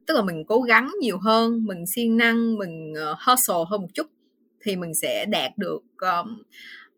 tức 0.05 0.13
là 0.13 0.21
mình 0.21 0.43
cố 0.47 0.61
gắng 0.61 0.91
nhiều 1.01 1.17
hơn 1.17 1.65
mình 1.65 1.85
siêng 1.85 2.17
năng 2.17 2.57
mình 2.57 2.93
uh, 2.93 3.17
hustle 3.27 3.65
hơn 3.69 3.81
một 3.81 3.87
chút 3.93 4.07
thì 4.61 4.75
mình 4.75 4.93
sẽ 4.93 5.25
đạt 5.25 5.57
được 5.57 5.81
um, 5.97 6.43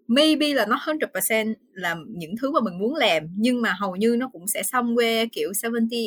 maybe 0.10 0.54
là 0.54 0.66
nó 0.66 0.80
100% 0.86 1.54
là 1.74 1.96
những 2.08 2.36
thứ 2.42 2.52
mà 2.52 2.60
mình 2.62 2.80
muốn 2.80 2.96
làm 2.96 3.24
nhưng 3.36 3.62
mà 3.62 3.76
hầu 3.80 3.96
như 3.96 4.16
nó 4.20 4.30
cũng 4.34 4.48
sẽ 4.48 4.62
somewhere 4.62 5.28
kiểu 5.32 5.52
70, 5.64 6.00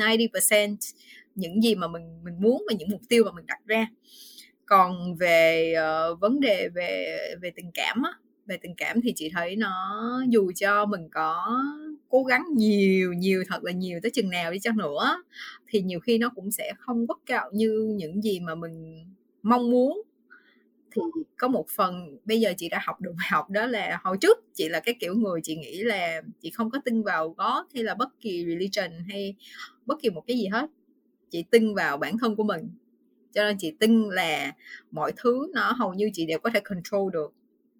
80, 0.00 0.28
90% 0.32 0.76
những 1.34 1.62
gì 1.62 1.74
mà 1.74 1.88
mình 1.88 2.24
mình 2.24 2.34
muốn 2.40 2.64
và 2.68 2.74
những 2.78 2.90
mục 2.90 3.00
tiêu 3.08 3.24
mà 3.24 3.32
mình 3.32 3.46
đặt 3.46 3.58
ra. 3.66 3.86
Còn 4.66 5.16
về 5.16 5.74
uh, 6.12 6.20
vấn 6.20 6.40
đề 6.40 6.68
về 6.74 7.18
về 7.42 7.50
tình 7.56 7.70
cảm 7.74 8.02
á 8.02 8.10
về 8.46 8.56
tình 8.62 8.74
cảm 8.76 9.00
thì 9.00 9.12
chị 9.16 9.30
thấy 9.34 9.56
nó 9.56 10.00
dù 10.28 10.52
cho 10.52 10.86
mình 10.86 11.08
có 11.12 11.62
cố 12.08 12.22
gắng 12.22 12.44
nhiều 12.56 13.12
nhiều 13.12 13.44
thật 13.48 13.64
là 13.64 13.72
nhiều 13.72 14.00
tới 14.02 14.10
chừng 14.10 14.30
nào 14.30 14.52
đi 14.52 14.58
chăng 14.58 14.76
nữa 14.76 15.22
thì 15.68 15.82
nhiều 15.82 16.00
khi 16.00 16.18
nó 16.18 16.30
cũng 16.34 16.50
sẽ 16.50 16.72
không 16.78 17.06
bất 17.06 17.18
cạo 17.26 17.50
như 17.52 17.94
những 17.96 18.22
gì 18.22 18.40
mà 18.40 18.54
mình 18.54 19.04
mong 19.42 19.70
muốn 19.70 20.02
thì 20.94 21.00
có 21.36 21.48
một 21.48 21.66
phần 21.76 22.18
bây 22.24 22.40
giờ 22.40 22.52
chị 22.56 22.68
đã 22.68 22.80
học 22.84 23.00
được 23.00 23.12
bài 23.18 23.28
học 23.30 23.50
đó 23.50 23.66
là 23.66 24.00
hồi 24.02 24.16
trước 24.20 24.38
chị 24.54 24.68
là 24.68 24.80
cái 24.80 24.94
kiểu 25.00 25.14
người 25.14 25.40
chị 25.42 25.56
nghĩ 25.56 25.82
là 25.82 26.22
chị 26.40 26.50
không 26.50 26.70
có 26.70 26.78
tin 26.84 27.02
vào 27.02 27.28
God 27.28 27.74
hay 27.74 27.84
là 27.84 27.94
bất 27.94 28.20
kỳ 28.20 28.44
religion 28.48 28.90
hay 29.08 29.34
bất 29.86 29.98
kỳ 30.02 30.10
một 30.10 30.24
cái 30.26 30.38
gì 30.38 30.46
hết. 30.46 30.70
Chị 31.30 31.44
tin 31.50 31.74
vào 31.74 31.96
bản 31.96 32.18
thân 32.18 32.36
của 32.36 32.44
mình. 32.44 32.68
Cho 33.32 33.44
nên 33.44 33.56
chị 33.58 33.72
tin 33.80 34.08
là 34.10 34.52
mọi 34.90 35.12
thứ 35.16 35.50
nó 35.54 35.72
hầu 35.72 35.94
như 35.94 36.10
chị 36.12 36.26
đều 36.26 36.38
có 36.38 36.50
thể 36.54 36.60
control 36.60 37.12
được. 37.12 37.32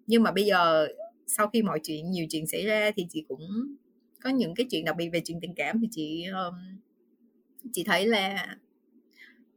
Nhưng 0.07 0.23
mà 0.23 0.31
bây 0.31 0.45
giờ 0.45 0.87
sau 1.27 1.47
khi 1.47 1.61
mọi 1.61 1.79
chuyện 1.83 2.11
nhiều 2.11 2.25
chuyện 2.29 2.47
xảy 2.47 2.65
ra 2.65 2.91
thì 2.95 3.07
chị 3.09 3.25
cũng 3.27 3.75
có 4.23 4.29
những 4.29 4.55
cái 4.55 4.67
chuyện 4.71 4.85
đặc 4.85 4.95
biệt 4.97 5.09
về 5.09 5.21
chuyện 5.25 5.39
tình 5.41 5.53
cảm 5.55 5.81
thì 5.81 5.87
chị 5.91 6.25
um, 6.25 6.55
chị 7.73 7.83
thấy 7.83 8.07
là 8.07 8.55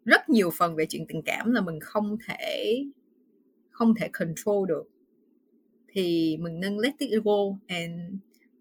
rất 0.05 0.29
nhiều 0.29 0.51
phần 0.59 0.77
về 0.77 0.87
chuyện 0.89 1.07
tình 1.09 1.23
cảm 1.23 1.53
là 1.53 1.61
mình 1.61 1.81
không 1.81 2.17
thể 2.29 2.85
không 3.79 3.95
thể 3.95 4.09
control 4.13 4.69
được. 4.69 4.85
Thì 5.89 6.37
mình 6.41 6.61
nên 6.61 6.77
let 6.79 6.99
it 6.99 7.11
go 7.25 7.39
and 7.67 7.93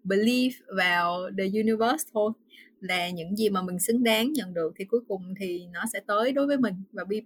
believe 0.04 0.56
vào 0.76 1.30
the 1.38 1.44
universe 1.44 2.04
thôi. 2.14 2.32
Là 2.80 3.10
những 3.10 3.36
gì 3.36 3.50
mà 3.50 3.62
mình 3.62 3.78
xứng 3.78 4.04
đáng 4.04 4.32
nhận 4.32 4.54
được 4.54 4.72
thì 4.76 4.84
cuối 4.84 5.00
cùng 5.08 5.34
thì 5.40 5.66
nó 5.72 5.84
sẽ 5.92 6.00
tới 6.06 6.32
đối 6.32 6.46
với 6.46 6.58
mình 6.58 6.74
và 6.92 7.04
be 7.04 7.16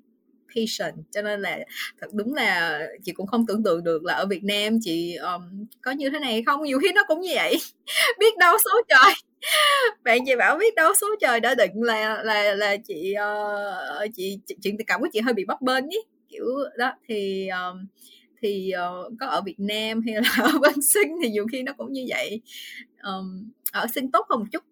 patient. 0.49 1.05
Cho 1.11 1.22
nên 1.22 1.40
là 1.40 1.59
thật 2.01 2.07
đúng 2.12 2.34
là 2.34 2.80
chị 3.03 3.12
cũng 3.12 3.26
không 3.26 3.47
tưởng 3.47 3.62
tượng 3.62 3.84
được 3.84 4.05
là 4.05 4.14
ở 4.14 4.26
Việt 4.26 4.45
Nam 4.45 4.78
chị 4.82 5.16
um, 5.16 5.66
có 5.82 5.90
như 5.90 6.11
thế 6.11 6.18
này 6.18 6.43
không? 6.47 6.62
Nhiều 6.62 6.78
khi 6.78 6.88
nó 6.95 7.03
cũng 7.09 7.20
như 7.20 7.32
vậy. 7.34 7.57
Biết 8.18 8.38
đâu 8.38 8.57
số 8.64 8.70
trời. 8.88 9.14
Bạn 10.05 10.18
chị 10.26 10.36
bảo 10.36 10.57
biết 10.59 10.74
đâu 10.74 10.93
số 11.01 11.07
trời 11.20 11.40
đã 11.40 11.55
định 11.55 11.82
là 11.82 12.22
là 12.22 12.55
là 12.55 12.76
chị 12.76 13.14
uh, 14.07 14.11
chị 14.14 14.38
chuyện 14.47 14.78
tình 14.78 14.86
cảm 14.86 15.01
của 15.01 15.09
chị 15.12 15.20
hơi 15.20 15.34
bị 15.34 15.45
bấp 15.45 15.62
bênh 15.62 15.84
ấy 15.84 16.05
kiểu 16.33 16.45
đó 16.78 16.93
thì 17.09 17.49
um, 17.49 17.87
thì 18.43 18.72
uh, 18.74 19.12
có 19.20 19.26
ở 19.26 19.43
Việt 19.43 19.61
Nam 19.61 20.01
hay 20.07 20.14
là 20.14 20.53
ở 20.53 20.59
bên 20.59 20.83
sinh 20.83 21.09
thì 21.22 21.30
nhiều 21.30 21.47
khi 21.53 21.62
nó 21.62 21.72
cũng 21.72 21.93
như 21.93 22.05
vậy. 22.09 22.41
Um, 23.03 23.51
ở 23.72 23.87
sinh 23.95 24.11
tốt 24.11 24.26
hơn 24.30 24.41
một 24.41 24.47
chút 24.53 24.64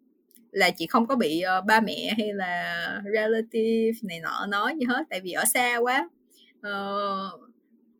là 0.50 0.70
chị 0.70 0.86
không 0.86 1.06
có 1.06 1.16
bị 1.16 1.42
uh, 1.58 1.64
ba 1.64 1.80
mẹ 1.80 2.14
hay 2.18 2.32
là 2.32 3.02
relative 3.14 3.98
này 4.02 4.20
nọ 4.20 4.46
nói 4.46 4.74
gì 4.80 4.86
hết 4.88 5.04
tại 5.10 5.20
vì 5.20 5.32
ở 5.32 5.44
xa 5.54 5.76
quá. 5.76 6.08
Uh, 6.58 7.50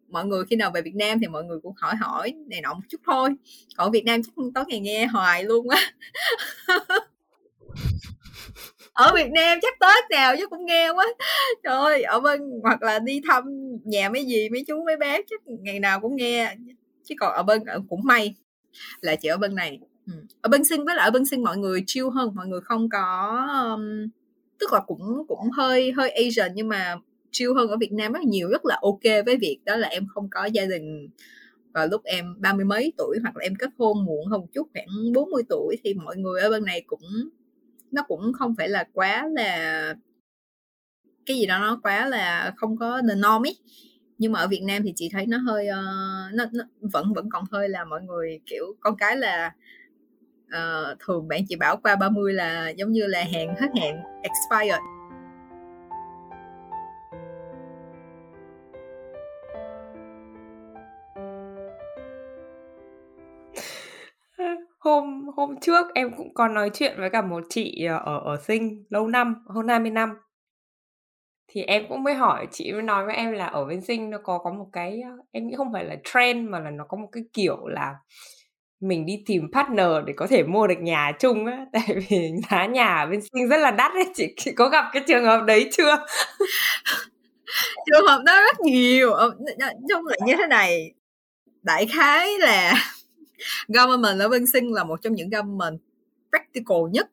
mọi 0.09 0.27
người 0.27 0.45
khi 0.51 0.57
nào 0.57 0.71
về 0.75 0.83
Việt 0.83 0.95
Nam 0.95 1.19
thì 1.21 1.27
mọi 1.27 1.45
người 1.45 1.59
cũng 1.63 1.75
hỏi 1.77 1.97
hỏi 1.97 2.35
này 2.47 2.61
nọ 2.61 2.75
một 2.75 2.81
chút 2.89 3.01
thôi. 3.07 3.31
Còn 3.77 3.87
ở 3.87 3.91
Việt 3.91 4.05
Nam 4.05 4.23
chắc 4.23 4.33
tối 4.55 4.65
ngày 4.69 4.81
nghe 4.81 5.07
hoài 5.07 5.45
luôn 5.45 5.69
á. 5.69 5.93
ở 8.93 9.13
Việt 9.15 9.31
Nam 9.31 9.59
chắc 9.63 9.75
Tết 9.81 10.11
nào 10.11 10.35
chứ 10.39 10.47
cũng 10.47 10.67
nghe 10.67 10.91
quá. 10.91 11.07
Trời 11.65 11.75
ơi 11.75 12.03
ở 12.03 12.21
bên 12.21 12.41
hoặc 12.63 12.83
là 12.83 12.99
đi 12.99 13.21
thăm 13.29 13.45
nhà 13.85 14.09
mấy 14.09 14.27
gì 14.27 14.49
mấy 14.49 14.65
chú 14.69 14.85
mấy 14.85 14.97
bé 14.97 15.21
chắc 15.31 15.41
ngày 15.47 15.81
nào 15.81 16.01
cũng 16.01 16.17
nghe. 16.17 16.57
Chứ 17.05 17.15
còn 17.21 17.33
ở 17.33 17.43
bên 17.43 17.63
cũng 17.89 18.01
may 18.05 18.35
là 19.01 19.17
chị 19.17 19.29
ở 19.29 19.37
bên 19.37 19.55
này. 19.55 19.81
Ừ. 20.07 20.13
Ở 20.41 20.49
bên 20.49 20.65
sinh 20.65 20.85
với 20.85 20.95
lại 20.95 21.05
ở 21.05 21.11
bên 21.11 21.27
sinh 21.27 21.45
mọi 21.45 21.57
người 21.57 21.83
chill 21.87 22.07
hơn 22.15 22.35
mọi 22.35 22.47
người 22.47 22.61
không 22.61 22.89
có 22.89 23.39
um, 23.65 24.11
tức 24.61 24.73
là 24.73 24.81
cũng 24.87 25.25
cũng 25.29 25.51
hơi 25.51 25.93
hơi 25.97 26.11
Asian 26.11 26.51
nhưng 26.55 26.69
mà 26.69 26.97
chill 27.31 27.55
hơn 27.55 27.69
ở 27.69 27.77
Việt 27.77 27.93
Nam 27.93 28.13
rất 28.13 28.23
nhiều 28.23 28.49
rất 28.49 28.65
là 28.65 28.79
ok 28.83 29.25
với 29.27 29.37
việc 29.37 29.59
đó 29.65 29.77
là 29.77 29.89
em 29.89 30.07
không 30.15 30.29
có 30.31 30.45
gia 30.45 30.67
đình 30.67 31.09
và 31.75 31.87
lúc 31.87 32.05
em 32.05 32.35
ba 32.39 32.53
mươi 32.53 32.65
mấy 32.65 32.93
tuổi 32.99 33.19
hoặc 33.23 33.37
là 33.37 33.43
em 33.43 33.55
kết 33.59 33.71
hôn 33.79 34.05
muộn 34.05 34.27
hơn 34.27 34.41
một 34.41 34.47
chút 34.53 34.69
khoảng 34.73 35.13
40 35.15 35.43
tuổi 35.49 35.77
thì 35.85 35.95
mọi 35.95 36.17
người 36.17 36.41
ở 36.41 36.51
bên 36.51 36.65
này 36.65 36.83
cũng 36.87 37.01
nó 37.93 38.03
cũng 38.03 38.33
không 38.33 38.55
phải 38.59 38.69
là 38.69 38.85
quá 38.93 39.29
là 39.33 39.95
cái 41.27 41.37
gì 41.37 41.47
đó 41.47 41.59
nó 41.59 41.81
quá 41.83 42.07
là 42.07 42.53
không 42.57 42.77
có 42.77 43.03
the 43.09 43.15
norm 43.15 43.47
ấy. 43.47 43.59
Nhưng 44.19 44.33
mà 44.33 44.41
ở 44.41 44.49
Việt 44.49 44.63
Nam 44.63 44.83
thì 44.83 44.93
chị 44.97 45.09
thấy 45.13 45.27
nó 45.27 45.39
hơi 45.39 45.69
uh, 45.69 46.35
nó, 46.35 46.45
nó 46.53 46.65
vẫn 46.81 47.13
vẫn 47.13 47.29
còn 47.31 47.45
hơi 47.51 47.69
là 47.69 47.85
mọi 47.85 48.03
người 48.03 48.41
kiểu 48.47 48.65
con 48.81 48.97
cái 48.97 49.17
là 49.17 49.53
uh, 50.47 50.99
thường 51.07 51.29
bạn 51.29 51.43
chị 51.49 51.57
bảo 51.57 51.77
qua 51.77 51.97
30 51.97 52.33
là 52.33 52.69
giống 52.69 52.93
như 52.93 53.07
là 53.07 53.25
hẹn 53.33 53.49
hết 53.49 53.69
hẹn 53.81 53.97
expired. 54.23 55.00
Hôm 64.81 65.27
hôm 65.37 65.61
trước 65.61 65.87
em 65.95 66.11
cũng 66.17 66.35
còn 66.35 66.55
nói 66.55 66.71
chuyện 66.75 66.95
với 66.99 67.11
cả 67.11 67.23
một 67.23 67.45
chị 67.51 67.85
ờ, 67.85 67.97
ở 67.99 68.19
ở 68.25 68.37
sinh 68.47 68.85
lâu 68.91 69.09
năm 69.09 69.35
hơn 69.49 69.69
20 69.69 69.91
năm. 69.91 70.11
Thì 71.49 71.63
em 71.63 71.83
cũng 71.89 72.03
mới 72.03 72.15
hỏi 72.15 72.47
chị 72.53 72.73
mới 72.73 72.83
nói 72.83 73.07
với 73.07 73.15
em 73.17 73.33
là 73.33 73.47
ở 73.47 73.65
bên 73.65 73.81
sinh 73.81 74.11
nó 74.11 74.19
có 74.25 74.39
có 74.39 74.53
một 74.53 74.67
cái 74.73 75.01
ờ, 75.01 75.11
em 75.33 75.49
nghĩ 75.49 75.55
không 75.57 75.73
phải 75.73 75.85
là 75.85 75.97
trend 76.15 76.49
mà 76.51 76.59
là 76.59 76.71
nó 76.71 76.85
có 76.89 76.97
một 76.97 77.09
cái 77.13 77.23
kiểu 77.33 77.67
là 77.67 77.95
mình 78.81 79.07
đi 79.07 79.23
tìm 79.27 79.49
partner 79.55 79.89
để 80.07 80.13
có 80.17 80.27
thể 80.27 80.43
mua 80.45 80.67
được 80.67 80.79
nhà 80.81 81.13
chung 81.21 81.47
á. 81.47 81.67
Tại 81.73 81.97
vì 82.11 82.33
giá 82.51 82.67
nhà 82.67 82.97
ở 82.97 83.07
bên 83.07 83.21
sinh 83.35 83.49
rất 83.49 83.57
là 83.59 83.71
đắt 83.71 83.93
ấy. 83.93 84.07
Chị, 84.15 84.35
chị 84.37 84.53
có 84.53 84.69
gặp 84.69 84.85
cái 84.93 85.03
trường 85.09 85.25
hợp 85.25 85.45
đấy 85.47 85.71
chưa? 85.73 86.07
Trường 87.87 88.07
hợp 88.09 88.23
đó 88.27 88.41
rất 88.43 88.61
nhiều. 88.61 89.13
Ờ, 89.13 89.31
Trong 89.89 90.07
lại 90.07 90.19
như 90.27 90.35
thế 90.39 90.47
này. 90.47 90.93
Đại 91.63 91.87
khái 91.87 92.39
là 92.39 92.75
government 93.69 94.21
ở 94.21 94.29
bên 94.29 94.45
sinh 94.53 94.73
là 94.73 94.85
một 94.85 95.03
trong 95.03 95.15
những 95.15 95.31
government 95.31 95.81
practical 96.31 96.79
nhất 96.93 97.11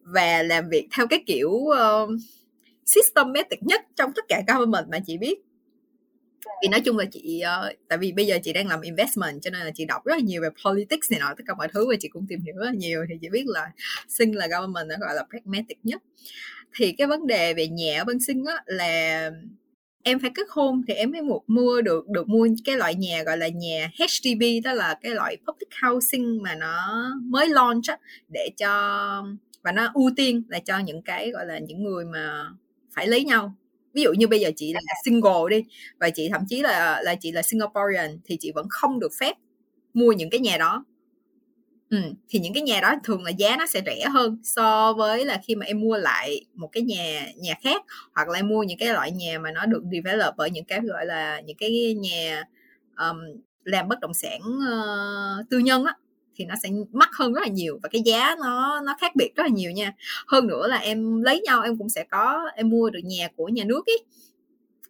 và 0.00 0.42
làm 0.42 0.68
việc 0.68 0.88
theo 0.96 1.06
cái 1.06 1.22
kiểu 1.26 1.50
uh, 1.50 2.10
systematic 2.86 3.62
nhất 3.62 3.82
trong 3.96 4.12
tất 4.16 4.24
cả 4.28 4.42
government 4.48 4.88
mà 4.90 4.98
chị 5.06 5.18
biết. 5.18 5.38
Vì 6.62 6.68
nói 6.68 6.80
chung 6.80 6.98
là 6.98 7.04
chị 7.12 7.42
uh, 7.44 7.76
tại 7.88 7.98
vì 7.98 8.12
bây 8.12 8.26
giờ 8.26 8.38
chị 8.42 8.52
đang 8.52 8.66
làm 8.66 8.80
investment 8.80 9.42
cho 9.42 9.50
nên 9.50 9.60
là 9.60 9.70
chị 9.74 9.84
đọc 9.84 10.04
rất 10.04 10.14
là 10.14 10.20
nhiều 10.24 10.42
về 10.42 10.48
politics 10.64 11.10
này 11.10 11.20
nọ 11.20 11.34
tất 11.36 11.44
cả 11.46 11.54
mọi 11.54 11.68
thứ 11.68 11.88
và 11.88 11.94
chị 12.00 12.08
cũng 12.08 12.26
tìm 12.28 12.40
hiểu 12.40 12.54
rất 12.56 12.64
là 12.64 12.72
nhiều 12.72 13.04
thì 13.08 13.14
chị 13.20 13.28
biết 13.28 13.44
là 13.46 13.70
sinh 14.08 14.36
là 14.36 14.46
government 14.46 14.88
nó 14.88 14.94
gọi 15.00 15.14
là 15.14 15.24
pragmatic 15.30 15.78
nhất. 15.82 16.02
Thì 16.76 16.92
cái 16.92 17.06
vấn 17.06 17.26
đề 17.26 17.54
về 17.54 17.68
nhà 17.68 18.00
ở 18.00 18.04
bên 18.04 18.20
sinh 18.20 18.44
á 18.44 18.62
là 18.66 19.30
em 20.02 20.18
phải 20.20 20.30
kết 20.34 20.46
hôn 20.50 20.82
thì 20.88 20.94
em 20.94 21.10
mới 21.10 21.22
một 21.22 21.42
mua 21.46 21.82
được 21.82 22.08
được 22.08 22.28
mua 22.28 22.48
cái 22.64 22.76
loại 22.76 22.94
nhà 22.94 23.22
gọi 23.22 23.38
là 23.38 23.48
nhà 23.48 23.90
HDB 23.98 24.42
đó 24.64 24.72
là 24.72 24.94
cái 25.02 25.12
loại 25.14 25.36
public 25.36 25.68
housing 25.82 26.42
mà 26.42 26.54
nó 26.54 27.04
mới 27.22 27.48
launch 27.48 27.86
á, 27.86 27.98
để 28.28 28.50
cho 28.56 28.68
và 29.62 29.72
nó 29.72 29.90
ưu 29.94 30.10
tiên 30.16 30.42
là 30.48 30.58
cho 30.58 30.78
những 30.78 31.02
cái 31.02 31.30
gọi 31.30 31.46
là 31.46 31.58
những 31.58 31.82
người 31.84 32.04
mà 32.04 32.44
phải 32.94 33.06
lấy 33.08 33.24
nhau. 33.24 33.54
Ví 33.94 34.02
dụ 34.02 34.12
như 34.12 34.28
bây 34.28 34.40
giờ 34.40 34.50
chị 34.56 34.72
là 34.72 34.80
single 35.04 35.50
đi 35.50 35.64
và 35.98 36.10
chị 36.10 36.28
thậm 36.28 36.42
chí 36.48 36.60
là 36.62 37.00
là 37.02 37.14
chị 37.14 37.32
là 37.32 37.42
Singaporean 37.42 38.18
thì 38.24 38.36
chị 38.40 38.52
vẫn 38.54 38.66
không 38.70 39.00
được 39.00 39.12
phép 39.20 39.36
mua 39.94 40.12
những 40.12 40.30
cái 40.30 40.40
nhà 40.40 40.58
đó. 40.58 40.84
Ừ, 41.92 41.98
thì 42.28 42.38
những 42.38 42.54
cái 42.54 42.62
nhà 42.62 42.80
đó 42.80 42.94
thường 43.04 43.24
là 43.24 43.30
giá 43.30 43.56
nó 43.56 43.66
sẽ 43.66 43.82
rẻ 43.86 44.04
hơn 44.12 44.38
so 44.42 44.92
với 44.92 45.24
là 45.24 45.40
khi 45.44 45.54
mà 45.54 45.66
em 45.66 45.80
mua 45.80 45.96
lại 45.96 46.44
một 46.54 46.68
cái 46.72 46.82
nhà 46.82 47.26
nhà 47.36 47.54
khác 47.62 47.82
hoặc 48.14 48.28
là 48.28 48.38
em 48.38 48.48
mua 48.48 48.62
những 48.62 48.78
cái 48.78 48.88
loại 48.88 49.10
nhà 49.10 49.38
mà 49.38 49.50
nó 49.50 49.66
được 49.66 49.82
develop 49.92 50.34
bởi 50.36 50.50
những 50.50 50.64
cái 50.64 50.80
gọi 50.80 51.06
là 51.06 51.40
những 51.40 51.56
cái 51.56 51.94
nhà 51.94 52.44
um, 52.96 53.16
làm 53.64 53.88
bất 53.88 54.00
động 54.00 54.14
sản 54.14 54.40
uh, 54.40 55.50
tư 55.50 55.58
nhân 55.58 55.84
á 55.84 55.94
thì 56.34 56.44
nó 56.44 56.54
sẽ 56.62 56.68
mắc 56.92 57.08
hơn 57.12 57.32
rất 57.32 57.40
là 57.40 57.48
nhiều 57.48 57.78
và 57.82 57.88
cái 57.88 58.02
giá 58.04 58.36
nó 58.40 58.80
nó 58.80 58.96
khác 59.00 59.16
biệt 59.16 59.32
rất 59.36 59.42
là 59.42 59.48
nhiều 59.48 59.70
nha. 59.70 59.92
Hơn 60.26 60.46
nữa 60.46 60.66
là 60.68 60.76
em 60.76 61.22
lấy 61.22 61.40
nhau 61.40 61.62
em 61.62 61.78
cũng 61.78 61.88
sẽ 61.88 62.04
có 62.10 62.50
em 62.56 62.68
mua 62.68 62.90
được 62.90 63.00
nhà 63.04 63.28
của 63.36 63.48
nhà 63.48 63.64
nước 63.64 63.86
ấy. 63.86 64.04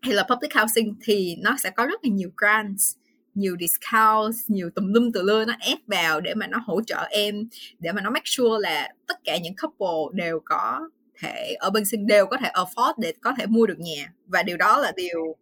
Hay 0.03 0.15
là 0.15 0.27
public 0.31 0.55
housing 0.55 0.95
thì 1.03 1.37
nó 1.43 1.57
sẽ 1.63 1.71
có 1.71 1.87
rất 1.87 2.01
là 2.05 2.11
nhiều 2.13 2.31
grants 2.37 2.95
nhiều 3.35 3.57
discount 3.61 4.35
nhiều 4.49 4.71
tùm 4.71 4.93
lum 4.93 5.11
từ 5.15 5.23
lưa 5.23 5.45
nó 5.45 5.55
ép 5.61 5.79
vào 5.87 6.21
để 6.21 6.35
mà 6.35 6.47
nó 6.47 6.59
hỗ 6.67 6.83
trợ 6.83 7.09
em, 7.11 7.49
để 7.79 7.93
mà 7.93 8.03
nó 8.03 8.11
make 8.11 8.25
sure 8.25 8.69
là 8.69 8.89
tất 9.07 9.15
cả 9.25 9.39
những 9.43 9.55
couple 9.63 10.25
đều 10.25 10.41
có 10.45 10.81
thể 11.19 11.55
ở 11.59 11.71
bên 11.71 11.85
sinh 11.85 12.07
đều 12.07 12.27
có 12.27 12.37
thể 12.37 12.51
afford 12.55 12.95
để 12.99 13.13
có 13.21 13.33
thể 13.39 13.47
mua 13.47 13.67
được 13.67 13.79
nhà. 13.79 14.13
Và 14.27 14.43
điều 14.43 14.57
đó 14.57 14.79
là 14.79 14.93
điều 14.97 15.37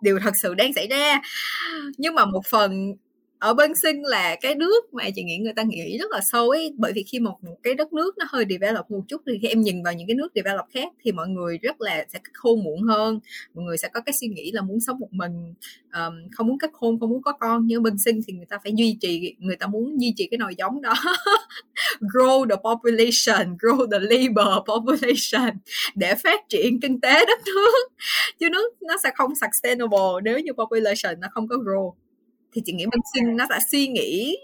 điều 0.00 0.18
thật 0.22 0.34
sự 0.42 0.54
đang 0.54 0.72
xảy 0.72 0.86
ra. 0.86 1.20
Nhưng 1.98 2.14
mà 2.14 2.24
một 2.24 2.46
phần 2.50 2.94
ở 3.46 3.54
bên 3.54 3.74
sinh 3.74 4.02
là 4.02 4.36
cái 4.40 4.54
nước 4.54 4.94
mà 4.94 5.04
chị 5.14 5.22
nghĩ 5.22 5.38
người 5.38 5.52
ta 5.56 5.62
nghĩ 5.62 5.98
rất 5.98 6.10
là 6.10 6.20
sâu 6.32 6.50
ấy 6.50 6.74
bởi 6.76 6.92
vì 6.92 7.02
khi 7.02 7.20
một 7.20 7.38
cái 7.62 7.74
đất 7.74 7.92
nước 7.92 8.18
nó 8.18 8.24
hơi 8.28 8.44
develop 8.50 8.90
một 8.90 9.00
chút 9.08 9.22
thì 9.26 9.38
khi 9.42 9.48
em 9.48 9.60
nhìn 9.60 9.82
vào 9.82 9.92
những 9.92 10.08
cái 10.08 10.14
nước 10.14 10.28
develop 10.34 10.64
khác 10.74 10.92
thì 11.04 11.12
mọi 11.12 11.28
người 11.28 11.58
rất 11.58 11.80
là 11.80 12.04
sẽ 12.12 12.18
kết 12.18 12.30
hôn 12.38 12.64
muộn 12.64 12.82
hơn. 12.82 13.20
Mọi 13.54 13.64
người 13.64 13.76
sẽ 13.78 13.88
có 13.88 14.00
cái 14.00 14.12
suy 14.20 14.28
nghĩ 14.28 14.50
là 14.52 14.62
muốn 14.62 14.80
sống 14.80 14.98
một 14.98 15.12
mình 15.12 15.54
um, 15.92 16.14
không 16.32 16.46
muốn 16.46 16.58
kết 16.58 16.70
hôn 16.74 17.00
không 17.00 17.10
muốn 17.10 17.22
có 17.22 17.32
con. 17.32 17.66
Nhưng 17.66 17.82
bên 17.82 17.98
sinh 17.98 18.20
thì 18.26 18.32
người 18.32 18.46
ta 18.46 18.58
phải 18.62 18.72
duy 18.76 18.96
trì 19.00 19.34
người 19.38 19.56
ta 19.56 19.66
muốn 19.66 20.00
duy 20.00 20.14
trì 20.16 20.26
cái 20.30 20.38
nồi 20.38 20.54
giống 20.58 20.82
đó. 20.82 20.94
Grow 22.00 22.48
the 22.48 22.56
population 22.56 23.56
grow 23.56 23.90
the 23.90 23.98
labor 23.98 24.66
population 24.68 25.58
để 25.94 26.14
phát 26.24 26.40
triển 26.48 26.80
kinh 26.80 27.00
tế 27.00 27.24
đất 27.26 27.38
nước. 27.46 27.88
Chứ 28.40 28.50
nước 28.50 28.82
nó 28.82 28.94
sẽ 29.02 29.10
không 29.14 29.32
sustainable 29.34 30.20
nếu 30.24 30.38
như 30.38 30.52
population 30.52 31.20
nó 31.20 31.28
không 31.32 31.48
có 31.48 31.56
grow 31.56 31.92
thì 32.56 32.62
chị 32.64 32.72
nghĩ 32.72 32.84
bên 32.86 33.00
sinh 33.14 33.36
nó 33.36 33.46
đã 33.50 33.58
suy 33.70 33.88
nghĩ 33.88 34.36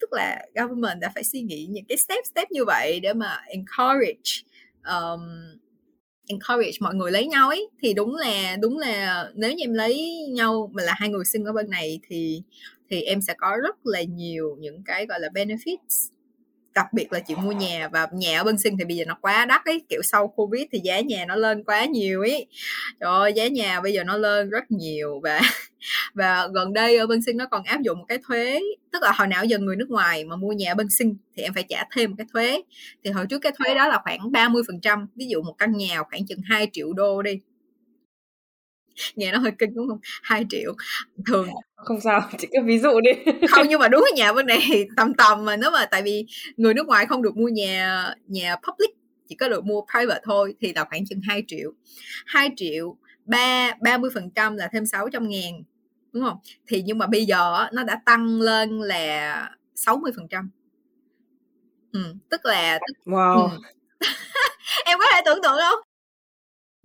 tức 0.00 0.12
là 0.12 0.46
government 0.54 1.00
đã 1.00 1.10
phải 1.14 1.24
suy 1.24 1.40
nghĩ 1.40 1.66
những 1.70 1.84
cái 1.88 1.98
step 1.98 2.24
step 2.32 2.50
như 2.50 2.64
vậy 2.64 3.00
để 3.00 3.12
mà 3.12 3.40
encourage 3.46 4.42
um, 4.86 5.20
encourage 6.26 6.76
mọi 6.80 6.94
người 6.94 7.10
lấy 7.12 7.26
nhau 7.26 7.48
ấy. 7.48 7.68
Thì 7.82 7.94
đúng 7.94 8.16
là 8.16 8.56
đúng 8.60 8.78
là 8.78 9.24
nếu 9.34 9.52
như 9.52 9.64
em 9.64 9.72
lấy 9.74 10.16
nhau 10.28 10.70
mà 10.72 10.82
là 10.82 10.94
hai 10.96 11.08
người 11.08 11.24
sinh 11.24 11.44
ở 11.44 11.52
bên 11.52 11.70
này 11.70 12.00
thì 12.08 12.42
thì 12.90 13.02
em 13.02 13.20
sẽ 13.20 13.34
có 13.38 13.56
rất 13.62 13.86
là 13.86 14.02
nhiều 14.02 14.56
những 14.58 14.82
cái 14.84 15.06
gọi 15.06 15.20
là 15.20 15.28
benefits 15.28 16.10
đặc 16.74 16.86
biệt 16.92 17.12
là 17.12 17.20
chị 17.20 17.34
mua 17.34 17.52
nhà 17.52 17.88
và 17.92 18.08
nhà 18.12 18.40
ở 18.40 18.44
bên 18.44 18.58
sinh 18.58 18.76
thì 18.78 18.84
bây 18.84 18.96
giờ 18.96 19.04
nó 19.06 19.18
quá 19.20 19.44
đắt 19.44 19.64
ấy. 19.64 19.82
Kiểu 19.88 20.02
sau 20.02 20.28
covid 20.28 20.62
thì 20.72 20.78
giá 20.84 21.00
nhà 21.00 21.24
nó 21.28 21.36
lên 21.36 21.64
quá 21.64 21.84
nhiều 21.84 22.20
ấy. 22.20 22.46
Trời 23.00 23.10
ơi 23.10 23.32
giá 23.32 23.48
nhà 23.48 23.80
bây 23.80 23.92
giờ 23.92 24.04
nó 24.04 24.16
lên 24.16 24.50
rất 24.50 24.70
nhiều 24.70 25.20
và 25.22 25.40
và 26.14 26.48
gần 26.54 26.72
đây 26.72 26.96
ở 26.98 27.06
bên 27.06 27.22
sinh 27.22 27.36
nó 27.36 27.46
còn 27.46 27.62
áp 27.64 27.80
dụng 27.82 27.98
một 27.98 28.04
cái 28.08 28.18
thuế 28.28 28.60
tức 28.92 29.02
là 29.02 29.12
hồi 29.12 29.28
nào 29.28 29.44
giờ 29.44 29.58
người 29.58 29.76
nước 29.76 29.90
ngoài 29.90 30.24
mà 30.24 30.36
mua 30.36 30.52
nhà 30.52 30.72
ở 30.72 30.74
bên 30.74 30.90
sinh 30.90 31.16
thì 31.36 31.42
em 31.42 31.54
phải 31.54 31.64
trả 31.68 31.84
thêm 31.96 32.10
một 32.10 32.16
cái 32.18 32.26
thuế. 32.32 32.62
Thì 33.04 33.10
hồi 33.10 33.26
trước 33.26 33.38
cái 33.38 33.52
thuế 33.58 33.74
đó 33.74 33.88
là 33.88 34.00
khoảng 34.04 34.32
30 34.32 34.62
phần 34.66 34.80
trăm 34.80 35.06
ví 35.16 35.26
dụ 35.26 35.42
một 35.42 35.54
căn 35.58 35.76
nhà 35.76 36.02
khoảng 36.02 36.26
chừng 36.26 36.40
2 36.44 36.68
triệu 36.72 36.92
đô 36.92 37.22
đi 37.22 37.40
nghe 39.16 39.32
nó 39.32 39.38
hơi 39.38 39.52
kinh 39.58 39.74
đúng 39.74 39.88
không? 39.88 39.98
2 40.22 40.46
triệu. 40.50 40.74
Thường 41.26 41.48
không 41.84 42.00
sao 42.00 42.20
chỉ 42.38 42.48
cái 42.52 42.62
ví 42.62 42.78
dụ 42.78 43.00
đi. 43.00 43.10
Không 43.48 43.66
nhưng 43.68 43.80
mà 43.80 43.88
đúng 43.88 44.04
nhà 44.14 44.32
bên 44.32 44.46
này 44.46 44.88
tầm 44.96 45.14
tầm 45.14 45.44
mà 45.44 45.56
nếu 45.56 45.70
mà 45.70 45.86
tại 45.86 46.02
vì 46.02 46.26
người 46.56 46.74
nước 46.74 46.86
ngoài 46.86 47.06
không 47.06 47.22
được 47.22 47.36
mua 47.36 47.48
nhà 47.48 48.04
nhà 48.26 48.56
public 48.56 48.90
chỉ 49.28 49.34
có 49.36 49.48
được 49.48 49.64
mua 49.64 49.82
private 49.92 50.20
thôi 50.24 50.54
thì 50.60 50.72
là 50.72 50.84
khoảng 50.84 51.06
chừng 51.06 51.20
2 51.28 51.42
triệu. 51.46 51.72
2 52.26 52.50
triệu 52.56 52.96
ba 53.24 53.70
ba 53.80 53.98
mươi 53.98 54.10
phần 54.14 54.30
trăm 54.30 54.56
là 54.56 54.68
thêm 54.72 54.86
600 54.86 55.28
ngàn 55.28 55.62
đúng 56.12 56.24
không? 56.24 56.38
Thì 56.66 56.82
nhưng 56.82 56.98
mà 56.98 57.06
bây 57.06 57.24
giờ 57.24 57.66
nó 57.72 57.82
đã 57.82 58.00
tăng 58.06 58.40
lên 58.40 58.80
là 58.80 59.50
60 59.74 60.12
phần 60.16 60.28
trăm. 60.28 60.50
Ừ, 61.92 62.14
tức 62.28 62.40
là 62.44 62.78
wow. 63.04 63.48
ừ. 63.50 63.58
em 64.84 64.98
có 64.98 65.04
thể 65.14 65.20
tưởng 65.24 65.42
tượng 65.42 65.58
không 65.70 65.91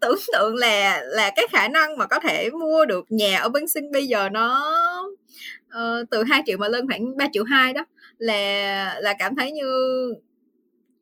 tưởng 0.02 0.18
tượng 0.34 0.56
là 0.56 1.04
là 1.06 1.32
cái 1.36 1.48
khả 1.52 1.68
năng 1.68 1.98
mà 1.98 2.06
có 2.06 2.20
thể 2.20 2.50
mua 2.50 2.86
được 2.86 3.06
nhà 3.10 3.38
ở 3.40 3.50
Bến 3.50 3.68
Sinh 3.68 3.92
bây 3.92 4.08
giờ 4.08 4.30
nó 4.30 4.74
uh, 5.68 6.10
từ 6.12 6.24
2 6.24 6.44
triệu 6.46 6.58
mà 6.58 6.68
lên 6.68 6.88
khoảng 6.88 7.18
3 7.18 7.28
triệu 7.34 7.44
hai 7.44 7.74
đó 7.74 7.86
là 8.18 8.96
là 9.02 9.14
cảm 9.20 9.36
thấy 9.36 9.52
như 9.52 9.64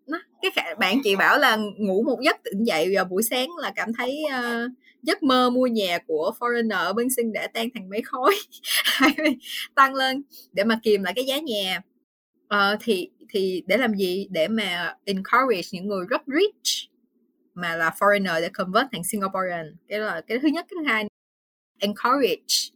nó 0.07 0.19
cái 0.41 0.51
khả, 0.55 0.75
bạn 0.79 0.97
chị 1.03 1.15
bảo 1.15 1.37
là 1.37 1.57
ngủ 1.77 2.03
một 2.03 2.19
giấc 2.21 2.43
tỉnh 2.43 2.63
dậy 2.63 2.95
vào 2.95 3.05
buổi 3.05 3.23
sáng 3.23 3.49
là 3.57 3.71
cảm 3.75 3.93
thấy 3.93 4.23
uh, 4.27 4.71
giấc 5.03 5.23
mơ 5.23 5.49
mua 5.49 5.67
nhà 5.67 5.97
của 6.07 6.31
foreigner 6.39 6.77
ở 6.77 6.93
bên 6.93 7.07
sinh 7.09 7.33
đã 7.33 7.47
tan 7.47 7.67
thành 7.73 7.89
mấy 7.89 8.01
khói 8.01 8.35
tăng 9.75 9.93
lên. 9.93 10.23
Để 10.53 10.63
mà 10.63 10.79
kìm 10.83 11.03
lại 11.03 11.13
cái 11.15 11.25
giá 11.25 11.39
nhà 11.39 11.81
uh, 12.55 12.79
thì 12.83 13.09
thì 13.29 13.63
để 13.67 13.77
làm 13.77 13.93
gì? 13.93 14.27
Để 14.29 14.47
mà 14.47 14.95
encourage 15.05 15.67
những 15.71 15.87
người 15.87 16.05
rất 16.09 16.21
rich 16.27 16.89
mà 17.55 17.75
là 17.75 17.89
foreigner 17.99 18.41
để 18.41 18.49
convert 18.49 18.87
thành 18.91 19.03
Singaporean. 19.03 19.75
Cái 19.89 19.99
là 19.99 20.21
cái 20.27 20.39
thứ 20.39 20.47
nhất, 20.47 20.65
cái 20.69 20.75
thứ 20.79 20.83
hai, 20.89 21.05
encourage, 21.79 22.71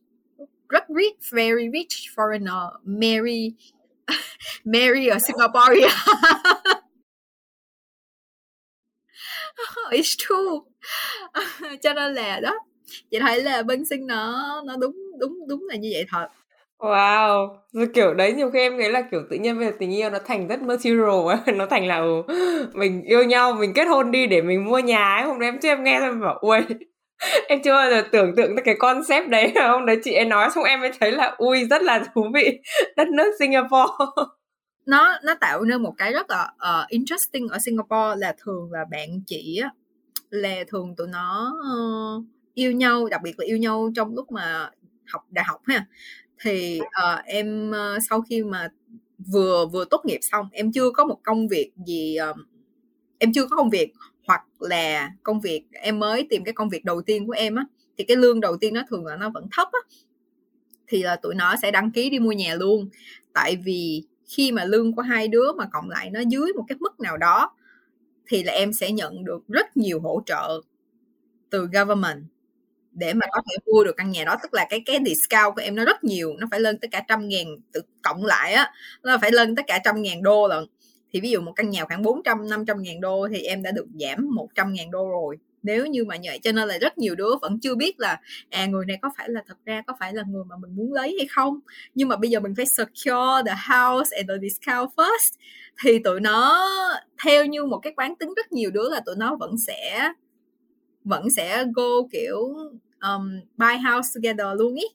rất 0.70 0.84
rich, 0.90 1.32
very 1.32 1.70
rich 1.74 2.16
foreigner, 2.16 2.72
marry 2.84 3.54
marry 4.66 5.08
ở 5.08 5.20
Singapore. 5.20 5.76
It's 9.92 10.16
true. 10.18 10.60
Cho 11.82 11.94
nên 11.94 12.14
là 12.14 12.40
đó, 12.40 12.54
chị 13.12 13.20
thấy 13.20 13.44
là 13.44 13.64
bên 13.64 13.86
sinh 13.86 14.08
nó 14.08 14.62
nó 14.66 14.76
đúng 14.78 14.96
đúng 15.20 15.48
đúng 15.48 15.68
là 15.70 15.76
như 15.76 15.90
vậy 15.94 16.06
thật. 16.10 16.28
Wow, 16.80 17.48
rồi 17.72 17.88
kiểu 17.94 18.14
đấy 18.14 18.34
nhiều 18.34 18.52
khi 18.52 18.60
em 18.60 18.78
thấy 18.78 18.92
là 18.92 19.02
kiểu 19.12 19.22
tự 19.30 19.38
nhiên 19.38 19.58
bây 19.58 19.66
giờ 19.66 19.72
tình 19.80 19.96
yêu 19.96 20.10
nó 20.10 20.20
thành 20.26 20.48
rất 20.48 20.62
material 20.62 21.28
ấy, 21.28 21.38
nó 21.56 21.66
thành 21.66 21.88
là 21.88 21.98
ừ, 21.98 22.24
mình 22.74 23.04
yêu 23.04 23.24
nhau, 23.24 23.54
mình 23.54 23.74
kết 23.74 23.86
hôn 23.86 24.12
đi 24.12 24.28
để 24.28 24.42
mình 24.42 24.66
mua 24.66 24.80
nhà 24.80 25.16
ấy, 25.16 25.24
hôm 25.24 25.40
đấy 25.40 25.48
em 25.50 25.60
chưa 25.60 25.70
em 25.70 25.84
nghe 25.84 26.00
em 26.00 26.22
bảo 26.22 26.38
ui 26.42 26.60
em 27.48 27.62
chưa 27.64 27.74
bao 27.74 27.90
giờ 27.90 28.04
tưởng 28.12 28.36
tượng 28.36 28.56
tới 28.56 28.64
cái 28.66 28.76
concept 28.80 29.30
đấy. 29.30 29.54
Không 29.68 29.86
đấy 29.86 29.98
chị 30.04 30.12
em 30.12 30.30
nói 30.30 30.50
xong 30.56 30.64
em 30.64 30.80
mới 30.80 30.92
thấy 31.00 31.12
là 31.12 31.36
ui 31.38 31.66
rất 31.66 31.82
là 31.82 32.04
thú 32.16 32.26
vị. 32.34 32.60
Đất 32.96 33.08
nước 33.08 33.32
Singapore. 33.40 33.94
Nó 34.86 35.18
nó 35.24 35.36
tạo 35.42 35.62
nên 35.62 35.82
một 35.84 35.94
cái 35.98 36.14
rất 36.14 36.30
là 36.30 36.52
uh, 36.56 36.90
interesting 36.90 37.48
ở 37.48 37.58
Singapore 37.60 38.16
là 38.18 38.36
thường 38.44 38.72
là 38.72 38.86
bạn 38.92 39.22
chị 39.28 39.60
á 39.64 39.70
là 40.30 40.56
thường 40.68 40.96
tụi 40.98 41.08
nó 41.08 41.54
uh, 42.20 42.26
yêu 42.54 42.72
nhau 42.72 43.08
đặc 43.12 43.22
biệt 43.24 43.40
là 43.40 43.46
yêu 43.46 43.58
nhau 43.58 43.92
trong 43.96 44.16
lúc 44.16 44.32
mà 44.32 44.70
học 45.14 45.26
đại 45.30 45.46
học 45.46 45.62
ha 45.68 45.86
thì 46.44 46.80
uh, 46.82 47.26
em 47.26 47.72
uh, 47.72 48.02
sau 48.10 48.22
khi 48.22 48.44
mà 48.44 48.68
vừa 49.18 49.66
vừa 49.66 49.86
tốt 49.86 50.02
nghiệp 50.06 50.20
xong 50.22 50.50
em 50.52 50.72
chưa 50.72 50.92
có 50.92 51.06
một 51.06 51.20
công 51.24 51.48
việc 51.48 51.72
gì 51.86 52.18
uh, 52.30 52.38
em 53.18 53.34
chưa 53.34 53.46
có 53.48 53.58
công 53.58 53.70
việc 53.70 53.94
hoặc 54.28 54.42
là 54.60 55.12
công 55.24 55.42
việc 55.42 55.64
em 55.72 56.00
mới 56.00 56.28
tìm 56.30 56.44
cái 56.44 56.54
công 56.54 56.70
việc 56.70 56.86
đầu 56.86 57.02
tiên 57.02 57.28
của 57.28 57.34
em 57.34 57.56
á 57.56 57.66
thì 57.98 58.04
cái 58.04 58.18
lương 58.18 58.40
đầu 58.40 58.58
tiên 58.58 58.74
nó 58.74 58.82
thường 58.90 59.06
là 59.06 59.16
nó 59.16 59.30
vẫn 59.30 59.48
thấp 59.52 59.68
á 59.72 59.80
thì 60.90 61.04
là 61.04 61.16
tụi 61.16 61.36
nó 61.36 61.56
sẽ 61.62 61.72
đăng 61.72 61.92
ký 61.92 62.10
đi 62.10 62.20
mua 62.20 62.32
nhà 62.32 62.56
luôn. 62.56 62.90
Tại 63.34 63.56
vì 63.56 64.04
khi 64.26 64.52
mà 64.52 64.66
lương 64.66 64.96
của 64.96 65.02
hai 65.02 65.28
đứa 65.28 65.52
mà 65.52 65.66
cộng 65.72 65.90
lại 65.90 66.10
nó 66.10 66.20
dưới 66.20 66.54
một 66.56 66.66
cái 66.68 66.78
mức 66.80 67.00
nào 67.00 67.18
đó 67.18 67.56
thì 68.28 68.44
là 68.44 68.54
em 68.54 68.74
sẽ 68.74 68.92
nhận 68.92 69.26
được 69.26 69.48
rất 69.48 69.78
nhiều 69.78 70.00
hỗ 70.00 70.22
trợ 70.26 70.62
từ 71.50 71.68
government 71.74 72.24
để 73.00 73.14
mà 73.14 73.26
có 73.32 73.42
thể 73.50 73.58
mua 73.66 73.84
được 73.84 73.98
căn 73.98 74.12
nhà 74.12 74.24
đó. 74.24 74.36
Tức 74.44 74.54
là 74.54 74.66
cái 74.70 74.82
cái 74.86 75.00
discount 75.06 75.56
của 75.56 75.62
em 75.62 75.76
nó 75.76 75.86
rất 75.86 76.04
nhiều, 76.04 76.36
nó 76.40 76.48
phải 76.52 76.60
lên 76.60 76.80
tới 76.80 76.90
cả 76.92 77.04
trăm 77.08 77.28
ngàn 77.28 77.46
tự, 77.72 77.82
cộng 78.02 78.26
lại 78.26 78.54
á, 78.54 78.72
nó 79.04 79.18
phải 79.22 79.32
lên 79.32 79.56
tới 79.56 79.64
cả 79.68 79.80
trăm 79.84 80.02
ngàn 80.02 80.24
đô 80.24 80.48
lận. 80.48 80.66
Thì 81.14 81.20
ví 81.22 81.32
dụ 81.32 81.42
một 81.42 81.54
căn 81.56 81.70
nhà 81.70 81.86
khoảng 81.86 82.02
400 82.04 82.50
500 82.50 82.82
ngàn 82.82 83.02
đô 83.02 83.28
thì 83.32 83.42
em 83.42 83.64
đã 83.64 83.72
được 83.72 83.86
giảm 84.00 84.36
100 84.36 84.74
ngàn 84.74 84.92
đô 84.92 85.10
rồi. 85.10 85.38
Nếu 85.64 85.86
như 85.86 86.06
mà 86.06 86.16
như 86.16 86.30
vậy, 86.30 86.40
cho 86.44 86.52
nên 86.52 86.68
là 86.68 86.78
rất 86.78 86.98
nhiều 86.98 87.16
đứa 87.16 87.36
vẫn 87.42 87.60
chưa 87.60 87.76
biết 87.76 88.00
là 88.00 88.20
à 88.50 88.66
người 88.66 88.86
này 88.86 88.98
có 89.02 89.10
phải 89.18 89.30
là, 89.30 89.44
thật 89.48 89.58
ra 89.66 89.82
có 89.88 89.94
phải 90.00 90.14
là 90.14 90.24
người 90.28 90.44
mà 90.44 90.56
mình 90.58 90.76
muốn 90.76 90.94
lấy 90.94 91.16
hay 91.20 91.28
không? 91.32 91.60
Nhưng 91.96 92.08
mà 92.08 92.16
bây 92.16 92.30
giờ 92.30 92.40
mình 92.40 92.56
phải 92.56 92.66
secure 92.66 93.44
the 93.46 93.56
house 93.70 94.18
and 94.18 94.30
the 94.30 94.36
discount 94.42 94.90
first. 94.96 95.34
Thì 95.84 96.00
tụi 96.00 96.20
nó, 96.20 96.70
theo 97.26 97.46
như 97.46 97.66
một 97.66 97.80
cái 97.80 97.94
quán 97.98 98.16
tính 98.16 98.34
rất 98.36 98.52
nhiều 98.52 98.72
đứa 98.72 98.90
là 98.90 99.00
tụi 99.06 99.16
nó 99.18 99.36
vẫn 99.36 99.58
sẽ 99.68 100.12
vẫn 101.04 101.30
sẽ 101.30 101.66
go 101.76 102.08
kiểu 102.12 102.54
um, 103.02 103.40
buy 103.58 103.78
house 103.78 104.10
together 104.16 104.48
luôn 104.60 104.76
ý. 104.76 104.86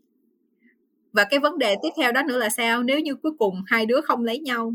Và 1.13 1.25
cái 1.25 1.41
vấn 1.41 1.59
đề 1.59 1.77
tiếp 1.83 1.89
theo 1.97 2.13
đó 2.13 2.23
nữa 2.23 2.39
là 2.39 2.49
sao? 2.49 2.83
Nếu 2.83 3.01
như 3.01 3.15
cuối 3.15 3.33
cùng 3.39 3.63
hai 3.67 3.87
đứa 3.87 4.01
không 4.01 4.25
lấy 4.25 4.39
nhau 4.39 4.75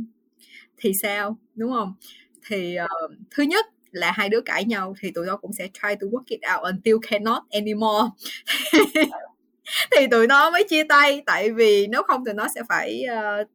thì 0.77 0.93
sao? 0.93 1.37
Đúng 1.55 1.71
không? 1.71 1.93
Thì 2.47 2.77
uh, 2.83 3.11
thứ 3.31 3.43
nhất 3.43 3.65
là 3.91 4.11
hai 4.11 4.29
đứa 4.29 4.41
cãi 4.41 4.65
nhau 4.65 4.95
thì 4.99 5.11
tụi 5.11 5.25
nó 5.25 5.37
cũng 5.37 5.53
sẽ 5.53 5.67
try 5.67 5.95
to 6.01 6.07
work 6.07 6.23
it 6.25 6.39
out 6.55 6.63
until 6.63 6.95
cannot 7.09 7.43
anymore. 7.49 8.09
Thì 9.91 10.07
tụi 10.11 10.27
nó 10.27 10.51
mới 10.51 10.63
chia 10.69 10.83
tay 10.83 11.23
tại 11.25 11.51
vì 11.51 11.87
nếu 11.87 12.03
không 12.03 12.25
tụi 12.25 12.33
nó 12.33 12.47
sẽ 12.55 12.61
phải 12.69 13.03
uh, 13.05 13.47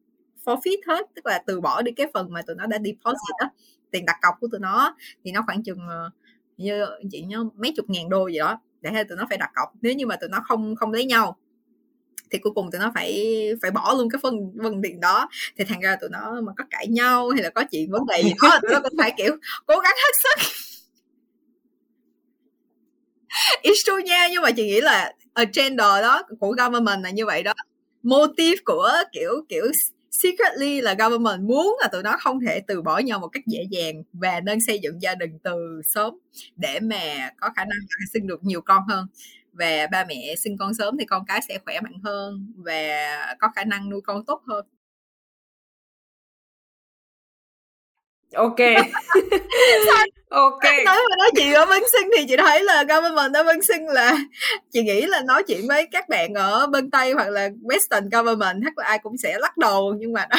forfeit 0.45 0.77
hết 0.87 1.05
tức 1.15 1.25
là 1.25 1.43
từ 1.47 1.61
bỏ 1.61 1.81
đi 1.81 1.91
cái 1.91 2.07
phần 2.13 2.31
mà 2.31 2.41
tụi 2.41 2.55
nó 2.55 2.65
đã 2.65 2.77
deposit 2.85 3.35
đó 3.41 3.49
tiền 3.91 4.05
đặt 4.05 4.15
cọc 4.21 4.35
của 4.39 4.47
tụi 4.51 4.59
nó. 4.59 4.95
Thì 5.23 5.31
nó 5.31 5.43
khoảng 5.45 5.63
chừng 5.63 5.79
uh, 5.79 6.13
như 6.57 6.85
chị 7.11 7.21
nhớ 7.21 7.45
mấy 7.55 7.73
chục 7.75 7.89
ngàn 7.89 8.09
đô 8.09 8.27
gì 8.27 8.39
đó 8.39 8.59
để 8.93 9.03
tụi 9.03 9.17
nó 9.17 9.25
phải 9.29 9.37
đặt 9.37 9.51
cọc, 9.55 9.69
nếu 9.81 9.93
như 9.93 10.05
mà 10.05 10.15
tụi 10.15 10.29
nó 10.29 10.43
không 10.47 10.75
không 10.75 10.93
lấy 10.93 11.05
nhau, 11.05 11.37
thì 12.31 12.39
cuối 12.39 12.53
cùng 12.55 12.71
tụi 12.71 12.81
nó 12.81 12.91
phải 12.95 13.37
phải 13.61 13.71
bỏ 13.71 13.93
luôn 13.97 14.09
cái 14.09 14.19
phần 14.23 14.33
phần 14.63 14.81
tiền 14.83 14.99
đó. 14.99 15.29
Thì 15.57 15.65
thành 15.65 15.79
ra 15.79 15.95
tụi 16.01 16.09
nó 16.09 16.41
mà 16.41 16.51
có 16.57 16.63
cãi 16.69 16.87
nhau 16.87 17.29
hay 17.29 17.43
là 17.43 17.49
có 17.49 17.63
chuyện 17.71 17.91
vấn 17.91 18.05
đề 18.05 18.21
gì 18.23 18.33
đó, 18.41 18.59
tụi 18.61 18.71
nó 18.73 18.79
cũng 18.79 18.93
phải, 18.97 19.13
kiểu, 19.17 19.37
cố 19.65 19.79
gắng 19.79 19.93
hết 19.95 20.13
sức. 20.23 20.39
It's 23.63 23.83
true 23.85 24.03
nha, 24.03 24.27
nhưng 24.31 24.41
mà 24.41 24.51
chị 24.51 24.65
nghĩ 24.65 24.81
là 24.81 25.13
agenda 25.33 26.01
đó 26.01 26.23
của 26.39 26.55
government 26.57 27.03
là 27.03 27.09
như 27.09 27.25
vậy 27.25 27.43
đó. 27.43 27.53
Motive 28.03 28.57
của, 28.65 28.91
kiểu 29.11 29.45
kiểu 29.49 29.65
secretly 30.23 30.81
là 30.81 30.93
government 30.99 31.41
muốn 31.41 31.75
là 31.81 31.87
tụi 31.91 32.03
nó 32.03 32.17
không 32.19 32.39
thể 32.47 32.61
từ 32.67 32.81
bỏ 32.81 32.97
nhau 32.99 33.19
một 33.19 33.27
cách 33.27 33.43
dễ 33.47 33.59
dàng 33.71 34.03
và 34.13 34.39
nên 34.39 34.59
xây 34.67 34.79
dựng 34.83 35.01
gia 35.01 35.15
đình 35.15 35.39
từ 35.43 35.81
sớm 35.85 36.13
để 36.55 36.79
mà 36.79 37.29
có 37.41 37.49
khả 37.55 37.65
năng 37.65 37.79
sinh 38.13 38.27
được 38.27 38.43
nhiều 38.43 38.61
con 38.61 38.83
hơn. 38.89 39.07
Và 39.53 39.87
ba 39.91 40.05
mẹ 40.09 40.35
sinh 40.37 40.57
con 40.59 40.73
sớm 40.73 40.97
thì 40.99 41.05
con 41.05 41.23
cái 41.27 41.41
sẽ 41.49 41.59
khỏe 41.65 41.81
mạnh 41.81 41.99
hơn 42.03 42.53
và 42.57 43.35
có 43.39 43.49
khả 43.55 43.63
năng 43.63 43.89
nuôi 43.89 44.01
con 44.05 44.25
tốt 44.25 44.41
hơn. 44.47 44.65
Ok. 48.35 48.59
Ok. 50.29 50.63
Nói 50.85 50.97
mà 51.09 51.15
nói 51.19 51.31
chuyện 51.35 51.53
ở 51.53 51.65
bên 51.65 51.83
sinh 51.91 52.09
thì 52.17 52.25
chị 52.27 52.35
thấy 52.37 52.63
là 52.63 52.83
government 52.83 53.33
ở 53.33 53.43
bên 53.43 53.61
sinh 53.61 53.87
là 53.87 54.17
chị 54.71 54.83
nghĩ 54.83 55.05
là 55.05 55.21
nói 55.27 55.43
chuyện 55.47 55.67
với 55.67 55.87
các 55.91 56.09
bạn 56.09 56.33
ở 56.33 56.67
bên 56.67 56.91
tây 56.91 57.11
hoặc 57.11 57.29
là 57.29 57.49
western 57.63 58.09
government 58.11 58.61
chắc 58.63 58.77
là 58.77 58.85
ai 58.85 58.99
cũng 59.03 59.17
sẽ 59.17 59.37
lắc 59.39 59.57
đầu 59.57 59.93
nhưng 59.99 60.13
mà 60.13 60.27
đó. 60.29 60.37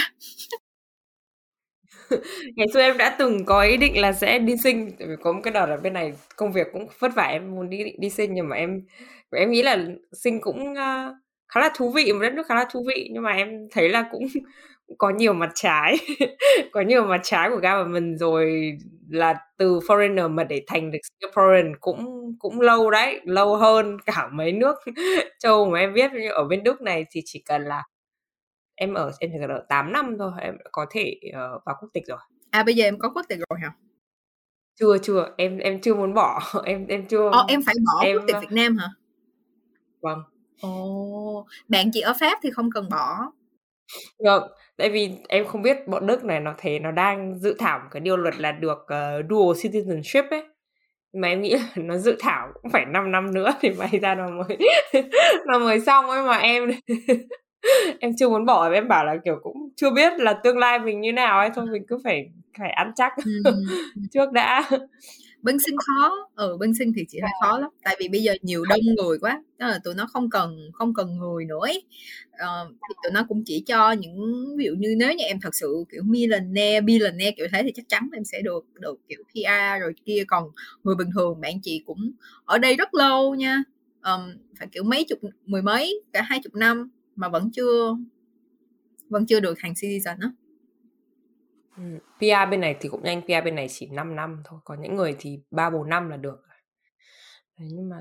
Ngày 2.56 2.66
xưa 2.74 2.80
em 2.80 2.96
đã 2.96 3.16
từng 3.18 3.44
có 3.44 3.62
ý 3.62 3.76
định 3.76 4.00
là 4.00 4.12
sẽ 4.12 4.38
đi 4.38 4.56
sinh 4.56 4.90
tại 4.98 5.08
vì 5.08 5.14
có 5.22 5.32
một 5.32 5.40
cái 5.44 5.52
đợt 5.52 5.66
ở 5.66 5.76
bên 5.76 5.92
này 5.92 6.12
công 6.36 6.52
việc 6.52 6.66
cũng 6.72 6.86
vất 6.98 7.14
vả 7.14 7.24
em 7.24 7.54
muốn 7.54 7.70
đi 7.70 7.78
đi 7.98 8.10
sinh 8.10 8.34
nhưng 8.34 8.48
mà 8.48 8.56
em 8.56 8.82
em 9.30 9.50
nghĩ 9.50 9.62
là 9.62 9.78
sinh 10.12 10.40
cũng 10.40 10.72
uh, 10.72 11.14
khá 11.48 11.60
là 11.60 11.70
thú 11.74 11.90
vị 11.90 12.12
một 12.12 12.20
đất 12.22 12.32
nước 12.32 12.46
khá 12.46 12.54
là 12.54 12.66
thú 12.70 12.84
vị 12.88 13.08
nhưng 13.12 13.22
mà 13.22 13.32
em 13.32 13.68
thấy 13.70 13.88
là 13.88 14.04
cũng 14.12 14.26
có 14.98 15.10
nhiều 15.10 15.32
mặt 15.32 15.50
trái 15.54 15.96
có 16.72 16.80
nhiều 16.80 17.04
mặt 17.04 17.20
trái 17.22 17.50
của 17.50 17.56
government 17.56 18.18
rồi 18.18 18.72
là 19.08 19.34
từ 19.56 19.78
foreigner 19.78 20.30
mà 20.30 20.44
để 20.44 20.64
thành 20.66 20.90
được 20.90 20.98
Singaporean 21.02 21.72
cũng 21.80 22.32
cũng 22.38 22.60
lâu 22.60 22.90
đấy 22.90 23.20
lâu 23.24 23.56
hơn 23.56 23.96
cả 24.06 24.28
mấy 24.32 24.52
nước 24.52 24.76
châu 25.38 25.70
mà 25.70 25.78
em 25.78 25.94
biết. 25.94 26.12
Như 26.12 26.30
ở 26.30 26.44
bên 26.44 26.62
Đức 26.62 26.80
này 26.80 27.06
thì 27.10 27.22
chỉ 27.24 27.42
cần 27.46 27.64
là 27.64 27.82
em 28.74 28.94
ở 28.94 29.12
em 29.20 29.30
chỉ 29.32 29.38
cần 29.40 29.50
ở 29.50 29.64
8 29.68 29.92
năm 29.92 30.16
thôi 30.18 30.32
em 30.40 30.54
có 30.72 30.86
thể 30.90 31.20
uh, 31.28 31.34
vào 31.66 31.76
quốc 31.80 31.88
tịch 31.92 32.04
rồi. 32.06 32.18
À 32.50 32.62
bây 32.62 32.74
giờ 32.74 32.84
em 32.84 32.98
có 32.98 33.10
quốc 33.14 33.22
tịch 33.28 33.38
rồi 33.50 33.58
hả? 33.62 33.72
Chưa 34.80 34.98
chưa 34.98 35.34
em 35.36 35.58
em 35.58 35.80
chưa 35.80 35.94
muốn 35.94 36.14
bỏ 36.14 36.42
em 36.64 36.86
em 36.86 37.06
chưa 37.06 37.30
Ồ, 37.32 37.44
em 37.48 37.60
phải 37.66 37.74
bỏ 37.86 38.04
em... 38.04 38.16
quốc 38.16 38.24
tịch 38.26 38.36
Việt 38.40 38.56
Nam 38.56 38.76
hả? 38.76 38.88
Vâng. 40.00 40.18
Ồ 40.60 41.46
bạn 41.68 41.90
chị 41.92 42.00
ở 42.00 42.14
Pháp 42.20 42.38
thì 42.42 42.50
không 42.50 42.70
cần 42.70 42.88
bỏ 42.90 43.32
Vâng, 44.24 44.42
tại 44.76 44.90
vì 44.90 45.10
em 45.28 45.46
không 45.46 45.62
biết 45.62 45.88
bọn 45.88 46.06
Đức 46.06 46.24
này 46.24 46.40
nó 46.40 46.54
thế 46.58 46.78
nó 46.78 46.90
đang 46.90 47.38
dự 47.38 47.54
thảo 47.58 47.78
một 47.78 47.88
cái 47.90 48.00
điều 48.00 48.16
luật 48.16 48.34
là 48.40 48.52
được 48.52 48.78
uh, 48.78 49.26
dual 49.30 49.52
citizenship 49.56 50.30
ấy 50.30 50.42
mà 51.12 51.28
em 51.28 51.42
nghĩ 51.42 51.54
là 51.54 51.68
nó 51.76 51.96
dự 51.98 52.16
thảo 52.20 52.48
cũng 52.62 52.72
phải 52.72 52.84
5 52.86 53.12
năm 53.12 53.34
nữa 53.34 53.50
thì 53.60 53.70
may 53.70 53.88
ra 54.02 54.14
nó 54.14 54.28
mới 54.28 54.58
nó 55.46 55.58
mới 55.58 55.80
xong 55.80 56.10
ấy 56.10 56.22
mà 56.22 56.36
em 56.36 56.70
em 58.00 58.12
chưa 58.18 58.28
muốn 58.28 58.44
bỏ 58.46 58.70
em 58.70 58.88
bảo 58.88 59.04
là 59.04 59.16
kiểu 59.24 59.38
cũng 59.42 59.56
chưa 59.76 59.90
biết 59.90 60.12
là 60.20 60.32
tương 60.44 60.58
lai 60.58 60.78
mình 60.78 61.00
như 61.00 61.12
nào 61.12 61.38
ấy 61.38 61.50
thôi 61.54 61.66
mình 61.72 61.82
cứ 61.88 61.98
phải 62.04 62.26
phải 62.58 62.70
ăn 62.70 62.92
chắc 62.96 63.12
ừ. 63.44 63.52
trước 64.12 64.32
đã 64.32 64.62
bên 65.46 65.58
sinh 65.58 65.76
khó. 65.76 66.28
Ừ 66.34 66.56
bên 66.56 66.74
sinh 66.74 66.92
thì 66.96 67.04
chị 67.08 67.18
thấy 67.20 67.30
khó 67.42 67.58
lắm. 67.58 67.70
Tại 67.84 67.96
vì 68.00 68.08
bây 68.08 68.22
giờ 68.22 68.34
nhiều 68.42 68.64
đông 68.68 68.80
người 68.96 69.18
quá 69.18 69.42
đó 69.58 69.68
là 69.68 69.78
tụi 69.84 69.94
nó 69.94 70.06
không 70.06 70.30
cần 70.30 70.70
không 70.72 70.94
cần 70.94 71.18
người 71.18 71.44
nữa 71.44 71.60
ấy. 71.60 71.84
Ờ, 72.32 72.70
thì 72.70 72.94
tụi 73.02 73.12
nó 73.12 73.24
cũng 73.28 73.42
chỉ 73.44 73.62
cho 73.66 73.92
những 73.92 74.46
ví 74.56 74.64
dụ 74.64 74.72
như 74.78 74.94
nếu 74.98 75.12
như 75.12 75.24
em 75.24 75.40
thật 75.40 75.54
sự 75.54 75.84
kiểu 75.92 76.02
millionaire 76.02 76.80
billionaire 76.80 77.30
kiểu 77.36 77.46
thế 77.52 77.62
thì 77.62 77.72
chắc 77.74 77.88
chắn 77.88 78.08
em 78.12 78.24
sẽ 78.24 78.40
được 78.42 78.66
được 78.74 78.98
kiểu 79.08 79.22
PR 79.34 79.80
rồi 79.80 79.94
kia. 80.04 80.24
Còn 80.26 80.50
người 80.84 80.94
bình 80.94 81.10
thường 81.14 81.40
bạn 81.40 81.60
chị 81.62 81.82
cũng 81.86 82.12
ở 82.44 82.58
đây 82.58 82.76
rất 82.76 82.94
lâu 82.94 83.34
nha. 83.34 83.62
Um, 84.02 84.20
phải 84.58 84.68
kiểu 84.72 84.84
mấy 84.84 85.04
chục 85.04 85.18
mười 85.46 85.62
mấy 85.62 86.02
cả 86.12 86.22
hai 86.22 86.40
chục 86.44 86.54
năm 86.54 86.90
mà 87.16 87.28
vẫn 87.28 87.50
chưa 87.50 87.96
vẫn 89.08 89.26
chưa 89.26 89.40
được 89.40 89.58
thành 89.60 89.72
citizen 89.72 90.18
đó 90.18 90.32
Ừ. 91.76 91.82
PR 92.18 92.50
bên 92.50 92.60
này 92.60 92.76
thì 92.80 92.88
cũng 92.88 93.02
nhanh, 93.02 93.22
PR 93.22 93.44
bên 93.44 93.54
này 93.54 93.66
chỉ 93.68 93.86
5 93.86 94.16
năm 94.16 94.42
thôi, 94.44 94.60
có 94.64 94.76
những 94.80 94.96
người 94.96 95.16
thì 95.18 95.38
3 95.50 95.70
4 95.70 95.88
năm 95.88 96.08
là 96.10 96.16
được. 96.16 96.42
Đấy, 97.58 97.68
nhưng 97.72 97.88
mà 97.88 97.96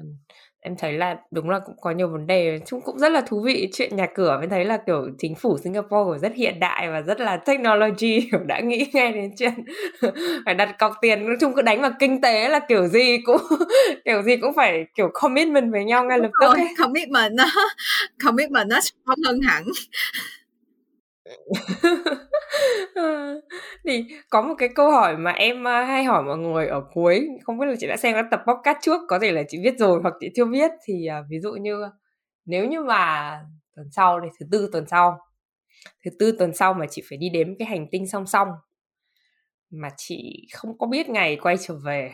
em 0.59 0.75
thấy 0.77 0.93
là 0.93 1.17
đúng 1.31 1.49
là 1.49 1.59
cũng 1.59 1.75
có 1.81 1.91
nhiều 1.91 2.07
vấn 2.07 2.27
đề, 2.27 2.59
chung 2.65 2.81
cũng 2.81 2.99
rất 2.99 3.11
là 3.11 3.21
thú 3.21 3.41
vị 3.41 3.69
chuyện 3.73 3.95
nhà 3.95 4.07
cửa 4.15 4.37
em 4.41 4.49
thấy 4.49 4.65
là 4.65 4.77
kiểu 4.77 5.07
chính 5.17 5.35
phủ 5.35 5.57
Singapore 5.57 6.19
rất 6.21 6.35
hiện 6.35 6.59
đại 6.59 6.89
và 6.89 7.01
rất 7.01 7.19
là 7.19 7.37
technology 7.37 8.19
kiểu 8.31 8.39
đã 8.45 8.59
nghĩ 8.59 8.85
ngay 8.93 9.11
đến 9.11 9.31
chuyện 9.37 9.53
phải 10.45 10.55
đặt 10.55 10.75
cọc 10.79 10.93
tiền 11.01 11.25
nói 11.25 11.35
chung 11.41 11.53
cứ 11.55 11.61
đánh 11.61 11.81
vào 11.81 11.91
kinh 11.99 12.21
tế 12.21 12.49
là 12.49 12.59
kiểu 12.59 12.87
gì 12.87 13.17
cũng 13.25 13.41
kiểu 14.05 14.21
gì 14.21 14.37
cũng 14.37 14.53
phải 14.55 14.85
kiểu 14.95 15.09
commitment 15.13 15.71
với 15.71 15.85
nhau 15.85 16.05
ngay 16.05 16.19
lập 16.19 16.31
tức 16.41 16.53
commitment 16.77 17.33
nó 17.33 17.45
commitment 18.25 18.69
nó 18.69 18.79
strong 18.81 19.19
hơn 19.25 19.39
hẳn 19.41 19.63
Ờ. 22.95 23.41
thì 23.85 24.05
có 24.29 24.41
một 24.41 24.55
cái 24.57 24.69
câu 24.75 24.91
hỏi 24.91 25.17
mà 25.17 25.31
em 25.31 25.63
ờ, 25.63 25.83
hay 25.83 26.03
hỏi 26.03 26.23
mọi 26.23 26.37
người 26.37 26.67
ở 26.67 26.83
cuối 26.93 27.27
không 27.43 27.59
biết 27.59 27.65
là 27.65 27.75
chị 27.79 27.87
đã 27.87 27.97
xem 27.97 28.13
các 28.13 28.25
tập 28.31 28.41
podcast 28.47 28.77
trước 28.81 29.01
có 29.07 29.19
thể 29.19 29.31
là 29.31 29.43
chị 29.47 29.57
biết 29.63 29.73
rồi 29.79 29.99
hoặc 30.01 30.13
chị 30.19 30.29
chưa 30.35 30.45
biết. 30.45 30.71
Thì 30.87 31.07
uh, 31.19 31.25
ví 31.29 31.39
dụ 31.39 31.51
như 31.53 31.89
nếu 32.45 32.65
như 32.65 32.81
mà 32.81 33.31
tuần 33.75 33.87
sau 33.91 34.19
này 34.19 34.29
thứ 34.39 34.45
tư 34.51 34.69
tuần 34.71 34.85
sau 34.87 35.19
thứ 36.05 36.11
tư 36.19 36.35
tuần 36.39 36.53
sau 36.53 36.73
mà 36.73 36.85
chị 36.89 37.03
phải 37.09 37.17
đi 37.17 37.29
đếm 37.29 37.47
cái 37.59 37.67
hành 37.67 37.87
tinh 37.91 38.07
song 38.07 38.25
song 38.25 38.47
mà 39.69 39.89
chị 39.97 40.47
không 40.53 40.77
có 40.77 40.87
biết 40.87 41.09
ngày 41.09 41.37
quay 41.41 41.55
trở 41.57 41.75
về 41.85 42.13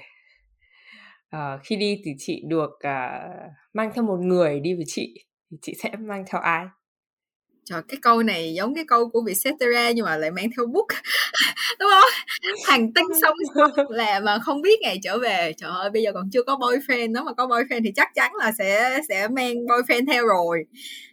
uh, 1.36 1.62
khi 1.64 1.76
đi 1.76 2.02
thì 2.06 2.12
chị 2.18 2.44
được 2.48 2.72
uh, 2.72 3.52
mang 3.74 3.92
theo 3.94 4.04
một 4.04 4.18
người 4.20 4.60
đi 4.60 4.74
với 4.74 4.86
chị 4.88 5.26
thì 5.52 5.58
chị 5.62 5.74
sẽ 5.84 5.92
mang 6.00 6.24
theo 6.28 6.42
ai? 6.42 6.66
Trời 7.66 7.82
cái 7.88 8.00
câu 8.02 8.24
này 8.24 8.54
giống 8.54 8.76
cái 8.76 8.84
câu 8.88 9.10
của 9.10 9.22
Vietcetera 9.22 9.92
nhưng 9.92 10.06
mà 10.06 10.18
lại 10.18 10.32
mang 10.32 10.50
theo 10.58 10.66
bút 10.66 10.86
đúng 11.80 11.90
không? 11.92 12.10
Hành 12.68 12.94
tinh 12.94 13.06
song 13.22 13.36
là 13.90 14.20
mà 14.20 14.40
không 14.40 14.62
biết 14.62 14.80
ngày 14.82 15.00
trở 15.04 15.18
về. 15.20 15.54
Trời 15.58 15.72
ơi 15.72 15.90
bây 15.90 16.02
giờ 16.02 16.12
còn 16.14 16.30
chưa 16.30 16.44
có 16.44 16.56
boyfriend 16.56 17.12
nếu 17.12 17.24
mà 17.24 17.34
có 17.34 17.48
boyfriend 17.48 17.82
thì 17.84 17.92
chắc 17.96 18.10
chắn 18.16 18.36
là 18.36 18.52
sẽ 18.58 19.00
sẽ 19.10 19.28
mang 19.28 19.56
boyfriend 19.56 20.08
theo 20.08 20.26
rồi. 20.26 20.66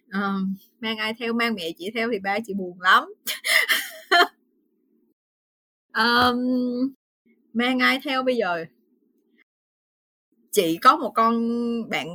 Uh, 0.07 0.49
mang 0.81 0.97
ai 0.99 1.15
theo? 1.19 1.33
Mang 1.33 1.55
mẹ 1.55 1.71
chị 1.79 1.91
theo 1.95 2.09
thì 2.13 2.19
ba 2.19 2.39
chị 2.47 2.55
buồn 2.55 2.81
lắm. 2.81 3.05
Um, 5.93 6.39
mang 7.53 7.79
ai 7.79 8.01
theo 8.05 8.23
bây 8.23 8.37
giờ? 8.37 8.65
Chị 10.53 10.79
có 10.83 10.97
một 10.97 11.13
con 11.15 11.43
bạn 11.89 12.09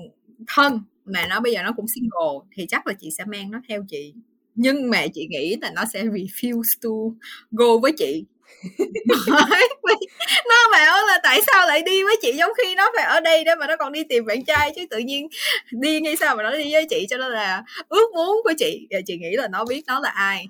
thân 0.47 0.81
mà 1.05 1.27
nó 1.29 1.39
bây 1.39 1.51
giờ 1.51 1.63
nó 1.63 1.71
cũng 1.75 1.85
single 1.87 2.47
thì 2.55 2.65
chắc 2.69 2.87
là 2.87 2.93
chị 2.93 3.09
sẽ 3.17 3.25
mang 3.25 3.51
nó 3.51 3.61
theo 3.69 3.85
chị. 3.89 4.13
Nhưng 4.55 4.89
mà 4.89 5.07
chị 5.13 5.27
nghĩ 5.29 5.55
là 5.61 5.71
nó 5.75 5.83
sẽ 5.93 6.03
refuse 6.03 6.79
to 6.81 6.89
go 7.51 7.77
với 7.77 7.91
chị. 7.97 8.25
Nó 10.49 10.69
bảo 10.71 11.07
là 11.07 11.19
tại 11.23 11.41
sao 11.47 11.67
lại 11.67 11.81
đi 11.85 12.03
với 12.03 12.15
chị 12.21 12.33
giống 12.37 12.51
khi 12.63 12.75
nó 12.75 12.91
phải 12.95 13.05
ở 13.05 13.19
đây 13.19 13.43
để 13.43 13.55
mà 13.55 13.67
nó 13.67 13.77
còn 13.77 13.91
đi 13.91 14.03
tìm 14.09 14.25
bạn 14.25 14.45
trai? 14.45 14.71
Chứ 14.75 14.81
tự 14.89 14.97
nhiên 14.97 15.27
đi 15.71 16.01
ngay 16.01 16.15
sao 16.15 16.35
mà 16.35 16.43
nó 16.43 16.51
đi 16.57 16.73
với 16.73 16.85
chị, 16.89 17.05
cho 17.09 17.17
nên 17.17 17.31
là 17.31 17.63
ước 17.89 18.11
muốn 18.13 18.41
của 18.43 18.53
chị. 18.57 18.87
Và 18.91 18.99
chị 19.05 19.17
nghĩ 19.17 19.31
là 19.35 19.47
nó 19.47 19.65
biết 19.65 19.83
nó 19.87 19.99
là 19.99 20.09
ai 20.09 20.47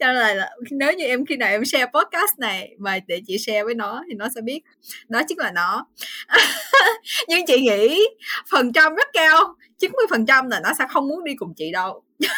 cho 0.00 0.06
nên 0.12 0.36
là 0.36 0.50
nếu 0.70 0.92
như 0.92 1.04
em 1.04 1.26
khi 1.26 1.36
nào 1.36 1.48
em 1.48 1.64
share 1.64 1.86
podcast 1.86 2.38
này 2.38 2.76
mà 2.78 2.98
để 3.06 3.20
chị 3.26 3.38
share 3.38 3.64
với 3.64 3.74
nó 3.74 4.02
thì 4.08 4.14
nó 4.14 4.28
sẽ 4.34 4.40
biết. 4.40 4.60
Đó 5.08 5.22
chính 5.28 5.38
là 5.38 5.52
nó. 5.52 5.86
Nhưng 7.28 7.46
chị 7.46 7.60
nghĩ 7.60 8.08
phần 8.50 8.72
trăm 8.72 8.94
rất 8.94 9.08
cao. 9.12 9.54
90 9.78 10.06
phần 10.10 10.26
trăm 10.26 10.50
là 10.50 10.60
nó 10.60 10.72
sẽ 10.78 10.84
không 10.88 11.08
muốn 11.08 11.24
đi 11.24 11.34
cùng 11.34 11.54
chị 11.56 11.72
đâu. 11.72 12.02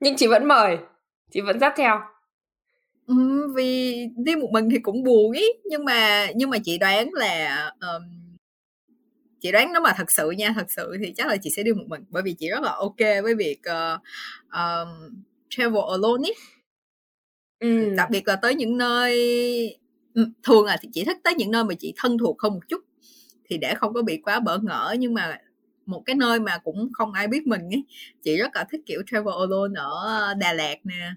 Nhưng 0.00 0.16
chị 0.16 0.26
vẫn 0.26 0.48
mời. 0.48 0.78
Chị 1.32 1.40
vẫn 1.40 1.60
dắt 1.60 1.72
theo. 1.76 2.00
Vì 3.54 3.96
đi 4.16 4.36
một 4.36 4.48
mình 4.52 4.68
thì 4.70 4.78
cũng 4.78 5.02
buồn 5.04 5.32
ý. 5.32 5.46
Nhưng 5.64 5.84
mà 5.84 6.26
nhưng 6.34 6.50
mà 6.50 6.58
chị 6.64 6.78
đoán 6.78 7.08
là 7.12 7.70
um, 7.80 8.25
chị 9.40 9.52
đoán 9.52 9.72
nếu 9.72 9.82
mà 9.82 9.92
thật 9.96 10.10
sự 10.10 10.30
nha 10.30 10.52
thật 10.56 10.66
sự 10.68 10.96
thì 11.04 11.12
chắc 11.16 11.26
là 11.26 11.36
chị 11.36 11.50
sẽ 11.56 11.62
đi 11.62 11.72
một 11.72 11.84
mình 11.86 12.04
bởi 12.08 12.22
vì 12.22 12.32
chị 12.32 12.48
rất 12.48 12.62
là 12.62 12.72
ok 12.72 12.98
với 12.98 13.34
việc 13.34 13.58
uh, 13.70 14.00
um, 14.52 15.22
travel 15.50 15.82
alone 15.90 16.28
ý 16.28 16.32
ừ. 17.58 17.94
đặc 17.96 18.10
biệt 18.10 18.28
là 18.28 18.36
tới 18.36 18.54
những 18.54 18.78
nơi 18.78 19.12
thường 20.42 20.64
là 20.64 20.76
thì 20.80 20.88
chị 20.92 21.04
thích 21.04 21.16
tới 21.24 21.34
những 21.34 21.50
nơi 21.50 21.64
mà 21.64 21.74
chị 21.78 21.94
thân 21.96 22.18
thuộc 22.18 22.42
hơn 22.42 22.54
một 22.54 22.60
chút 22.68 22.84
thì 23.48 23.58
để 23.58 23.74
không 23.74 23.94
có 23.94 24.02
bị 24.02 24.16
quá 24.16 24.40
bỡ 24.40 24.58
ngỡ 24.58 24.94
nhưng 24.98 25.14
mà 25.14 25.38
một 25.86 26.02
cái 26.06 26.16
nơi 26.16 26.40
mà 26.40 26.58
cũng 26.58 26.88
không 26.92 27.12
ai 27.12 27.28
biết 27.28 27.46
mình 27.46 27.60
ấy 27.70 27.84
chị 28.22 28.36
rất 28.36 28.50
là 28.54 28.64
thích 28.70 28.80
kiểu 28.86 29.02
travel 29.06 29.34
alone 29.40 29.80
ở 29.80 30.34
Đà 30.34 30.52
Lạt 30.52 30.76
nè 30.84 31.10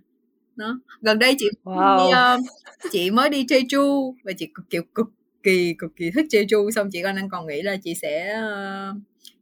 nó 0.56 0.80
gần 1.02 1.20
đây 1.20 1.36
chị 1.38 1.46
wow. 1.64 1.98
đi, 1.98 2.44
uh, 2.44 2.46
chị 2.92 3.12
mới 3.12 3.30
đi 3.30 3.46
Jeju 3.46 4.14
và 4.24 4.32
chị 4.38 4.48
kiểu 4.70 4.84
cực 4.96 5.08
kỳ 5.44 5.76
cực 5.78 5.96
kỳ 5.96 6.12
thích 6.12 6.26
Jeju. 6.30 6.72
Xong 6.72 6.90
chị 6.92 7.04
còn 7.04 7.16
đang 7.16 7.30
còn 7.30 7.48
nghĩ 7.48 7.62
là 7.62 7.78
chị 7.84 7.96
sẽ 7.96 8.42
uh, 8.42 8.98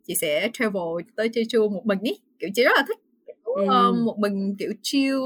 chị 0.07 0.15
sẽ 0.15 0.49
travel 0.53 0.83
tới 1.15 1.29
Jeju 1.29 1.69
một 1.69 1.85
mình 1.85 1.99
ý. 2.01 2.19
Kiểu 2.39 2.49
chị 2.55 2.63
rất 2.63 2.71
là 2.75 2.83
thích 2.87 2.97
ừ. 3.43 3.63
uh, 3.63 3.97
một 4.05 4.19
mình 4.19 4.55
kiểu 4.59 4.71
chill. 4.81 5.19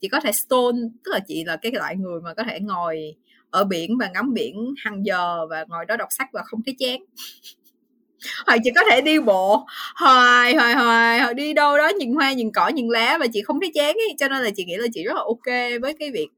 Chị 0.00 0.08
có 0.08 0.20
thể 0.20 0.32
stone 0.32 0.78
tức 1.04 1.10
là 1.12 1.20
chị 1.28 1.44
là 1.44 1.56
cái 1.56 1.72
loại 1.72 1.96
người 1.96 2.20
mà 2.20 2.34
có 2.34 2.42
thể 2.42 2.60
ngồi 2.60 3.14
ở 3.50 3.64
biển 3.64 3.98
và 3.98 4.10
ngắm 4.14 4.34
biển 4.34 4.74
hàng 4.84 5.06
giờ 5.06 5.46
và 5.50 5.64
ngồi 5.68 5.84
đó 5.84 5.96
đọc 5.96 6.08
sách 6.10 6.28
và 6.32 6.42
không 6.42 6.62
thấy 6.66 6.74
chán. 6.78 7.04
Hoặc 8.46 8.58
chị 8.64 8.70
có 8.74 8.80
thể 8.90 9.00
đi 9.00 9.20
bộ 9.20 9.66
hoài 9.96 10.54
hoài 10.54 10.74
hoài 10.74 11.20
hoặc 11.20 11.32
đi 11.32 11.54
đâu 11.54 11.78
đó 11.78 11.88
nhìn 11.98 12.14
hoa 12.14 12.32
nhìn 12.32 12.52
cỏ 12.52 12.68
nhìn 12.68 12.88
lá 12.88 13.18
và 13.20 13.26
chị 13.32 13.42
không 13.42 13.60
thấy 13.60 13.70
chán 13.74 13.94
ấy 13.94 14.14
cho 14.18 14.28
nên 14.28 14.42
là 14.42 14.50
chị 14.56 14.64
nghĩ 14.64 14.76
là 14.76 14.86
chị 14.94 15.04
rất 15.04 15.14
là 15.14 15.20
ok 15.20 15.80
với 15.82 15.94
cái 15.98 16.10
việc 16.10 16.28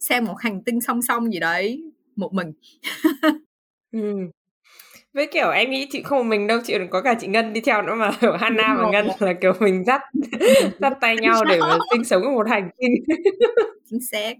xem 0.00 0.24
một 0.24 0.34
hành 0.38 0.62
tinh 0.62 0.80
song 0.80 1.02
song 1.02 1.32
gì 1.32 1.40
đấy 1.40 1.82
một 2.16 2.34
mình. 2.34 2.52
Ừ. 3.92 4.00
với 5.12 5.26
kiểu 5.26 5.50
em 5.50 5.70
nghĩ 5.70 5.86
chị 5.90 6.02
không 6.02 6.18
một 6.18 6.24
mình 6.24 6.46
đâu 6.46 6.58
chị 6.64 6.74
còn 6.78 6.90
có 6.90 7.02
cả 7.02 7.14
chị 7.20 7.26
Ngân 7.26 7.52
đi 7.52 7.60
theo 7.60 7.82
nữa 7.82 7.94
mà. 7.94 8.10
Kiểu 8.20 8.32
Hana 8.32 8.76
và 8.78 8.90
Ngân 8.90 9.06
là 9.18 9.32
kiểu 9.32 9.52
mình 9.60 9.84
dắt 9.84 10.02
dắt 10.80 10.92
tay 11.00 11.16
nhau 11.16 11.44
để 11.44 11.60
mà 11.60 11.78
sinh 11.90 12.04
sống 12.04 12.22
ở 12.22 12.30
một 12.30 12.48
hành 12.48 12.70
tinh. 12.78 12.94
Chính 13.90 14.00
xác. 14.00 14.34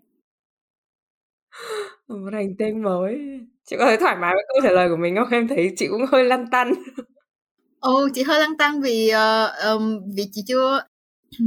Một 2.09 2.31
hành 2.33 2.57
tinh 2.57 2.83
mới. 2.83 3.41
Chị 3.65 3.77
có 3.79 3.85
thấy 3.85 3.97
thoải 3.97 4.17
mái 4.17 4.35
với 4.35 4.45
câu 4.49 4.61
trả 4.63 4.71
lời 4.71 4.89
của 4.89 4.97
mình 4.97 5.17
không? 5.17 5.29
Em 5.31 5.49
thấy 5.49 5.73
chị 5.77 5.89
cũng 5.89 6.07
hơi 6.09 6.25
lăn 6.25 6.47
tăn. 6.51 6.73
Ồ 7.81 8.09
chị 8.15 8.23
hơi 8.23 8.41
lăn 8.41 8.57
tăn 8.57 8.81
vì 8.81 9.11
uh, 9.13 9.65
um, 9.75 10.01
vì 10.17 10.29
chị 10.33 10.43
chưa 10.47 10.81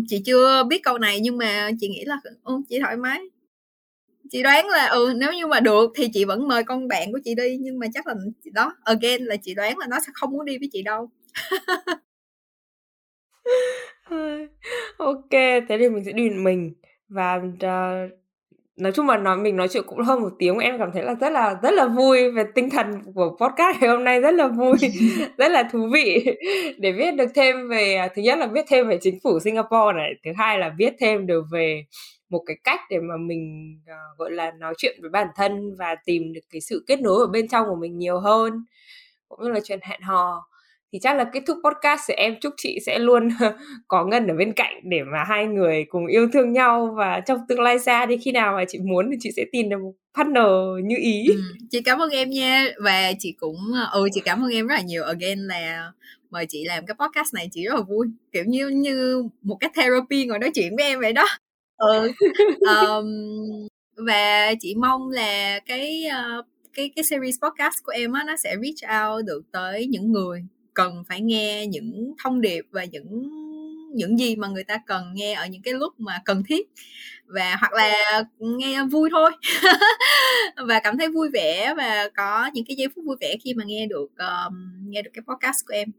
chị 0.07 0.21
chưa 0.25 0.63
biết 0.63 0.83
câu 0.83 0.97
này 0.97 1.19
nhưng 1.19 1.37
mà 1.37 1.69
chị 1.79 1.87
nghĩ 1.87 2.05
là 2.05 2.17
ừ, 2.43 2.61
chị 2.69 2.79
thoải 2.79 2.97
mái 2.97 3.21
chị 4.29 4.43
đoán 4.43 4.67
là 4.67 4.87
ừ 4.87 5.13
nếu 5.15 5.33
như 5.33 5.47
mà 5.47 5.59
được 5.59 5.91
thì 5.95 6.07
chị 6.13 6.25
vẫn 6.25 6.47
mời 6.47 6.63
con 6.63 6.87
bạn 6.87 7.11
của 7.11 7.19
chị 7.23 7.35
đi 7.35 7.57
nhưng 7.61 7.79
mà 7.79 7.87
chắc 7.93 8.07
là 8.07 8.13
đó 8.53 8.73
again 8.83 9.25
là 9.25 9.35
chị 9.43 9.53
đoán 9.55 9.77
là 9.77 9.87
nó 9.89 9.99
sẽ 9.99 10.11
không 10.13 10.31
muốn 10.31 10.45
đi 10.45 10.57
với 10.57 10.69
chị 10.71 10.81
đâu. 10.81 11.09
Ok 14.97 15.29
thế 15.31 15.77
thì 15.79 15.89
mình 15.89 16.03
sẽ 16.05 16.11
đi 16.11 16.29
mình. 16.29 16.73
Và 17.09 17.35
uh, 17.35 18.11
nói 18.77 18.91
chung 18.91 19.07
là 19.07 19.17
nói 19.17 19.37
mình 19.37 19.55
nói 19.55 19.67
chuyện 19.67 19.83
cũng 19.87 19.99
hơn 19.99 20.21
một 20.21 20.29
tiếng 20.39 20.57
em 20.57 20.79
cảm 20.79 20.91
thấy 20.93 21.03
là 21.03 21.13
rất 21.13 21.29
là 21.29 21.55
rất 21.63 21.71
là 21.71 21.87
vui 21.87 22.31
về 22.31 22.43
tinh 22.55 22.69
thần 22.69 23.01
của 23.15 23.37
podcast 23.39 23.77
ngày 23.81 23.89
hôm 23.89 24.03
nay 24.03 24.19
rất 24.19 24.33
là 24.33 24.47
vui 24.47 24.77
rất 25.37 25.51
là 25.51 25.69
thú 25.71 25.89
vị 25.93 26.25
để 26.77 26.91
biết 26.91 27.15
được 27.15 27.27
thêm 27.35 27.69
về 27.69 27.95
à, 27.95 28.07
thứ 28.15 28.21
nhất 28.21 28.37
là 28.37 28.47
biết 28.47 28.65
thêm 28.67 28.87
về 28.87 28.97
chính 29.01 29.19
phủ 29.23 29.39
Singapore 29.39 29.93
này 29.95 30.13
thứ 30.25 30.31
hai 30.37 30.59
là 30.59 30.69
biết 30.69 30.93
thêm 30.99 31.27
được 31.27 31.43
về 31.51 31.85
một 32.29 32.43
cái 32.45 32.57
cách 32.63 32.79
để 32.89 32.99
mà 32.99 33.17
mình 33.17 33.75
uh, 33.83 34.17
gọi 34.17 34.31
là 34.31 34.51
nói 34.51 34.73
chuyện 34.77 34.97
với 35.01 35.09
bản 35.09 35.27
thân 35.35 35.75
và 35.79 35.95
tìm 36.05 36.33
được 36.33 36.41
cái 36.51 36.61
sự 36.61 36.83
kết 36.87 37.01
nối 37.01 37.19
ở 37.19 37.27
bên 37.27 37.47
trong 37.47 37.65
của 37.69 37.75
mình 37.75 37.97
nhiều 37.97 38.19
hơn 38.19 38.65
cũng 39.27 39.43
như 39.43 39.49
là 39.49 39.59
chuyện 39.63 39.79
hẹn 39.81 40.01
hò 40.01 40.47
thì 40.93 40.99
chắc 41.01 41.15
là 41.15 41.23
kết 41.33 41.43
thúc 41.47 41.57
podcast 41.63 42.01
thì 42.07 42.13
em 42.13 42.35
chúc 42.41 42.53
chị 42.57 42.79
sẽ 42.85 42.99
luôn 42.99 43.29
có 43.87 44.05
ngân 44.05 44.27
ở 44.27 44.35
bên 44.35 44.53
cạnh 44.53 44.79
để 44.83 45.03
mà 45.03 45.23
hai 45.23 45.45
người 45.45 45.85
cùng 45.89 46.07
yêu 46.07 46.29
thương 46.33 46.53
nhau 46.53 46.95
và 46.97 47.19
trong 47.19 47.39
tương 47.47 47.61
lai 47.61 47.79
xa 47.79 48.05
đi. 48.05 48.17
Khi 48.17 48.31
nào 48.31 48.53
mà 48.55 48.65
chị 48.67 48.79
muốn 48.79 49.09
thì 49.11 49.17
chị 49.19 49.29
sẽ 49.35 49.45
tìm 49.51 49.69
được 49.69 49.77
một 49.81 49.93
partner 50.17 50.45
như 50.83 50.95
ý. 50.99 51.27
Ừ, 51.29 51.41
chị 51.69 51.81
cảm 51.81 51.99
ơn 51.99 52.09
em 52.09 52.29
nha. 52.29 52.65
Và 52.83 53.11
chị 53.19 53.35
cũng 53.39 53.55
ừ 53.93 54.07
chị 54.13 54.21
cảm 54.25 54.43
ơn 54.43 54.51
em 54.51 54.67
rất 54.67 54.75
là 54.75 54.81
nhiều. 54.81 55.03
Again 55.03 55.39
là 55.39 55.91
mời 56.29 56.45
chị 56.49 56.63
làm 56.65 56.85
cái 56.85 56.95
podcast 56.99 57.33
này 57.33 57.49
chị 57.51 57.65
rất 57.65 57.75
là 57.75 57.81
vui. 57.81 58.07
Kiểu 58.31 58.43
như 58.47 58.67
như 58.67 59.23
một 59.41 59.57
cái 59.59 59.69
therapy 59.75 60.25
ngồi 60.25 60.39
nói 60.39 60.51
chuyện 60.55 60.75
với 60.75 60.85
em 60.85 60.99
vậy 60.99 61.13
đó. 61.13 61.25
Ừ. 61.77 62.11
Um, 62.59 63.05
và 64.07 64.53
chị 64.59 64.75
mong 64.75 65.09
là 65.09 65.59
cái 65.65 66.03
uh, 66.39 66.45
cái 66.73 66.91
cái 66.95 67.03
series 67.09 67.35
podcast 67.43 67.75
của 67.83 67.91
em 67.91 68.11
á 68.11 68.23
nó 68.27 68.35
sẽ 68.43 68.55
reach 68.61 69.01
out 69.01 69.25
được 69.25 69.41
tới 69.51 69.87
những 69.87 70.11
người 70.11 70.43
cần 70.77 71.03
phải 71.07 71.21
nghe 71.21 71.67
những 71.67 72.13
thông 72.23 72.41
điệp 72.41 72.65
và 72.71 72.83
những 72.83 73.29
những 73.93 74.19
gì 74.19 74.35
mà 74.35 74.47
người 74.47 74.63
ta 74.63 74.77
cần 74.87 75.13
nghe 75.13 75.33
ở 75.33 75.47
những 75.47 75.61
cái 75.61 75.73
lúc 75.73 75.93
mà 75.99 76.21
cần 76.25 76.43
thiết. 76.47 76.69
Và 77.25 77.55
hoặc 77.59 77.73
là 77.73 78.23
nghe 78.39 78.83
vui 78.83 79.09
thôi. 79.11 79.31
Và 80.67 80.79
cảm 80.79 80.97
thấy 80.97 81.07
vui 81.07 81.29
vẻ 81.33 81.73
và 81.77 82.09
có 82.15 82.49
những 82.53 82.65
cái 82.65 82.75
giây 82.75 82.87
phút 82.95 83.05
vui 83.05 83.15
vẻ 83.21 83.35
khi 83.43 83.53
mà 83.53 83.63
nghe 83.63 83.85
được 83.85 84.07
um, 84.17 84.55
nghe 84.89 85.01
được 85.01 85.11
cái 85.13 85.23
podcast 85.27 85.65
của 85.67 85.73
em. 85.73 85.91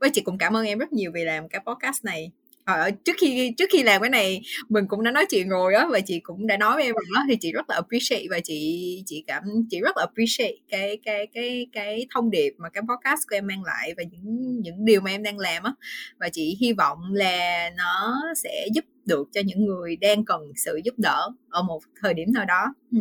Với 0.00 0.10
chị 0.12 0.20
cũng 0.20 0.38
cảm 0.38 0.56
ơn 0.56 0.66
em 0.66 0.78
rất 0.78 0.92
nhiều 0.92 1.10
vì 1.14 1.24
làm 1.24 1.48
cái 1.48 1.60
podcast 1.66 2.04
này. 2.04 2.30
Ờ, 2.66 2.74
ờ, 2.80 2.90
trước 3.04 3.12
khi 3.20 3.52
trước 3.58 3.64
khi 3.72 3.82
làm 3.82 4.00
cái 4.00 4.10
này 4.10 4.42
mình 4.68 4.84
cũng 4.88 5.02
đã 5.04 5.10
nói 5.10 5.26
chuyện 5.30 5.48
rồi 5.48 5.74
á 5.74 5.86
và 5.90 6.00
chị 6.00 6.20
cũng 6.20 6.46
đã 6.46 6.56
nói 6.56 6.74
với 6.74 6.84
em 6.84 6.94
rồi 6.94 7.04
đó 7.14 7.20
thì 7.28 7.36
chị 7.40 7.52
rất 7.52 7.70
là 7.70 7.74
appreciate 7.74 8.24
và 8.30 8.40
chị 8.44 9.02
chị 9.06 9.24
cảm 9.26 9.42
chị 9.70 9.80
rất 9.80 9.96
là 9.96 10.02
appreciate 10.02 10.54
cái 10.68 10.98
cái 11.04 11.26
cái 11.34 11.66
cái 11.72 12.06
thông 12.14 12.30
điệp 12.30 12.54
mà 12.58 12.68
cái 12.70 12.82
podcast 12.88 13.20
của 13.30 13.36
em 13.36 13.46
mang 13.46 13.62
lại 13.64 13.94
và 13.96 14.02
những 14.02 14.60
những 14.60 14.84
điều 14.84 15.00
mà 15.00 15.10
em 15.10 15.22
đang 15.22 15.38
làm 15.38 15.62
á 15.62 15.72
và 16.20 16.28
chị 16.32 16.56
hy 16.60 16.72
vọng 16.72 16.98
là 17.12 17.70
nó 17.76 18.22
sẽ 18.36 18.66
giúp 18.74 18.84
được 19.04 19.28
cho 19.32 19.40
những 19.44 19.64
người 19.66 19.96
đang 19.96 20.24
cần 20.24 20.40
sự 20.56 20.80
giúp 20.84 20.94
đỡ 20.98 21.28
ở 21.50 21.62
một 21.62 21.80
thời 22.02 22.14
điểm 22.14 22.32
nào 22.32 22.44
đó 22.44 22.74
ừ. 22.92 22.98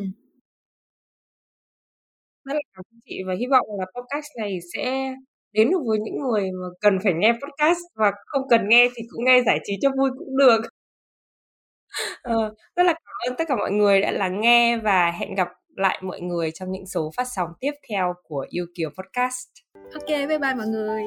rất 2.46 2.54
là 2.54 2.60
cảm 2.74 2.84
ơn 2.94 3.00
chị 3.06 3.24
và 3.28 3.34
hy 3.40 3.46
vọng 3.52 3.68
là 3.80 3.86
podcast 3.96 4.28
này 4.38 4.60
sẽ 4.74 5.14
đến 5.56 5.72
được 5.72 5.80
với 5.88 6.00
những 6.00 6.20
người 6.20 6.52
mà 6.52 6.68
cần 6.82 7.00
phải 7.04 7.14
nghe 7.14 7.32
podcast 7.34 7.80
và 7.96 8.12
không 8.26 8.42
cần 8.50 8.70
nghe 8.70 8.90
thì 8.96 9.04
cũng 9.10 9.26
nghe 9.26 9.42
giải 9.46 9.60
trí 9.64 9.74
cho 9.82 9.90
vui 9.98 10.10
cũng 10.18 10.38
được. 10.38 10.62
Ờ, 12.22 12.54
rất 12.76 12.84
là 12.84 12.94
cảm 12.94 13.30
ơn 13.30 13.36
tất 13.38 13.44
cả 13.48 13.56
mọi 13.56 13.72
người 13.72 14.02
đã 14.02 14.12
lắng 14.12 14.42
nghe 14.42 14.78
và 14.78 15.12
hẹn 15.12 15.36
gặp 15.36 15.48
lại 15.76 16.00
mọi 16.02 16.22
người 16.22 16.52
trong 16.52 16.72
những 16.72 16.86
số 16.86 17.12
phát 17.18 17.28
sóng 17.36 17.50
tiếp 17.60 17.72
theo 17.90 18.14
của 18.24 18.46
Yêu 18.50 18.66
Kiều 18.76 18.90
Podcast. 18.90 19.48
Ok, 19.94 20.08
bye 20.08 20.40
bye 20.40 20.54
mọi 20.54 20.68
người. 20.68 21.04